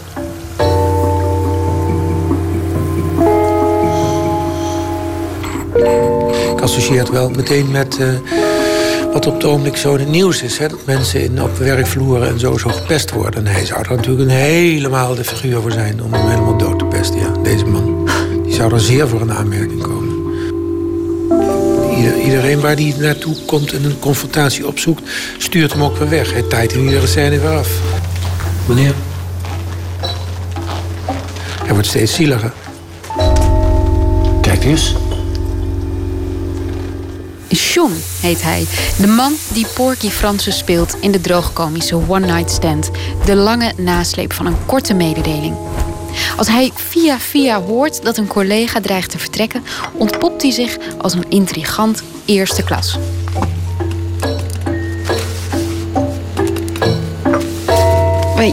Ik 6.59 6.65
associeer 6.65 6.99
het 6.99 7.09
wel 7.09 7.29
meteen 7.29 7.71
met 7.71 7.97
eh, 7.99 8.07
wat 9.13 9.27
op 9.27 9.33
het 9.33 9.43
ogenblik 9.43 9.77
zo 9.77 9.93
in 9.93 9.99
het 9.99 10.09
nieuws 10.09 10.41
is. 10.41 10.57
Hè? 10.57 10.67
Dat 10.67 10.79
mensen 10.85 11.23
in, 11.23 11.41
op 11.43 11.57
werkvloeren 11.57 12.27
en 12.27 12.39
zo, 12.39 12.57
zo 12.57 12.69
gepest 12.69 13.11
worden. 13.11 13.45
En 13.45 13.53
hij 13.53 13.65
zou 13.65 13.81
er 13.81 13.95
natuurlijk 13.95 14.29
een 14.29 14.35
helemaal 14.35 15.15
de 15.15 15.23
figuur 15.23 15.61
voor 15.61 15.71
zijn 15.71 16.03
om 16.03 16.13
hem 16.13 16.27
helemaal 16.27 16.57
dood 16.57 16.79
te 16.79 16.85
pesten. 16.85 17.19
Ja, 17.19 17.31
deze 17.43 17.65
man. 17.65 18.09
Die 18.43 18.53
zou 18.53 18.73
er 18.73 18.79
zeer 18.79 19.07
voor 19.07 19.21
een 19.21 19.31
aanmerking 19.31 19.81
komen. 19.81 20.15
Ieder- 21.97 22.19
iedereen 22.19 22.59
waar 22.59 22.75
hij 22.75 22.95
naartoe 22.97 23.35
komt 23.45 23.73
en 23.73 23.83
een 23.83 23.99
confrontatie 23.99 24.67
opzoekt, 24.67 25.01
stuurt 25.37 25.73
hem 25.73 25.83
ook 25.83 25.97
weer 25.97 26.09
weg. 26.09 26.33
Hij 26.33 26.41
taait 26.43 26.73
in 26.73 26.83
iedere 26.83 27.07
scène 27.07 27.39
weer 27.39 27.49
af. 27.57 27.69
Meneer? 28.65 28.93
Hij 31.63 31.73
wordt 31.73 31.87
steeds 31.87 32.13
zieliger. 32.13 32.51
Kijk 34.41 34.63
eens. 34.63 34.95
John 37.49 37.93
heet 38.21 38.41
hij. 38.41 38.65
De 38.97 39.07
man 39.07 39.33
die 39.53 39.67
Porky 39.73 40.09
Fransen 40.09 40.53
speelt 40.53 40.95
in 40.99 41.11
de 41.11 41.21
droogkomische 41.21 41.95
One 41.95 42.25
Night 42.25 42.51
Stand. 42.51 42.89
De 43.25 43.35
lange 43.35 43.73
nasleep 43.77 44.33
van 44.33 44.45
een 44.45 44.65
korte 44.65 44.93
mededeling. 44.93 45.55
Als 46.37 46.47
hij 46.47 46.71
via 46.75 47.19
via 47.19 47.61
hoort 47.61 48.03
dat 48.03 48.17
een 48.17 48.27
collega 48.27 48.81
dreigt 48.81 49.11
te 49.11 49.19
vertrekken, 49.19 49.63
ontpopt 49.93 50.41
hij 50.41 50.51
zich 50.51 50.77
als 50.97 51.13
een 51.13 51.29
intrigant 51.29 52.03
eerste 52.25 52.63
klas. 52.63 52.97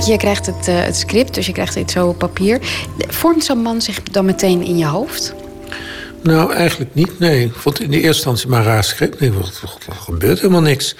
Je, 0.06 0.16
krijgt 0.16 0.46
het, 0.46 0.68
eh, 0.68 0.82
het 0.82 0.96
script, 0.96 1.34
dus 1.34 1.46
je 1.46 1.52
krijgt 1.52 1.74
het 1.74 1.90
zo 1.90 2.08
op 2.08 2.18
papier. 2.18 2.60
Vormt 3.08 3.44
zo'n 3.44 3.62
man 3.62 3.82
zich 3.82 4.02
dan 4.02 4.24
meteen 4.24 4.62
in 4.62 4.78
je 4.78 4.86
hoofd? 4.86 5.34
Nou, 6.26 6.52
eigenlijk 6.52 6.94
niet. 6.94 7.18
Nee, 7.18 7.44
ik 7.44 7.54
vond 7.54 7.80
in 7.80 7.90
de 7.90 7.96
eerste 7.96 8.08
instantie 8.08 8.48
maar 8.48 8.64
raar 8.64 8.84
script. 8.84 9.20
Nee, 9.20 9.32
wat 9.32 9.62
gebeurt 10.04 10.40
helemaal 10.40 10.60
niks. 10.60 10.96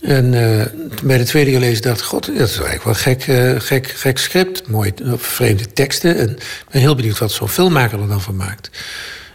En 0.00 0.34
eh, 0.34 0.66
bij 1.02 1.18
de 1.18 1.24
tweede 1.24 1.50
keer 1.50 1.60
lezen 1.60 1.82
dacht 1.82 2.00
ik... 2.00 2.04
god, 2.04 2.26
dat 2.26 2.48
is 2.48 2.58
eigenlijk 2.58 2.84
wel 2.84 2.94
gek, 2.94 3.22
eh, 3.22 3.54
gek, 3.58 3.88
gek 3.88 4.18
script. 4.18 4.68
Mooi, 4.68 4.92
eh, 5.04 5.12
vreemde 5.16 5.72
teksten. 5.72 6.16
En 6.16 6.30
ik 6.30 6.64
ben 6.70 6.80
heel 6.80 6.94
benieuwd 6.94 7.18
wat 7.18 7.32
zo'n 7.32 7.48
filmmaker 7.48 8.00
er 8.00 8.08
dan 8.08 8.20
van 8.20 8.36
maakt. 8.36 8.70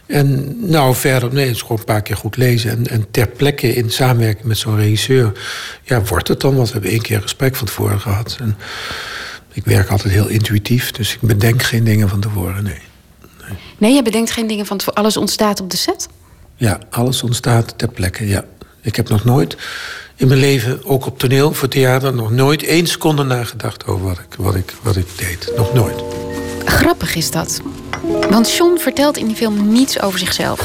En 0.06 0.56
nou, 0.70 0.94
verder, 0.94 1.32
nee, 1.32 1.46
het 1.46 1.54
is 1.54 1.62
gewoon 1.62 1.78
een 1.78 1.84
paar 1.84 2.02
keer 2.02 2.16
goed 2.16 2.36
lezen. 2.36 2.70
En, 2.70 2.86
en 2.86 3.06
ter 3.10 3.28
plekke 3.28 3.74
in 3.74 3.90
samenwerking 3.90 4.46
met 4.46 4.58
zo'n 4.58 4.76
regisseur... 4.76 5.32
ja, 5.82 6.02
wordt 6.02 6.28
het 6.28 6.40
dan 6.40 6.56
wat. 6.56 6.66
We 6.66 6.72
hebben 6.72 6.90
één 6.90 7.02
keer 7.02 7.16
een 7.16 7.22
gesprek 7.22 7.56
van 7.56 7.66
tevoren 7.66 8.00
gehad. 8.00 8.36
En 8.40 8.56
ik 9.52 9.64
werk 9.64 9.88
altijd 9.88 10.12
heel 10.12 10.28
intuïtief, 10.28 10.90
dus 10.90 11.14
ik 11.14 11.20
bedenk 11.20 11.62
geen 11.62 11.84
dingen 11.84 12.08
van 12.08 12.20
tevoren, 12.20 12.64
nee. 12.64 12.80
Nee, 13.78 13.94
je 13.94 14.02
bedenkt 14.02 14.30
geen 14.30 14.46
dingen 14.46 14.66
van 14.66 14.76
tevoren. 14.76 15.00
Alles 15.00 15.16
ontstaat 15.16 15.60
op 15.60 15.70
de 15.70 15.76
set? 15.76 16.08
Ja, 16.56 16.78
alles 16.90 17.22
ontstaat 17.22 17.78
ter 17.78 17.88
plekke, 17.88 18.26
ja. 18.26 18.44
Ik 18.82 18.96
heb 18.96 19.08
nog 19.08 19.24
nooit 19.24 19.56
in 20.16 20.28
mijn 20.28 20.40
leven, 20.40 20.84
ook 20.84 21.06
op 21.06 21.18
toneel, 21.18 21.52
voor 21.52 21.68
theater... 21.68 22.14
nog 22.14 22.30
nooit 22.30 22.62
één 22.62 22.86
seconde 22.86 23.22
nagedacht 23.22 23.86
over 23.86 24.06
wat 24.06 24.18
ik, 24.18 24.34
wat 24.38 24.54
ik, 24.54 24.74
wat 24.82 24.96
ik 24.96 25.06
deed. 25.16 25.52
Nog 25.56 25.74
nooit. 25.74 26.02
Grappig 26.64 27.14
is 27.14 27.30
dat. 27.30 27.60
Want 28.30 28.56
John 28.56 28.78
vertelt 28.78 29.16
in 29.16 29.26
die 29.26 29.36
film 29.36 29.72
niets 29.72 30.00
over 30.00 30.18
zichzelf. 30.18 30.60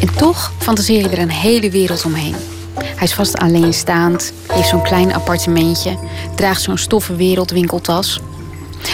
En 0.00 0.14
toch 0.16 0.52
fantaseer 0.58 1.00
je 1.00 1.08
er 1.08 1.18
een 1.18 1.30
hele 1.30 1.70
wereld 1.70 2.04
omheen. 2.04 2.34
Hij 2.74 3.06
is 3.06 3.14
vast 3.14 3.38
alleenstaand, 3.38 4.32
heeft 4.52 4.68
zo'n 4.68 4.82
klein 4.82 5.14
appartementje, 5.14 5.98
draagt 6.34 6.62
zo'n 6.62 6.78
stoffen 6.78 7.16
wereldwinkeltas. 7.16 8.20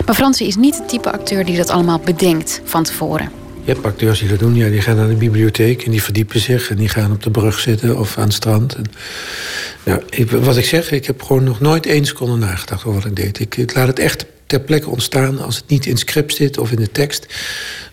Maar 0.07 0.15
Fransen 0.15 0.47
is 0.47 0.57
niet 0.57 0.79
het 0.79 0.89
type 0.89 1.13
acteur 1.13 1.45
die 1.45 1.57
dat 1.57 1.71
allemaal 1.71 1.99
bedenkt 1.99 2.61
van 2.65 2.85
tevoren. 2.85 3.31
Je 3.65 3.73
hebt 3.73 3.85
acteurs 3.85 4.19
die 4.19 4.29
dat 4.29 4.39
doen, 4.39 4.55
ja, 4.55 4.69
die 4.69 4.81
gaan 4.81 4.97
naar 4.97 5.09
de 5.09 5.15
bibliotheek... 5.15 5.83
en 5.83 5.91
die 5.91 6.03
verdiepen 6.03 6.41
zich 6.41 6.71
en 6.71 6.77
die 6.77 6.89
gaan 6.89 7.13
op 7.13 7.23
de 7.23 7.31
brug 7.31 7.59
zitten 7.59 7.99
of 7.99 8.19
aan 8.19 8.25
het 8.25 8.33
strand. 8.33 8.77
Nou, 9.85 10.03
ik, 10.11 10.31
wat 10.31 10.57
ik 10.57 10.65
zeg, 10.65 10.91
ik 10.91 11.07
heb 11.07 11.23
gewoon 11.23 11.45
nog 11.45 11.61
nooit 11.61 11.87
één 11.87 12.05
seconde 12.05 12.37
nagedacht 12.47 12.85
over 12.85 13.01
wat 13.01 13.11
ik 13.11 13.17
deed. 13.17 13.59
Ik 13.59 13.75
laat 13.75 13.87
het 13.87 13.99
echt 13.99 14.27
ter 14.47 14.61
plekke 14.61 14.91
ontstaan. 14.91 15.39
Als 15.39 15.57
het 15.57 15.69
niet 15.69 15.87
in 15.87 15.97
script 15.97 16.35
zit 16.35 16.59
of 16.59 16.71
in 16.71 16.77
de 16.77 16.91
tekst, 16.91 17.27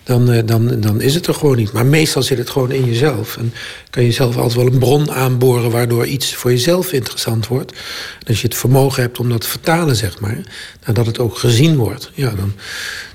dan, 0.03 0.32
eh, 0.32 0.45
dan, 0.45 0.80
dan 0.80 1.02
is 1.02 1.15
het 1.15 1.28
er 1.28 1.34
gewoon 1.34 1.57
niet. 1.57 1.72
Maar 1.72 1.86
meestal 1.86 2.23
zit 2.23 2.38
het 2.38 2.49
gewoon 2.49 2.72
in 2.72 2.86
jezelf. 2.86 3.38
En 3.38 3.53
kan 3.90 4.03
je 4.03 4.11
zelf 4.11 4.38
altijd 4.38 4.53
wel 4.53 4.73
een 4.73 4.80
bron 4.80 5.11
aanboren... 5.11 5.72
waardoor 5.72 6.06
iets 6.06 6.36
voor 6.36 6.52
jezelf 6.52 6.94
interessant 6.94 7.48
wordt. 7.48 7.72
En 8.19 8.28
als 8.28 8.41
je 8.41 8.48
het 8.48 8.57
vermogen 8.57 9.02
hebt 9.02 9.19
om 9.19 9.30
dat 9.30 9.41
te 9.41 9.48
vertalen, 9.48 9.95
zeg 9.95 10.19
maar... 10.19 10.36
nou, 10.82 10.94
dat 10.94 11.06
het 11.06 11.19
ook 11.19 11.38
gezien 11.38 11.76
wordt, 11.76 12.11
ja, 12.14 12.30
dan, 12.30 12.53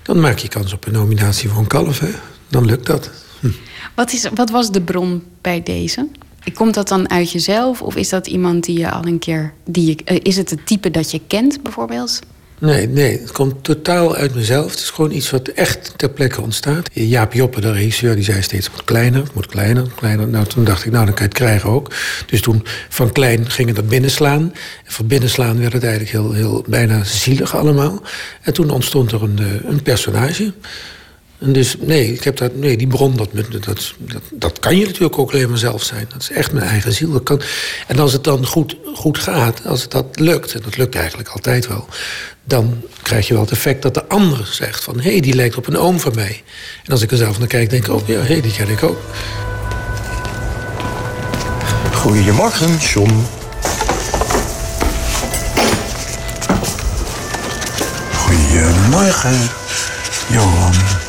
dan 0.03 0.21
maak 0.21 0.39
je 0.39 0.49
kans 0.49 0.73
op 0.73 0.87
een 0.87 0.93
nominatie 0.93 1.49
voor 1.49 1.59
een 1.59 1.67
kalf. 1.67 2.03
Dan 2.49 2.65
lukt 2.65 2.87
dat. 2.87 3.11
Wat, 3.95 4.13
is, 4.13 4.29
wat 4.35 4.51
was 4.51 4.71
de 4.71 4.81
bron 4.83 5.23
bij 5.41 5.63
deze? 5.63 6.09
Komt 6.55 6.75
dat 6.75 6.89
dan 6.89 7.11
uit 7.11 7.31
jezelf 7.31 7.83
of 7.83 7.97
is 7.97 8.09
dat 8.09 8.27
iemand 8.27 8.65
die 8.65 8.79
je 8.79 8.91
al 8.91 9.07
een 9.07 9.19
keer. 9.19 9.53
Die 9.65 9.87
je, 9.87 9.97
eh, 10.05 10.17
is 10.23 10.37
het 10.37 10.51
het 10.51 10.67
type 10.67 10.91
dat 10.91 11.11
je 11.11 11.21
kent 11.27 11.63
bijvoorbeeld? 11.63 12.21
Nee, 12.59 12.89
nee, 12.89 13.21
het 13.21 13.33
komt 13.33 13.65
totaal 13.65 14.15
uit 14.15 14.35
mezelf. 14.35 14.71
Het 14.71 14.79
is 14.79 14.91
gewoon 14.91 15.11
iets 15.11 15.31
wat 15.31 15.49
echt 15.49 15.93
ter 15.97 16.11
plekke 16.11 16.41
ontstaat. 16.41 16.89
Jaap 16.93 17.33
Joppe, 17.33 17.61
de 17.61 17.73
regisseur, 17.73 18.15
die 18.15 18.25
zei 18.25 18.43
steeds... 18.43 18.67
het 18.67 18.75
moet 18.75 18.85
kleiner, 18.85 19.23
het 19.23 19.35
moet 19.35 19.47
kleiner, 19.47 19.87
kleiner. 19.97 20.29
Nou, 20.29 20.47
toen 20.47 20.65
dacht 20.65 20.85
ik, 20.85 20.93
nou, 20.93 21.05
dan 21.05 21.15
kan 21.15 21.23
je 21.25 21.29
het 21.29 21.39
krijgen 21.39 21.71
ook. 21.71 21.95
Dus 22.27 22.41
toen 22.41 22.67
van 22.89 23.13
klein 23.13 23.51
ging 23.51 23.69
het 23.69 23.79
er 23.79 23.85
binnenslaan. 23.85 24.43
En 24.85 24.93
van 24.93 25.07
binnenslaan 25.07 25.59
werd 25.59 25.73
het 25.73 25.83
eigenlijk 25.83 26.13
heel, 26.13 26.33
heel 26.33 26.65
bijna 26.69 27.05
zielig 27.05 27.57
allemaal. 27.57 28.03
En 28.43 28.53
toen 28.53 28.71
ontstond 28.71 29.13
er 29.13 29.23
een, 29.23 29.39
eh, 29.39 29.71
een 29.71 29.83
personage... 29.83 30.53
En 31.39 31.53
dus 31.53 31.77
nee, 31.81 32.13
ik 32.13 32.25
heb 32.25 32.37
dat, 32.37 32.55
nee, 32.55 32.77
die 32.77 32.87
bron, 32.87 33.17
dat, 33.17 33.29
dat, 33.33 33.63
dat, 33.63 33.95
dat 34.31 34.59
kan 34.59 34.77
je 34.77 34.87
natuurlijk 34.87 35.19
ook 35.19 35.33
alleen 35.33 35.49
maar 35.49 35.59
zelf 35.59 35.83
zijn. 35.83 36.07
Dat 36.13 36.23
is 36.23 36.31
echt 36.31 36.53
mijn 36.53 36.67
eigen 36.67 36.93
ziel. 36.93 37.13
Dat 37.13 37.23
kan, 37.23 37.41
en 37.87 37.99
als 37.99 38.13
het 38.13 38.25
dan 38.25 38.47
goed, 38.47 38.77
goed 38.95 39.19
gaat, 39.19 39.67
als 39.67 39.83
het 39.83 39.91
dat 39.91 40.07
lukt, 40.21 40.55
en 40.55 40.61
dat 40.63 40.77
lukt 40.77 40.95
eigenlijk 40.95 41.29
altijd 41.29 41.67
wel, 41.67 41.89
dan 42.45 42.83
krijg 43.03 43.27
je 43.27 43.33
wel 43.33 43.43
het 43.43 43.53
effect 43.53 43.83
dat 43.83 43.95
de 43.95 44.07
ander 44.07 44.49
zegt 44.53 44.85
van 44.85 45.01
hé, 45.01 45.11
hey, 45.11 45.21
die 45.21 45.35
lijkt 45.35 45.57
op 45.57 45.67
een 45.67 45.77
oom 45.77 46.01
van 46.01 46.15
mij. 46.15 46.43
En 46.85 46.93
als 46.93 47.03
ik 47.03 47.11
er 47.11 47.17
zelf 47.17 47.39
naar 47.39 47.49
kijk, 47.49 47.71
denk 47.71 47.85
ik 47.87 47.93
ook, 47.93 48.07
ja, 48.07 48.21
hé, 48.21 48.27
hey, 48.27 48.41
die 48.41 48.53
ken 48.53 48.69
ik 48.69 48.83
ook. 48.83 48.99
Goedemorgen, 51.93 52.77
John. 52.77 53.27
Goedemorgen, 58.13 59.51
Johan. 60.29 61.06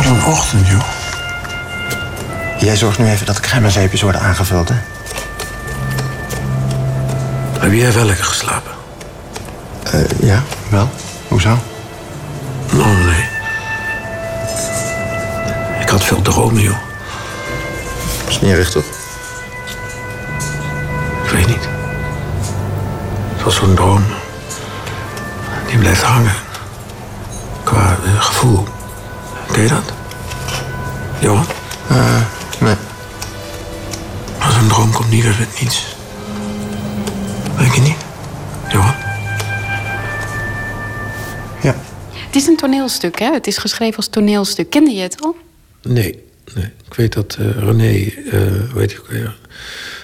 Wat 0.00 0.08
een 0.08 0.24
ochtend, 0.24 0.68
joh. 0.68 0.82
Jij 2.58 2.76
zorgt 2.76 2.98
nu 2.98 3.10
even 3.10 3.26
dat 3.26 3.36
de 3.36 3.42
crèmezeepjes 3.42 4.02
worden 4.02 4.20
aangevuld, 4.20 4.68
hè? 4.68 4.74
Heb 7.58 7.72
jij 7.72 7.92
wel 7.92 8.04
lekker 8.04 8.24
geslapen? 8.24 8.72
Eh, 9.82 10.00
ja, 10.20 10.42
wel. 10.68 10.90
Hoezo? 11.28 11.58
Oh, 12.74 13.04
nee. 13.04 13.28
Ik 15.80 15.88
had 15.88 16.04
veel 16.04 16.22
dromen, 16.22 16.62
joh. 16.62 16.78
Is 18.28 18.40
niet 18.40 18.52
erg, 18.52 18.70
toch? 18.70 18.84
Ik 21.24 21.30
weet 21.30 21.46
niet. 21.46 21.68
Het 23.34 23.42
was 23.44 23.54
zo'n 23.54 23.74
droom. 23.74 24.04
Die 25.66 25.78
blijft 25.78 26.02
hangen. 26.02 26.34
Qua 27.64 27.96
eh, 28.04 28.22
gevoel. 28.22 28.64
Ken 29.52 29.62
je 29.62 29.68
dat? 29.68 29.92
Johan? 31.20 31.46
Uh, 31.90 32.22
nee. 32.60 32.74
Als 34.38 34.56
een 34.56 34.68
droom 34.68 34.92
komt 34.92 35.10
niet 35.10 35.24
uit 35.24 35.38
het 35.38 35.60
niets. 35.60 35.96
Denk 37.58 37.74
je 37.74 37.80
niet? 37.80 37.96
Johan? 38.72 38.94
Ja. 41.62 41.76
Het 42.12 42.36
is 42.36 42.46
een 42.46 42.56
toneelstuk, 42.56 43.18
hè? 43.18 43.32
Het 43.32 43.46
is 43.46 43.58
geschreven 43.58 43.96
als 43.96 44.08
toneelstuk. 44.08 44.70
Kende 44.70 44.90
je 44.90 45.02
het 45.02 45.22
al? 45.22 45.36
Nee, 45.82 46.24
nee. 46.54 46.72
Ik 46.86 46.94
weet 46.94 47.12
dat 47.12 47.36
uh, 47.40 47.50
René, 47.50 48.12
uh, 48.32 48.72
weet 48.74 48.90
ik 48.92 49.02
weer, 49.08 49.38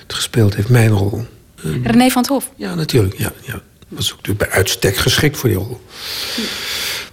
het 0.02 0.14
gespeeld 0.14 0.54
heeft, 0.54 0.68
mijn 0.68 0.90
rol. 0.90 1.26
Uh, 1.64 1.84
René 1.84 2.08
van 2.08 2.22
het 2.22 2.30
Hof? 2.30 2.50
Ja, 2.56 2.74
natuurlijk. 2.74 3.18
Ja, 3.18 3.32
ja. 3.42 3.60
Was 3.88 4.12
ook 4.12 4.16
natuurlijk 4.16 4.48
bij 4.48 4.58
uitstek 4.58 4.96
geschikt 4.96 5.36
voor 5.36 5.48
die 5.48 5.58
rol. 5.58 5.80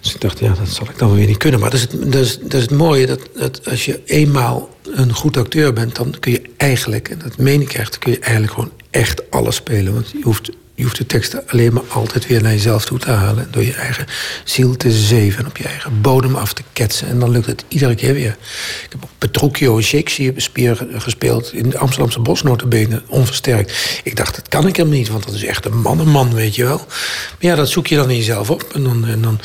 Dus 0.04 0.14
ik 0.14 0.20
dacht, 0.20 0.38
ja, 0.38 0.54
dat 0.54 0.68
zal 0.68 0.86
ik 0.90 0.98
dan 0.98 1.14
weer 1.14 1.26
niet 1.26 1.36
kunnen. 1.36 1.60
Maar 1.60 1.70
dat 1.70 1.78
is 1.78 1.92
het, 1.92 2.12
dat 2.12 2.54
is, 2.54 2.62
het 2.62 2.70
mooie, 2.70 3.06
dat, 3.06 3.20
dat 3.38 3.68
als 3.68 3.84
je 3.84 4.00
eenmaal 4.04 4.68
een 4.94 5.12
goed 5.12 5.36
acteur 5.36 5.72
bent... 5.72 5.96
dan 5.96 6.14
kun 6.20 6.32
je 6.32 6.42
eigenlijk, 6.56 7.08
en 7.08 7.18
dat 7.18 7.38
meen 7.38 7.60
ik 7.60 7.72
echt... 7.72 7.98
kun 7.98 8.12
je 8.12 8.18
eigenlijk 8.18 8.52
gewoon 8.52 8.72
echt 8.90 9.30
alles 9.30 9.56
spelen. 9.56 9.94
Want 9.94 10.10
je 10.10 10.22
hoeft 10.22 10.50
je 10.76 10.82
hoeft 10.82 10.96
de 10.96 11.06
teksten 11.06 11.42
alleen 11.48 11.72
maar 11.72 11.82
altijd 11.88 12.26
weer 12.26 12.42
naar 12.42 12.52
jezelf 12.52 12.84
toe 12.84 12.98
te 12.98 13.10
halen. 13.10 13.48
Door 13.50 13.64
je 13.64 13.72
eigen 13.72 14.06
ziel 14.44 14.76
te 14.76 14.90
zeven 14.90 15.38
en 15.38 15.46
op 15.46 15.56
je 15.56 15.64
eigen 15.64 16.00
bodem 16.00 16.34
af 16.34 16.52
te 16.52 16.62
ketsen. 16.72 17.08
En 17.08 17.18
dan 17.18 17.30
lukt 17.30 17.46
het 17.46 17.64
iedere 17.68 17.94
keer 17.94 18.14
weer. 18.14 18.36
Ik 18.84 18.88
heb 18.88 19.04
ook 19.04 19.10
Petruchio 19.18 19.76
en 19.76 19.82
Shakespeare 19.82 20.88
gespeeld 20.92 21.52
in 21.52 21.70
de 21.70 21.78
Amsterdamse 21.78 22.20
bosnotenbenen, 22.20 23.02
onversterkt. 23.06 24.00
Ik 24.04 24.16
dacht, 24.16 24.34
dat 24.34 24.48
kan 24.48 24.66
ik 24.66 24.76
hem 24.76 24.88
niet, 24.88 25.08
want 25.08 25.24
dat 25.24 25.34
is 25.34 25.44
echt 25.44 25.64
een 25.64 25.80
mannenman, 25.80 26.34
weet 26.34 26.54
je 26.54 26.64
wel. 26.64 26.84
Maar 26.86 27.36
ja, 27.38 27.54
dat 27.54 27.68
zoek 27.68 27.86
je 27.86 27.96
dan 27.96 28.10
in 28.10 28.16
jezelf 28.16 28.50
op. 28.50 28.62
En 28.74 28.84
dan, 28.84 29.06
en 29.06 29.22
dan 29.22 29.40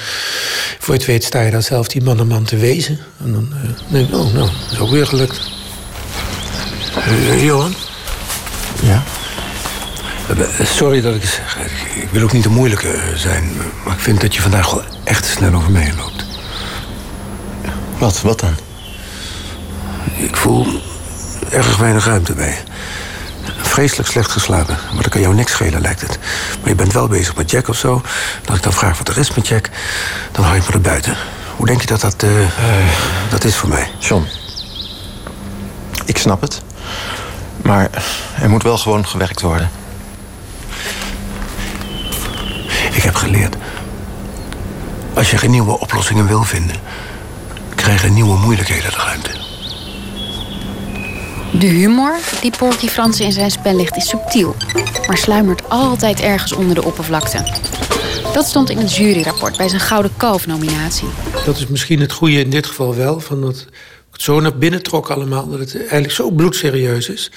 voor 0.80 0.94
je 0.94 1.00
het 1.00 1.10
weet, 1.10 1.24
sta 1.24 1.42
je 1.42 1.52
dan 1.52 1.64
zelf 1.64 1.88
die 1.88 2.04
mannenman 2.04 2.44
te 2.44 2.58
wezen. 2.58 3.00
En 3.24 3.32
dan 3.32 3.50
uh, 3.54 3.92
denk 3.92 4.08
ik, 4.08 4.16
oh, 4.16 4.34
nou, 4.34 4.50
dat 4.50 4.72
is 4.72 4.80
ook 4.80 4.92
weer 4.92 5.08
gelukt. 5.08 5.42
Uh, 6.98 7.46
Johan? 7.46 7.74
Ja? 8.84 9.04
Sorry 10.64 11.02
dat 11.02 11.16
ik 11.16 11.22
het 11.22 11.32
zeg. 11.32 11.58
Ik 11.96 12.10
wil 12.12 12.24
ook 12.24 12.32
niet 12.32 12.44
de 12.44 12.50
moeilijke 12.50 13.00
zijn. 13.16 13.52
Maar 13.86 13.94
ik 13.94 14.00
vind 14.00 14.22
dat 14.22 14.36
je 14.36 14.42
vandaag 14.42 14.72
wel 14.72 14.84
echt 15.04 15.24
te 15.24 15.30
snel 15.30 15.54
over 15.54 15.72
me 15.72 15.80
heen 15.80 15.96
loopt. 15.96 16.26
Wat? 17.98 18.22
Wat 18.22 18.40
dan? 18.40 18.56
Ik 20.18 20.36
voel 20.36 20.68
erg 21.52 21.78
weinig 21.78 22.06
ruimte 22.06 22.34
bij 22.34 22.48
je. 22.48 22.58
Vreselijk 23.62 24.10
slecht 24.10 24.32
geslapen. 24.32 24.78
Maar 24.94 25.02
dat 25.04 25.12
kan 25.12 25.22
jou 25.22 25.36
niks 25.36 25.52
schelen, 25.52 25.82
lijkt 25.82 26.02
het. 26.02 26.20
Maar 26.60 26.70
je 26.70 26.76
bent 26.76 26.94
wel 26.94 27.08
bezig 27.08 27.36
met 27.36 27.52
Jack 27.52 27.68
of 27.68 27.78
zo. 27.78 27.94
En 28.42 28.48
als 28.48 28.58
ik 28.58 28.64
dan 28.64 28.74
vraag 28.74 28.98
wat 28.98 29.08
er 29.08 29.18
is 29.18 29.34
met 29.34 29.48
Jack, 29.48 29.70
dan 30.32 30.44
hou 30.44 30.56
je 30.56 30.62
me 30.68 30.74
er 30.74 30.82
buiten. 30.82 31.18
Hoe 31.56 31.66
denk 31.66 31.82
je 31.82 31.88
dat 31.88 32.02
dat, 32.02 32.24
uh, 32.24 32.32
dat 33.30 33.44
is 33.44 33.56
voor 33.56 33.70
mij? 33.70 33.92
John, 34.00 34.26
ik 36.06 36.18
snap 36.18 36.42
het. 36.42 36.62
Maar 37.62 37.90
er 38.42 38.50
moet 38.50 38.64
wel 38.64 38.78
gewoon 38.78 39.08
gewerkt 39.08 39.42
worden. 39.42 39.79
Ik 43.00 43.06
heb 43.06 43.16
geleerd. 43.16 43.56
Als 45.14 45.32
je 45.32 45.38
geen 45.38 45.52
nieuwe 45.52 45.80
oplossingen 45.80 46.28
wil 46.28 46.44
vinden, 46.44 46.76
krijgen 47.76 48.14
nieuwe 48.14 48.38
moeilijkheden 48.38 48.92
de 48.92 48.98
ruimte. 48.98 49.32
De 51.60 51.68
humor 51.68 52.20
die 52.42 52.52
Porky 52.58 52.88
Fransen 52.88 53.26
in 53.26 53.32
zijn 53.32 53.52
spel 53.52 53.76
ligt 53.76 53.96
is 53.96 54.08
subtiel, 54.08 54.56
maar 55.08 55.18
sluimert 55.18 55.70
altijd 55.70 56.20
ergens 56.20 56.52
onder 56.52 56.76
de 56.76 56.84
oppervlakte. 56.84 57.44
Dat 58.34 58.46
stond 58.46 58.70
in 58.70 58.78
het 58.78 58.96
juryrapport 58.96 59.58
bij 59.58 59.70
zijn 59.70 59.82
Gouden 59.82 60.12
Kalf-nominatie. 60.18 61.08
Dat 61.46 61.58
is 61.58 61.68
misschien 61.68 62.00
het 62.00 62.12
goede 62.12 62.40
in 62.40 62.50
dit 62.50 62.66
geval 62.66 62.96
wel, 62.96 63.20
van 63.20 63.42
dat 63.42 63.66
het 64.12 64.22
zo 64.22 64.40
naar 64.40 64.58
binnen 64.58 64.84
trok 64.84 65.10
allemaal, 65.10 65.50
dat 65.50 65.60
het 65.60 65.76
eigenlijk 65.76 66.12
zo 66.12 66.32
bloedserieus 66.32 67.10
is 67.10 67.32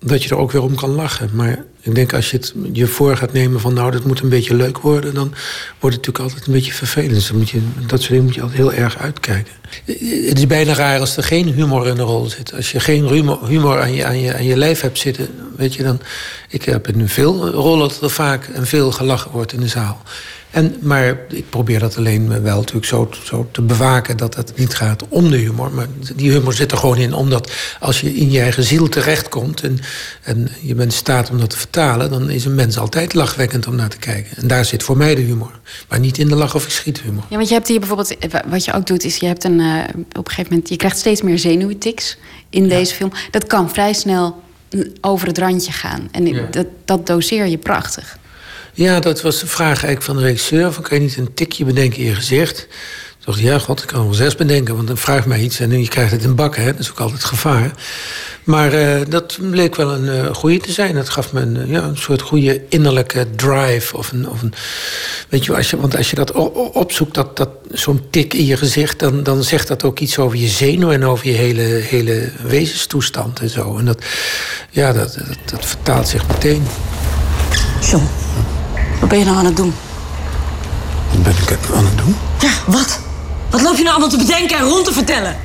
dat 0.00 0.22
je 0.22 0.30
er 0.30 0.36
ook 0.36 0.52
weer 0.52 0.62
om 0.62 0.74
kan 0.74 0.90
lachen. 0.90 1.30
Maar 1.32 1.64
ik 1.80 1.94
denk 1.94 2.12
als 2.12 2.30
je 2.30 2.36
het 2.36 2.54
je 2.72 2.86
voor 2.86 3.16
gaat 3.16 3.32
nemen 3.32 3.60
van 3.60 3.74
nou, 3.74 3.90
dat 3.90 4.04
moet 4.04 4.20
een 4.20 4.28
beetje 4.28 4.54
leuk 4.54 4.78
worden, 4.78 5.14
dan 5.14 5.34
wordt 5.78 5.96
het 5.96 6.06
natuurlijk 6.06 6.18
altijd 6.18 6.46
een 6.46 6.52
beetje 6.52 6.72
vervelend. 6.72 7.14
Dus 7.14 7.32
moet 7.32 7.50
je, 7.50 7.60
dat 7.86 7.98
soort 7.98 8.10
dingen 8.10 8.24
moet 8.24 8.34
je 8.34 8.40
altijd 8.40 8.58
heel 8.58 8.72
erg 8.72 8.98
uitkijken. 8.98 9.52
Het 9.84 10.38
is 10.38 10.46
bijna 10.46 10.74
raar 10.74 11.00
als 11.00 11.16
er 11.16 11.22
geen 11.22 11.52
humor 11.52 11.86
in 11.86 11.94
de 11.94 12.02
rol 12.02 12.26
zit. 12.26 12.54
Als 12.54 12.72
je 12.72 12.80
geen 12.80 13.08
humor, 13.08 13.46
humor 13.46 13.80
aan, 13.80 13.92
je, 13.94 14.04
aan, 14.04 14.20
je, 14.20 14.34
aan 14.34 14.44
je 14.44 14.56
lijf 14.56 14.80
hebt 14.80 14.98
zitten, 14.98 15.28
weet 15.56 15.74
je 15.74 15.82
dan. 15.82 16.00
Ik 16.48 16.64
heb 16.64 16.88
in 16.88 17.08
veel 17.08 17.48
rollen 17.48 17.88
dat 17.88 18.02
er 18.02 18.10
vaak 18.10 18.44
en 18.44 18.66
veel 18.66 18.92
gelachen 18.92 19.30
wordt 19.30 19.52
in 19.52 19.60
de 19.60 19.68
zaal. 19.68 20.02
En, 20.50 20.76
maar 20.80 21.18
ik 21.28 21.50
probeer 21.50 21.78
dat 21.78 21.96
alleen 21.96 22.42
wel 22.42 22.56
natuurlijk 22.56 22.86
zo, 22.86 23.10
zo 23.24 23.48
te 23.52 23.62
bewaken 23.62 24.16
dat 24.16 24.34
het 24.34 24.52
niet 24.56 24.74
gaat 24.74 25.04
om 25.08 25.30
de 25.30 25.36
humor. 25.36 25.70
Maar 25.72 25.86
die 26.16 26.30
humor 26.30 26.52
zit 26.52 26.72
er 26.72 26.78
gewoon 26.78 26.96
in, 26.96 27.12
omdat 27.14 27.52
als 27.80 28.00
je 28.00 28.14
in 28.14 28.30
je 28.30 28.40
eigen 28.40 28.62
ziel 28.62 28.88
terechtkomt 28.88 29.62
en, 29.62 29.78
en 30.22 30.48
je 30.60 30.74
bent 30.74 30.92
in 30.92 30.98
staat 30.98 31.30
om 31.30 31.38
dat 31.38 31.50
te 31.50 31.56
vertalen, 31.56 32.10
dan 32.10 32.30
is 32.30 32.44
een 32.44 32.54
mens 32.54 32.78
altijd 32.78 33.14
lachwekkend 33.14 33.66
om 33.66 33.76
naar 33.76 33.88
te 33.88 33.98
kijken. 33.98 34.36
En 34.36 34.46
daar 34.46 34.64
zit 34.64 34.82
voor 34.82 34.96
mij 34.96 35.14
de 35.14 35.20
humor. 35.20 35.60
Maar 35.88 36.00
niet 36.00 36.18
in 36.18 36.28
de 36.28 36.34
lach- 36.34 36.54
of 36.54 36.84
humor. 36.84 37.24
Ja, 37.28 37.36
want 37.36 37.48
je 37.48 37.54
hebt 37.54 37.68
hier 37.68 37.78
bijvoorbeeld, 37.78 38.16
wat 38.46 38.64
je 38.64 38.72
ook 38.72 38.86
doet, 38.86 39.04
is 39.04 39.16
je 39.16 39.26
hebt 39.26 39.44
een, 39.44 39.58
uh, 39.58 39.78
op 39.92 40.26
een 40.26 40.28
gegeven 40.28 40.52
moment, 40.52 40.68
je 40.68 40.76
krijgt 40.76 40.98
steeds 40.98 41.22
meer 41.22 41.38
zenuwtics 41.38 42.16
in 42.50 42.62
ja. 42.62 42.68
deze 42.68 42.94
film. 42.94 43.12
Dat 43.30 43.46
kan 43.46 43.70
vrij 43.70 43.92
snel 43.92 44.42
over 45.00 45.26
het 45.26 45.38
randje 45.38 45.72
gaan. 45.72 46.08
En 46.10 46.26
ja. 46.26 46.46
dat, 46.50 46.66
dat 46.84 47.06
doseer 47.06 47.46
je 47.46 47.58
prachtig. 47.58 48.18
Ja, 48.80 49.00
dat 49.00 49.20
was 49.20 49.40
de 49.40 49.46
vraag 49.46 49.68
eigenlijk 49.68 50.02
van 50.02 50.16
de 50.16 50.22
regisseur. 50.22 50.72
Van, 50.72 50.82
kan 50.82 50.96
je 50.96 51.02
niet 51.02 51.16
een 51.16 51.34
tikje 51.34 51.64
bedenken 51.64 51.98
in 51.98 52.04
je 52.04 52.14
gezicht? 52.14 52.66
Dacht 53.24 53.38
ik, 53.38 53.44
ja, 53.44 53.58
god, 53.58 53.82
ik 53.82 53.86
kan 53.86 54.04
wel 54.04 54.14
zes 54.14 54.34
bedenken. 54.34 54.76
Want 54.76 54.86
dan 54.86 54.96
vraagt 54.96 55.26
mij 55.26 55.40
iets 55.40 55.60
en 55.60 55.80
je 55.80 55.88
krijgt 55.88 56.12
het 56.12 56.22
in 56.22 56.34
bakken. 56.34 56.62
Hè? 56.62 56.70
Dat 56.70 56.80
is 56.80 56.90
ook 56.90 57.00
altijd 57.00 57.24
gevaar. 57.24 57.70
Maar 58.44 58.74
uh, 58.74 59.00
dat 59.08 59.38
bleek 59.50 59.76
wel 59.76 59.92
een 59.92 60.04
uh, 60.04 60.34
goede 60.34 60.58
te 60.58 60.72
zijn. 60.72 60.94
Dat 60.94 61.08
gaf 61.08 61.32
me 61.32 61.40
een, 61.40 61.56
uh, 61.56 61.70
ja, 61.70 61.82
een 61.82 61.96
soort 61.96 62.22
goede 62.22 62.62
innerlijke 62.68 63.26
drive. 63.36 63.96
Of 63.96 64.12
een, 64.12 64.28
of 64.28 64.42
een, 64.42 64.54
weet 65.28 65.44
je, 65.44 65.56
als 65.56 65.70
je, 65.70 65.80
want 65.80 65.96
als 65.96 66.10
je 66.10 66.16
dat 66.16 66.32
opzoekt, 66.72 67.14
dat, 67.14 67.36
dat, 67.36 67.50
zo'n 67.72 68.02
tik 68.10 68.34
in 68.34 68.46
je 68.46 68.56
gezicht... 68.56 68.98
Dan, 68.98 69.22
dan 69.22 69.44
zegt 69.44 69.68
dat 69.68 69.84
ook 69.84 69.98
iets 69.98 70.18
over 70.18 70.38
je 70.38 70.48
zenuw 70.48 70.90
en 70.90 71.04
over 71.04 71.26
je 71.26 71.36
hele, 71.36 71.62
hele 71.62 72.30
wezenstoestand 72.42 73.40
en 73.40 73.50
zo. 73.50 73.78
En 73.78 73.84
dat, 73.84 74.04
ja, 74.70 74.92
dat, 74.92 75.14
dat, 75.14 75.38
dat 75.50 75.66
vertaalt 75.66 76.08
zich 76.08 76.28
meteen. 76.28 76.62
John. 77.80 78.08
Wat 79.00 79.08
ben 79.08 79.18
je 79.18 79.24
nou 79.24 79.36
aan 79.36 79.44
het 79.44 79.56
doen? 79.56 79.74
Wat 81.10 81.22
ben 81.22 81.32
ik 81.32 81.58
aan 81.74 81.84
het 81.84 81.98
doen? 81.98 82.16
Ja, 82.40 82.50
wat? 82.66 83.00
Wat 83.50 83.62
loop 83.62 83.76
je 83.76 83.82
nou 83.82 83.90
allemaal 83.90 84.08
te 84.08 84.26
bedenken 84.26 84.58
en 84.58 84.64
rond 84.64 84.84
te 84.84 84.92
vertellen? 84.92 85.36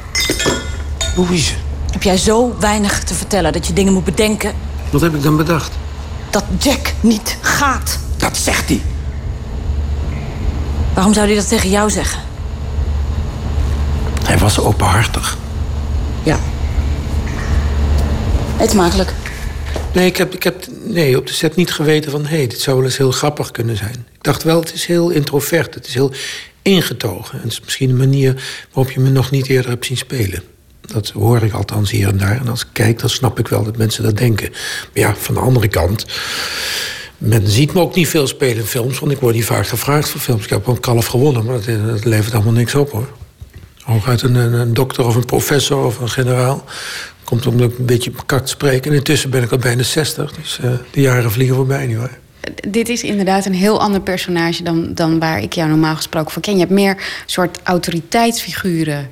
Louise. 1.15 1.53
Heb 1.91 2.03
jij 2.03 2.17
zo 2.17 2.55
weinig 2.59 3.03
te 3.03 3.13
vertellen 3.13 3.53
dat 3.53 3.67
je 3.67 3.73
dingen 3.73 3.93
moet 3.93 4.03
bedenken? 4.03 4.53
Wat 4.89 5.01
heb 5.01 5.15
ik 5.15 5.23
dan 5.23 5.37
bedacht? 5.37 5.71
Dat 6.29 6.43
Jack 6.59 6.93
niet 7.01 7.37
gaat. 7.41 7.99
Dat 8.17 8.37
zegt 8.37 8.69
hij. 8.69 8.81
Waarom 10.93 11.13
zou 11.13 11.25
hij 11.25 11.35
dat 11.35 11.47
tegen 11.47 11.69
jou 11.69 11.89
zeggen? 11.89 12.19
Hij 14.25 14.37
was 14.37 14.59
openhartig. 14.59 15.37
Ja. 16.23 16.37
Eet 18.59 18.69
smakelijk. 18.69 19.13
Nee, 19.95 20.05
ik 20.05 20.17
heb, 20.17 20.33
ik 20.33 20.43
heb 20.43 20.65
nee, 20.83 21.17
op 21.17 21.27
de 21.27 21.33
set 21.33 21.55
niet 21.55 21.71
geweten 21.71 22.11
van... 22.11 22.25
hé, 22.25 22.37
hey, 22.37 22.47
dit 22.47 22.59
zou 22.59 22.75
wel 22.75 22.85
eens 22.85 22.97
heel 22.97 23.11
grappig 23.11 23.51
kunnen 23.51 23.77
zijn. 23.77 24.05
Ik 24.13 24.23
dacht 24.23 24.43
wel, 24.43 24.59
het 24.59 24.73
is 24.73 24.85
heel 24.85 25.09
introvert. 25.09 25.73
Het 25.73 25.87
is 25.87 25.93
heel 25.93 26.11
ingetogen. 26.61 27.37
En 27.37 27.43
het 27.43 27.51
is 27.51 27.61
misschien 27.61 27.89
een 27.89 27.97
manier 27.97 28.43
waarop 28.71 28.93
je 28.93 28.99
me 28.99 29.09
nog 29.09 29.31
niet 29.31 29.47
eerder 29.47 29.69
hebt 29.69 29.85
zien 29.85 29.97
spelen. 29.97 30.43
Dat 30.81 31.09
hoor 31.09 31.43
ik 31.43 31.53
althans 31.53 31.91
hier 31.91 32.07
en 32.07 32.17
daar. 32.17 32.39
En 32.39 32.47
als 32.47 32.61
ik 32.61 32.67
kijk, 32.71 32.99
dan 32.99 33.09
snap 33.09 33.39
ik 33.39 33.47
wel 33.47 33.63
dat 33.63 33.77
mensen 33.77 34.03
dat 34.03 34.17
denken. 34.17 34.49
Maar 34.49 35.03
ja, 35.03 35.15
van 35.15 35.33
de 35.33 35.39
andere 35.39 35.67
kant... 35.67 36.05
Men 37.17 37.47
ziet 37.47 37.73
me 37.73 37.79
ook 37.79 37.95
niet 37.95 38.07
veel 38.07 38.27
spelen 38.27 38.57
in 38.57 38.65
films, 38.65 38.99
want 38.99 39.11
ik 39.11 39.19
word 39.19 39.35
niet 39.35 39.45
vaak 39.45 39.67
gevraagd 39.67 40.09
voor 40.09 40.21
films. 40.21 40.43
Ik 40.43 40.49
heb 40.49 40.67
een 40.67 40.79
kalf 40.79 41.05
gewonnen, 41.05 41.45
maar 41.45 41.59
dat, 41.61 42.05
levert 42.05 42.33
allemaal 42.33 42.53
niks 42.53 42.75
op 42.75 42.91
hoor. 42.91 43.07
Hooguit 43.81 44.21
een, 44.21 44.35
een 44.35 44.73
dokter 44.73 45.05
of 45.05 45.15
een 45.15 45.25
professor 45.25 45.85
of 45.85 45.99
een 45.99 46.09
generaal. 46.09 46.63
Komt 47.25 47.47
om 47.47 47.59
een 47.59 47.73
beetje 47.79 48.11
bekakt 48.11 48.43
te 48.43 48.51
spreken. 48.51 48.91
En 48.91 48.97
intussen 48.97 49.29
ben 49.29 49.43
ik 49.43 49.51
al 49.51 49.57
bijna 49.57 49.83
60, 49.83 50.31
dus 50.31 50.59
uh, 50.63 50.71
de 50.91 51.01
jaren 51.01 51.31
vliegen 51.31 51.55
voorbij 51.55 51.87
nu 51.87 51.97
hoor. 51.97 52.17
Dit 52.67 52.89
is 52.89 53.03
inderdaad 53.03 53.45
een 53.45 53.53
heel 53.53 53.79
ander 53.79 54.01
personage 54.01 54.63
dan, 54.63 54.93
dan 54.93 55.19
waar 55.19 55.41
ik 55.41 55.53
jou 55.53 55.69
normaal 55.69 55.95
gesproken 55.95 56.31
voor 56.31 56.41
ken. 56.41 56.53
Je 56.53 56.59
hebt 56.59 56.71
meer 56.71 56.97
soort 57.25 57.59
autoriteitsfiguren 57.63 59.09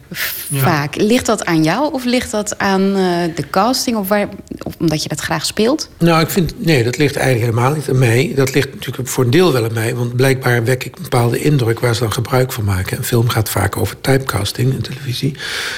ja. 0.47 0.59
vaak. 0.59 0.95
Ligt 0.95 1.25
dat 1.25 1.45
aan 1.45 1.63
jou 1.63 1.93
of 1.93 2.05
ligt 2.05 2.31
dat 2.31 2.57
aan 2.57 2.81
uh, 2.81 2.95
de 3.35 3.49
casting? 3.49 3.97
Of, 3.97 4.07
waar, 4.07 4.27
of 4.63 4.73
omdat 4.79 5.03
je 5.03 5.09
dat 5.09 5.19
graag 5.19 5.45
speelt? 5.45 5.89
Nou, 5.97 6.21
ik 6.21 6.29
vind, 6.29 6.65
nee, 6.65 6.83
dat 6.83 6.97
ligt 6.97 7.15
eigenlijk 7.15 7.45
helemaal 7.51 7.75
niet 7.75 7.89
aan 7.89 7.99
mij. 7.99 8.31
Dat 8.35 8.53
ligt 8.53 8.73
natuurlijk 8.73 9.07
voor 9.07 9.23
een 9.23 9.29
deel 9.29 9.53
wel 9.53 9.63
aan 9.63 9.73
mij. 9.73 9.95
Want 9.95 10.15
blijkbaar 10.15 10.63
wek 10.63 10.83
ik 10.83 10.95
een 10.95 11.03
bepaalde 11.03 11.39
indruk 11.39 11.79
waar 11.79 11.93
ze 11.93 11.99
dan 11.99 12.13
gebruik 12.13 12.51
van 12.51 12.63
maken. 12.63 12.97
Een 12.97 13.03
film 13.03 13.29
gaat 13.29 13.49
vaak 13.49 13.77
over 13.77 14.01
typecasting 14.01 14.73
in 14.73 14.81
televisie. 14.81 15.35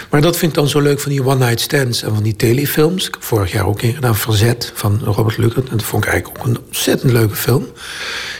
Maar 0.09 0.21
dat 0.21 0.37
vind 0.37 0.51
ik 0.51 0.57
dan 0.57 0.67
zo 0.67 0.79
leuk 0.79 0.99
van 0.99 1.11
die 1.11 1.25
one-night 1.25 1.59
stands 1.59 2.03
en 2.03 2.13
van 2.13 2.23
die 2.23 2.35
telefilms. 2.35 3.07
Ik 3.07 3.13
heb 3.13 3.23
vorig 3.23 3.51
jaar 3.51 3.65
ook 3.65 3.81
een 3.81 3.93
gedaan, 3.93 4.15
Verzet 4.15 4.71
van 4.73 5.01
Robert 5.03 5.37
Luckert. 5.37 5.69
En 5.69 5.77
dat 5.77 5.85
vond 5.85 6.03
ik 6.03 6.09
eigenlijk 6.09 6.39
ook 6.39 6.47
een 6.47 6.57
ontzettend 6.65 7.11
leuke 7.11 7.35
film. 7.35 7.44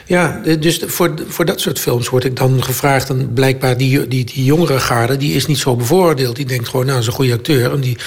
Ja, 0.05 0.41
dus 0.59 0.79
voor, 0.85 1.13
voor 1.27 1.45
dat 1.45 1.59
soort 1.59 1.79
films 1.79 2.09
word 2.09 2.23
ik 2.23 2.35
dan 2.35 2.63
gevraagd. 2.63 3.09
En 3.09 3.33
blijkbaar 3.33 3.77
die, 3.77 4.07
die, 4.07 4.25
die 4.25 4.43
jongere 4.43 4.79
garde, 4.79 5.17
die 5.17 5.33
is 5.33 5.45
niet 5.45 5.57
zo 5.57 5.75
bevoordeeld. 5.75 6.35
Die 6.35 6.45
denkt 6.45 6.67
gewoon, 6.67 6.85
nou, 6.85 6.99
is 6.99 7.07
een 7.07 7.13
goede 7.13 7.33
acteur. 7.33 7.71
En 7.71 7.79
die, 7.79 7.97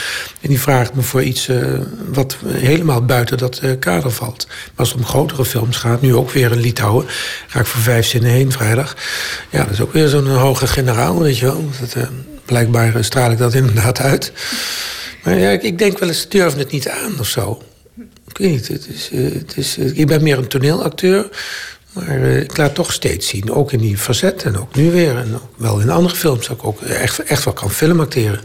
en 0.40 0.48
die 0.48 0.60
vraagt 0.60 0.94
me 0.94 1.02
voor 1.02 1.22
iets 1.22 1.48
uh, 1.48 1.80
wat 2.12 2.36
helemaal 2.46 3.04
buiten 3.04 3.38
dat 3.38 3.60
uh, 3.64 3.70
kader 3.78 4.10
valt. 4.10 4.46
Maar 4.48 4.56
als 4.76 4.88
het 4.88 4.98
om 4.98 5.06
grotere 5.06 5.44
films 5.44 5.76
gaat, 5.76 6.00
nu 6.00 6.14
ook 6.14 6.30
weer 6.30 6.52
in 6.52 6.60
Litouwen... 6.60 7.06
ga 7.46 7.60
ik 7.60 7.66
voor 7.66 7.82
vijf 7.82 8.06
zinnen 8.06 8.30
heen 8.30 8.52
vrijdag. 8.52 8.96
Ja, 9.50 9.64
dat 9.64 9.72
is 9.72 9.80
ook 9.80 9.92
weer 9.92 10.08
zo'n 10.08 10.26
hoge 10.26 10.66
generaal, 10.66 11.22
weet 11.22 11.38
je 11.38 11.44
wel. 11.44 11.64
Dat, 11.80 12.08
blijkbaar 12.48 13.04
straal 13.04 13.30
ik 13.30 13.38
dat 13.38 13.54
inderdaad 13.54 14.00
uit. 14.00 14.32
Maar 15.22 15.38
ja, 15.38 15.50
ik, 15.50 15.62
ik 15.62 15.78
denk 15.78 15.98
wel 15.98 16.08
eens, 16.08 16.28
durf 16.28 16.56
het 16.56 16.70
niet 16.70 16.88
aan 16.88 17.20
of 17.20 17.26
zo. 17.26 17.62
Ik 18.38 18.44
weet 18.44 18.52
niet, 18.52 18.68
het 18.68 18.88
is, 18.88 19.10
het 19.12 19.56
is, 19.56 19.78
ik 19.78 20.06
ben 20.06 20.22
meer 20.22 20.38
een 20.38 20.48
toneelacteur... 20.48 21.28
Maar 21.92 22.18
uh, 22.18 22.40
ik 22.40 22.56
laat 22.56 22.74
toch 22.74 22.92
steeds 22.92 23.28
zien, 23.28 23.52
ook 23.52 23.72
in 23.72 23.78
die 23.78 23.98
facet 23.98 24.42
en 24.42 24.58
ook 24.58 24.74
nu 24.74 24.90
weer. 24.90 25.16
En 25.16 25.34
ook 25.34 25.52
wel 25.56 25.80
in 25.80 25.90
andere 25.90 26.14
films 26.14 26.46
dat 26.46 26.56
ik 26.56 26.64
ook 26.64 26.82
echt, 26.82 27.22
echt 27.22 27.44
wel 27.44 27.54
kan 27.54 27.70
filmacteren. 27.70 28.40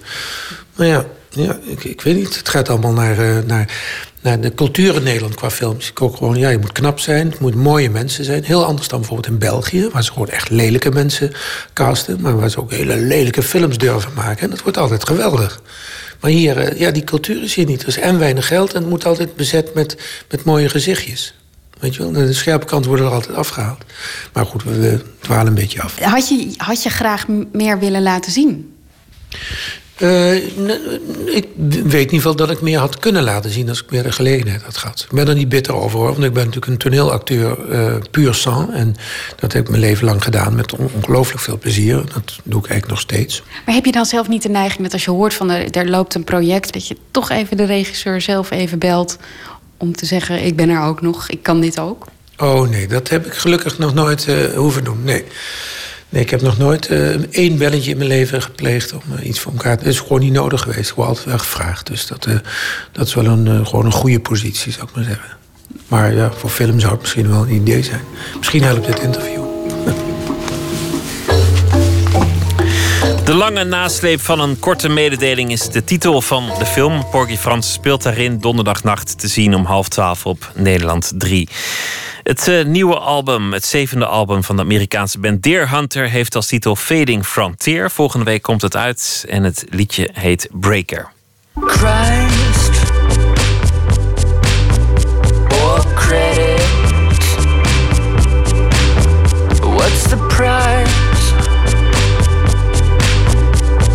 Maar 0.76 0.88
ja, 0.88 1.06
ja 1.30 1.60
ik, 1.66 1.84
ik 1.84 2.02
weet 2.02 2.16
niet. 2.16 2.36
Het 2.36 2.50
gaat 2.50 2.70
allemaal 2.70 2.94
naar, 2.94 3.44
naar, 3.46 3.78
naar 4.22 4.42
de 4.42 4.54
cultuur 4.54 4.96
in 4.96 5.04
Nederland 5.04 5.36
qua 5.36 5.52
films. 5.52 5.90
Ik 5.90 6.02
ook 6.02 6.18
gewoon, 6.18 6.36
ja, 6.36 6.50
je 6.50 6.58
moet 6.58 6.72
knap 6.72 7.00
zijn, 7.00 7.30
het 7.30 7.40
moet 7.40 7.56
mooie 7.56 7.90
mensen 7.90 8.26
zijn. 8.26 8.44
Heel 8.44 8.66
anders 8.66 8.88
dan 8.88 9.00
bijvoorbeeld 9.00 9.34
in 9.34 9.40
België, 9.40 9.90
waar 9.92 10.04
ze 10.04 10.12
gewoon 10.12 10.30
echt 10.30 10.50
lelijke 10.50 10.92
mensen 10.92 11.32
casten. 11.74 12.22
Maar 12.22 12.40
waar 12.40 12.50
ze 12.50 12.60
ook 12.60 12.72
hele 12.72 12.98
lelijke 12.98 13.44
films 13.44 13.78
durven 13.78 14.14
maken. 14.14 14.44
En 14.44 14.50
dat 14.50 14.62
wordt 14.62 14.78
altijd 14.78 15.08
geweldig. 15.08 15.62
Maar 16.24 16.32
hier, 16.32 16.74
uh, 16.74 16.80
ja, 16.80 16.92
die 16.92 17.04
cultuur 17.04 17.44
is 17.44 17.56
hier 17.56 17.66
niet. 17.66 17.82
Er 17.82 17.88
is 17.88 17.98
en 17.98 18.20
weinig 18.20 18.48
geld 18.48 18.74
en 18.74 18.82
het 18.82 18.90
moet 18.90 19.06
altijd 19.06 19.36
bezet 19.36 19.74
met, 19.74 19.98
met 20.30 20.44
mooie 20.44 20.70
gezichtjes. 20.70 21.34
Weet 21.80 21.96
je 21.96 22.02
wel, 22.02 22.12
de 22.12 22.34
scherpe 22.34 22.66
kant 22.66 22.86
worden 22.86 23.06
er 23.06 23.12
altijd 23.12 23.36
afgehaald. 23.36 23.84
Maar 24.34 24.46
goed, 24.46 24.64
we 24.64 25.02
dwalen 25.20 25.48
een 25.48 25.54
beetje 25.54 25.82
af. 25.82 26.00
Had 26.00 26.30
je, 26.30 26.54
had 26.58 26.84
je 26.84 26.90
graag 26.90 27.26
meer 27.52 27.80
willen 27.80 28.02
laten 28.02 28.32
zien? 28.32 28.76
Uh, 29.98 30.36
ik 31.36 31.48
weet 31.84 32.12
niet 32.12 32.22
veel 32.22 32.36
dat 32.36 32.50
ik 32.50 32.62
meer 32.62 32.80
had 32.80 33.00
kunnen 33.00 33.24
laten 33.24 33.50
zien 33.50 33.70
als 33.70 33.84
ik 33.84 33.92
meer 33.92 34.04
de 34.04 34.12
gelegenheid 34.12 34.62
had 34.62 34.78
gehad. 34.78 35.06
Ik 35.10 35.16
ben 35.16 35.28
er 35.28 35.36
niet 35.36 35.50
bitter 35.50 35.74
over 35.74 36.00
hoor, 36.00 36.12
want 36.12 36.24
ik 36.24 36.34
ben 36.34 36.46
natuurlijk 36.46 36.72
een 36.72 36.78
toneelacteur 36.78 37.58
uh, 37.70 37.96
puur 38.12 38.34
sang. 38.34 38.74
En 38.74 38.96
dat 39.36 39.54
heb 39.54 39.64
ik 39.64 39.70
mijn 39.70 39.82
leven 39.82 40.06
lang 40.06 40.24
gedaan 40.24 40.56
met 40.56 40.76
ongelooflijk 40.76 41.40
veel 41.40 41.58
plezier. 41.58 41.96
Dat 41.96 42.40
doe 42.44 42.60
ik 42.60 42.70
eigenlijk 42.70 42.88
nog 42.88 43.00
steeds. 43.00 43.44
Maar 43.66 43.76
heb 43.76 43.86
je 43.86 43.92
dan 43.92 44.06
zelf 44.06 44.28
niet 44.28 44.42
de 44.42 44.50
neiging 44.50 44.84
dat 44.84 44.94
als 44.94 45.04
je 45.04 45.12
hoort 45.12 45.34
van 45.34 45.50
er, 45.50 45.72
er 45.72 45.90
loopt 45.90 46.16
een 46.16 46.24
project, 46.24 46.74
dat 46.74 46.88
je 46.88 46.98
toch 47.12 47.30
even 47.30 47.58
de 47.58 47.66
regisseur 47.66 48.22
zelf 48.22 48.52
even 48.52 48.80
belt 48.80 49.18
om 49.78 49.96
te 49.96 50.06
zeggen: 50.06 50.46
ik 50.46 50.56
ben 50.56 50.70
er 50.70 50.82
ook 50.82 51.02
nog, 51.02 51.30
ik 51.30 51.44
kan 51.44 51.62
dit 51.62 51.80
ook? 51.80 52.06
Oh 52.38 52.70
nee, 52.70 52.88
dat 52.88 53.10
heb 53.10 53.26
ik 53.26 53.34
gelukkig 53.34 53.78
nog 53.78 53.94
nooit 53.94 54.28
uh, 54.28 54.54
hoeven 54.54 54.84
doen. 54.84 55.04
Nee. 55.04 55.24
Nee, 56.14 56.22
ik 56.22 56.30
heb 56.30 56.42
nog 56.42 56.58
nooit 56.58 56.90
uh, 56.92 57.10
één 57.30 57.58
belletje 57.58 57.92
in 57.92 57.98
mijn 57.98 58.10
leven 58.10 58.42
gepleegd 58.42 58.94
om 58.94 59.02
uh, 59.20 59.26
iets 59.26 59.40
voor 59.40 59.52
elkaar 59.52 59.78
te... 59.78 59.84
Het 59.84 59.94
is 59.94 60.00
gewoon 60.00 60.20
niet 60.20 60.34
nodig 60.34 60.62
geweest. 60.62 60.90
Ik 60.90 60.96
word 60.96 61.08
altijd 61.08 61.26
wel 61.26 61.38
gevraagd. 61.38 61.88
Dus 61.88 62.08
dat, 62.08 62.28
uh, 62.28 62.36
dat 62.92 63.08
is 63.08 63.14
wel 63.14 63.26
een, 63.26 63.66
gewoon 63.66 63.86
een 63.86 63.92
goede 63.92 64.20
positie, 64.20 64.72
zou 64.72 64.88
ik 64.88 64.96
maar 64.96 65.04
zeggen. 65.04 65.38
Maar 65.88 66.14
ja, 66.14 66.32
voor 66.32 66.50
film 66.50 66.80
zou 66.80 66.92
het 66.92 67.02
misschien 67.02 67.30
wel 67.30 67.42
een 67.42 67.54
idee 67.54 67.84
zijn. 67.84 68.02
Misschien 68.38 68.64
helpt 68.64 68.86
dit 68.86 69.00
interview. 69.00 69.42
De 73.26 73.34
lange 73.34 73.64
nasleep 73.64 74.22
van 74.22 74.40
een 74.40 74.60
korte 74.60 74.90
mededeling 74.90 75.52
is 75.52 75.70
de 75.70 75.84
titel 75.84 76.22
van 76.22 76.52
de 76.60 76.66
film. 76.66 77.10
Porgy 77.12 77.38
Frans 77.38 77.74
speelt 77.74 78.04
daarin 78.04 78.38
donderdagnacht 78.40 79.20
te 79.20 79.28
zien 79.28 79.56
om 79.56 79.66
half 79.66 79.88
twaalf 79.88 80.26
op 80.26 80.52
Nederland 80.56 81.12
3. 81.18 81.50
Het 82.24 82.48
uh, 82.48 82.66
nieuwe 82.66 83.00
album, 83.00 83.54
het 83.54 83.66
zevende 83.66 84.06
album 84.06 84.44
van 84.44 84.56
de 84.56 84.62
Amerikaanse 84.62 85.20
band 85.20 85.44
Deer 85.44 85.70
Hunter, 85.70 86.10
heeft 86.10 86.36
als 86.36 86.48
titel 86.48 86.76
Fading 86.76 87.26
Frontier. 87.26 87.92
Volgende 87.92 88.26
week 88.26 88.42
komt 88.42 88.62
het 88.62 88.76
uit 88.76 89.26
en 89.30 89.44
het 89.44 89.66
liedje 89.70 90.10
heet 90.14 90.48
Breaker. 90.52 91.12
Christ? 91.56 92.82
What's 99.60 100.04
the 100.10 100.18
price? 100.28 100.92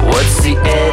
What's 0.04 0.36
the 0.42 0.56
edit? 0.64 0.87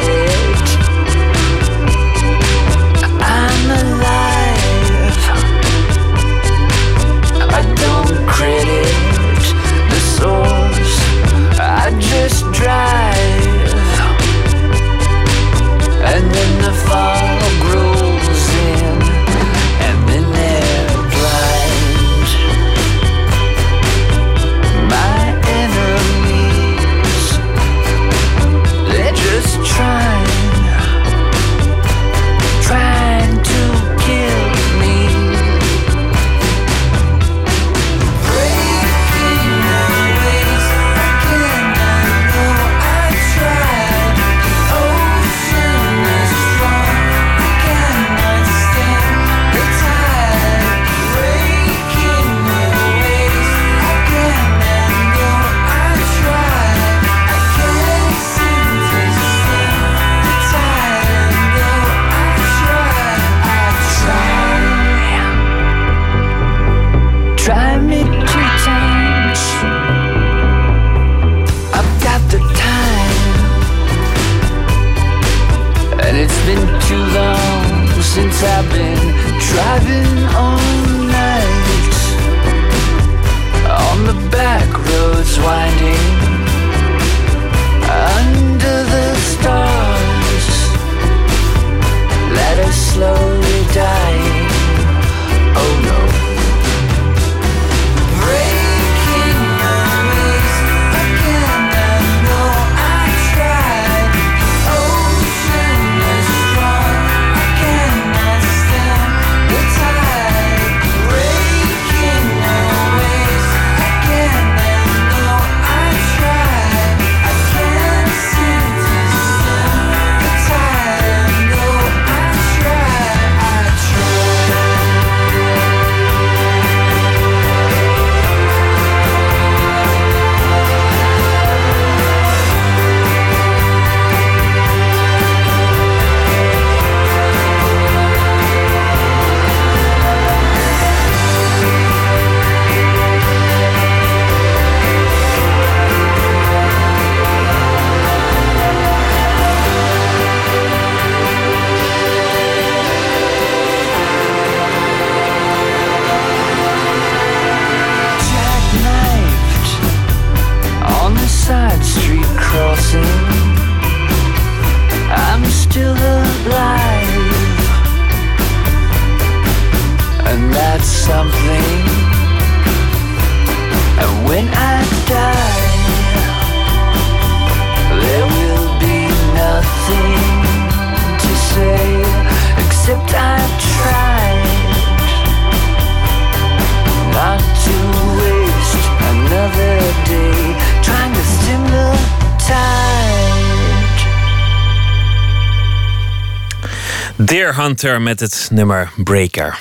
Hunter 197.80 198.02
met 198.02 198.20
het 198.20 198.48
nummer 198.52 198.92
Breaker. 198.96 199.58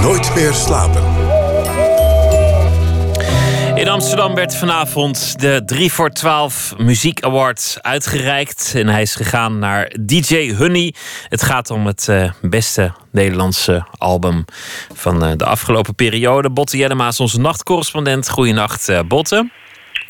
Nooit 0.00 0.34
meer 0.34 0.52
slapen. 0.52 1.02
In 3.74 3.88
Amsterdam 3.88 4.34
werd 4.34 4.56
vanavond 4.56 5.40
de 5.40 5.62
3 5.66 5.92
voor 5.92 6.10
12 6.10 6.74
Muziek 6.78 7.22
Award 7.22 7.78
uitgereikt. 7.80 8.72
En 8.74 8.88
hij 8.88 9.02
is 9.02 9.14
gegaan 9.14 9.58
naar 9.58 9.96
DJ 10.00 10.54
Honey. 10.54 10.94
Het 11.28 11.42
gaat 11.42 11.70
om 11.70 11.86
het 11.86 12.08
eh, 12.08 12.30
beste 12.40 12.92
Nederlandse 13.10 13.86
album 13.98 14.44
van 14.94 15.24
eh, 15.24 15.32
de 15.36 15.44
afgelopen 15.44 15.94
periode. 15.94 16.50
Botte 16.50 16.76
Jellema 16.76 17.08
is 17.08 17.20
onze 17.20 17.40
nachtcorrespondent. 17.40 18.30
Goeienacht, 18.30 18.88
eh 18.88 19.00
Botte. 19.08 19.50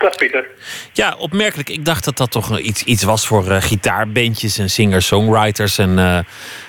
Dag 0.05 0.17
Pieter. 0.17 0.47
Ja, 0.93 1.15
opmerkelijk. 1.19 1.69
Ik 1.69 1.85
dacht 1.85 2.05
dat 2.05 2.17
dat 2.17 2.31
toch 2.31 2.59
iets, 2.59 2.85
iets 2.85 3.03
was 3.05 3.27
voor 3.27 3.51
eh, 3.51 3.57
gitaarbandjes 3.57 4.59
en 4.59 4.69
singer-songwriters 4.71 5.79
en, 5.79 5.99
eh, 5.99 6.19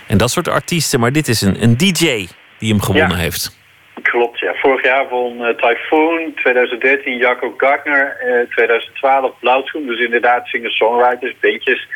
en 0.08 0.18
dat 0.18 0.32
soort 0.32 0.48
artiesten. 0.48 1.00
Maar 1.00 1.12
dit 1.12 1.28
is 1.28 1.42
een, 1.42 1.64
een 1.64 1.78
DJ 1.78 2.28
die 2.60 2.70
hem 2.70 2.82
gewonnen 2.82 3.18
Ja. 3.18 3.24
heeft. 3.24 3.58
Klopt, 4.02 4.40
ja. 4.40 4.54
Vorig 4.54 4.84
jaar 4.84 5.10
won 5.10 5.46
eh, 5.46 5.56
Typhoon, 5.56 6.32
2013 6.36 7.18
Jacco 7.18 7.54
Gardner, 7.58 8.18
eh 8.20 8.50
2012 8.50 9.40
Blauwschoen. 9.40 9.86
Dus 9.86 10.00
inderdaad 10.00 10.48
singer-songwriters, 10.48 11.36
bandjes. 11.42 11.88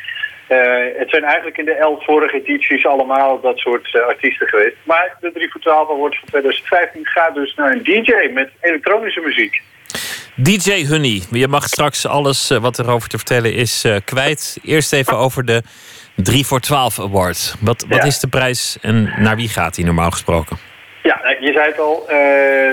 Het 0.98 1.10
zijn 1.10 1.24
eigenlijk 1.24 1.58
in 1.58 1.66
de 1.66 1.74
elf 1.74 2.06
vorige 2.06 2.36
edities 2.38 2.86
allemaal 2.86 3.42
dat 3.42 3.58
soort 3.58 4.02
artiesten 4.08 4.48
geweest. 4.48 4.76
Maar 4.84 5.18
de 5.20 5.32
3 5.32 5.52
voor 5.52 5.62
12 5.62 5.90
Award 5.90 6.18
van 6.20 6.28
2015 6.28 7.06
gaat 7.08 7.36
dus 7.36 7.56
naar 7.56 7.72
een 7.72 7.84
DJ 7.84 8.12
met 8.34 8.50
elektronische 8.62 9.22
muziek. 9.22 9.62
DJ 10.44 10.86
Honey, 10.88 11.22
je 11.32 11.48
mag 11.48 11.64
straks 11.68 12.06
alles 12.08 12.50
eh, 12.50 12.58
wat 12.58 12.80
erover 12.80 13.10
te 13.10 13.18
vertellen 13.18 13.54
is 13.54 13.84
eh, 13.84 13.96
kwijt. 14.06 14.58
Eerst 14.64 14.94
even 14.94 15.18
over 15.18 15.46
de 15.46 15.62
3 16.16 16.46
voor 16.46 16.60
12 16.60 17.00
Award. 17.00 17.56
Wat, 17.60 17.86
wat 17.90 17.98
Ja. 18.00 18.06
is 18.06 18.20
de 18.20 18.28
prijs 18.28 18.78
en 18.82 19.14
naar 19.18 19.36
wie 19.36 19.50
gaat 19.50 19.76
die 19.76 19.86
normaal 19.86 20.12
gesproken? 20.12 20.58
Ja, 21.04 21.20
nou, 21.24 21.36
je 21.46 21.52
zei 21.54 21.66
het 21.66 21.80
al, 21.80 22.10
eh, 22.10 22.18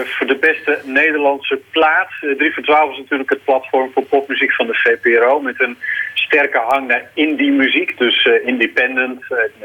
voor 0.04 0.26
de 0.26 0.36
beste 0.40 0.80
Nederlandse 0.84 1.60
plaat. 1.70 2.08
Eh, 2.20 2.30
3 2.36 2.54
voor 2.54 2.62
12 2.62 2.90
is 2.90 2.98
natuurlijk 2.98 3.30
het 3.30 3.44
platform 3.44 3.90
voor 3.94 4.02
popmuziek 4.04 4.54
van 4.54 4.66
de 4.66 4.74
VPRO... 4.74 5.40
met 5.40 5.60
een 5.60 5.76
sterke 6.14 6.58
hang 6.68 6.86
naar 6.88 7.10
indie 7.14 7.50
muziek, 7.52 7.98
dus 7.98 8.28
independent. 8.44 9.24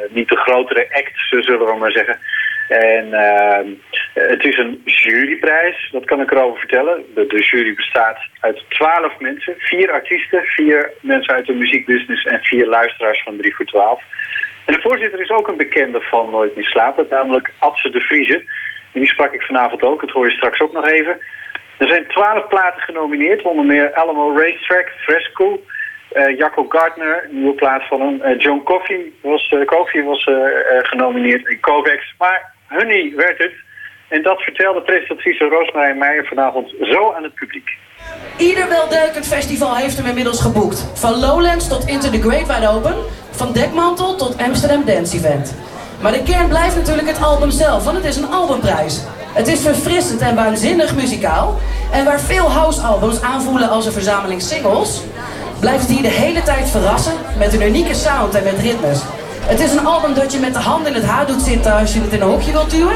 niet 0.10 0.30
de 0.30 0.36
grotere 0.36 0.88
acts, 0.94 1.30
zullen 1.30 1.66
we 1.66 1.76
maar 1.80 1.92
zeggen. 1.92 2.20
En 2.72 3.14
eh, 3.14 3.66
het 4.14 4.44
is 4.44 4.58
een 4.58 4.82
juryprijs, 4.86 5.90
dat 5.92 6.06
kan 6.06 6.22
ik 6.22 6.32
erover 6.32 6.60
vertellen. 6.60 7.04
De, 7.14 7.48
jury 7.52 7.76
bestaat 7.76 8.18
uit 8.40 8.64
twaalf 8.70 9.20
mensen, 9.20 9.54
vier 9.58 9.92
artiesten... 9.92 10.44
vier 10.44 10.92
mensen 11.02 11.34
uit 11.34 11.46
de 11.46 11.54
muziekbusiness 11.54 12.26
en 12.26 12.40
vier 12.42 12.68
luisteraars 12.68 13.24
van 13.24 13.38
3 13.38 13.56
voor 13.56 13.66
12... 13.66 14.02
En 14.66 14.74
de 14.74 14.82
voorzitter 14.82 15.22
is 15.22 15.30
ook 15.30 15.48
een 15.48 15.58
bekende 15.58 16.02
van 16.02 16.30
Nooit 16.30 16.56
meer 16.56 16.66
slapen, 16.66 17.08
namelijk 17.10 17.54
Adse 17.58 17.90
de 17.90 18.00
Vrieze. 18.00 18.38
En 18.94 19.00
die 19.00 19.10
sprak 19.10 19.34
ik 19.34 19.42
vanavond 19.42 19.84
ook, 19.84 20.02
dat 20.02 20.10
hoor 20.10 20.26
je 20.26 20.36
straks 20.36 20.60
ook 20.60 20.74
nog 20.74 20.88
even. 20.88 21.20
Er 21.78 21.88
zijn 21.88 22.08
twaalf 22.08 22.48
platen 22.48 22.82
genomineerd, 22.82 23.42
onder 23.42 23.66
meer 23.66 23.94
Alamo 23.94 24.38
Racetrack, 24.38 24.92
Fresco, 24.98 25.64
eh 26.12 26.38
Jacco 26.38 26.66
Gardner, 26.70 27.28
nieuwe 27.32 27.54
plaat 27.54 27.88
van 27.88 28.02
hem. 28.02 28.22
Eh, 28.22 28.40
John 28.40 28.64
Coffey 28.64 29.12
was, 29.22 29.50
eh, 29.50 29.66
Coffey 29.66 30.04
was 30.04 30.24
genomineerd 30.82 31.48
en 31.48 31.60
Kovacs. 31.60 32.16
Maar 32.18 32.51
Honey 32.72 33.14
werd 33.16 33.38
het. 33.38 33.54
En 34.08 34.24
dat 34.24 34.42
vertelde 34.42 34.82
presentatrice 34.82 35.46
Roosmarijn 35.46 35.98
Meijer 35.98 36.26
vanavond 36.26 36.74
zo 36.82 37.14
aan 37.14 37.24
het 37.24 37.34
publiek. 37.34 37.70
Ieder 38.38 38.70
weldenkend 38.70 39.28
festival 39.28 39.76
heeft 39.76 39.98
hem 39.98 40.06
inmiddels 40.06 40.42
geboekt. 40.42 40.92
Van 40.94 41.20
Lowlands 41.20 41.68
tot 41.68 41.88
Into 41.88 42.10
the 42.10 42.22
Great 42.22 42.48
Wide 42.48 42.70
Open, 42.70 42.96
van 43.32 43.54
Dekmantel 43.54 44.16
tot 44.16 44.38
Amsterdam 44.38 44.86
Dance 44.86 45.18
Event. 45.18 45.56
Maar 46.02 46.12
de 46.12 46.24
kern 46.24 46.48
blijft 46.48 46.76
natuurlijk 46.76 47.08
het 47.08 47.24
album 47.24 47.52
zelf, 47.52 47.84
want 47.84 47.98
het 47.98 48.06
is 48.06 48.16
een 48.16 48.32
albumprijs. 48.32 49.06
Het 49.34 49.48
is 49.48 49.62
verfrissend 49.62 50.22
en 50.22 50.36
waanzinnig 50.36 50.96
muzikaal. 50.96 51.60
En 51.92 52.06
waar 52.06 52.20
veel 52.20 52.52
house-albums 52.52 53.22
aanvoelen 53.22 53.70
als 53.70 53.86
een 53.86 53.92
verzameling 53.92 54.42
singles, 54.42 55.04
blijft 55.60 55.90
hier 55.90 56.02
de 56.02 56.08
hele 56.08 56.44
tijd 56.44 56.70
verrassen 56.70 57.14
met 57.38 57.54
een 57.54 57.68
unieke 57.68 57.94
sound 57.94 58.36
en 58.36 58.44
met 58.44 58.60
ritmes. 58.60 59.02
Het 59.46 59.60
is 59.60 59.72
een 59.72 59.86
album 59.86 60.14
dat 60.14 60.32
je 60.32 60.40
met 60.40 60.54
de 60.54 60.60
hand 60.60 60.88
in 60.88 60.94
het 60.94 61.06
haar 61.06 61.28
doet 61.28 61.42
zitten 61.42 61.74
als 61.74 61.94
je 61.94 62.02
het 62.02 62.14
in 62.14 62.22
een 62.22 62.28
hokje 62.28 62.52
wilt 62.52 62.70
duwen. 62.70 62.96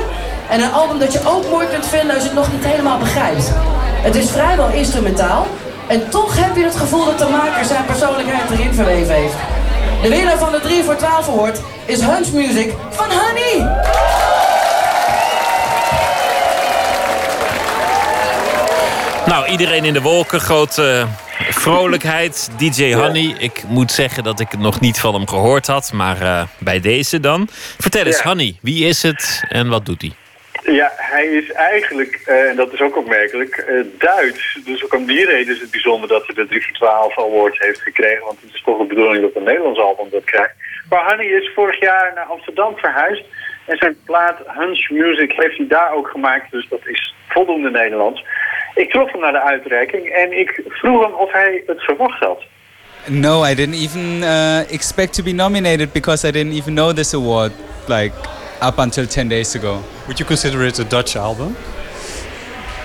En 0.49 0.61
een 0.63 0.71
album 0.71 0.99
dat 0.99 1.13
je 1.13 1.19
ook 1.25 1.49
mooi 1.49 1.67
kunt 1.67 1.87
vinden 1.87 2.15
als 2.15 2.23
je 2.23 2.29
het 2.29 2.37
nog 2.37 2.51
niet 2.51 2.65
helemaal 2.65 2.97
begrijpt. 2.97 3.51
Het 4.01 4.15
is 4.15 4.29
vrijwel 4.29 4.69
instrumentaal. 4.69 5.47
En 5.87 6.09
toch 6.09 6.37
heb 6.37 6.55
je 6.55 6.63
het 6.63 6.75
gevoel 6.75 7.05
dat 7.05 7.19
de 7.19 7.27
maker 7.31 7.65
zijn 7.65 7.85
persoonlijkheid 7.85 8.51
erin 8.51 8.73
verweven 8.73 9.15
heeft. 9.15 9.35
De 10.01 10.09
winnaar 10.09 10.37
van 10.37 10.51
de 10.51 10.59
3 10.59 10.83
voor 10.83 10.95
12 10.95 11.29
Award 11.29 11.61
is 11.85 12.01
Hunch 12.01 12.31
Music 12.31 12.73
van 12.89 13.05
Honey. 13.05 13.83
Nou, 19.25 19.45
iedereen 19.45 19.85
in 19.85 19.93
de 19.93 20.01
wolken, 20.01 20.39
grote 20.39 21.07
vrolijkheid. 21.39 22.49
DJ 22.57 22.93
Honey, 22.93 23.35
ik 23.39 23.63
moet 23.67 23.91
zeggen 23.91 24.23
dat 24.23 24.39
ik 24.39 24.51
het 24.51 24.59
nog 24.59 24.79
niet 24.79 24.99
van 24.99 25.13
hem 25.13 25.27
gehoord 25.27 25.67
had, 25.67 25.91
maar 25.93 26.21
eh, 26.21 26.43
bij 26.59 26.79
deze 26.79 27.19
dan. 27.19 27.47
Vertel 27.79 28.05
eens. 28.05 28.21
Honey, 28.21 28.55
wie 28.61 28.87
is 28.87 29.03
het 29.03 29.43
en 29.49 29.69
wat 29.69 29.85
doet 29.85 30.01
hij? 30.01 30.11
Ja, 30.73 30.91
hij 30.95 31.25
is 31.25 31.51
eigenlijk, 31.51 32.21
eh, 32.25 32.49
en 32.49 32.55
dat 32.55 32.73
is 32.73 32.81
ook 32.81 32.97
opmerkelijk, 32.97 33.57
eh, 33.57 33.75
Duits. 33.97 34.59
Dus 34.65 34.83
ook 34.83 34.93
om 34.93 35.05
die 35.05 35.25
reden 35.25 35.53
is 35.55 35.61
het 35.61 35.71
bijzonder 35.71 36.09
dat 36.09 36.25
hij 36.25 36.35
de 36.35 36.47
3 36.47 36.63
voor 36.63 36.75
12 36.75 37.17
Award 37.19 37.59
heeft 37.59 37.81
gekregen. 37.81 38.25
Want 38.25 38.41
het 38.41 38.53
is 38.53 38.61
toch 38.61 38.77
de 38.77 38.85
bedoeling 38.85 39.21
dat 39.21 39.35
een 39.35 39.43
Nederlands 39.43 39.79
album 39.79 40.07
dat 40.11 40.23
krijgt. 40.23 40.53
Maar 40.89 41.09
Honey 41.09 41.25
is 41.25 41.51
vorig 41.55 41.79
jaar 41.79 42.11
naar 42.15 42.25
Amsterdam 42.25 42.77
verhuisd. 42.77 43.23
En 43.65 43.77
zijn 43.77 43.97
plaat 44.05 44.37
Hunch 44.45 44.89
Music 44.89 45.31
heeft 45.31 45.57
hij 45.57 45.67
daar 45.67 45.93
ook 45.93 46.07
gemaakt. 46.07 46.51
Dus 46.51 46.67
dat 46.69 46.87
is 46.87 47.13
voldoende 47.27 47.71
Nederlands. 47.71 48.23
Ik 48.75 48.89
trof 48.89 49.11
hem 49.11 49.21
naar 49.21 49.31
de 49.31 49.41
uitreiking 49.41 50.09
en 50.09 50.39
ik 50.39 50.61
vroeg 50.67 51.03
hem 51.03 51.13
of 51.13 51.31
hij 51.31 51.63
het 51.65 51.83
verwacht 51.83 52.19
had. 52.19 52.43
No, 53.07 53.43
I 53.45 53.55
didn't 53.55 53.75
even 53.75 54.23
uh, 54.23 54.71
expect 54.71 55.13
to 55.13 55.23
be 55.23 55.31
nominated 55.31 55.91
because 55.91 56.27
I 56.27 56.31
didn't 56.31 56.53
even 56.53 56.73
know 56.73 56.91
this 56.91 57.13
award, 57.13 57.51
like 57.87 58.13
up 58.61 58.77
until 58.79 59.07
10 59.07 59.27
days 59.27 59.55
ago. 59.55 59.79
Would 60.05 60.17
you 60.17 60.25
consider 60.25 60.65
it 60.65 60.79
a 60.79 60.83
Dutch 60.83 61.15
album? 61.15 61.55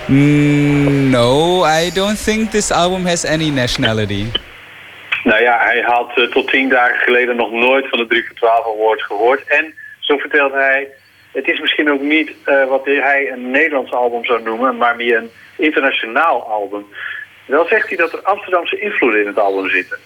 Mm, 0.07 1.09
no, 1.09 1.63
I 1.63 1.89
don't 1.89 2.17
think 2.17 2.51
this 2.51 2.71
album 2.71 3.05
has 3.05 3.25
any 3.25 3.49
nationality. 3.49 4.25
Nou 5.23 5.41
ja, 5.41 5.57
hij 5.59 5.81
had 5.81 6.11
eh, 6.15 6.23
tot 6.23 6.47
tien 6.47 6.69
dagen 6.69 6.97
geleden 6.97 7.35
nog 7.35 7.51
nooit 7.51 7.89
van 7.89 7.99
de 7.99 8.07
3 8.07 8.25
voor 8.27 8.35
12 8.35 8.65
Award 8.65 9.01
gehoord. 9.01 9.43
En 9.47 9.73
zo 9.99 10.17
vertelt 10.17 10.51
hij, 10.51 10.87
het 11.31 11.47
is 11.47 11.59
misschien 11.59 11.91
ook 11.91 12.01
niet 12.01 12.31
eh, 12.43 12.67
wat 12.67 12.85
hij 12.85 13.31
een 13.31 13.51
Nederlands 13.51 13.91
album 13.91 14.25
zou 14.25 14.43
noemen, 14.43 14.77
maar 14.77 14.95
meer 14.95 15.17
een 15.17 15.29
internationaal 15.61 16.47
album. 16.47 16.85
Wel 17.45 17.65
zegt 17.65 17.87
hij 17.87 17.97
dat 17.97 18.13
er 18.13 18.21
Amsterdamse 18.21 18.79
invloeden 18.79 19.21
in 19.21 19.27
het 19.27 19.39
album 19.39 19.69
zitten. 19.69 19.97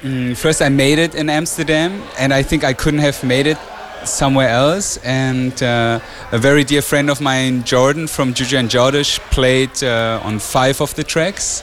Mm, 0.00 0.34
first, 0.34 0.60
I 0.60 0.68
made 0.68 1.02
it 1.02 1.14
in 1.14 1.28
Amsterdam, 1.28 1.92
and 2.18 2.32
I 2.32 2.42
think 2.44 2.62
I 2.64 2.74
couldn't 2.74 3.02
have 3.02 3.26
made 3.26 3.48
it 3.48 3.58
somewhere 4.04 4.48
else. 4.48 5.00
And 5.04 5.62
uh, 5.62 6.00
a 6.32 6.38
very 6.38 6.64
dear 6.64 6.82
friend 6.82 7.10
of 7.10 7.20
mine, 7.20 7.62
Jordan 7.64 8.08
from 8.08 8.32
Juju 8.32 8.56
and 8.56 8.70
Jordish, 8.70 9.20
played 9.30 9.82
uh, 9.82 10.20
on 10.24 10.38
five 10.40 10.80
of 10.80 10.94
the 10.94 11.04
tracks. 11.04 11.62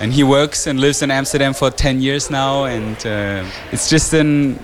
And 0.00 0.12
he 0.12 0.22
works 0.24 0.66
and 0.66 0.80
lives 0.80 1.02
in 1.02 1.10
Amsterdam 1.10 1.54
for 1.54 1.70
10 1.70 2.00
years 2.00 2.28
now, 2.28 2.64
and 2.64 2.96
uh, 3.06 3.44
it's 3.70 3.88
just 3.88 4.12
an 4.12 4.58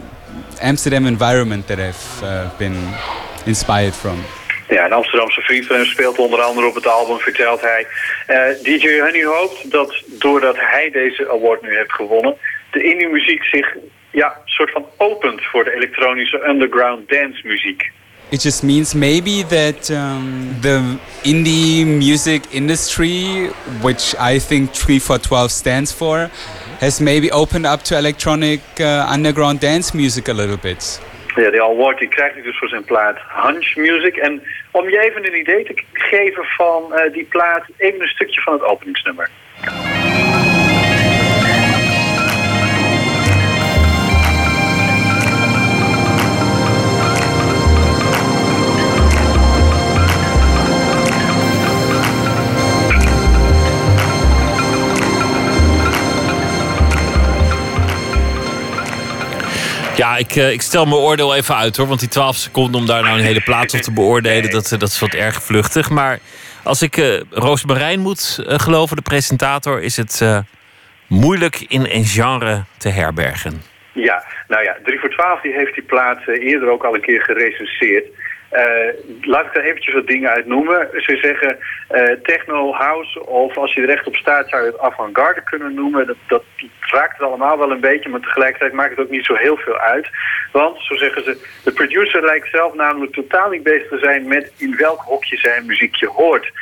Amsterdam 0.61 1.07
environment 1.07 1.67
that 1.69 1.79
I've 1.79 2.23
uh, 2.23 2.51
been 2.59 2.77
inspired 3.47 3.95
from. 3.95 4.25
Ja, 4.69 4.85
een 4.85 4.93
Amsterdamse 4.93 5.41
vriend 5.41 5.87
speelt 5.87 6.19
onder 6.19 6.41
andere 6.41 6.67
op 6.67 6.75
het 6.75 6.87
album, 6.87 7.19
vertelt 7.19 7.61
hij. 7.61 7.87
Eh, 8.27 8.63
DJ 8.63 9.01
Honey 9.01 9.25
hoopt 9.25 9.71
dat 9.71 10.03
doordat 10.07 10.57
hij 10.59 10.91
deze 10.91 11.31
award 11.31 11.63
nu 11.63 11.77
heeft 11.77 11.93
gewonnen, 11.93 12.37
de 12.71 12.83
indie 12.83 13.09
muziek 13.09 13.45
zich 13.45 13.77
ja, 14.11 14.37
soort 14.45 14.71
van 14.71 14.87
opent 14.97 15.45
voor 15.45 15.65
de 15.65 15.75
elektronische 15.75 16.49
underground 16.49 17.09
dance 17.09 17.41
muziek. 17.45 17.91
It 18.31 18.43
just 18.43 18.63
means 18.63 18.95
maybe 18.95 19.43
that 19.47 19.89
um, 19.89 20.61
the 20.61 20.97
indie 21.23 21.87
music 21.87 22.43
industry, 22.51 23.51
which 23.81 24.15
I 24.21 24.39
think 24.39 24.73
3 24.73 25.01
for 25.01 25.19
12 25.19 25.51
stands 25.51 25.93
for, 25.93 26.29
has 26.81 27.01
maybe 27.01 27.33
opened 27.33 27.67
up 27.67 27.81
to 27.85 27.97
electronic 27.97 28.61
uh, 28.81 29.11
underground 29.13 29.61
dance 29.61 29.97
music 29.97 30.29
a 30.29 30.35
little 30.35 30.59
bit. 30.59 31.01
Ja, 31.43 31.51
die 31.51 31.63
award 31.63 31.99
die 31.99 32.09
krijgt 32.09 32.35
hij 32.35 32.43
dus 32.43 32.59
voor 32.59 32.69
zijn 32.69 32.85
plaat 32.85 33.19
Hunch 33.29 33.77
Music. 33.77 34.17
En 34.17 34.43
om 34.71 34.89
je 34.89 35.01
even 35.01 35.27
een 35.27 35.39
idee 35.39 35.65
te 35.65 35.83
geven 35.93 36.45
van 36.45 36.95
eh, 36.95 37.13
die 37.13 37.25
plaat, 37.25 37.65
even 37.77 38.01
een 38.01 38.09
stukje 38.09 38.41
van 38.41 38.53
het 38.53 38.63
openingsnummer. 38.63 39.31
Ja, 59.99 60.17
ik, 60.17 60.37
eh, 60.37 60.53
ik 60.53 60.63
stel 60.63 60.85
mijn 60.85 61.01
oordeel 61.01 61.35
even 61.35 61.57
uit 61.57 61.77
hoor. 61.77 61.87
Want 61.87 62.01
die 62.01 62.09
12 62.09 62.37
seconden 62.37 62.81
om 62.81 62.87
daar 62.87 63.03
nou 63.03 63.19
een 63.19 63.25
hele 63.25 63.41
plaats 63.41 63.75
op 63.75 63.81
te 63.81 63.93
beoordelen, 63.93 64.51
dat, 64.51 64.73
eh, 64.73 64.79
dat 64.79 64.89
is 64.89 65.01
wat 65.01 65.15
erg 65.15 65.43
vluchtig. 65.43 65.91
Maar 65.91 66.19
als 66.63 66.83
ik 66.83 66.97
eh 66.97 67.21
Roos 67.31 67.65
Marijn 67.65 68.01
moet 68.01 68.43
geloven, 68.47 68.97
de 68.97 69.03
presentator, 69.03 69.83
is 69.83 69.97
het 69.97 70.23
moeilijk 71.07 71.65
in 71.69 71.87
een 71.91 72.05
genre 72.05 72.65
te 72.77 72.89
herbergen. 72.89 73.63
Ja, 73.93 74.25
nou 74.49 74.65
ja, 74.65 74.77
3 74.85 74.99
voor 74.99 75.11
12 75.11 75.41
die 75.41 75.53
heeft 75.53 75.75
die 75.75 75.83
plaat 75.83 76.27
eerder 76.27 76.71
ook 76.71 76.85
al 76.85 76.95
een 76.95 77.01
keer 77.01 77.23
gerecenseerd. 77.23 78.05
Eh, 78.49 78.95
laat 79.21 79.47
ik 79.47 79.53
daar 79.53 79.65
eventjes 79.65 79.95
wat 79.95 80.07
dingen 80.07 80.31
uit 80.31 80.47
noemen. 80.47 80.89
Ze 80.93 81.17
zeggen 81.17 81.59
eh, 81.89 82.17
techno, 82.23 82.73
house 82.73 83.27
of 83.27 83.57
als 83.57 83.75
je 83.75 83.81
er 83.81 83.87
recht 83.87 84.07
op 84.07 84.17
staat 84.17 84.49
zou 84.49 84.63
je 84.65 84.71
het 84.71 84.81
avant-garde 84.81 85.43
kunnen 85.43 85.75
noemen. 85.75 86.07
Dat, 86.07 86.17
dat 86.27 86.45
raakt 86.81 87.19
het 87.19 87.27
allemaal 87.27 87.59
wel 87.59 87.71
een 87.71 87.81
beetje, 87.81 88.09
maar 88.09 88.21
tegelijkertijd 88.21 88.73
maakt 88.73 88.91
het 88.91 88.99
ook 88.99 89.11
niet 89.11 89.25
zo 89.25 89.35
heel 89.35 89.57
veel 89.57 89.79
uit. 89.79 90.09
Want, 90.53 90.79
zo 90.81 90.95
zeggen 90.95 91.25
ze, 91.25 91.47
de 91.65 91.73
producer 91.73 92.25
lijkt 92.25 92.49
zelf 92.51 92.75
namelijk 92.75 93.13
totaal 93.13 93.51
niet 93.51 93.63
bezig 93.63 93.89
te 93.89 93.99
zijn 93.99 94.29
met 94.29 94.53
in 94.57 94.77
welk 94.77 95.01
hokje 95.01 95.37
zijn 95.37 95.67
muziekje 95.67 96.07
hoort. 96.07 96.53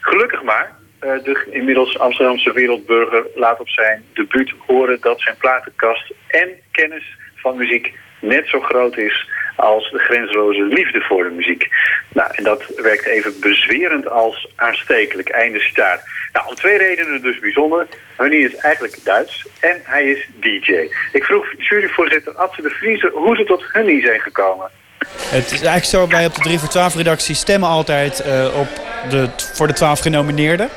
Gelukkig 0.00 0.42
maar, 0.42 0.76
eh, 0.98 1.22
de 1.22 1.46
inmiddels 1.50 1.98
Amsterdamse 1.98 2.52
wereldburger 2.52 3.26
laat 3.34 3.60
op 3.60 3.68
zijn 3.68 4.04
debuut 4.12 4.52
horen 4.66 4.98
dat 5.00 5.20
zijn 5.20 5.36
platenkast 5.36 6.12
en 6.28 6.48
kennis 6.70 7.16
van 7.34 7.56
muziek 7.56 7.94
net 8.20 8.48
zo 8.48 8.60
groot 8.60 8.96
is 8.96 9.28
als 9.56 9.90
de 9.90 9.98
grenzeloze 9.98 10.62
liefde 10.62 11.00
voor 11.00 11.24
de 11.24 11.30
muziek. 11.30 11.68
Nou, 12.08 12.30
en 12.32 12.44
dat 12.44 12.64
werkt 12.76 13.06
even 13.06 13.40
bezwerend 13.40 14.08
als 14.10 14.48
aanstekelijk. 14.56 15.28
Einde 15.28 15.60
citaat. 15.60 16.02
Nou, 16.32 16.48
om 16.48 16.54
twee 16.54 16.78
redenen 16.78 17.22
dus 17.22 17.38
bijzonder. 17.38 17.86
Honey 18.16 18.38
is 18.38 18.56
eigenlijk 18.56 18.98
Duits 19.04 19.46
en 19.60 19.80
hij 19.84 20.04
is 20.04 20.28
DJ. 20.40 20.72
Ik 21.12 21.24
vroeg 21.24 21.46
juryvoorzitter 21.58 22.32
Adse 22.34 22.62
de 22.62 22.70
Vriezer 22.70 23.10
hoe 23.10 23.36
ze 23.36 23.44
tot 23.44 23.64
Honey 23.72 24.00
zijn 24.00 24.20
gekomen. 24.20 24.70
Het 25.16 25.44
is 25.44 25.50
eigenlijk 25.50 25.84
zo, 25.84 26.08
wij 26.08 26.26
op 26.26 26.34
de 26.34 26.40
3 26.40 26.58
voor 26.58 26.68
12 26.68 26.94
redactie 26.94 27.34
stemmen 27.34 27.68
altijd 27.68 28.20
eh, 28.20 28.58
op 28.58 28.68
de, 29.10 29.28
voor 29.54 29.66
de 29.66 29.72
12 29.72 30.00
genomineerden. 30.00 30.68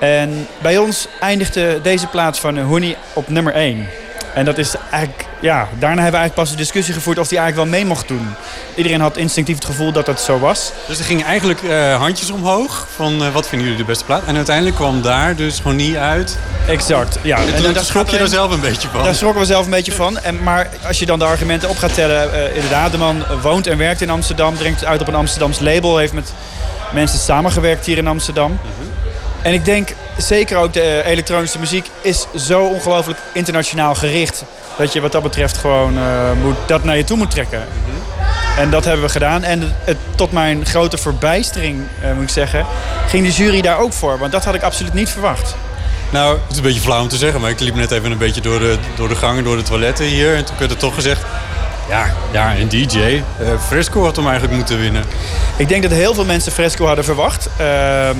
En 0.00 0.46
bij 0.62 0.78
ons 0.78 1.08
eindigde 1.20 1.80
deze 1.80 2.08
plaats 2.08 2.40
van 2.40 2.58
Honey 2.58 2.96
op 3.14 3.28
nummer 3.28 3.52
1. 3.52 3.88
En 4.34 4.44
dat 4.44 4.58
is 4.58 4.74
eigenlijk, 4.90 5.26
ja, 5.40 5.56
daarna 5.56 6.02
hebben 6.02 6.10
we 6.10 6.16
eigenlijk 6.16 6.34
pas 6.34 6.50
de 6.50 6.56
discussie 6.56 6.94
gevoerd 6.94 7.18
of 7.18 7.28
die 7.28 7.38
eigenlijk 7.38 7.70
wel 7.70 7.78
mee 7.80 7.88
mocht 7.88 8.08
doen. 8.08 8.34
Iedereen 8.74 9.00
had 9.00 9.16
instinctief 9.16 9.54
het 9.54 9.64
gevoel 9.64 9.92
dat 9.92 10.06
dat 10.06 10.20
zo 10.20 10.38
was. 10.38 10.72
Dus 10.86 10.98
er 10.98 11.04
gingen 11.04 11.26
eigenlijk 11.26 11.62
eh, 11.62 11.96
handjes 11.96 12.30
omhoog 12.30 12.86
van 12.96 13.24
eh, 13.24 13.32
wat 13.32 13.48
vinden 13.48 13.66
jullie 13.66 13.82
de 13.82 13.88
beste 13.88 14.04
plaat. 14.04 14.22
En 14.26 14.36
uiteindelijk 14.36 14.76
kwam 14.76 15.02
daar 15.02 15.36
dus 15.36 15.56
gewoon 15.56 15.76
niet 15.76 15.96
uit. 15.96 16.38
Exact, 16.68 17.18
ja. 17.22 17.38
En, 17.38 17.62
toen 17.62 17.72
dat 17.72 17.84
schrok 17.84 18.08
je 18.08 18.18
er 18.18 18.28
zelf 18.28 18.52
een 18.52 18.60
beetje 18.60 18.88
van. 18.88 19.04
Daar 19.04 19.14
schrokken 19.14 19.40
we 19.40 19.46
zelf 19.46 19.64
een 19.64 19.70
beetje 19.70 19.92
van. 19.92 20.18
En, 20.18 20.42
maar 20.42 20.68
als 20.86 20.98
je 20.98 21.06
dan 21.06 21.18
de 21.18 21.24
argumenten 21.24 21.68
op 21.68 21.76
gaat 21.76 21.94
tellen... 21.94 22.32
eh, 22.32 22.54
inderdaad, 22.54 22.92
de 22.92 22.98
man 22.98 23.24
woont 23.42 23.66
en 23.66 23.78
werkt 23.78 24.00
in 24.00 24.10
Amsterdam... 24.10 24.56
drinkt 24.56 24.84
uit 24.84 25.00
op 25.00 25.08
een 25.08 25.14
Amsterdams 25.14 25.60
label... 25.60 25.96
heeft 25.96 26.12
met 26.12 26.32
mensen 26.92 27.18
samengewerkt 27.18 27.86
hier 27.86 27.98
in 27.98 28.06
Amsterdam. 28.06 28.58
En 29.46 29.52
ik 29.52 29.64
denk, 29.64 29.88
zeker 30.16 30.56
ook 30.56 30.72
de 30.72 30.82
eh, 30.82 31.10
elektronische 31.10 31.58
muziek... 31.58 31.90
is 32.00 32.26
zo 32.36 32.64
ongelooflijk 32.64 33.18
internationaal 33.32 33.94
gericht... 33.94 34.44
dat 34.78 34.92
je 34.92 35.00
wat 35.00 35.12
dat 35.12 35.22
betreft 35.22 35.56
gewoon 35.56 35.98
eh, 35.98 36.32
moet, 36.42 36.56
dat 36.66 36.84
naar 36.84 36.96
je 36.96 37.04
toe 37.04 37.16
moet 37.16 37.30
trekken. 37.30 37.64
En 38.58 38.70
dat 38.70 38.84
hebben 38.84 39.04
we 39.04 39.12
gedaan. 39.12 39.42
En 39.42 39.74
het, 39.84 39.96
tot 40.14 40.32
mijn 40.32 40.66
grote 40.66 40.98
verbijstering, 40.98 41.82
eh, 42.02 42.12
moet 42.12 42.22
ik 42.22 42.28
zeggen... 42.28 42.66
ging 43.08 43.26
de 43.26 43.32
jury 43.32 43.60
daar 43.60 43.78
ook 43.78 43.92
voor. 43.92 44.18
Want 44.18 44.32
dat 44.32 44.44
had 44.44 44.54
ik 44.54 44.62
absoluut 44.62 44.94
niet 44.94 45.08
verwacht. 45.08 45.56
Nou, 46.10 46.32
het 46.32 46.50
is 46.50 46.56
een 46.56 46.62
beetje 46.62 46.80
flauw 46.80 47.02
om 47.02 47.08
te 47.08 47.16
zeggen, 47.16 47.40
maar 47.40 47.50
ik 47.50 47.60
liep 47.60 47.74
net 47.74 47.90
even 47.90 48.10
een 48.10 48.18
beetje 48.18 48.40
door 48.40 48.58
de, 48.58 48.76
door 48.96 49.08
de 49.08 49.16
gangen, 49.16 49.44
door 49.44 49.56
de 49.56 49.62
toiletten 49.62 50.04
hier. 50.04 50.34
En 50.34 50.44
toen 50.44 50.56
werd 50.58 50.70
er 50.70 50.76
toch 50.76 50.94
gezegd, 50.94 51.24
ja, 51.88 52.14
ja 52.32 52.56
een 52.56 52.68
DJ. 52.68 52.98
eh, 52.98 53.22
Fresco 53.66 54.04
had 54.04 54.16
hem 54.16 54.24
eigenlijk 54.26 54.56
moeten 54.56 54.80
winnen. 54.80 55.04
Ik 55.56 55.68
denk 55.68 55.82
dat 55.82 55.92
heel 55.92 56.14
veel 56.14 56.24
mensen 56.24 56.52
Fresco 56.52 56.86
hadden 56.86 57.04
verwacht. 57.04 57.48
Ehm, 57.56 58.16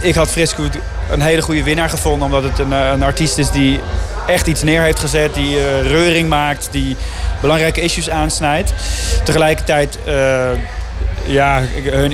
ik 0.00 0.14
had 0.14 0.28
Fresco 0.28 0.68
een 1.10 1.20
hele 1.20 1.42
goede 1.42 1.62
winnaar 1.62 1.90
gevonden... 1.90 2.26
omdat 2.26 2.42
het 2.42 2.58
een, 2.58 2.72
eh, 2.72 2.90
een 2.92 3.02
artiest 3.02 3.38
is 3.38 3.50
die 3.50 3.80
echt 4.26 4.46
iets 4.46 4.62
neer 4.62 4.82
heeft 4.82 4.98
gezet... 4.98 5.34
die 5.34 5.58
eh, 5.58 5.82
reuring 5.82 6.28
maakt, 6.28 6.68
die 6.70 6.96
belangrijke 7.40 7.80
issues 7.80 8.10
aansnijdt. 8.10 8.72
Tegelijkertijd... 9.24 9.98
eh, 10.04 10.50
ja, 11.26 11.62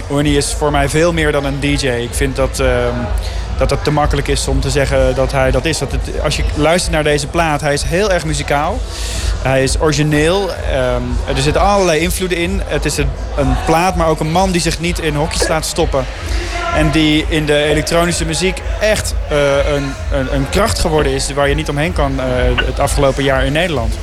Honey 0.06 0.32
is 0.32 0.52
voor 0.52 0.70
mij 0.70 0.88
veel 0.88 1.12
meer 1.12 1.32
dan 1.32 1.44
een 1.44 1.60
DJ. 1.60 1.86
Ik 1.86 2.14
vind 2.14 2.36
dat, 2.36 2.60
ehm, 2.60 2.94
dat 3.60 3.70
het 3.70 3.84
te 3.84 3.90
makkelijk 3.90 4.28
is 4.28 4.48
om 4.48 4.60
te 4.60 4.70
zeggen 4.70 5.14
dat 5.14 5.32
hij 5.32 5.50
dat 5.50 5.64
is. 5.64 5.78
Dat 5.78 5.92
het, 5.92 6.22
als 6.22 6.36
je 6.36 6.42
luistert 6.56 6.94
naar 6.94 7.04
deze 7.04 7.26
plaat, 7.26 7.60
hij 7.60 7.72
is 7.72 7.82
heel 7.82 8.10
erg 8.10 8.24
muzikaal. 8.24 8.78
Hij 9.42 9.62
is 9.62 9.80
origineel. 9.80 10.50
ehm, 10.50 11.02
er 11.36 11.42
zitten 11.42 11.62
allerlei 11.62 12.00
invloeden 12.00 12.38
in. 12.38 12.60
Het 12.64 12.84
is 12.84 12.96
een, 12.96 13.56
plaat, 13.66 13.96
maar 13.96 14.08
ook 14.08 14.20
een 14.20 14.30
man 14.30 14.52
die 14.52 14.60
zich 14.60 14.80
niet 14.80 14.98
in 14.98 15.14
hokjes 15.14 15.48
laat 15.48 15.64
stoppen. 15.64 16.04
En 16.76 16.90
die 16.90 17.26
in 17.28 17.46
de 17.46 17.62
elektronische 17.62 18.26
muziek 18.26 18.58
echt 18.80 19.14
eh, 19.30 19.74
een, 19.74 19.92
een, 20.12 20.34
een 20.34 20.48
kracht 20.50 20.78
geworden 20.78 21.12
is... 21.12 21.32
waar 21.32 21.48
je 21.48 21.54
niet 21.54 21.68
omheen 21.68 21.92
kan 21.92 22.20
eh, 22.20 22.26
het 22.66 22.78
afgelopen 22.78 23.22
jaar 23.22 23.44
in 23.44 23.52
Nederland. 23.52 23.98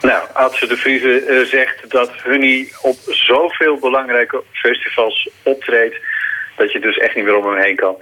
Nou, 0.00 0.22
Adse 0.32 0.66
de 0.66 0.76
Vrieze 0.76 1.24
eh, 1.28 1.44
zegt 1.44 1.90
dat 1.90 2.10
Honey 2.24 2.68
op 2.82 2.96
zoveel 3.06 3.78
belangrijke 3.78 4.42
festivals 4.52 5.28
optreedt... 5.42 5.96
dat 6.56 6.72
je 6.72 6.80
dus 6.80 6.96
echt 6.96 7.14
niet 7.14 7.24
meer 7.24 7.36
om 7.36 7.46
hem 7.46 7.62
heen 7.62 7.76
kan. 7.76 7.96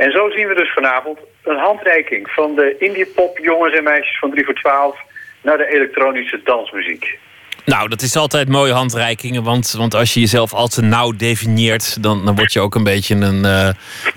En 0.00 0.10
zo 0.10 0.30
zien 0.30 0.48
we 0.48 0.54
dus 0.54 0.72
vanavond 0.72 1.18
een 1.44 1.58
handreiking 1.58 2.30
van 2.30 2.54
de 2.54 2.76
indie-pop 2.78 3.38
jongens 3.38 3.76
en 3.76 3.84
meisjes 3.84 4.18
van 4.18 4.30
3 4.30 4.44
voor 4.44 4.54
12... 4.54 4.98
naar 5.42 5.56
de 5.56 5.74
elektronische 5.74 6.40
dansmuziek. 6.44 7.18
Nou, 7.64 7.88
dat 7.88 8.02
is 8.02 8.16
altijd 8.16 8.48
mooie 8.48 8.72
handreikingen. 8.72 9.42
Want, 9.42 9.74
want 9.78 9.94
als 9.94 10.14
je 10.14 10.20
jezelf 10.20 10.52
al 10.52 10.68
te 10.68 10.82
nauw 10.82 11.12
definieert, 11.12 12.02
dan, 12.02 12.24
dan 12.24 12.36
word 12.36 12.52
je 12.52 12.60
ook 12.60 12.74
een 12.74 12.84
beetje 12.84 13.14
een 13.14 13.44
eh 13.44 13.68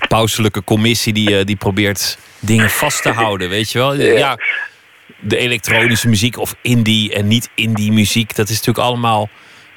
pauselijke 0.07 0.64
commissie 0.64 1.14
die, 1.14 1.38
eh, 1.38 1.45
die 1.45 1.55
probeert 1.55 2.18
dingen 2.39 2.69
vast 2.69 3.01
te 3.01 3.11
houden. 3.11 3.49
Weet 3.49 3.72
je 3.72 3.77
wel? 3.80 3.93
Ja, 3.95 4.38
de 5.19 5.38
elektronische 5.38 6.07
muziek 6.07 6.38
of 6.38 6.55
indie 6.61 7.14
en 7.14 7.27
niet 7.27 7.49
indie 7.55 7.91
muziek, 7.91 8.35
dat 8.35 8.49
is 8.49 8.55
natuurlijk 8.55 8.88
allemaal 8.88 9.30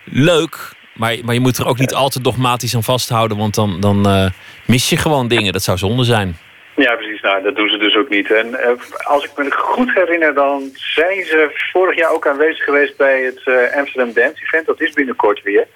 leuk. 0.04 0.74
Maar, 0.96 1.16
maar 1.24 1.34
je 1.34 1.40
moet 1.40 1.58
er 1.58 1.66
ook 1.66 1.78
niet 1.78 1.94
al 1.94 2.08
te 2.08 2.20
dogmatisch 2.20 2.74
aan 2.74 2.82
vasthouden, 2.82 3.36
want 3.36 3.54
dan, 3.54 3.80
dan 3.80 4.08
eh, 4.08 4.26
mis 4.66 4.90
je 4.90 4.96
gewoon 4.96 5.28
dingen. 5.28 5.52
Dat 5.52 5.62
zou 5.62 5.78
zonde 5.78 6.04
zijn. 6.04 6.36
Ja, 6.76 6.94
precies. 6.94 7.20
Nou, 7.20 7.42
dat 7.42 7.56
doen 7.56 7.68
ze 7.68 7.76
dus 7.76 7.96
ook 7.96 8.08
niet. 8.08 8.32
En 8.32 8.54
eh, 8.54 8.70
als 9.04 9.24
ik 9.24 9.30
me 9.36 9.50
goed 9.50 9.94
herinner, 9.94 10.34
dan 10.34 10.70
zijn 10.74 11.24
ze 11.24 11.50
vorig 11.72 11.96
jaar 11.96 12.12
ook 12.12 12.26
aanwezig 12.26 12.64
geweest 12.64 12.96
bij 12.96 13.22
het 13.22 13.40
eh, 13.44 13.76
Amsterdam 13.78 14.12
Dance 14.12 14.42
Event. 14.44 14.66
Dat 14.66 14.80
is 14.80 14.92
binnenkort 14.92 15.42
weer. 15.42 15.66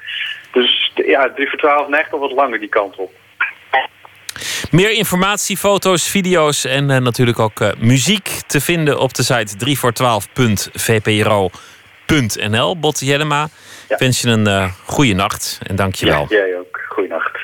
Dus 0.53 0.93
ja, 0.95 1.33
3 1.35 1.49
voor 1.49 1.59
12 1.59 1.89
neigt 1.89 2.13
al 2.13 2.19
wat 2.19 2.33
langer 2.33 2.59
die 2.61 2.69
kant 2.69 2.97
op. 2.97 3.13
Meer 4.71 4.91
informatie, 4.91 5.57
foto's, 5.57 6.11
video's 6.11 6.65
en 6.65 6.87
natuurlijk 6.87 7.39
ook 7.39 7.77
muziek 7.79 8.29
te 8.47 8.61
vinden 8.61 8.99
op 8.99 9.15
de 9.15 9.23
site 9.23 9.55
3voor12.vpro.nl. 9.67 11.51
Botte 12.81 13.05
Jellema, 13.05 13.49
ik 13.89 13.99
wens 13.99 14.21
je 14.21 14.29
een 14.29 14.47
eh 14.47 14.73
goede 14.85 15.13
nacht 15.13 15.59
en 15.63 15.77
dank 15.77 15.95
je 15.95 16.07
wel. 16.07 16.27
Ja, 16.29 16.37
jij 16.37 16.59
ook. 16.59 16.81
Goeienacht. 16.89 17.39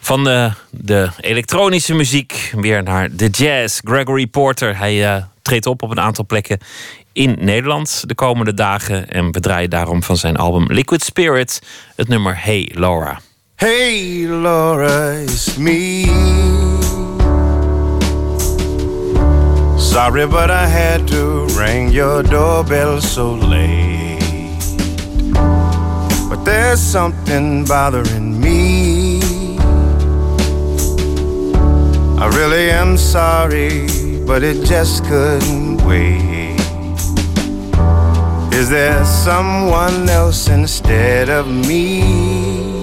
Van 0.00 0.28
eh, 0.28 0.54
de 0.70 1.08
elektronische 1.20 1.94
muziek 1.94 2.52
weer 2.56 2.82
naar 2.82 3.08
de 3.12 3.28
jazz. 3.28 3.80
Gregory 3.84 4.26
Porter, 4.26 4.78
hij 4.78 5.14
eh, 5.14 5.22
treedt 5.42 5.66
op 5.66 5.82
op 5.82 5.90
een 5.90 6.00
aantal 6.00 6.26
plekken 6.26 6.58
in 7.12 7.36
Nederland 7.40 8.08
de 8.08 8.14
komende 8.14 8.54
dagen. 8.54 9.08
En 9.08 9.32
we 9.32 9.40
draaien 9.40 9.70
daarom 9.70 10.02
van 10.02 10.16
zijn 10.16 10.36
album 10.36 10.72
Liquid 10.72 11.02
Spirit 11.02 11.62
het 11.96 12.08
nummer 12.08 12.44
Hey 12.44 12.70
Laura. 12.74 13.20
Hey, 13.56 14.26
Laura, 14.28 15.10
it's 15.10 15.56
me. 15.56 16.85
Sorry, 19.78 20.26
but 20.26 20.50
I 20.50 20.66
had 20.66 21.06
to 21.08 21.46
ring 21.58 21.90
your 21.90 22.22
doorbell 22.22 23.00
so 23.00 23.32
late. 23.32 24.18
But 26.28 26.44
there's 26.44 26.80
something 26.80 27.64
bothering 27.64 28.40
me. 28.40 29.20
I 32.18 32.28
really 32.34 32.70
am 32.70 32.96
sorry, 32.96 33.86
but 34.26 34.42
it 34.42 34.64
just 34.66 35.04
couldn't 35.04 35.84
wait. 35.84 36.56
Is 38.52 38.70
there 38.70 39.04
someone 39.04 40.08
else 40.08 40.48
instead 40.48 41.28
of 41.28 41.46
me? 41.46 42.80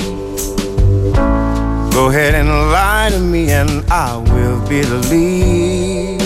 Go 1.91 2.09
ahead 2.09 2.35
and 2.35 2.49
lie 2.49 3.09
to 3.11 3.19
me, 3.19 3.51
and 3.51 3.83
I 3.91 4.17
will 4.17 4.59
believe. 4.67 6.22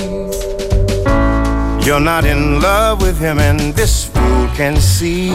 You're 1.88 2.01
not 2.01 2.26
in 2.26 2.59
love 2.59 3.01
with 3.01 3.18
him, 3.18 3.39
and 3.39 3.73
this 3.73 4.03
fool 4.09 4.47
can 4.57 4.76
see 4.76 5.30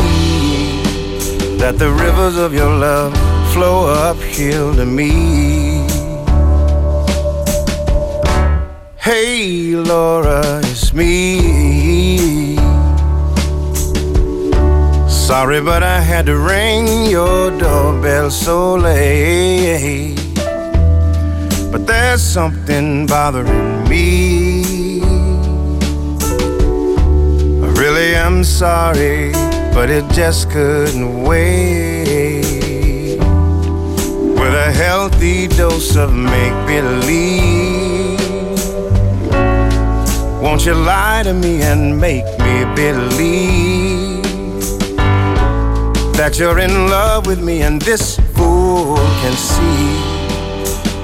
that 1.57 1.79
the 1.79 1.91
rivers 1.91 2.37
of 2.37 2.53
your 2.53 2.69
love 2.69 3.15
flow 3.55 3.87
uphill 3.87 4.75
to 4.75 4.85
me. 4.85 5.87
Hey, 8.99 9.75
Laura, 9.75 10.61
it's 10.65 10.93
me. 10.93 12.57
Sorry, 15.09 15.63
but 15.63 15.83
I 15.83 16.01
had 16.01 16.27
to 16.27 16.37
ring 16.37 17.07
your 17.07 17.51
doorbell 17.59 18.31
so 18.31 18.75
late. 18.75 20.21
But 21.73 21.87
there's 21.87 22.21
something 22.21 23.07
bothering 23.07 23.89
me. 23.89 24.22
Really 28.03 28.15
am 28.17 28.43
sorry, 28.43 29.33
but 29.75 29.89
it 29.89 30.05
just 30.13 30.51
couldn't 30.51 31.23
wait. 31.23 33.17
With 34.39 34.55
a 34.55 34.73
healthy 34.75 35.47
dose 35.47 35.97
of 35.97 36.13
make 36.13 36.57
believe. 36.67 38.19
Won't 40.43 40.67
you 40.67 40.75
lie 40.75 41.23
to 41.25 41.33
me 41.33 41.63
and 41.63 42.01
make 42.01 42.27
me 42.41 42.65
believe 42.75 44.23
that 46.17 46.39
you're 46.39 46.59
in 46.59 46.89
love 46.89 47.27
with 47.27 47.41
me 47.41 47.63
and 47.63 47.81
this 47.83 48.19
fool 48.35 48.97
can 49.23 49.35
see 49.37 49.87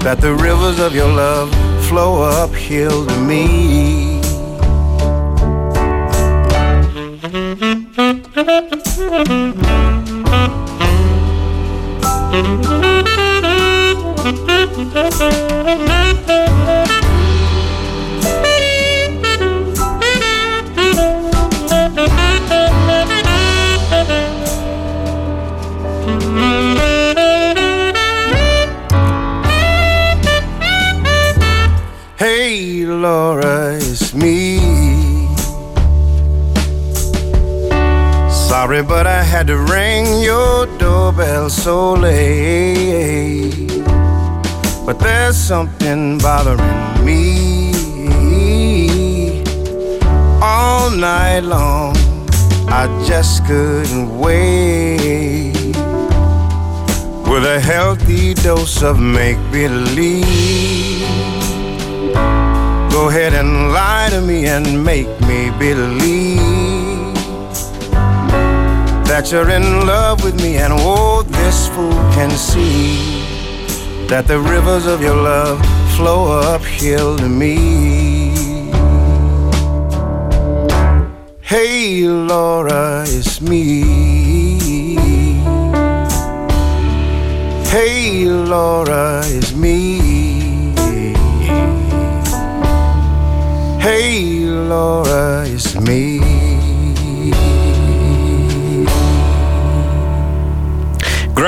that 0.04 0.18
the 0.20 0.34
rivers 0.34 0.80
of 0.80 0.94
your 0.94 1.08
love 1.08 1.50
flow 1.86 2.22
uphill 2.22 3.06
to 3.06 3.16
me. 3.20 4.07
Hey, 8.48 8.64
Laura, 32.86 33.74
it's 33.74 34.14
me. 34.14 34.57
Sorry, 38.68 38.82
but 38.82 39.06
I 39.06 39.22
had 39.22 39.46
to 39.46 39.56
ring 39.56 40.20
your 40.20 40.66
doorbell 40.76 41.48
so 41.48 41.94
late. 41.94 43.66
But 44.84 44.98
there's 44.98 45.38
something 45.38 46.18
bothering 46.18 47.02
me. 47.02 47.72
All 50.42 50.90
night 50.90 51.44
long, 51.44 51.96
I 52.68 52.84
just 53.06 53.46
couldn't 53.46 54.18
wait. 54.18 55.54
With 57.26 57.46
a 57.46 57.60
healthy 57.62 58.34
dose 58.34 58.82
of 58.82 59.00
make 59.00 59.38
believe. 59.50 61.08
Go 62.92 63.08
ahead 63.08 63.32
and 63.32 63.72
lie 63.72 64.10
to 64.10 64.20
me 64.20 64.44
and 64.44 64.84
make 64.84 65.08
me 65.22 65.48
believe 65.58 66.57
that 69.08 69.32
you're 69.32 69.48
in 69.48 69.86
love 69.86 70.22
with 70.22 70.36
me, 70.36 70.58
and 70.58 70.70
oh, 70.76 71.22
this 71.22 71.68
fool 71.68 71.98
can 72.12 72.30
see 72.30 73.24
that 74.06 74.26
the 74.26 74.38
rivers 74.38 74.84
of 74.86 75.00
your 75.00 75.16
love 75.16 75.58
flow 75.96 76.38
uphill 76.40 77.16
to 77.16 77.26
me. 77.26 78.28
Hey, 81.40 82.06
Laura, 82.06 83.04
it's 83.08 83.40
me. 83.40 84.96
Hey, 87.64 88.26
Laura, 88.26 89.22
it's 89.24 89.54
me. 89.54 90.74
Hey, 93.80 94.44
Laura, 94.44 95.44
it's 95.46 95.67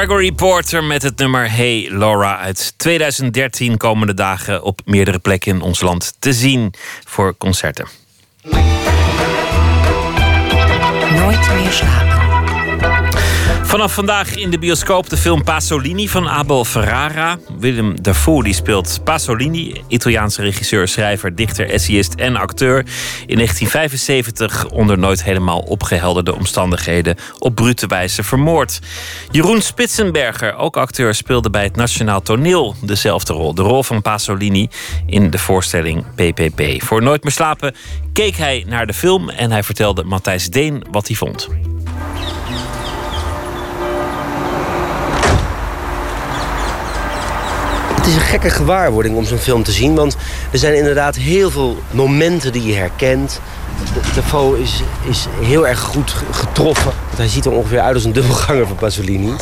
Gregory 0.01 0.33
Porter 0.33 0.85
met 0.85 1.03
het 1.03 1.19
nummer 1.19 1.51
Hey 1.51 1.89
Laura 1.91 2.39
uit 2.39 2.75
2013 2.77 3.77
komende 3.77 4.15
dagen 4.15 4.63
op 4.63 4.81
meerdere 4.85 5.19
plekken 5.19 5.55
in 5.55 5.61
ons 5.61 5.81
land 5.81 6.15
te 6.19 6.33
zien 6.33 6.75
voor 7.05 7.37
concerten. 7.37 7.87
Nooit 11.13 11.55
meer 11.55 11.71
slapen. 11.71 12.30
Vanaf 13.71 13.95
vandaag 13.95 14.35
in 14.35 14.51
de 14.51 14.59
bioscoop 14.59 15.09
de 15.09 15.17
film 15.17 15.45
Pasolini 15.45 16.09
van 16.09 16.29
Abel 16.29 16.65
Ferrara. 16.65 17.39
Willem 17.59 18.03
Dafoe 18.03 18.43
die 18.43 18.55
speelt 18.55 19.01
Pasolini, 19.05 19.83
Italiaanse 19.89 20.43
regisseur, 20.43 20.89
schrijver, 20.89 21.35
dichter, 21.35 21.71
essayist 21.71 22.15
en 22.15 22.37
acteur. 22.37 22.79
In 23.27 23.37
1975 23.37 24.69
onder 24.69 24.99
nooit 24.99 25.25
helemaal 25.25 25.59
opgehelderde 25.59 26.35
omstandigheden 26.35 27.17
op 27.39 27.55
brute 27.55 27.87
wijze 27.87 28.23
vermoord. 28.23 28.79
Jeroen 29.31 29.63
Spitsenberger, 29.63 30.55
ook 30.55 30.77
acteur, 30.77 31.15
speelde 31.15 31.51
bij 31.51 31.65
het 31.65 31.77
Nationaal 31.77 32.23
Toneel 32.23 32.75
dezelfde 32.83 33.33
rol. 33.33 33.55
De 33.55 33.63
rol 33.63 33.83
van 33.83 34.03
Pasolini 34.03 34.69
in 35.07 35.31
de 35.31 35.39
voorstelling 35.39 36.05
PPP. 36.15 36.83
Voor 36.83 37.03
Nooit 37.03 37.23
meer 37.23 37.33
slapen 37.33 37.75
keek 38.13 38.37
hij 38.37 38.65
naar 38.67 38.87
de 38.87 38.95
film 38.95 39.29
en 39.29 39.51
hij 39.51 39.63
vertelde 39.63 40.05
Matthijs 40.05 40.49
Deen 40.49 40.85
wat 40.91 41.07
hij 41.07 41.17
vond. 41.17 41.49
Is 48.11 48.17
een 48.17 48.29
gekke 48.29 48.51
gewaarwording 48.51 49.17
om 49.17 49.25
zo'n 49.25 49.39
film 49.39 49.63
te 49.63 49.73
zien. 49.73 49.95
Want 49.95 50.17
er 50.53 50.59
zijn 50.59 50.77
inderdaad 50.77 51.17
heel 51.17 51.51
veel 51.51 51.83
momenten 51.91 52.53
die 52.53 52.65
je 52.65 52.75
herkent. 52.75 53.41
De, 53.95 54.01
Defoe 54.15 54.61
is, 54.61 54.83
is 55.09 55.27
heel 55.41 55.69
erg 55.69 55.81
goed 55.81 56.15
getroffen. 56.31 56.93
Want 57.07 57.17
hij 57.17 57.29
ziet 57.29 57.45
er 57.45 57.53
ongeveer 57.53 57.81
uit 57.81 57.95
als 57.95 58.05
een 58.05 58.13
dubbelganger 58.13 58.67
van 58.67 58.77
Pasolini. 58.77 59.33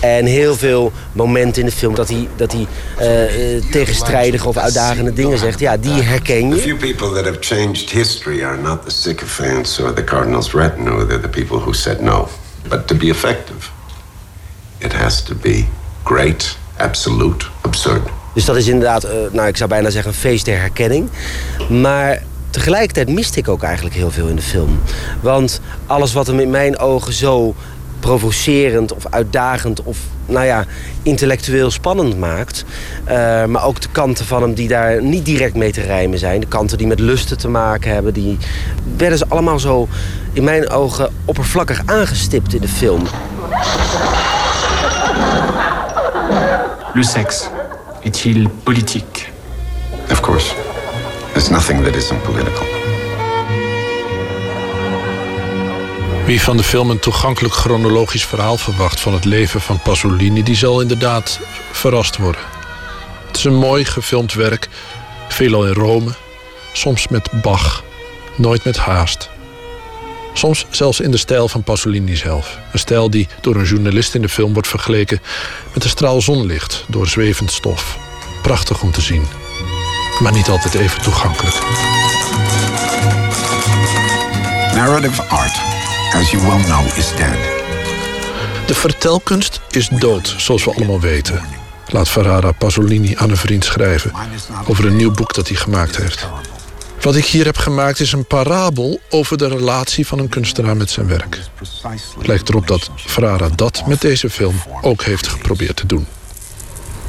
En 0.00 0.26
heel 0.26 0.56
veel 0.56 0.92
momenten 1.12 1.62
in 1.62 1.68
de 1.68 1.74
film 1.74 1.94
dat 1.94 2.08
hij, 2.08 2.28
dat 2.36 2.52
hij 2.52 2.66
eh, 2.96 3.62
tegenstrijdige 3.70 4.48
of 4.48 4.56
uitdagende 4.56 5.12
dingen 5.12 5.38
zegt. 5.38 5.58
Ja, 5.58 5.76
die 5.76 6.02
herken 6.02 6.48
je. 6.48 6.60
few 6.60 6.76
people 6.76 7.12
that 7.12 7.24
have 7.24 7.36
changed 7.40 7.90
history 7.90 8.44
are 8.44 8.56
not 8.56 8.84
the 8.84 8.90
sycophants 8.90 9.80
or 9.80 9.92
the 9.92 10.04
cardinal's 10.04 10.52
retinue. 10.52 11.06
They're 11.06 11.20
the 11.20 11.28
people 11.28 11.58
who 11.58 11.72
said 11.72 12.00
no. 12.00 12.28
But 12.68 12.86
to 12.86 12.94
be 12.94 13.06
effective, 13.06 13.70
it 14.78 14.92
has 14.92 15.22
to 15.22 15.34
be 15.34 15.66
great, 16.04 16.56
absolute, 16.76 17.46
absurd. 17.60 18.08
Dus 18.34 18.44
dat 18.44 18.56
is 18.56 18.66
inderdaad, 18.66 19.04
eh, 19.04 19.12
nou 19.32 19.48
ik 19.48 19.56
zou 19.56 19.68
bijna 19.68 19.90
zeggen, 19.90 20.10
een 20.10 20.18
feest 20.18 20.44
der 20.44 20.58
herkenning. 20.58 21.08
Maar 21.68 22.22
tegelijkertijd 22.50 23.08
miste 23.08 23.38
ik 23.38 23.48
ook 23.48 23.62
eigenlijk 23.62 23.94
heel 23.94 24.10
veel 24.10 24.26
in 24.26 24.36
de 24.36 24.42
film. 24.42 24.80
Want 25.20 25.60
alles 25.86 26.12
wat 26.12 26.26
hem 26.26 26.40
in 26.40 26.50
mijn 26.50 26.78
ogen 26.78 27.12
zo 27.12 27.54
provocerend 28.00 28.94
of 28.94 29.06
uitdagend 29.10 29.82
of 29.82 29.98
nou 30.26 30.46
ja, 30.46 30.64
intellectueel 31.02 31.70
spannend 31.70 32.18
maakt. 32.18 32.64
eh, 33.04 33.44
maar 33.44 33.64
ook 33.64 33.80
de 33.80 33.88
kanten 33.92 34.26
van 34.26 34.42
hem 34.42 34.54
die 34.54 34.68
daar 34.68 35.02
niet 35.02 35.24
direct 35.24 35.54
mee 35.54 35.72
te 35.72 35.80
rijmen 35.80 36.18
zijn. 36.18 36.40
De 36.40 36.46
kanten 36.46 36.78
die 36.78 36.86
met 36.86 37.00
lusten 37.00 37.38
te 37.38 37.48
maken 37.48 37.92
hebben. 37.92 38.12
Die 38.12 38.38
werden 38.96 39.18
ze 39.18 39.24
allemaal 39.28 39.58
zo 39.58 39.88
in 40.32 40.44
mijn 40.44 40.70
ogen 40.70 41.12
oppervlakkig 41.24 41.82
aangestipt 41.86 42.54
in 42.54 42.60
de 42.60 42.68
film. 42.68 43.02
Le 46.94 47.02
sexe 47.02 47.50
est-il 48.04 48.48
politique 48.64 49.32
Of 50.10 50.20
course, 50.20 50.54
there's 51.32 51.48
nothing 51.48 51.84
that 51.84 51.96
isn't 51.96 52.22
political. 52.22 52.66
Wie 56.26 56.42
van 56.42 56.56
de 56.56 56.62
film 56.62 56.90
een 56.90 56.98
toegankelijk 56.98 57.54
chronologisch 57.54 58.24
verhaal 58.24 58.56
verwacht 58.56 59.00
van 59.00 59.12
het 59.12 59.24
leven 59.24 59.60
van 59.60 59.80
Pasolini, 59.80 60.42
die 60.42 60.56
zal 60.56 60.80
inderdaad 60.80 61.40
verrast 61.70 62.16
worden. 62.16 62.42
Het 63.26 63.36
is 63.36 63.44
een 63.44 63.54
mooi 63.54 63.84
gefilmd 63.84 64.34
werk, 64.34 64.68
veelal 65.28 65.66
in 65.66 65.74
Rome, 65.74 66.10
soms 66.72 67.08
met 67.08 67.28
Bach, 67.42 67.84
nooit 68.36 68.64
met 68.64 68.76
haast. 68.76 69.31
Soms 70.32 70.66
zelfs 70.70 71.00
in 71.00 71.10
de 71.10 71.16
stijl 71.16 71.48
van 71.48 71.62
Pasolini 71.62 72.16
zelf. 72.16 72.58
Een 72.72 72.78
stijl 72.78 73.10
die 73.10 73.28
door 73.40 73.56
een 73.56 73.64
journalist 73.64 74.14
in 74.14 74.22
de 74.22 74.28
film 74.28 74.52
wordt 74.52 74.68
vergeleken 74.68 75.20
met 75.74 75.84
een 75.84 75.90
straal 75.90 76.20
zonlicht 76.20 76.84
door 76.88 77.06
zwevend 77.06 77.52
stof. 77.52 77.98
Prachtig 78.42 78.82
om 78.82 78.92
te 78.92 79.00
zien, 79.00 79.22
maar 80.20 80.32
niet 80.32 80.48
altijd 80.48 80.74
even 80.74 81.02
toegankelijk. 81.02 81.56
Narrative 84.74 85.22
art, 85.22 85.60
as 86.14 86.30
you 86.30 86.42
well 86.42 86.64
know, 86.64 86.86
is 86.96 87.08
dead. 87.16 87.36
De 88.66 88.74
vertelkunst 88.74 89.60
is 89.70 89.88
dood, 89.88 90.34
zoals 90.36 90.64
we 90.64 90.74
allemaal 90.74 91.00
weten. 91.00 91.42
Laat 91.86 92.08
Ferrara 92.08 92.52
Pasolini 92.52 93.14
aan 93.16 93.30
een 93.30 93.36
vriend 93.36 93.64
schrijven 93.64 94.12
over 94.66 94.86
een 94.86 94.96
nieuw 94.96 95.12
boek 95.12 95.34
dat 95.34 95.48
hij 95.48 95.56
gemaakt 95.56 95.96
heeft. 95.96 96.26
Wat 97.02 97.16
ik 97.16 97.24
hier 97.24 97.44
heb 97.44 97.56
gemaakt 97.56 98.00
is 98.00 98.12
een 98.12 98.24
parabel 98.24 99.00
over 99.10 99.38
de 99.38 99.48
relatie 99.48 100.06
van 100.06 100.18
een 100.18 100.28
kunstenaar 100.28 100.76
met 100.76 100.90
zijn 100.90 101.06
werk. 101.06 101.38
Het 102.18 102.26
lijkt 102.26 102.48
erop 102.48 102.66
dat 102.66 102.90
Ferrara 102.96 103.48
dat 103.48 103.82
met 103.86 104.00
deze 104.00 104.30
film 104.30 104.54
ook 104.80 105.02
heeft 105.02 105.26
geprobeerd 105.26 105.76
te 105.76 105.86
doen. 105.86 106.06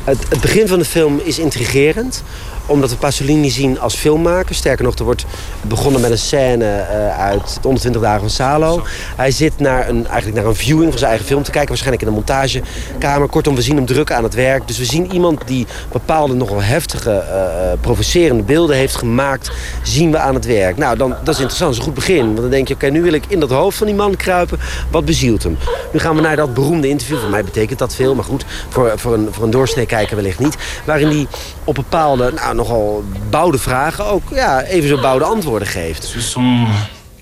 Het, 0.03 0.17
het 0.29 0.41
begin 0.41 0.67
van 0.67 0.79
de 0.79 0.85
film 0.85 1.21
is 1.23 1.39
intrigerend 1.39 2.23
omdat 2.65 2.89
we 2.89 2.95
Pasolini 2.95 3.49
zien 3.49 3.79
als 3.79 3.95
filmmaker. 3.95 4.55
Sterker 4.55 4.83
nog, 4.83 4.95
er 4.95 5.03
wordt 5.03 5.25
begonnen 5.61 6.01
met 6.01 6.11
een 6.11 6.17
scène 6.17 6.65
uh, 6.65 7.19
uit 7.19 7.59
120 7.61 8.01
dagen 8.01 8.19
van 8.19 8.29
Salo. 8.29 8.81
Hij 9.15 9.31
zit 9.31 9.59
naar 9.59 9.89
een, 9.89 10.07
eigenlijk 10.07 10.35
naar 10.35 10.45
een 10.45 10.55
viewing 10.55 10.89
van 10.89 10.97
zijn 10.97 11.09
eigen 11.09 11.27
film 11.27 11.43
te 11.43 11.51
kijken. 11.51 11.69
Waarschijnlijk 11.69 12.01
in 12.01 12.07
een 12.07 12.13
montagekamer. 12.13 13.29
Kortom, 13.29 13.55
we 13.55 13.61
zien 13.61 13.75
hem 13.75 13.85
druk 13.85 14.11
aan 14.11 14.23
het 14.23 14.33
werk. 14.33 14.67
Dus 14.67 14.77
we 14.77 14.85
zien 14.85 15.13
iemand 15.13 15.41
die 15.45 15.67
bepaalde 15.91 16.33
nogal 16.33 16.61
heftige, 16.61 17.23
uh, 17.29 17.81
provocerende 17.81 18.43
beelden 18.43 18.75
heeft 18.75 18.95
gemaakt. 18.95 19.51
Zien 19.83 20.11
we 20.11 20.17
aan 20.17 20.33
het 20.33 20.45
werk. 20.45 20.77
Nou, 20.77 20.97
dan, 20.97 21.09
dat 21.09 21.33
is 21.33 21.39
interessant. 21.39 21.59
Dat 21.59 21.71
is 21.71 21.77
een 21.77 21.83
goed 21.83 21.93
begin. 21.93 22.25
Want 22.25 22.37
dan 22.37 22.49
denk 22.49 22.67
je, 22.67 22.73
oké, 22.73 22.87
nu 22.87 23.01
wil 23.01 23.13
ik 23.13 23.23
in 23.27 23.39
dat 23.39 23.49
hoofd 23.49 23.77
van 23.77 23.87
die 23.87 23.95
man 23.95 24.15
kruipen. 24.15 24.59
Wat 24.91 25.05
bezielt 25.05 25.43
hem? 25.43 25.57
Nu 25.93 25.99
gaan 25.99 26.15
we 26.15 26.21
naar 26.21 26.35
dat 26.35 26.53
beroemde 26.53 26.87
interview. 26.87 27.19
Voor 27.19 27.29
mij 27.29 27.43
betekent 27.43 27.79
dat 27.79 27.95
veel. 27.95 28.15
Maar 28.15 28.25
goed, 28.25 28.45
voor, 28.69 28.91
voor 28.95 29.13
een, 29.13 29.27
voor 29.31 29.43
een 29.43 29.51
doorsnee 29.51 29.85
kijker 29.85 30.15
wellicht 30.15 30.39
niet. 30.39 30.57
Waarin 30.85 31.07
hij 31.07 31.27
op 31.63 31.75
bepaalde... 31.75 32.31
Nou, 32.31 32.52
nogal 32.55 33.03
bouwde 33.29 33.57
vragen 33.57 34.05
ook 34.05 34.23
ja, 34.31 34.61
even 34.61 34.89
zo 34.89 35.01
bouwde 35.01 35.25
antwoorden 35.25 35.67
geeft. 35.67 36.03
Ce 36.03 36.21
sont 36.21 36.67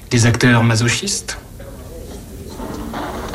des 0.08 0.26
acteurs 0.26 0.64
masochistes 0.64 1.36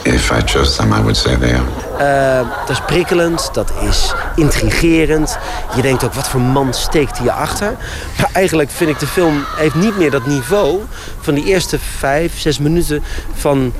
If 0.06 0.30
I 0.30 0.40
chose 0.40 0.76
them, 0.76 0.92
I 0.92 1.00
would 1.00 1.16
say 1.16 1.36
they 1.36 1.54
are. 1.54 2.42
Uh, 2.42 2.48
dat 2.60 2.70
is 2.70 2.80
prikkelend, 2.86 3.48
dat 3.52 3.72
is 3.88 4.14
intrigerend. 4.36 5.38
Je 5.76 5.82
denkt 5.82 6.04
ook, 6.04 6.12
wat 6.12 6.28
voor 6.28 6.40
man 6.40 6.74
steekt 6.74 7.18
hier 7.18 7.30
achter? 7.30 7.76
Maar 8.18 8.30
eigenlijk 8.32 8.70
vind 8.70 8.90
ik 8.90 8.98
de 8.98 9.06
film 9.06 9.44
heeft 9.56 9.74
niet 9.74 9.98
meer 9.98 10.10
dat 10.10 10.26
niveau... 10.26 10.80
van 11.20 11.34
die 11.34 11.44
eerste 11.44 11.78
vijf, 11.98 12.40
zes 12.40 12.58
minuten 12.58 13.02
van 13.34 13.72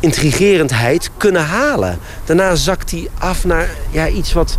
intrigerendheid 0.00 1.10
kunnen 1.16 1.44
halen. 1.44 1.98
Daarna 2.24 2.54
zakt 2.54 2.90
hij 2.90 3.08
af 3.18 3.44
naar 3.44 3.68
ja, 3.90 4.08
iets 4.08 4.32
wat 4.32 4.58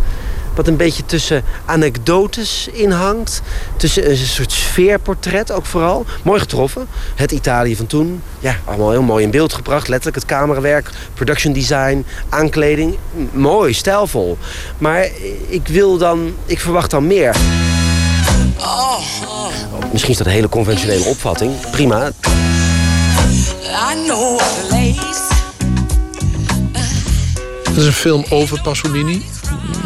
wat 0.54 0.66
een 0.66 0.76
beetje 0.76 1.04
tussen 1.06 1.44
anekdotes 1.64 2.68
inhangt. 2.72 3.42
Tussen 3.76 4.10
een 4.10 4.16
soort 4.16 4.52
sfeerportret 4.52 5.52
ook 5.52 5.66
vooral. 5.66 6.04
Mooi 6.22 6.40
getroffen. 6.40 6.88
Het 7.14 7.32
Italië 7.32 7.76
van 7.76 7.86
toen. 7.86 8.22
Ja, 8.40 8.56
allemaal 8.64 8.90
heel 8.90 9.02
mooi 9.02 9.24
in 9.24 9.30
beeld 9.30 9.52
gebracht. 9.52 9.88
Letterlijk 9.88 10.16
het 10.16 10.26
camerawerk, 10.26 10.90
production 11.14 11.52
design, 11.52 12.04
aankleding. 12.28 12.96
Mooi, 13.32 13.72
stijlvol. 13.72 14.38
Maar 14.78 15.08
ik 15.46 15.68
wil 15.68 15.98
dan... 15.98 16.34
Ik 16.46 16.60
verwacht 16.60 16.90
dan 16.90 17.06
meer. 17.06 17.36
Misschien 19.92 20.12
is 20.12 20.18
dat 20.18 20.26
een 20.26 20.32
hele 20.32 20.48
conventionele 20.48 21.04
opvatting. 21.04 21.70
Prima. 21.70 22.10
Het 27.62 27.76
is 27.76 27.86
een 27.86 27.92
film 27.92 28.24
over 28.30 28.60
Pasolini. 28.60 29.22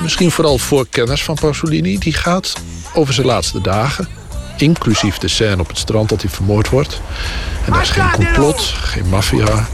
Misschien 0.02 0.30
vooral 0.30 0.58
voor 0.58 0.86
kenners 0.90 1.24
van 1.24 1.34
Pasolini. 1.34 1.98
Die 1.98 2.12
gaat 2.12 2.52
over 2.94 3.14
zijn 3.14 3.26
laatste 3.26 3.60
dagen. 3.60 4.08
Inclusief 4.56 5.18
de 5.18 5.28
scène 5.28 5.60
op 5.60 5.68
het 5.68 5.78
strand 5.78 6.08
dat 6.08 6.22
hij 6.22 6.30
vermoord 6.30 6.68
wordt. 6.68 7.00
En 7.66 7.72
er 7.72 7.80
is 7.80 7.90
geen 7.90 8.10
complot, 8.10 8.60
geen 8.60 9.08
maffia. 9.08 9.66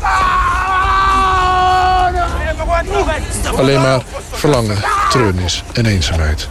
Alleen 3.56 3.80
maar 3.80 4.02
verlangen, 4.30 4.76
treurnis 5.10 5.62
en 5.72 5.86
eenzaamheid. 5.86 6.48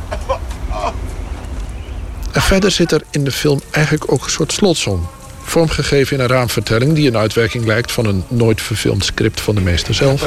En 2.32 2.42
verder 2.42 2.72
zit 2.72 2.92
er 2.92 3.02
in 3.10 3.24
de 3.24 3.32
film 3.32 3.62
eigenlijk 3.72 4.12
ook 4.12 4.24
een 4.24 4.30
soort 4.30 4.52
slotsom 4.52 5.08
vormgegeven 5.52 6.18
in 6.18 6.24
een 6.24 6.30
raamvertelling 6.30 6.94
die 6.94 7.08
een 7.08 7.18
uitwerking 7.18 7.66
lijkt 7.66 7.92
van 7.92 8.06
een 8.06 8.24
nooit 8.28 8.62
verfilmd 8.62 9.06
script 9.06 9.42
van 9.42 9.56
de 9.56 9.62
meester 9.62 9.94
zelf. 9.94 10.24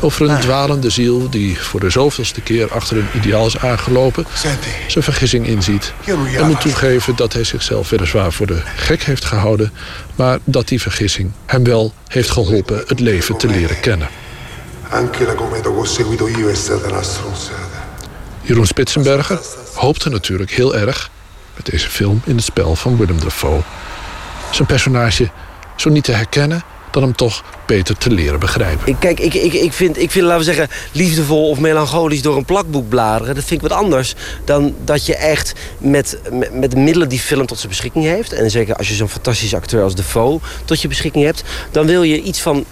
Over 0.00 0.30
een 0.30 0.40
dwalende 0.40 0.90
ziel 0.90 1.30
die 1.30 1.60
voor 1.60 1.80
de 1.80 1.90
zoveelste 1.90 2.40
keer 2.40 2.72
achter 2.72 2.96
een 2.96 3.08
ideaal 3.14 3.46
is 3.46 3.58
aangelopen, 3.58 4.26
zijn 4.86 5.04
vergissing 5.04 5.46
inziet 5.46 5.92
en 6.36 6.46
moet 6.46 6.60
toegeven 6.60 7.16
dat 7.16 7.32
hij 7.32 7.44
zichzelf 7.44 7.90
weliswaar 7.90 8.32
voor 8.32 8.46
de 8.46 8.62
gek 8.76 9.02
heeft 9.02 9.24
gehouden, 9.24 9.72
maar 10.14 10.38
dat 10.44 10.68
die 10.68 10.80
vergissing 10.80 11.30
hem 11.46 11.64
wel 11.64 11.92
heeft 12.08 12.30
geholpen 12.30 12.82
het 12.86 13.00
leven 13.00 13.36
te 13.36 13.46
leren 13.46 13.80
kennen. 13.80 14.08
Jeroen 18.42 18.66
Spitsenberger 18.66 19.40
hoopte 19.74 20.10
natuurlijk 20.10 20.50
heel 20.50 20.76
erg 20.76 21.10
met 21.56 21.66
deze 21.66 21.88
film 21.88 22.22
in 22.24 22.36
het 22.36 22.44
spel 22.44 22.76
van 22.76 22.96
Willem 22.96 23.20
Dafoe 23.20 23.62
zijn 24.50 24.68
personage 24.68 25.30
zo 25.76 25.90
niet 25.90 26.04
te 26.04 26.12
herkennen, 26.12 26.62
dan 26.90 27.02
hem 27.02 27.16
toch 27.16 27.44
beter 27.66 27.96
te 27.96 28.10
leren 28.10 28.38
begrijpen. 28.38 28.88
Ik, 28.88 28.96
kijk, 28.98 29.20
ik, 29.20 29.34
ik, 29.34 29.52
ik, 29.52 29.72
vind, 29.72 29.98
ik 29.98 30.10
vind, 30.10 30.24
laten 30.24 30.38
we 30.38 30.44
zeggen, 30.44 30.68
liefdevol 30.92 31.48
of 31.48 31.58
melancholisch 31.58 32.22
door 32.22 32.36
een 32.36 32.44
plakboek 32.44 32.88
bladeren. 32.88 33.34
Dat 33.34 33.44
vind 33.44 33.62
ik 33.62 33.68
wat 33.68 33.78
anders 33.78 34.14
dan 34.44 34.74
dat 34.84 35.06
je 35.06 35.16
echt 35.16 35.52
met, 35.78 36.18
met, 36.52 36.70
de 36.70 36.76
middelen 36.76 37.08
die 37.08 37.18
film 37.18 37.46
tot 37.46 37.58
zijn 37.58 37.70
beschikking 37.70 38.04
heeft. 38.04 38.32
En 38.32 38.50
zeker 38.50 38.76
als 38.76 38.88
je 38.88 38.94
zo'n 38.94 39.08
fantastische 39.08 39.56
acteur 39.56 39.82
als 39.82 39.94
Defoe 39.94 40.40
tot 40.64 40.80
je 40.80 40.88
beschikking 40.88 41.24
hebt. 41.24 41.42
Dan 41.70 41.86
wil 41.86 42.02
je 42.02 42.22
iets 42.22 42.40
van 42.40 42.64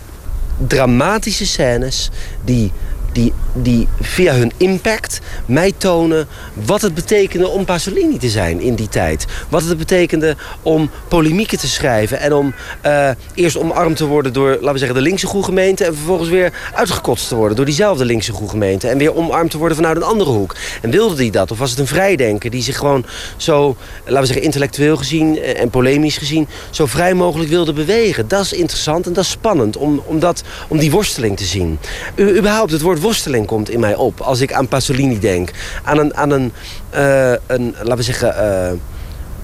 dramatische 0.67 1.47
scènes 1.47 2.11
die 2.45 2.73
die, 3.15 3.33
die 3.53 3.89
via 4.01 4.35
hun 4.35 4.53
impact 4.57 5.21
mij 5.47 5.73
tonen 5.77 6.27
wat 6.53 6.83
het 6.83 6.95
betekende 6.95 7.49
om 7.49 7.65
Pasolini 7.65 8.19
te 8.19 8.29
zijn 8.29 8.61
in 8.61 8.75
die 8.75 8.89
tijd. 8.89 9.27
Wat 9.49 9.65
het 9.65 9.79
betekende 9.79 10.37
om 10.63 10.91
polemieken 11.09 11.59
te 11.59 11.69
schrijven 11.69 12.21
en 12.21 12.33
om 12.33 12.55
uh, 12.87 13.11
eerst 13.35 13.57
omarmd 13.57 13.97
te 13.97 14.07
worden 14.07 14.33
door, 14.33 14.51
laten 14.51 14.73
we 14.73 14.79
zeggen, 14.79 14.97
de 14.97 15.03
linkse 15.03 15.27
groegemeente 15.27 15.85
en 15.85 15.95
vervolgens 15.95 16.29
weer 16.29 16.53
uitgekotst 16.75 17.29
te 17.29 17.35
worden 17.35 17.57
door 17.57 17.65
diezelfde 17.65 18.05
linkse 18.05 18.33
groegemeente 18.33 18.89
en 18.89 18.99
weer 18.99 19.15
omarmd 19.15 19.51
te 19.51 19.59
worden 19.59 19.77
vanuit 19.77 19.97
een 19.97 20.03
andere 20.03 20.31
hoek. 20.31 20.57
En 20.83 20.91
wilde 20.91 21.17
hij 21.17 21.31
dat? 21.31 21.51
Of 21.51 21.59
was 21.59 21.71
het 21.71 21.79
een 21.79 21.87
vrijdenker 21.87 22.51
die 22.51 22.63
zich 22.63 22.77
gewoon 22.77 23.05
zo, 23.37 23.77
laten 24.05 24.21
we 24.21 24.27
zeggen, 24.27 24.45
intellectueel 24.45 24.97
gezien 24.97 25.43
en 25.43 25.71
polemisch 25.71 26.17
gezien 26.17 26.49
zo 26.71 26.87
vrij 26.87 27.15
mogelijk 27.15 27.51
wilde 27.51 27.73
bewegen? 27.73 28.29
Dat 28.29 28.45
is 28.45 28.53
interessant 28.53 29.07
en 29.07 29.13
dat 29.13 29.25
is 29.25 29.31
spannend 29.31 29.77
om, 29.77 30.03
om, 30.07 30.19
dat, 30.19 30.43
om 30.69 30.79
die 30.79 30.91
worsteling 30.91 31.37
te 31.37 31.45
zien. 31.45 31.79
U, 32.15 32.37
überhaupt 32.37 32.73
het 32.73 32.81
woord 32.81 33.01
worsteling 33.05 33.47
komt 33.47 33.71
in 33.71 33.81
mij 33.81 33.95
op 33.95 34.21
als 34.21 34.41
ik 34.41 34.53
aan 34.53 34.69
Pasolini 34.69 35.19
denk. 35.19 35.51
Aan 35.83 35.99
een, 35.99 36.17
aan 36.17 36.31
een, 36.31 36.53
uh, 36.95 37.33
een 37.47 37.75
laten 37.79 37.97
we 37.97 38.03
zeggen... 38.03 38.29
Uh, 38.29 38.79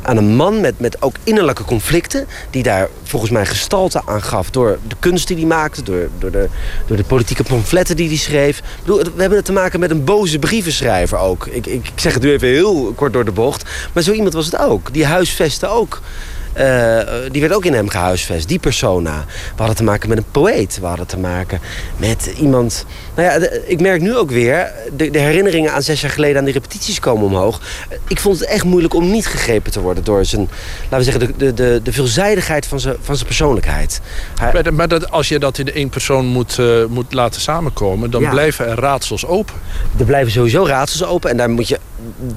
aan 0.03 0.17
een 0.17 0.35
man 0.37 0.61
met, 0.61 0.81
met 0.81 1.03
ook 1.03 1.17
innerlijke 1.25 1.65
conflicten... 1.65 2.27
die 2.51 2.63
daar 2.63 2.89
volgens 3.03 3.31
mij 3.31 3.47
gestalte 3.47 4.03
aan 4.07 4.23
gaf... 4.23 4.51
door 4.51 4.79
de 4.89 4.97
kunst 4.99 5.27
die 5.27 5.37
hij 5.37 5.47
maakte, 5.47 5.83
door, 5.83 6.09
door, 6.19 6.31
de, 6.31 6.49
door 6.87 6.97
de 6.97 7.05
politieke 7.05 7.43
pamfletten 7.43 7.97
die 7.97 8.09
hij 8.09 8.17
schreef. 8.17 8.59
Ik 8.59 8.65
bedoel, 8.81 8.99
we 8.99 9.21
hebben 9.21 9.39
het 9.39 9.45
te 9.45 9.53
maken 9.53 9.81
met 9.81 9.91
een 9.91 10.05
boze 10.05 10.39
brievenschrijver 10.39 11.19
ook. 11.19 11.47
Ik, 11.47 11.67
ik, 11.67 11.91
zeg 11.95 12.15
het 12.15 12.23
nu 12.23 12.33
even 12.33 12.49
heel 12.49 12.93
kort 12.93 13.13
door 13.13 13.25
de 13.25 13.33
bocht. 13.33 13.71
Maar 13.93 14.03
zo 14.03 14.13
iemand 14.13 14.35
was 14.35 14.45
het 14.45 14.59
ook. 14.59 14.93
Die 14.93 15.07
huisvestte 15.07 15.67
ook 15.67 16.01
uh, 16.59 17.01
die 17.31 17.41
werd 17.41 17.55
ook 17.55 17.65
in 17.65 17.75
hem 17.75 17.89
gehuisvest, 17.89 18.49
die 18.49 18.59
persona. 18.59 19.25
We 19.27 19.57
hadden 19.57 19.77
te 19.77 19.85
maken 19.85 20.09
met 20.09 20.19
een 20.19 20.31
poëet. 20.31 20.79
We 20.81 20.87
hadden 20.87 21.07
te 21.07 21.19
maken 21.19 21.61
met 21.97 22.33
iemand... 22.39 22.85
Nou 23.21 23.33
ja, 23.33 23.39
de, 23.39 23.63
ik 23.67 23.81
merk 23.81 24.01
nu 24.01 24.17
ook 24.17 24.31
weer... 24.31 24.73
De, 24.97 25.11
de, 25.11 25.19
herinneringen 25.19 25.73
aan 25.73 25.83
zes 25.83 26.01
jaar 26.01 26.11
geleden 26.11 26.39
aan 26.39 26.45
die 26.45 26.53
repetities 26.53 27.01
komen 27.01 27.25
omhoog. 27.25 27.61
Ik 28.09 28.21
vond 28.21 28.39
het 28.39 28.49
echt 28.49 28.65
moeilijk 28.65 28.95
om 28.95 29.11
niet 29.11 29.27
gegrepen 29.27 29.73
te 29.73 29.81
worden... 29.81 30.05
door 30.05 30.25
zijn, 30.25 30.49
laten 30.83 30.99
we 30.99 31.13
zeggen, 31.13 31.39
de, 31.39 31.55
de, 31.55 31.81
de 31.83 31.93
veelzijdigheid 31.93 32.67
van 32.67 32.81
zijn, 32.81 32.97
van 33.01 33.15
zijn 33.15 33.27
persoonlijkheid. 33.27 34.01
Hij... 34.41 34.53
Maar, 34.53 34.75
maar 34.75 34.89
dat, 34.89 35.11
als 35.11 35.29
je 35.29 35.39
dat 35.39 35.59
in 35.59 35.73
één 35.73 35.89
persoon 35.89 36.27
moet, 36.27 36.59
uh, 36.59 36.85
moet 36.85 37.13
laten 37.13 37.41
samenkomen... 37.41 38.11
dan 38.11 38.23
ja. 38.23 38.31
blijven 38.31 38.67
er 38.67 38.79
raadsels 38.79 39.27
open. 39.27 39.55
Er 39.99 40.05
blijven 40.05 40.33
sowieso 40.33 40.67
raadsels 40.67 41.05
open. 41.05 41.31
En 41.31 41.37
daar 41.37 41.51
moet 41.51 41.69
je, 41.69 41.79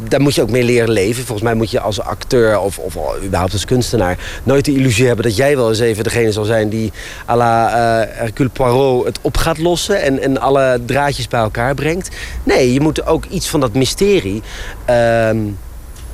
daar 0.07 0.21
moet 0.21 0.35
je 0.35 0.41
ook 0.41 0.49
mee 0.49 0.63
leren 0.63 0.91
leven. 0.91 1.25
Volgens 1.25 1.47
mij 1.47 1.53
moet 1.53 1.71
je 1.71 1.79
als 1.79 1.99
acteur 1.99 2.59
of, 2.59 2.77
of 2.77 2.95
überhaupt 3.23 3.53
als 3.53 3.65
kunstenaar 3.65 4.17
nooit 4.43 4.65
de 4.65 4.73
illusie 4.73 5.07
hebben 5.07 5.25
dat 5.25 5.35
jij 5.35 5.55
wel 5.55 5.69
eens 5.69 5.79
even 5.79 6.03
degene 6.03 6.31
zal 6.31 6.43
zijn 6.43 6.69
die 6.69 6.91
à 7.29 7.35
la 7.35 7.67
uh, 7.67 8.07
Hercule 8.09 8.49
Poirot 8.49 9.05
het 9.05 9.19
op 9.21 9.37
gaat 9.37 9.57
lossen 9.57 10.01
en, 10.01 10.21
en 10.21 10.41
alle 10.41 10.72
draadjes 10.85 11.27
bij 11.27 11.39
elkaar 11.39 11.73
brengt. 11.73 12.09
Nee, 12.43 12.73
je 12.73 12.79
moet 12.79 13.05
ook 13.05 13.25
iets 13.25 13.47
van 13.47 13.59
dat 13.59 13.73
mysterie. 13.73 14.41
Uh, 14.89 15.29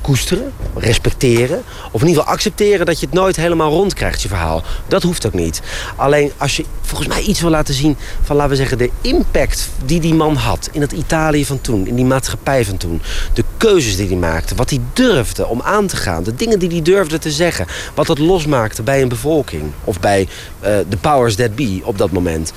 koesteren, 0.00 0.52
respecteren. 0.74 1.62
Of 1.90 2.00
in 2.00 2.06
ieder 2.06 2.22
geval 2.22 2.34
accepteren 2.34 2.86
dat 2.86 3.00
je 3.00 3.06
het 3.06 3.14
nooit 3.14 3.36
helemaal 3.36 3.70
rond 3.70 3.94
krijgt, 3.94 4.22
je 4.22 4.28
verhaal. 4.28 4.62
Dat 4.88 5.02
hoeft 5.02 5.26
ook 5.26 5.32
niet. 5.32 5.60
Alleen 5.96 6.32
als 6.36 6.56
je 6.56 6.64
volgens 6.80 7.08
mij 7.08 7.22
iets 7.22 7.40
wil 7.40 7.50
laten 7.50 7.74
zien 7.74 7.96
van, 8.22 8.36
laten 8.36 8.50
we 8.50 8.56
zeggen, 8.56 8.78
de 8.78 8.90
impact 9.00 9.68
die 9.84 10.00
die 10.00 10.14
man 10.14 10.34
had 10.34 10.68
in 10.72 10.80
het 10.80 10.92
Italië 10.92 11.44
van 11.44 11.60
toen, 11.60 11.86
in 11.86 11.94
die 11.94 12.04
maatschappij 12.04 12.64
van 12.64 12.76
toen. 12.76 13.02
De 13.32 13.44
keuzes 13.56 13.96
die 13.96 14.06
hij 14.06 14.16
maakte, 14.16 14.54
wat 14.54 14.70
hij 14.70 14.80
durfde 14.92 15.46
om 15.46 15.62
aan 15.62 15.86
te 15.86 15.96
gaan, 15.96 16.22
de 16.22 16.34
dingen 16.34 16.58
die 16.58 16.68
hij 16.68 16.82
durfde 16.82 17.18
te 17.18 17.30
zeggen. 17.30 17.66
Wat 17.94 18.06
dat 18.06 18.18
losmaakte 18.18 18.82
bij 18.82 19.02
een 19.02 19.08
bevolking 19.08 19.62
of 19.84 20.00
bij 20.00 20.28
eh, 20.60 20.72
de 20.88 20.96
powers 20.96 21.34
that 21.34 21.54
be 21.54 21.80
op 21.84 21.98
dat 21.98 22.10
moment. 22.10 22.52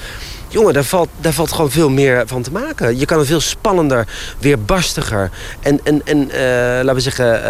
Jongen, 0.53 0.73
daar 0.73 0.83
valt, 0.83 1.09
daar 1.21 1.33
valt 1.33 1.51
gewoon 1.51 1.71
veel 1.71 1.89
meer 1.89 2.23
van 2.25 2.41
te 2.41 2.51
maken. 2.51 2.99
Je 2.99 3.05
kan 3.05 3.19
een 3.19 3.25
veel 3.25 3.39
spannender, 3.39 4.07
weerbarstiger 4.39 5.31
en, 5.59 5.79
en, 5.83 6.01
en 6.05 6.31
eh, 6.31 6.39
laten 6.75 6.93
we 6.93 6.99
zeggen, 6.99 7.43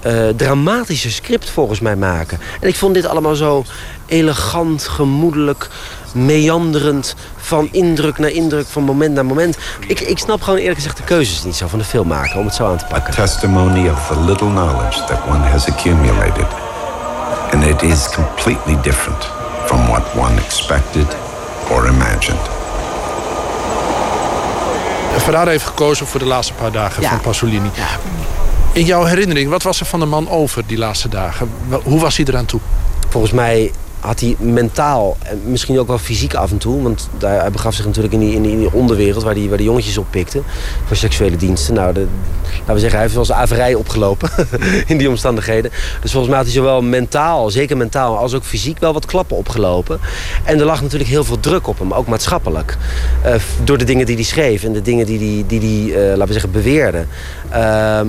eh, 0.00 0.28
dramatischer 0.36 1.10
script 1.10 1.50
volgens 1.50 1.80
mij 1.80 1.96
maken. 1.96 2.38
En 2.60 2.68
ik 2.68 2.76
vond 2.76 2.94
dit 2.94 3.06
allemaal 3.06 3.34
zo 3.34 3.64
elegant, 4.06 4.82
gemoedelijk, 4.82 5.68
meanderend, 6.12 7.14
van 7.36 7.68
indruk 7.72 8.18
naar 8.18 8.30
indruk, 8.30 8.66
van 8.66 8.82
moment 8.82 9.14
naar 9.14 9.26
moment. 9.26 9.56
Ik, 9.86 10.00
ik 10.00 10.18
snap 10.18 10.42
gewoon 10.42 10.58
eerlijk 10.58 10.76
gezegd 10.76 10.96
de 10.96 11.02
keuzes 11.02 11.44
niet 11.44 11.56
zo 11.56 11.66
van 11.66 11.78
de 11.78 11.84
filmmaker 11.84 12.38
om 12.38 12.44
het 12.44 12.54
zo 12.54 12.66
aan 12.66 12.78
te 12.78 12.86
pakken. 12.88 13.14
Testimony 13.14 13.88
of 13.88 14.06
the 14.06 14.20
little 14.20 14.50
knowledge 14.50 15.04
that 15.04 15.20
one 15.28 15.46
has 15.48 15.66
accumulated. 15.66 16.46
And 17.52 17.64
it 17.64 17.82
is 17.82 18.08
completely 18.14 18.78
different 18.82 19.24
from 19.66 19.86
what 19.86 20.14
one 20.14 20.40
expected 20.40 21.27
or 21.70 21.86
imagined. 21.86 22.48
Ferrara 25.18 25.50
heeft 25.50 25.64
gekozen 25.64 26.06
voor 26.06 26.20
de 26.20 26.26
laatste 26.26 26.52
paar 26.52 26.72
dagen 26.72 27.02
van 27.02 27.20
Pasolini. 27.20 27.70
In 28.72 28.84
jouw 28.84 29.04
herinnering, 29.04 29.50
wat 29.50 29.62
was 29.62 29.80
er 29.80 29.86
van 29.86 30.00
de 30.00 30.06
man 30.06 30.28
over 30.30 30.66
die 30.66 30.78
laatste 30.78 31.08
dagen? 31.08 31.50
Hoe 31.82 32.00
was 32.00 32.16
hij 32.16 32.26
eraan 32.28 32.44
toe? 32.46 32.60
Volgens 33.08 33.32
mij 33.32 33.72
had 34.00 34.20
hij 34.20 34.36
mentaal 34.38 35.16
en 35.22 35.40
misschien 35.44 35.78
ook 35.78 35.86
wel 35.86 35.98
fysiek 35.98 36.34
af 36.34 36.50
en 36.50 36.58
toe... 36.58 36.82
want 36.82 37.08
daar, 37.18 37.40
hij 37.40 37.50
begaf 37.50 37.74
zich 37.74 37.84
natuurlijk 37.84 38.14
in 38.14 38.20
die, 38.20 38.34
in 38.34 38.42
die, 38.42 38.72
onderwereld... 38.72 39.22
waar 39.22 39.34
die, 39.34 39.48
waar 39.48 39.56
die 39.56 39.66
jongetjes 39.66 39.98
op 39.98 40.06
pikten 40.10 40.42
voor 40.84 40.96
seksuele 40.96 41.36
diensten. 41.36 41.74
Nou, 41.74 41.86
laten 41.86 42.74
we 42.74 42.78
zeggen, 42.78 42.90
hij 42.90 43.00
heeft 43.00 43.14
wel 43.14 43.24
zijn 43.24 43.38
averij 43.38 43.74
opgelopen 43.74 44.30
in 44.86 44.98
die 44.98 45.08
omstandigheden. 45.08 45.70
Dus 46.00 46.10
volgens 46.10 46.28
mij 46.28 46.36
had 46.36 46.46
hij 46.46 46.56
zowel 46.56 46.82
mentaal, 46.82 47.50
zeker 47.50 47.76
mentaal... 47.76 48.18
als 48.18 48.34
ook 48.34 48.44
fysiek 48.44 48.78
wel 48.78 48.92
wat 48.92 49.06
klappen 49.06 49.36
opgelopen. 49.36 50.00
En 50.44 50.58
er 50.58 50.64
lag 50.64 50.82
natuurlijk 50.82 51.10
heel 51.10 51.24
veel 51.24 51.40
druk 51.40 51.66
op 51.66 51.78
hem, 51.78 51.92
ook 51.92 52.06
maatschappelijk. 52.06 52.76
Eh, 53.22 53.34
door 53.64 53.78
de 53.78 53.84
dingen 53.84 54.06
die 54.06 54.14
hij 54.14 54.24
schreef 54.24 54.64
en 54.64 54.72
de 54.72 54.82
dingen 54.82 55.06
die 55.06 55.18
hij, 55.18 55.44
die 55.46 55.60
die, 55.60 55.94
eh, 55.94 56.08
laten 56.08 56.26
we 56.26 56.32
zeggen, 56.32 56.50
beweerde. 56.50 57.04
Ehm, 57.50 58.08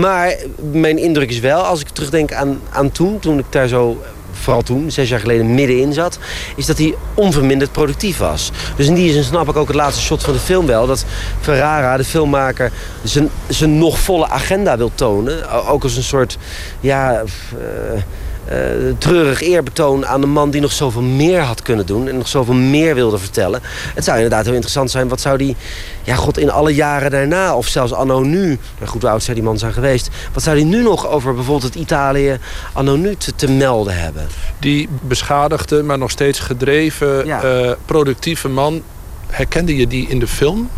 maar 0.00 0.36
mijn 0.72 0.98
indruk 0.98 1.30
is 1.30 1.40
wel, 1.40 1.60
als 1.60 1.80
ik 1.80 1.88
terugdenk 1.88 2.32
aan, 2.32 2.60
aan 2.70 2.92
toen... 2.92 3.18
toen 3.18 3.38
ik 3.38 3.44
daar 3.50 3.68
zo 3.68 4.02
vooral 4.40 4.62
toen, 4.62 4.90
zes 4.90 5.08
jaar 5.08 5.20
geleden, 5.20 5.54
middenin 5.54 5.92
zat... 5.92 6.18
is 6.56 6.66
dat 6.66 6.78
hij 6.78 6.94
onverminderd 7.14 7.72
productief 7.72 8.18
was. 8.18 8.50
Dus 8.76 8.86
in 8.86 8.94
die 8.94 9.12
zin 9.12 9.24
snap 9.24 9.48
ik 9.48 9.56
ook 9.56 9.66
het 9.66 9.76
laatste 9.76 10.02
shot 10.02 10.22
van 10.22 10.32
de 10.32 10.38
film 10.38 10.66
wel... 10.66 10.86
dat 10.86 11.04
Ferrara, 11.40 11.96
de 11.96 12.04
filmmaker, 12.04 12.72
zijn, 13.02 13.28
zijn 13.48 13.78
nog 13.78 13.98
volle 13.98 14.28
agenda 14.28 14.76
wil 14.76 14.90
tonen. 14.94 15.66
Ook 15.66 15.82
als 15.82 15.96
een 15.96 16.02
soort, 16.02 16.38
ja... 16.80 17.22
eh, 17.58 18.02
eh, 18.48 18.58
treurig 18.98 19.42
eerbetoon 19.42 20.06
aan 20.06 20.20
de 20.20 20.26
man 20.26 20.50
die 20.50 20.60
nog 20.60 20.72
zoveel 20.72 21.02
meer 21.02 21.40
had 21.40 21.62
kunnen 21.62 21.86
doen... 21.86 22.08
en 22.08 22.16
nog 22.16 22.28
zoveel 22.28 22.54
meer 22.54 22.94
wilde 22.94 23.18
vertellen. 23.18 23.60
Het 23.94 24.04
zou 24.04 24.16
inderdaad 24.16 24.44
heel 24.44 24.54
interessant 24.54 24.90
zijn. 24.90 25.08
Wat 25.08 25.20
zou 25.20 25.38
die, 25.38 25.56
ja 26.02 26.14
god, 26.14 26.38
in 26.38 26.50
alle 26.50 26.74
jaren 26.74 27.10
daarna... 27.10 27.56
of 27.56 27.66
zelfs 27.66 27.92
anno 27.92 28.22
nu, 28.22 28.46
nou 28.78 28.90
goed, 28.90 29.02
hoe 29.02 29.10
oud 29.10 29.22
zou 29.22 29.36
die 29.36 29.46
man 29.46 29.58
zijn 29.58 29.72
geweest... 29.72 30.08
wat 30.32 30.42
zou 30.42 30.56
hij 30.56 30.66
nu 30.66 30.82
nog 30.82 31.08
over 31.08 31.34
bijvoorbeeld 31.34 31.74
het 31.74 31.82
Italië 31.82 32.38
anno 32.72 32.96
nu 32.96 33.16
te, 33.16 33.34
te 33.34 33.50
melden 33.50 33.98
hebben? 33.98 34.26
Die 34.58 34.88
beschadigde, 35.00 35.82
maar 35.82 35.98
nog 35.98 36.10
steeds 36.10 36.38
gedreven, 36.38 37.26
eh, 37.42 37.72
productieve 37.84 38.48
man. 38.48 38.82
Herkende 39.26 39.76
je 39.76 39.86
die 39.86 40.08
in 40.08 40.18
de 40.18 40.26
film? 40.26 40.70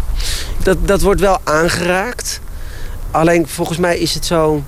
Dat, 0.62 0.76
dat 0.80 1.00
wordt 1.00 1.20
wel 1.20 1.38
aangeraakt. 1.44 2.40
Alleen 3.10 3.48
volgens 3.48 3.78
mij 3.78 3.98
is 3.98 4.14
het 4.14 4.24
zo... 4.24 4.62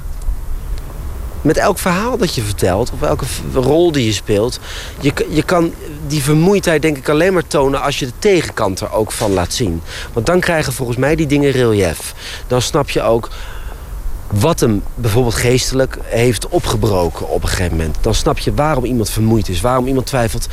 Met 1.42 1.56
elk 1.56 1.78
verhaal 1.78 2.16
dat 2.16 2.34
je 2.34 2.42
vertelt, 2.42 2.90
of 2.92 3.02
elke 3.02 3.24
rol 3.52 3.92
die 3.92 4.04
je 4.04 4.12
speelt... 4.12 4.60
Je, 5.00 5.12
je 5.28 5.42
kan 5.42 5.72
die 6.06 6.22
vermoeidheid 6.22 6.82
denk 6.82 6.96
ik 6.96 7.08
alleen 7.08 7.32
maar 7.32 7.46
tonen... 7.46 7.82
als 7.82 7.98
je 7.98 8.06
de 8.06 8.12
tegenkant 8.18 8.80
er 8.80 8.92
ook 8.92 9.12
van 9.12 9.32
laat 9.32 9.52
zien. 9.52 9.82
Want 10.12 10.26
dan 10.26 10.40
krijgen 10.40 10.72
volgens 10.72 10.98
mij 10.98 11.16
die 11.16 11.26
dingen 11.26 11.50
relief. 11.50 12.14
Dan 12.46 12.62
snap 12.62 12.90
je 12.90 13.02
ook 13.02 13.28
wat 14.32 14.60
hem 14.60 14.82
bijvoorbeeld 14.94 15.34
geestelijk 15.34 15.98
heeft 16.02 16.48
opgebroken 16.48 17.28
op 17.28 17.42
een 17.42 17.48
gegeven 17.48 17.76
moment. 17.76 17.96
Dan 18.00 18.14
snap 18.14 18.38
je 18.38 18.54
waarom 18.54 18.84
iemand 18.84 19.10
vermoeid 19.10 19.48
is, 19.48 19.60
waarom 19.60 19.86
iemand 19.86 20.06
twijfelt. 20.06 20.48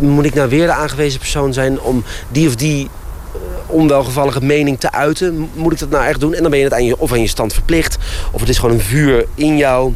Moet 0.00 0.24
ik 0.24 0.34
nou 0.34 0.48
weer 0.48 0.66
de 0.66 0.72
aangewezen 0.72 1.18
persoon 1.18 1.52
zijn 1.52 1.80
om 1.80 2.04
die 2.28 2.48
of 2.48 2.56
die 2.56 2.84
eh, 3.32 3.40
onwelgevallige 3.66 4.44
mening 4.44 4.80
te 4.80 4.92
uiten? 4.92 5.50
Moet 5.54 5.72
ik 5.72 5.78
dat 5.78 5.90
nou 5.90 6.04
echt 6.04 6.20
doen? 6.20 6.34
En 6.34 6.42
dan 6.42 6.50
ben 6.50 6.58
je 6.58 6.64
het 6.64 6.74
aan 6.74 6.84
je, 6.84 6.98
of 6.98 7.12
aan 7.12 7.20
je 7.20 7.28
stand 7.28 7.52
verplicht, 7.52 7.98
of 8.32 8.40
het 8.40 8.48
is 8.48 8.58
gewoon 8.58 8.74
een 8.74 8.80
vuur 8.80 9.26
in 9.34 9.56
jou 9.56 9.94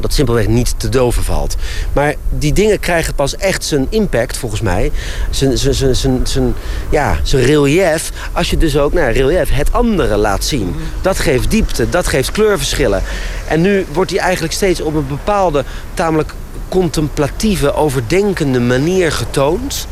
dat 0.00 0.12
simpelweg 0.12 0.46
niet 0.46 0.74
te 0.76 0.88
doven 0.88 1.22
valt. 1.22 1.56
Maar 1.92 2.14
die 2.28 2.52
dingen 2.52 2.80
krijgen 2.80 3.14
pas 3.14 3.36
echt 3.36 3.64
zijn 3.64 3.86
impact, 3.90 4.36
volgens 4.36 4.60
mij. 4.60 4.92
Zijn, 5.30 6.54
ja, 6.90 7.16
zijn 7.22 7.44
relief. 7.44 8.12
Als 8.32 8.50
je 8.50 8.56
dus 8.56 8.76
ook, 8.78 8.92
nou 8.92 9.12
relief, 9.12 9.50
het 9.50 9.72
andere 9.72 10.16
laat 10.16 10.44
zien. 10.44 10.74
Dat 11.00 11.18
geeft 11.18 11.50
diepte, 11.50 11.88
dat 11.88 12.06
geeft 12.06 12.30
kleurverschillen. 12.30 13.02
En 13.48 13.60
nu 13.60 13.86
wordt 13.92 14.10
hij 14.10 14.20
eigenlijk 14.20 14.54
steeds 14.54 14.80
op 14.80 14.94
een 14.94 15.06
bepaalde, 15.06 15.64
tamelijk 15.94 16.32
contemplatieve, 16.68 17.74
overdenkende 17.74 18.60
manier 18.60 19.12
getoond. 19.12 19.86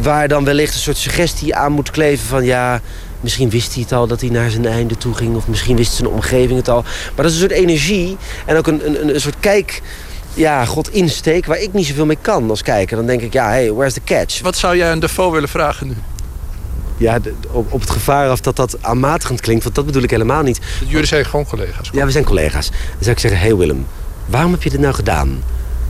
Waar 0.00 0.28
dan 0.28 0.44
wellicht 0.44 0.74
een 0.74 0.80
soort 0.80 0.96
suggestie 0.96 1.54
aan 1.54 1.72
moet 1.72 1.90
kleven 1.90 2.26
van 2.26 2.44
ja, 2.44 2.80
misschien 3.26 3.50
wist 3.50 3.74
hij 3.74 3.82
het 3.82 3.92
al 3.92 4.06
dat 4.06 4.20
hij 4.20 4.30
naar 4.30 4.50
zijn 4.50 4.66
einde 4.66 4.96
toe 4.96 5.14
ging. 5.14 5.36
Of 5.36 5.48
misschien 5.48 5.76
wist 5.76 5.92
zijn 5.92 6.08
omgeving 6.08 6.58
het 6.58 6.68
al. 6.68 6.82
Maar 6.82 7.24
dat 7.24 7.24
is 7.24 7.32
een 7.32 7.48
soort 7.48 7.60
energie 7.60 8.16
en 8.46 8.56
ook 8.56 8.66
een, 8.66 8.86
een, 8.86 9.14
een 9.14 9.20
soort 9.20 9.40
kijk. 9.40 9.82
Ja, 10.34 10.64
god, 10.64 10.92
insteek 10.92 11.46
waar 11.46 11.58
ik 11.58 11.72
niet 11.72 11.86
zoveel 11.86 12.06
mee 12.06 12.18
kan 12.20 12.50
als 12.50 12.62
kijker. 12.62 12.96
Dan 12.96 13.06
denk 13.06 13.20
ik, 13.20 13.32
ja, 13.32 13.48
hey, 13.48 13.72
where's 13.72 13.92
the 13.92 14.00
catch? 14.04 14.40
Wat 14.40 14.56
zou 14.56 14.76
jij 14.76 14.90
aan 14.90 15.00
Defoe 15.00 15.32
willen 15.32 15.48
vragen 15.48 15.86
nu? 15.86 15.94
Ja, 16.96 17.18
op, 17.50 17.72
op 17.72 17.80
het 17.80 17.90
gevaar 17.90 18.28
af 18.28 18.40
dat 18.40 18.56
dat 18.56 18.76
aanmatigend 18.80 19.40
klinkt, 19.40 19.62
want 19.62 19.74
dat 19.74 19.86
bedoel 19.86 20.02
ik 20.02 20.10
helemaal 20.10 20.42
niet. 20.42 20.60
Jullie 20.86 21.06
zijn 21.06 21.24
gewoon 21.24 21.46
collega's. 21.46 21.90
Ja, 21.92 22.04
we 22.04 22.10
zijn 22.10 22.24
collega's. 22.24 22.68
Dan 22.68 22.78
zou 23.00 23.10
ik 23.10 23.18
zeggen, 23.18 23.40
hey 23.40 23.56
Willem, 23.56 23.86
waarom 24.26 24.52
heb 24.52 24.62
je 24.62 24.70
dit 24.70 24.80
nou 24.80 24.94
gedaan? 24.94 25.42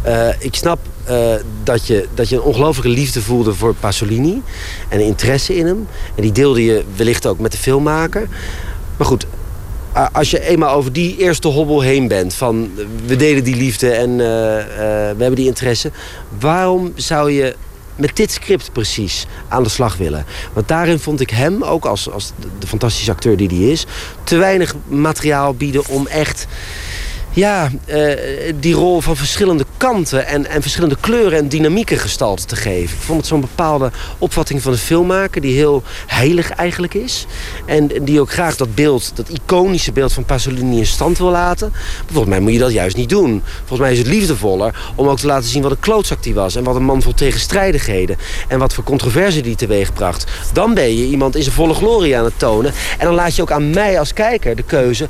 Eh, 0.02 0.28
ik 0.38 0.54
snap 0.54 0.78
eh, 1.06 1.34
dat, 1.62 1.86
je, 1.86 2.08
dat 2.14 2.28
je 2.28 2.36
een 2.36 2.42
ongelofelijke 2.42 3.00
liefde 3.00 3.22
voelde 3.22 3.54
voor 3.54 3.74
Pasolini. 3.74 4.42
En 4.88 5.00
interesse 5.00 5.56
in 5.56 5.66
hem. 5.66 5.88
En 6.14 6.22
die 6.22 6.32
deelde 6.32 6.64
je 6.64 6.84
wellicht 6.96 7.26
ook 7.26 7.38
met 7.38 7.52
de 7.52 7.58
filmmaker. 7.58 8.28
Maar 8.96 9.06
goed, 9.06 9.26
als 10.12 10.30
je 10.30 10.40
eenmaal 10.40 10.74
over 10.74 10.92
die 10.92 11.16
eerste 11.16 11.48
hobbel 11.48 11.80
heen 11.80 12.08
bent... 12.08 12.34
van 12.34 12.70
we 13.06 13.16
delen 13.16 13.44
die 13.44 13.56
liefde 13.56 13.90
en 13.90 14.20
eh, 14.20 14.58
eh, 14.58 14.66
we 15.16 15.22
hebben 15.22 15.34
die 15.34 15.46
interesse... 15.46 15.90
waarom 16.38 16.92
zou 16.94 17.30
je 17.30 17.56
met 17.96 18.16
dit 18.16 18.30
script 18.30 18.72
precies 18.72 19.26
aan 19.48 19.62
de 19.62 19.68
slag 19.68 19.96
willen. 19.96 20.24
Want 20.52 20.68
daarin 20.68 20.98
vond 20.98 21.20
ik 21.20 21.30
hem, 21.30 21.62
ook 21.62 21.84
als, 21.84 22.10
als 22.10 22.32
de 22.58 22.66
fantastische 22.66 23.10
acteur 23.10 23.36
die 23.36 23.48
hij 23.48 23.70
is... 23.70 23.86
te 24.24 24.36
weinig 24.36 24.74
materiaal 24.86 25.54
bieden 25.54 25.86
om 25.88 26.06
echt 26.06 26.46
ja, 27.36 27.70
eh, 27.84 28.52
die 28.60 28.74
rol 28.74 29.00
van 29.00 29.16
verschillende 29.16 29.64
kanten 29.76 30.26
en, 30.26 30.46
en 30.46 30.62
verschillende 30.62 30.96
kleuren 31.00 31.38
en 31.38 31.48
dynamieken 31.48 31.98
gestalte 31.98 32.44
te 32.44 32.56
geven. 32.56 32.96
Ik 32.96 33.02
vond 33.02 33.18
het 33.18 33.26
zo'n 33.26 33.40
bepaalde 33.40 33.90
opvatting 34.18 34.62
van 34.62 34.72
de 34.72 34.78
filmmaker 34.78 35.40
die 35.40 35.54
heel 35.54 35.82
heilig 36.06 36.50
eigenlijk 36.50 36.94
is. 36.94 37.26
En 37.66 37.90
die 38.04 38.20
ook 38.20 38.30
graag 38.30 38.56
dat 38.56 38.74
beeld, 38.74 39.16
dat 39.16 39.28
iconische 39.28 39.92
beeld 39.92 40.12
van 40.12 40.24
Pasolini 40.24 40.78
in 40.78 40.86
stand 40.86 41.18
wil 41.18 41.30
laten. 41.30 41.72
Volgens 42.06 42.28
mij 42.28 42.40
moet 42.40 42.52
je 42.52 42.58
dat 42.58 42.72
juist 42.72 42.96
niet 42.96 43.08
doen. 43.08 43.42
Volgens 43.58 43.80
mij 43.80 43.92
is 43.92 43.98
het 43.98 44.06
liefdevoller 44.06 44.92
om 44.94 45.08
ook 45.08 45.18
te 45.18 45.26
laten 45.26 45.48
zien 45.48 45.62
wat 45.62 45.70
een 45.70 45.80
klootzak 45.80 46.22
die 46.22 46.34
was. 46.34 46.56
En 46.56 46.64
wat 46.64 46.76
een 46.76 46.84
man 46.84 47.02
vol 47.02 47.14
tegenstrijdigheden. 47.14 48.16
En 48.48 48.58
wat 48.58 48.74
voor 48.74 48.84
controverse 48.84 49.40
die 49.40 49.56
teweegbracht. 49.56 50.24
Dan 50.52 50.74
ben 50.74 50.96
je 50.96 51.06
iemand 51.06 51.36
in 51.36 51.42
zijn 51.42 51.54
volle 51.54 51.74
glorie 51.74 52.16
aan 52.16 52.24
het 52.24 52.38
tonen. 52.38 52.72
En 52.98 53.06
dan 53.06 53.14
laat 53.14 53.36
je 53.36 53.42
ook 53.42 53.52
aan 53.52 53.70
mij 53.70 53.98
als 53.98 54.12
kijker 54.12 54.56
de 54.56 54.62
keuze. 54.62 55.08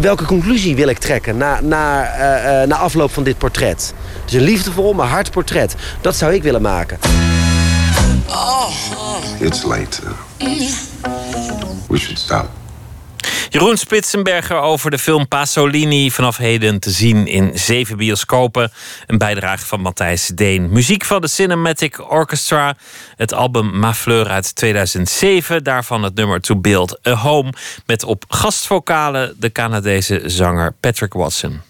Welke 0.00 0.24
conclusie 0.24 0.76
wil 0.76 0.88
ik 0.88 0.98
trekken 0.98 1.08
na, 1.18 1.60
na, 1.60 2.04
eh, 2.04 2.62
eh, 2.62 2.68
na 2.68 2.76
afloop 2.76 3.12
van 3.12 3.22
dit 3.22 3.38
portret? 3.38 3.94
Dus 4.24 4.32
een 4.32 4.40
liefdevol, 4.40 4.92
maar 4.92 5.08
hard 5.08 5.30
portret. 5.30 5.74
Dat 6.00 6.16
zou 6.16 6.34
ik 6.34 6.42
willen 6.42 6.62
maken. 6.62 6.98
It's 9.38 9.62
late. 9.62 10.02
We 11.88 11.98
should 11.98 12.18
stop. 12.18 12.59
Jeroen 13.50 13.76
Spitsenberger 13.76 14.56
over 14.56 14.90
de 14.90 14.98
film 14.98 15.28
Pasolini. 15.28 16.10
Vanaf 16.10 16.36
heden 16.36 16.80
te 16.80 16.90
zien 16.90 17.26
in 17.26 17.58
zeven 17.58 17.96
bioscopen. 17.96 18.72
Een 19.06 19.18
bijdrage 19.18 19.66
van 19.66 19.80
Matthijs 19.80 20.26
Deen. 20.26 20.72
Muziek 20.72 21.04
van 21.04 21.20
de 21.20 21.28
Cinematic 21.28 22.10
Orchestra. 22.10 22.76
Het 23.16 23.34
album 23.34 23.78
Ma 23.78 23.94
Fleur 23.94 24.28
uit 24.28 24.54
2007. 24.54 25.64
Daarvan 25.64 26.02
het 26.02 26.14
nummer 26.14 26.40
To 26.40 26.56
Beeld 26.56 27.06
a 27.08 27.14
Home. 27.14 27.52
Met 27.86 28.04
op 28.04 28.24
gastvokalen 28.28 29.34
de 29.38 29.52
Canadese 29.52 30.22
zanger 30.24 30.72
Patrick 30.80 31.12
Watson. 31.12 31.69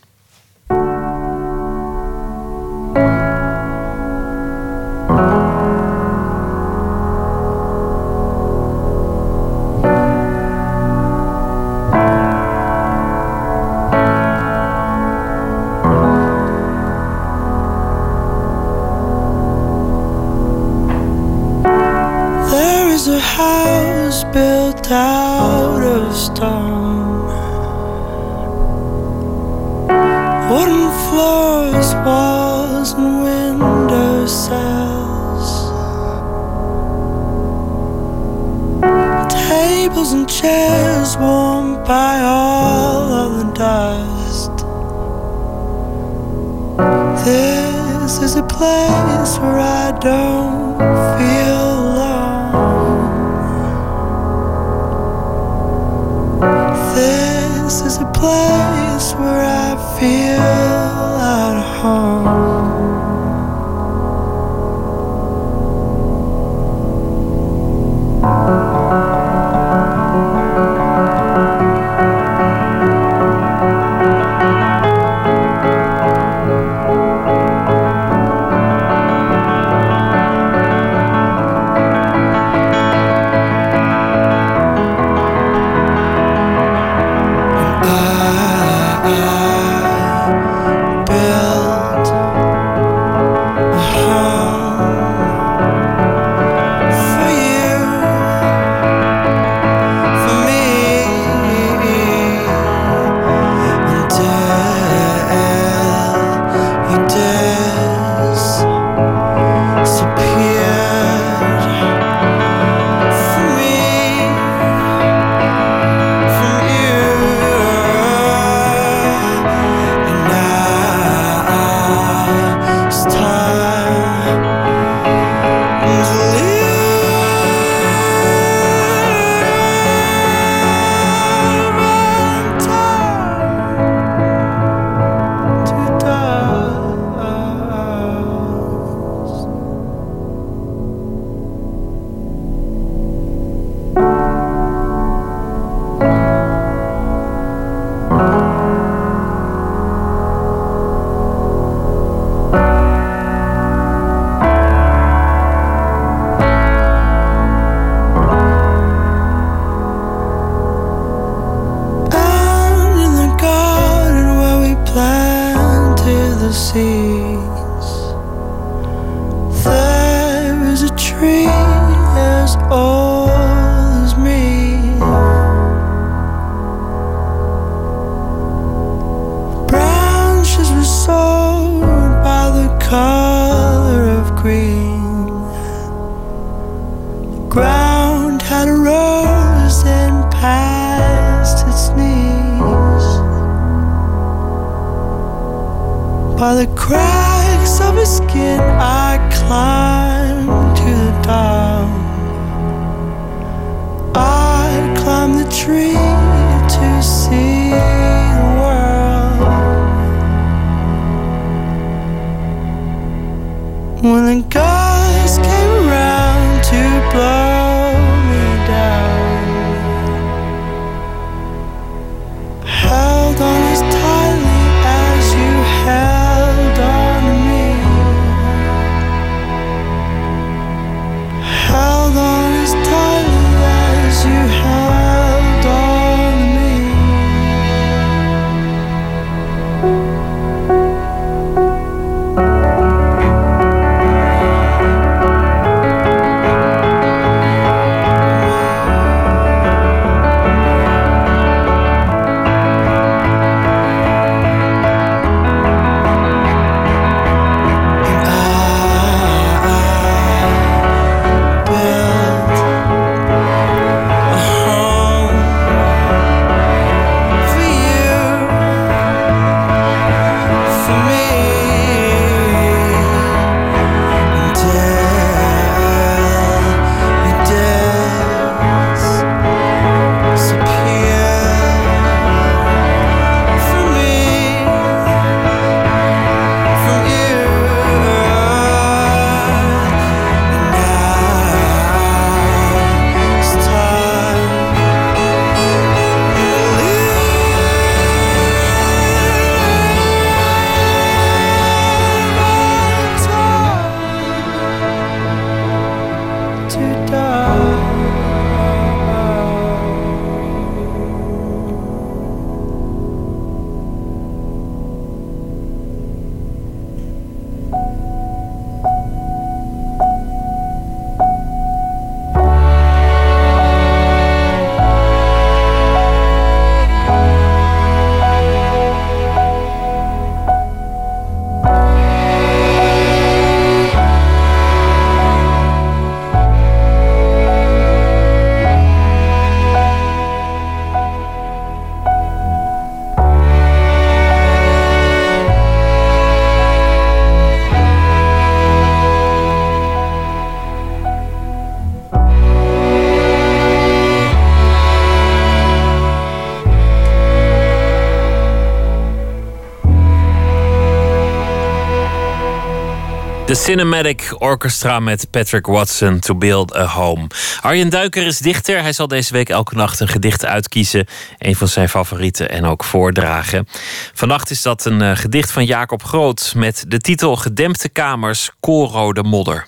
De 363.51 363.56
Cinematic 363.56 364.35
Orchestra 364.39 365.01
met 365.01 365.31
Patrick 365.31 365.66
Watson 365.66 366.18
to 366.18 366.35
Build 366.35 366.77
a 366.77 366.86
Home. 366.86 367.27
Arjen 367.60 367.89
Duiker 367.89 368.27
is 368.27 368.39
dichter. 368.39 368.82
Hij 368.82 368.93
zal 368.93 369.09
deze 369.09 369.32
week 369.32 369.48
elke 369.48 369.74
nacht 369.74 370.01
een 370.01 370.09
gedicht 370.09 370.44
uitkiezen. 370.44 371.06
Een 371.39 371.56
van 371.56 371.68
zijn 371.68 371.89
favorieten 371.89 372.51
en 372.51 372.64
ook 372.64 372.85
voordragen. 372.85 373.68
Vannacht 374.14 374.51
is 374.51 374.62
dat 374.62 374.85
een 374.85 375.02
eh, 375.02 375.16
gedicht 375.16 375.51
van 375.51 375.64
Jacob 375.64 376.02
Groot 376.02 376.52
met 376.56 376.85
de 376.89 376.98
titel 376.98 377.36
Gedempte 377.36 377.89
kamers, 377.89 378.51
koolrode 378.60 379.22
modder. 379.22 379.66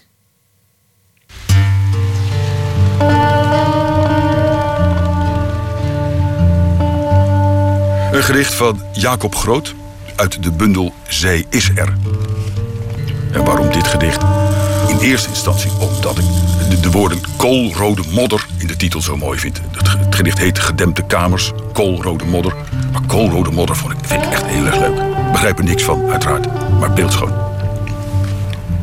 Een 8.13 8.23
gedicht 8.23 8.55
van 8.55 8.83
Jacob 8.93 9.35
Groot 9.35 9.75
uit 10.17 10.43
de 10.43 10.51
bundel 10.51 10.95
Zij 11.09 11.47
is 11.51 11.71
er. 11.75 11.93
En 13.33 13.45
waarom 13.45 13.73
dit 13.73 13.87
gedicht? 13.87 14.23
In 14.89 14.99
eerste 14.99 15.29
instantie 15.29 15.71
omdat 15.79 16.19
ik 16.19 16.25
de, 16.71 16.81
de 16.81 16.91
woorden 16.91 17.21
koolrode 17.37 18.03
modder 18.11 18.47
in 18.59 18.67
de 18.67 18.77
titel 18.77 19.01
zo 19.03 19.17
mooi 19.17 19.39
vind. 19.39 19.61
Het, 19.71 19.93
het 19.99 20.15
gedicht 20.15 20.39
heet 20.39 20.59
Gedempte 20.59 21.03
Kamers, 21.03 21.53
koolrode 21.73 22.25
modder. 22.25 22.55
Maar 22.93 23.03
koolrode 23.07 23.51
modder 23.51 23.77
vond 23.77 23.93
ik, 23.93 23.99
vind 24.03 24.25
ik 24.25 24.31
echt 24.31 24.47
heel 24.47 24.67
erg 24.67 24.79
leuk. 24.79 25.31
Begrijp 25.33 25.59
er 25.59 25.65
niks 25.65 25.83
van, 25.83 26.11
uiteraard, 26.11 26.47
maar 26.81 26.93
beeldschoon. 26.93 27.33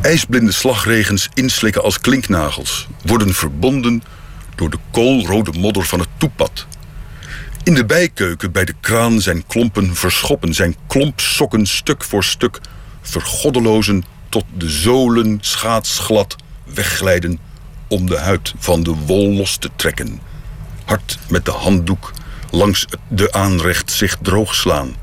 IJsblinde 0.02 0.52
slagregens 0.52 1.30
inslikken 1.34 1.84
als 1.84 2.00
klinknagels, 2.00 2.88
worden 3.06 3.34
verbonden 3.34 4.04
door 4.56 4.70
de 4.70 4.78
koolrode 4.92 5.60
modder 5.60 5.86
van 5.86 6.00
het 6.00 6.10
toepad. 6.18 6.68
In 7.64 7.74
de 7.74 7.86
bijkeuken 7.86 8.52
bij 8.52 8.66
de 8.66 8.76
kraan 8.80 9.22
zijn 9.22 9.46
klompen 9.48 9.96
verschoppen, 9.96 10.54
zijn 10.54 10.76
klompsokken 10.88 11.66
stuk 11.66 12.04
voor 12.04 12.24
stuk 12.24 12.60
vergoddelozen 13.02 14.04
tot 14.30 14.44
de 14.54 14.70
zolen 14.70 15.38
schaatsglad 15.42 16.36
wegglijden 16.64 17.40
om 17.88 18.06
de 18.06 18.18
huid 18.18 18.54
van 18.58 18.84
de 18.84 18.96
wol 19.06 19.34
los 19.34 19.58
te 19.58 19.70
trekken. 19.76 20.22
Hard 20.86 21.18
met 21.30 21.46
de 21.46 21.52
handdoek 21.52 22.12
langs 22.52 22.86
de 23.08 23.32
aanrecht 23.32 23.92
zich 23.92 24.18
droog 24.22 24.56
slaan. 24.56 24.96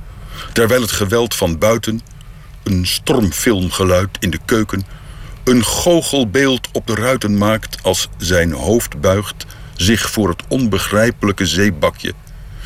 Terwijl 0.53 0.81
het 0.81 0.93
geweld 0.93 1.35
van 1.35 1.59
buiten, 1.59 2.01
een 2.63 2.87
stormfilmgeluid 2.87 4.17
in 4.21 4.31
de 4.31 4.41
keuken, 4.45 4.87
een 5.45 5.65
goochelbeeld 5.65 6.69
op 6.73 6.87
de 6.87 6.95
ruiten 6.95 7.39
maakt 7.39 7.83
als 7.83 8.09
zijn 8.17 8.53
hoofd 8.53 9.01
buigt 9.01 9.47
zich 9.77 10.11
voor 10.11 10.29
het 10.29 10.43
onbegrijpelijke 10.49 11.47
zeebakje. 11.47 12.13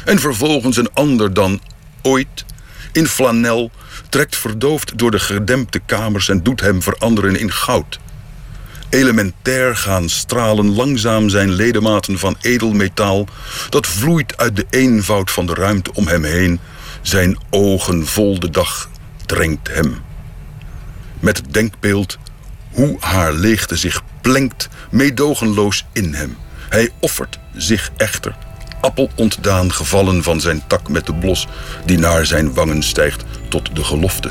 En 0.04 0.18
vervolgens 0.18 0.76
een 0.76 0.92
ander 0.92 1.34
dan 1.34 1.60
ooit 2.02 2.44
in 2.92 3.06
flanel 3.06 3.70
trekt 4.08 4.36
verdoofd 4.36 4.98
door 4.98 5.10
de 5.10 5.18
gedempte 5.18 5.78
kamers 5.78 6.28
en 6.28 6.42
doet 6.42 6.60
hem 6.60 6.82
veranderen 6.82 7.36
in 7.36 7.52
goud. 7.52 7.98
Elementair 8.90 9.76
gaan 9.76 10.08
stralen 10.08 10.74
langzaam 10.74 11.28
zijn 11.28 11.52
ledematen 11.52 12.18
van 12.18 12.36
edelmetaal, 12.40 13.26
dat 13.68 13.86
vloeit 13.86 14.36
uit 14.36 14.56
de 14.56 14.66
eenvoud 14.70 15.30
van 15.30 15.46
de 15.46 15.54
ruimte 15.54 15.94
om 15.94 16.06
hem 16.08 16.24
heen. 16.24 16.60
Zijn 17.02 17.38
ogen 17.50 18.06
vol 18.06 18.38
de 18.38 18.50
dag 18.50 18.88
drenkt 19.26 19.68
hem. 19.68 19.96
Met 21.20 21.36
het 21.36 21.52
denkbeeld 21.52 22.18
hoe 22.70 22.96
haar 23.00 23.32
leegte 23.32 23.76
zich 23.76 24.02
plenkt, 24.20 24.68
meedogenloos 24.90 25.84
in 25.92 26.14
hem. 26.14 26.36
Hij 26.68 26.90
offert 27.00 27.38
zich 27.56 27.90
echter, 27.96 28.36
appelontdaan 28.80 29.72
gevallen 29.72 30.22
van 30.22 30.40
zijn 30.40 30.62
tak 30.66 30.88
met 30.88 31.06
de 31.06 31.14
blos 31.14 31.46
die 31.84 31.98
naar 31.98 32.26
zijn 32.26 32.54
wangen 32.54 32.82
stijgt 32.82 33.24
tot 33.48 33.76
de 33.76 33.84
gelofte. 33.84 34.30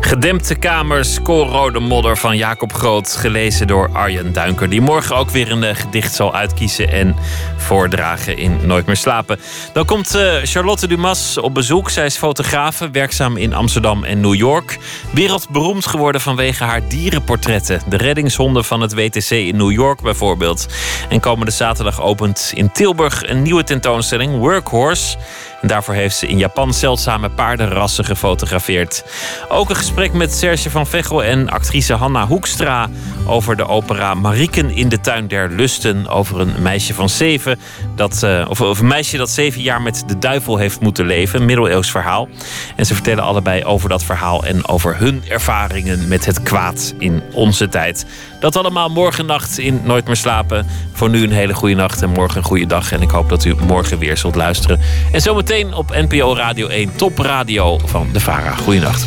Gedempte 0.00 0.54
kamers, 0.54 1.22
koolrode 1.22 1.80
modder 1.80 2.16
van 2.16 2.36
Jacob 2.36 2.72
Groot. 2.72 3.16
Gelezen 3.16 3.66
door 3.66 3.90
Arjen 3.92 4.32
Duinker. 4.32 4.68
Die 4.68 4.80
morgen 4.80 5.16
ook 5.16 5.30
weer 5.30 5.50
een 5.50 5.64
eh, 5.64 5.74
gedicht 5.74 6.14
zal 6.14 6.34
uitkiezen 6.34 6.92
en 6.92 7.16
voordragen 7.56 8.36
in 8.36 8.58
Nooit 8.62 8.86
meer 8.86 8.96
slapen. 8.96 9.40
Dan 9.72 9.84
komt 9.84 10.16
uh, 10.16 10.34
Charlotte 10.42 10.86
Dumas 10.86 11.38
op 11.38 11.54
bezoek. 11.54 11.90
Zij 11.90 12.06
is 12.06 12.16
fotografe, 12.16 12.90
werkzaam 12.90 13.36
in 13.36 13.54
Amsterdam 13.54 14.04
en 14.04 14.20
New 14.20 14.34
York. 14.34 14.78
Wereldberoemd 15.10 15.86
geworden 15.86 16.20
vanwege 16.20 16.64
haar 16.64 16.88
dierenportretten. 16.88 17.80
De 17.88 17.96
reddingshonden 17.96 18.64
van 18.64 18.80
het 18.80 18.94
WTC 18.94 19.30
in 19.30 19.56
New 19.56 19.72
York 19.72 20.02
bijvoorbeeld. 20.02 20.66
En 21.08 21.20
komende 21.20 21.52
zaterdag 21.52 22.00
opent 22.00 22.52
in 22.54 22.72
Tilburg 22.72 23.28
een 23.28 23.42
nieuwe 23.42 23.64
tentoonstelling, 23.64 24.36
Workhorse. 24.36 25.16
En 25.60 25.68
daarvoor 25.68 25.94
heeft 25.94 26.16
ze 26.16 26.26
in 26.26 26.38
Japan 26.38 26.74
zeldzame 26.74 27.30
paardenrassen 27.30 28.04
gefotografeerd. 28.04 29.04
Ook 29.48 29.70
een 29.70 29.76
gesprek 29.76 30.12
met 30.12 30.34
Serge 30.34 30.70
van 30.70 30.86
Vechel 30.86 31.24
en 31.24 31.48
actrice 31.48 31.94
Hanna 31.94 32.26
Hoekstra 32.26 32.88
over 33.26 33.56
de 33.56 33.66
opera 33.66 34.14
Marieken 34.14 34.70
in 34.70 34.88
de 34.88 35.00
tuin 35.00 35.28
der 35.28 35.50
lusten. 35.50 36.08
Over 36.08 36.40
een 36.40 36.54
meisje 36.62 36.94
van 36.94 37.08
zeven, 37.08 37.58
dat, 37.96 38.26
of, 38.48 38.60
of 38.60 38.78
een 38.78 38.86
meisje 38.86 39.16
dat 39.16 39.30
zeven 39.30 39.62
jaar 39.62 39.82
met 39.82 40.04
de 40.06 40.18
duivel 40.18 40.56
heeft 40.56 40.80
moeten 40.80 41.06
leven. 41.06 41.40
Een 41.40 41.46
middeleeuws 41.46 41.90
verhaal. 41.90 42.28
En 42.76 42.86
ze 42.86 42.94
vertellen 42.94 43.24
allebei 43.24 43.64
over 43.64 43.88
dat 43.88 44.04
verhaal 44.04 44.44
en 44.44 44.68
over 44.68 44.96
hun 44.96 45.22
ervaringen 45.28 46.08
met 46.08 46.24
het 46.26 46.42
kwaad 46.42 46.94
in 46.98 47.22
onze 47.32 47.68
tijd. 47.68 48.06
Dat 48.46 48.56
allemaal 48.56 48.88
morgen 48.88 49.26
nacht 49.26 49.58
in 49.58 49.80
Nooit 49.84 50.06
meer 50.06 50.16
slapen. 50.16 50.66
Voor 50.92 51.10
nu 51.10 51.22
een 51.22 51.32
hele 51.32 51.54
goede 51.54 51.74
nacht 51.74 52.02
en 52.02 52.10
morgen 52.10 52.36
een 52.36 52.44
goede 52.44 52.66
dag. 52.66 52.92
En 52.92 53.02
ik 53.02 53.10
hoop 53.10 53.28
dat 53.28 53.44
u 53.44 53.54
morgen 53.66 53.98
weer 53.98 54.16
zult 54.16 54.34
luisteren. 54.34 54.80
En 55.12 55.20
zometeen 55.20 55.74
op 55.74 55.90
NPO 55.90 56.34
Radio 56.34 56.66
1 56.66 56.96
Top 56.96 57.18
Radio 57.18 57.78
van 57.84 58.08
de 58.12 58.20
VARA. 58.20 58.54
Goeienacht. 58.54 59.06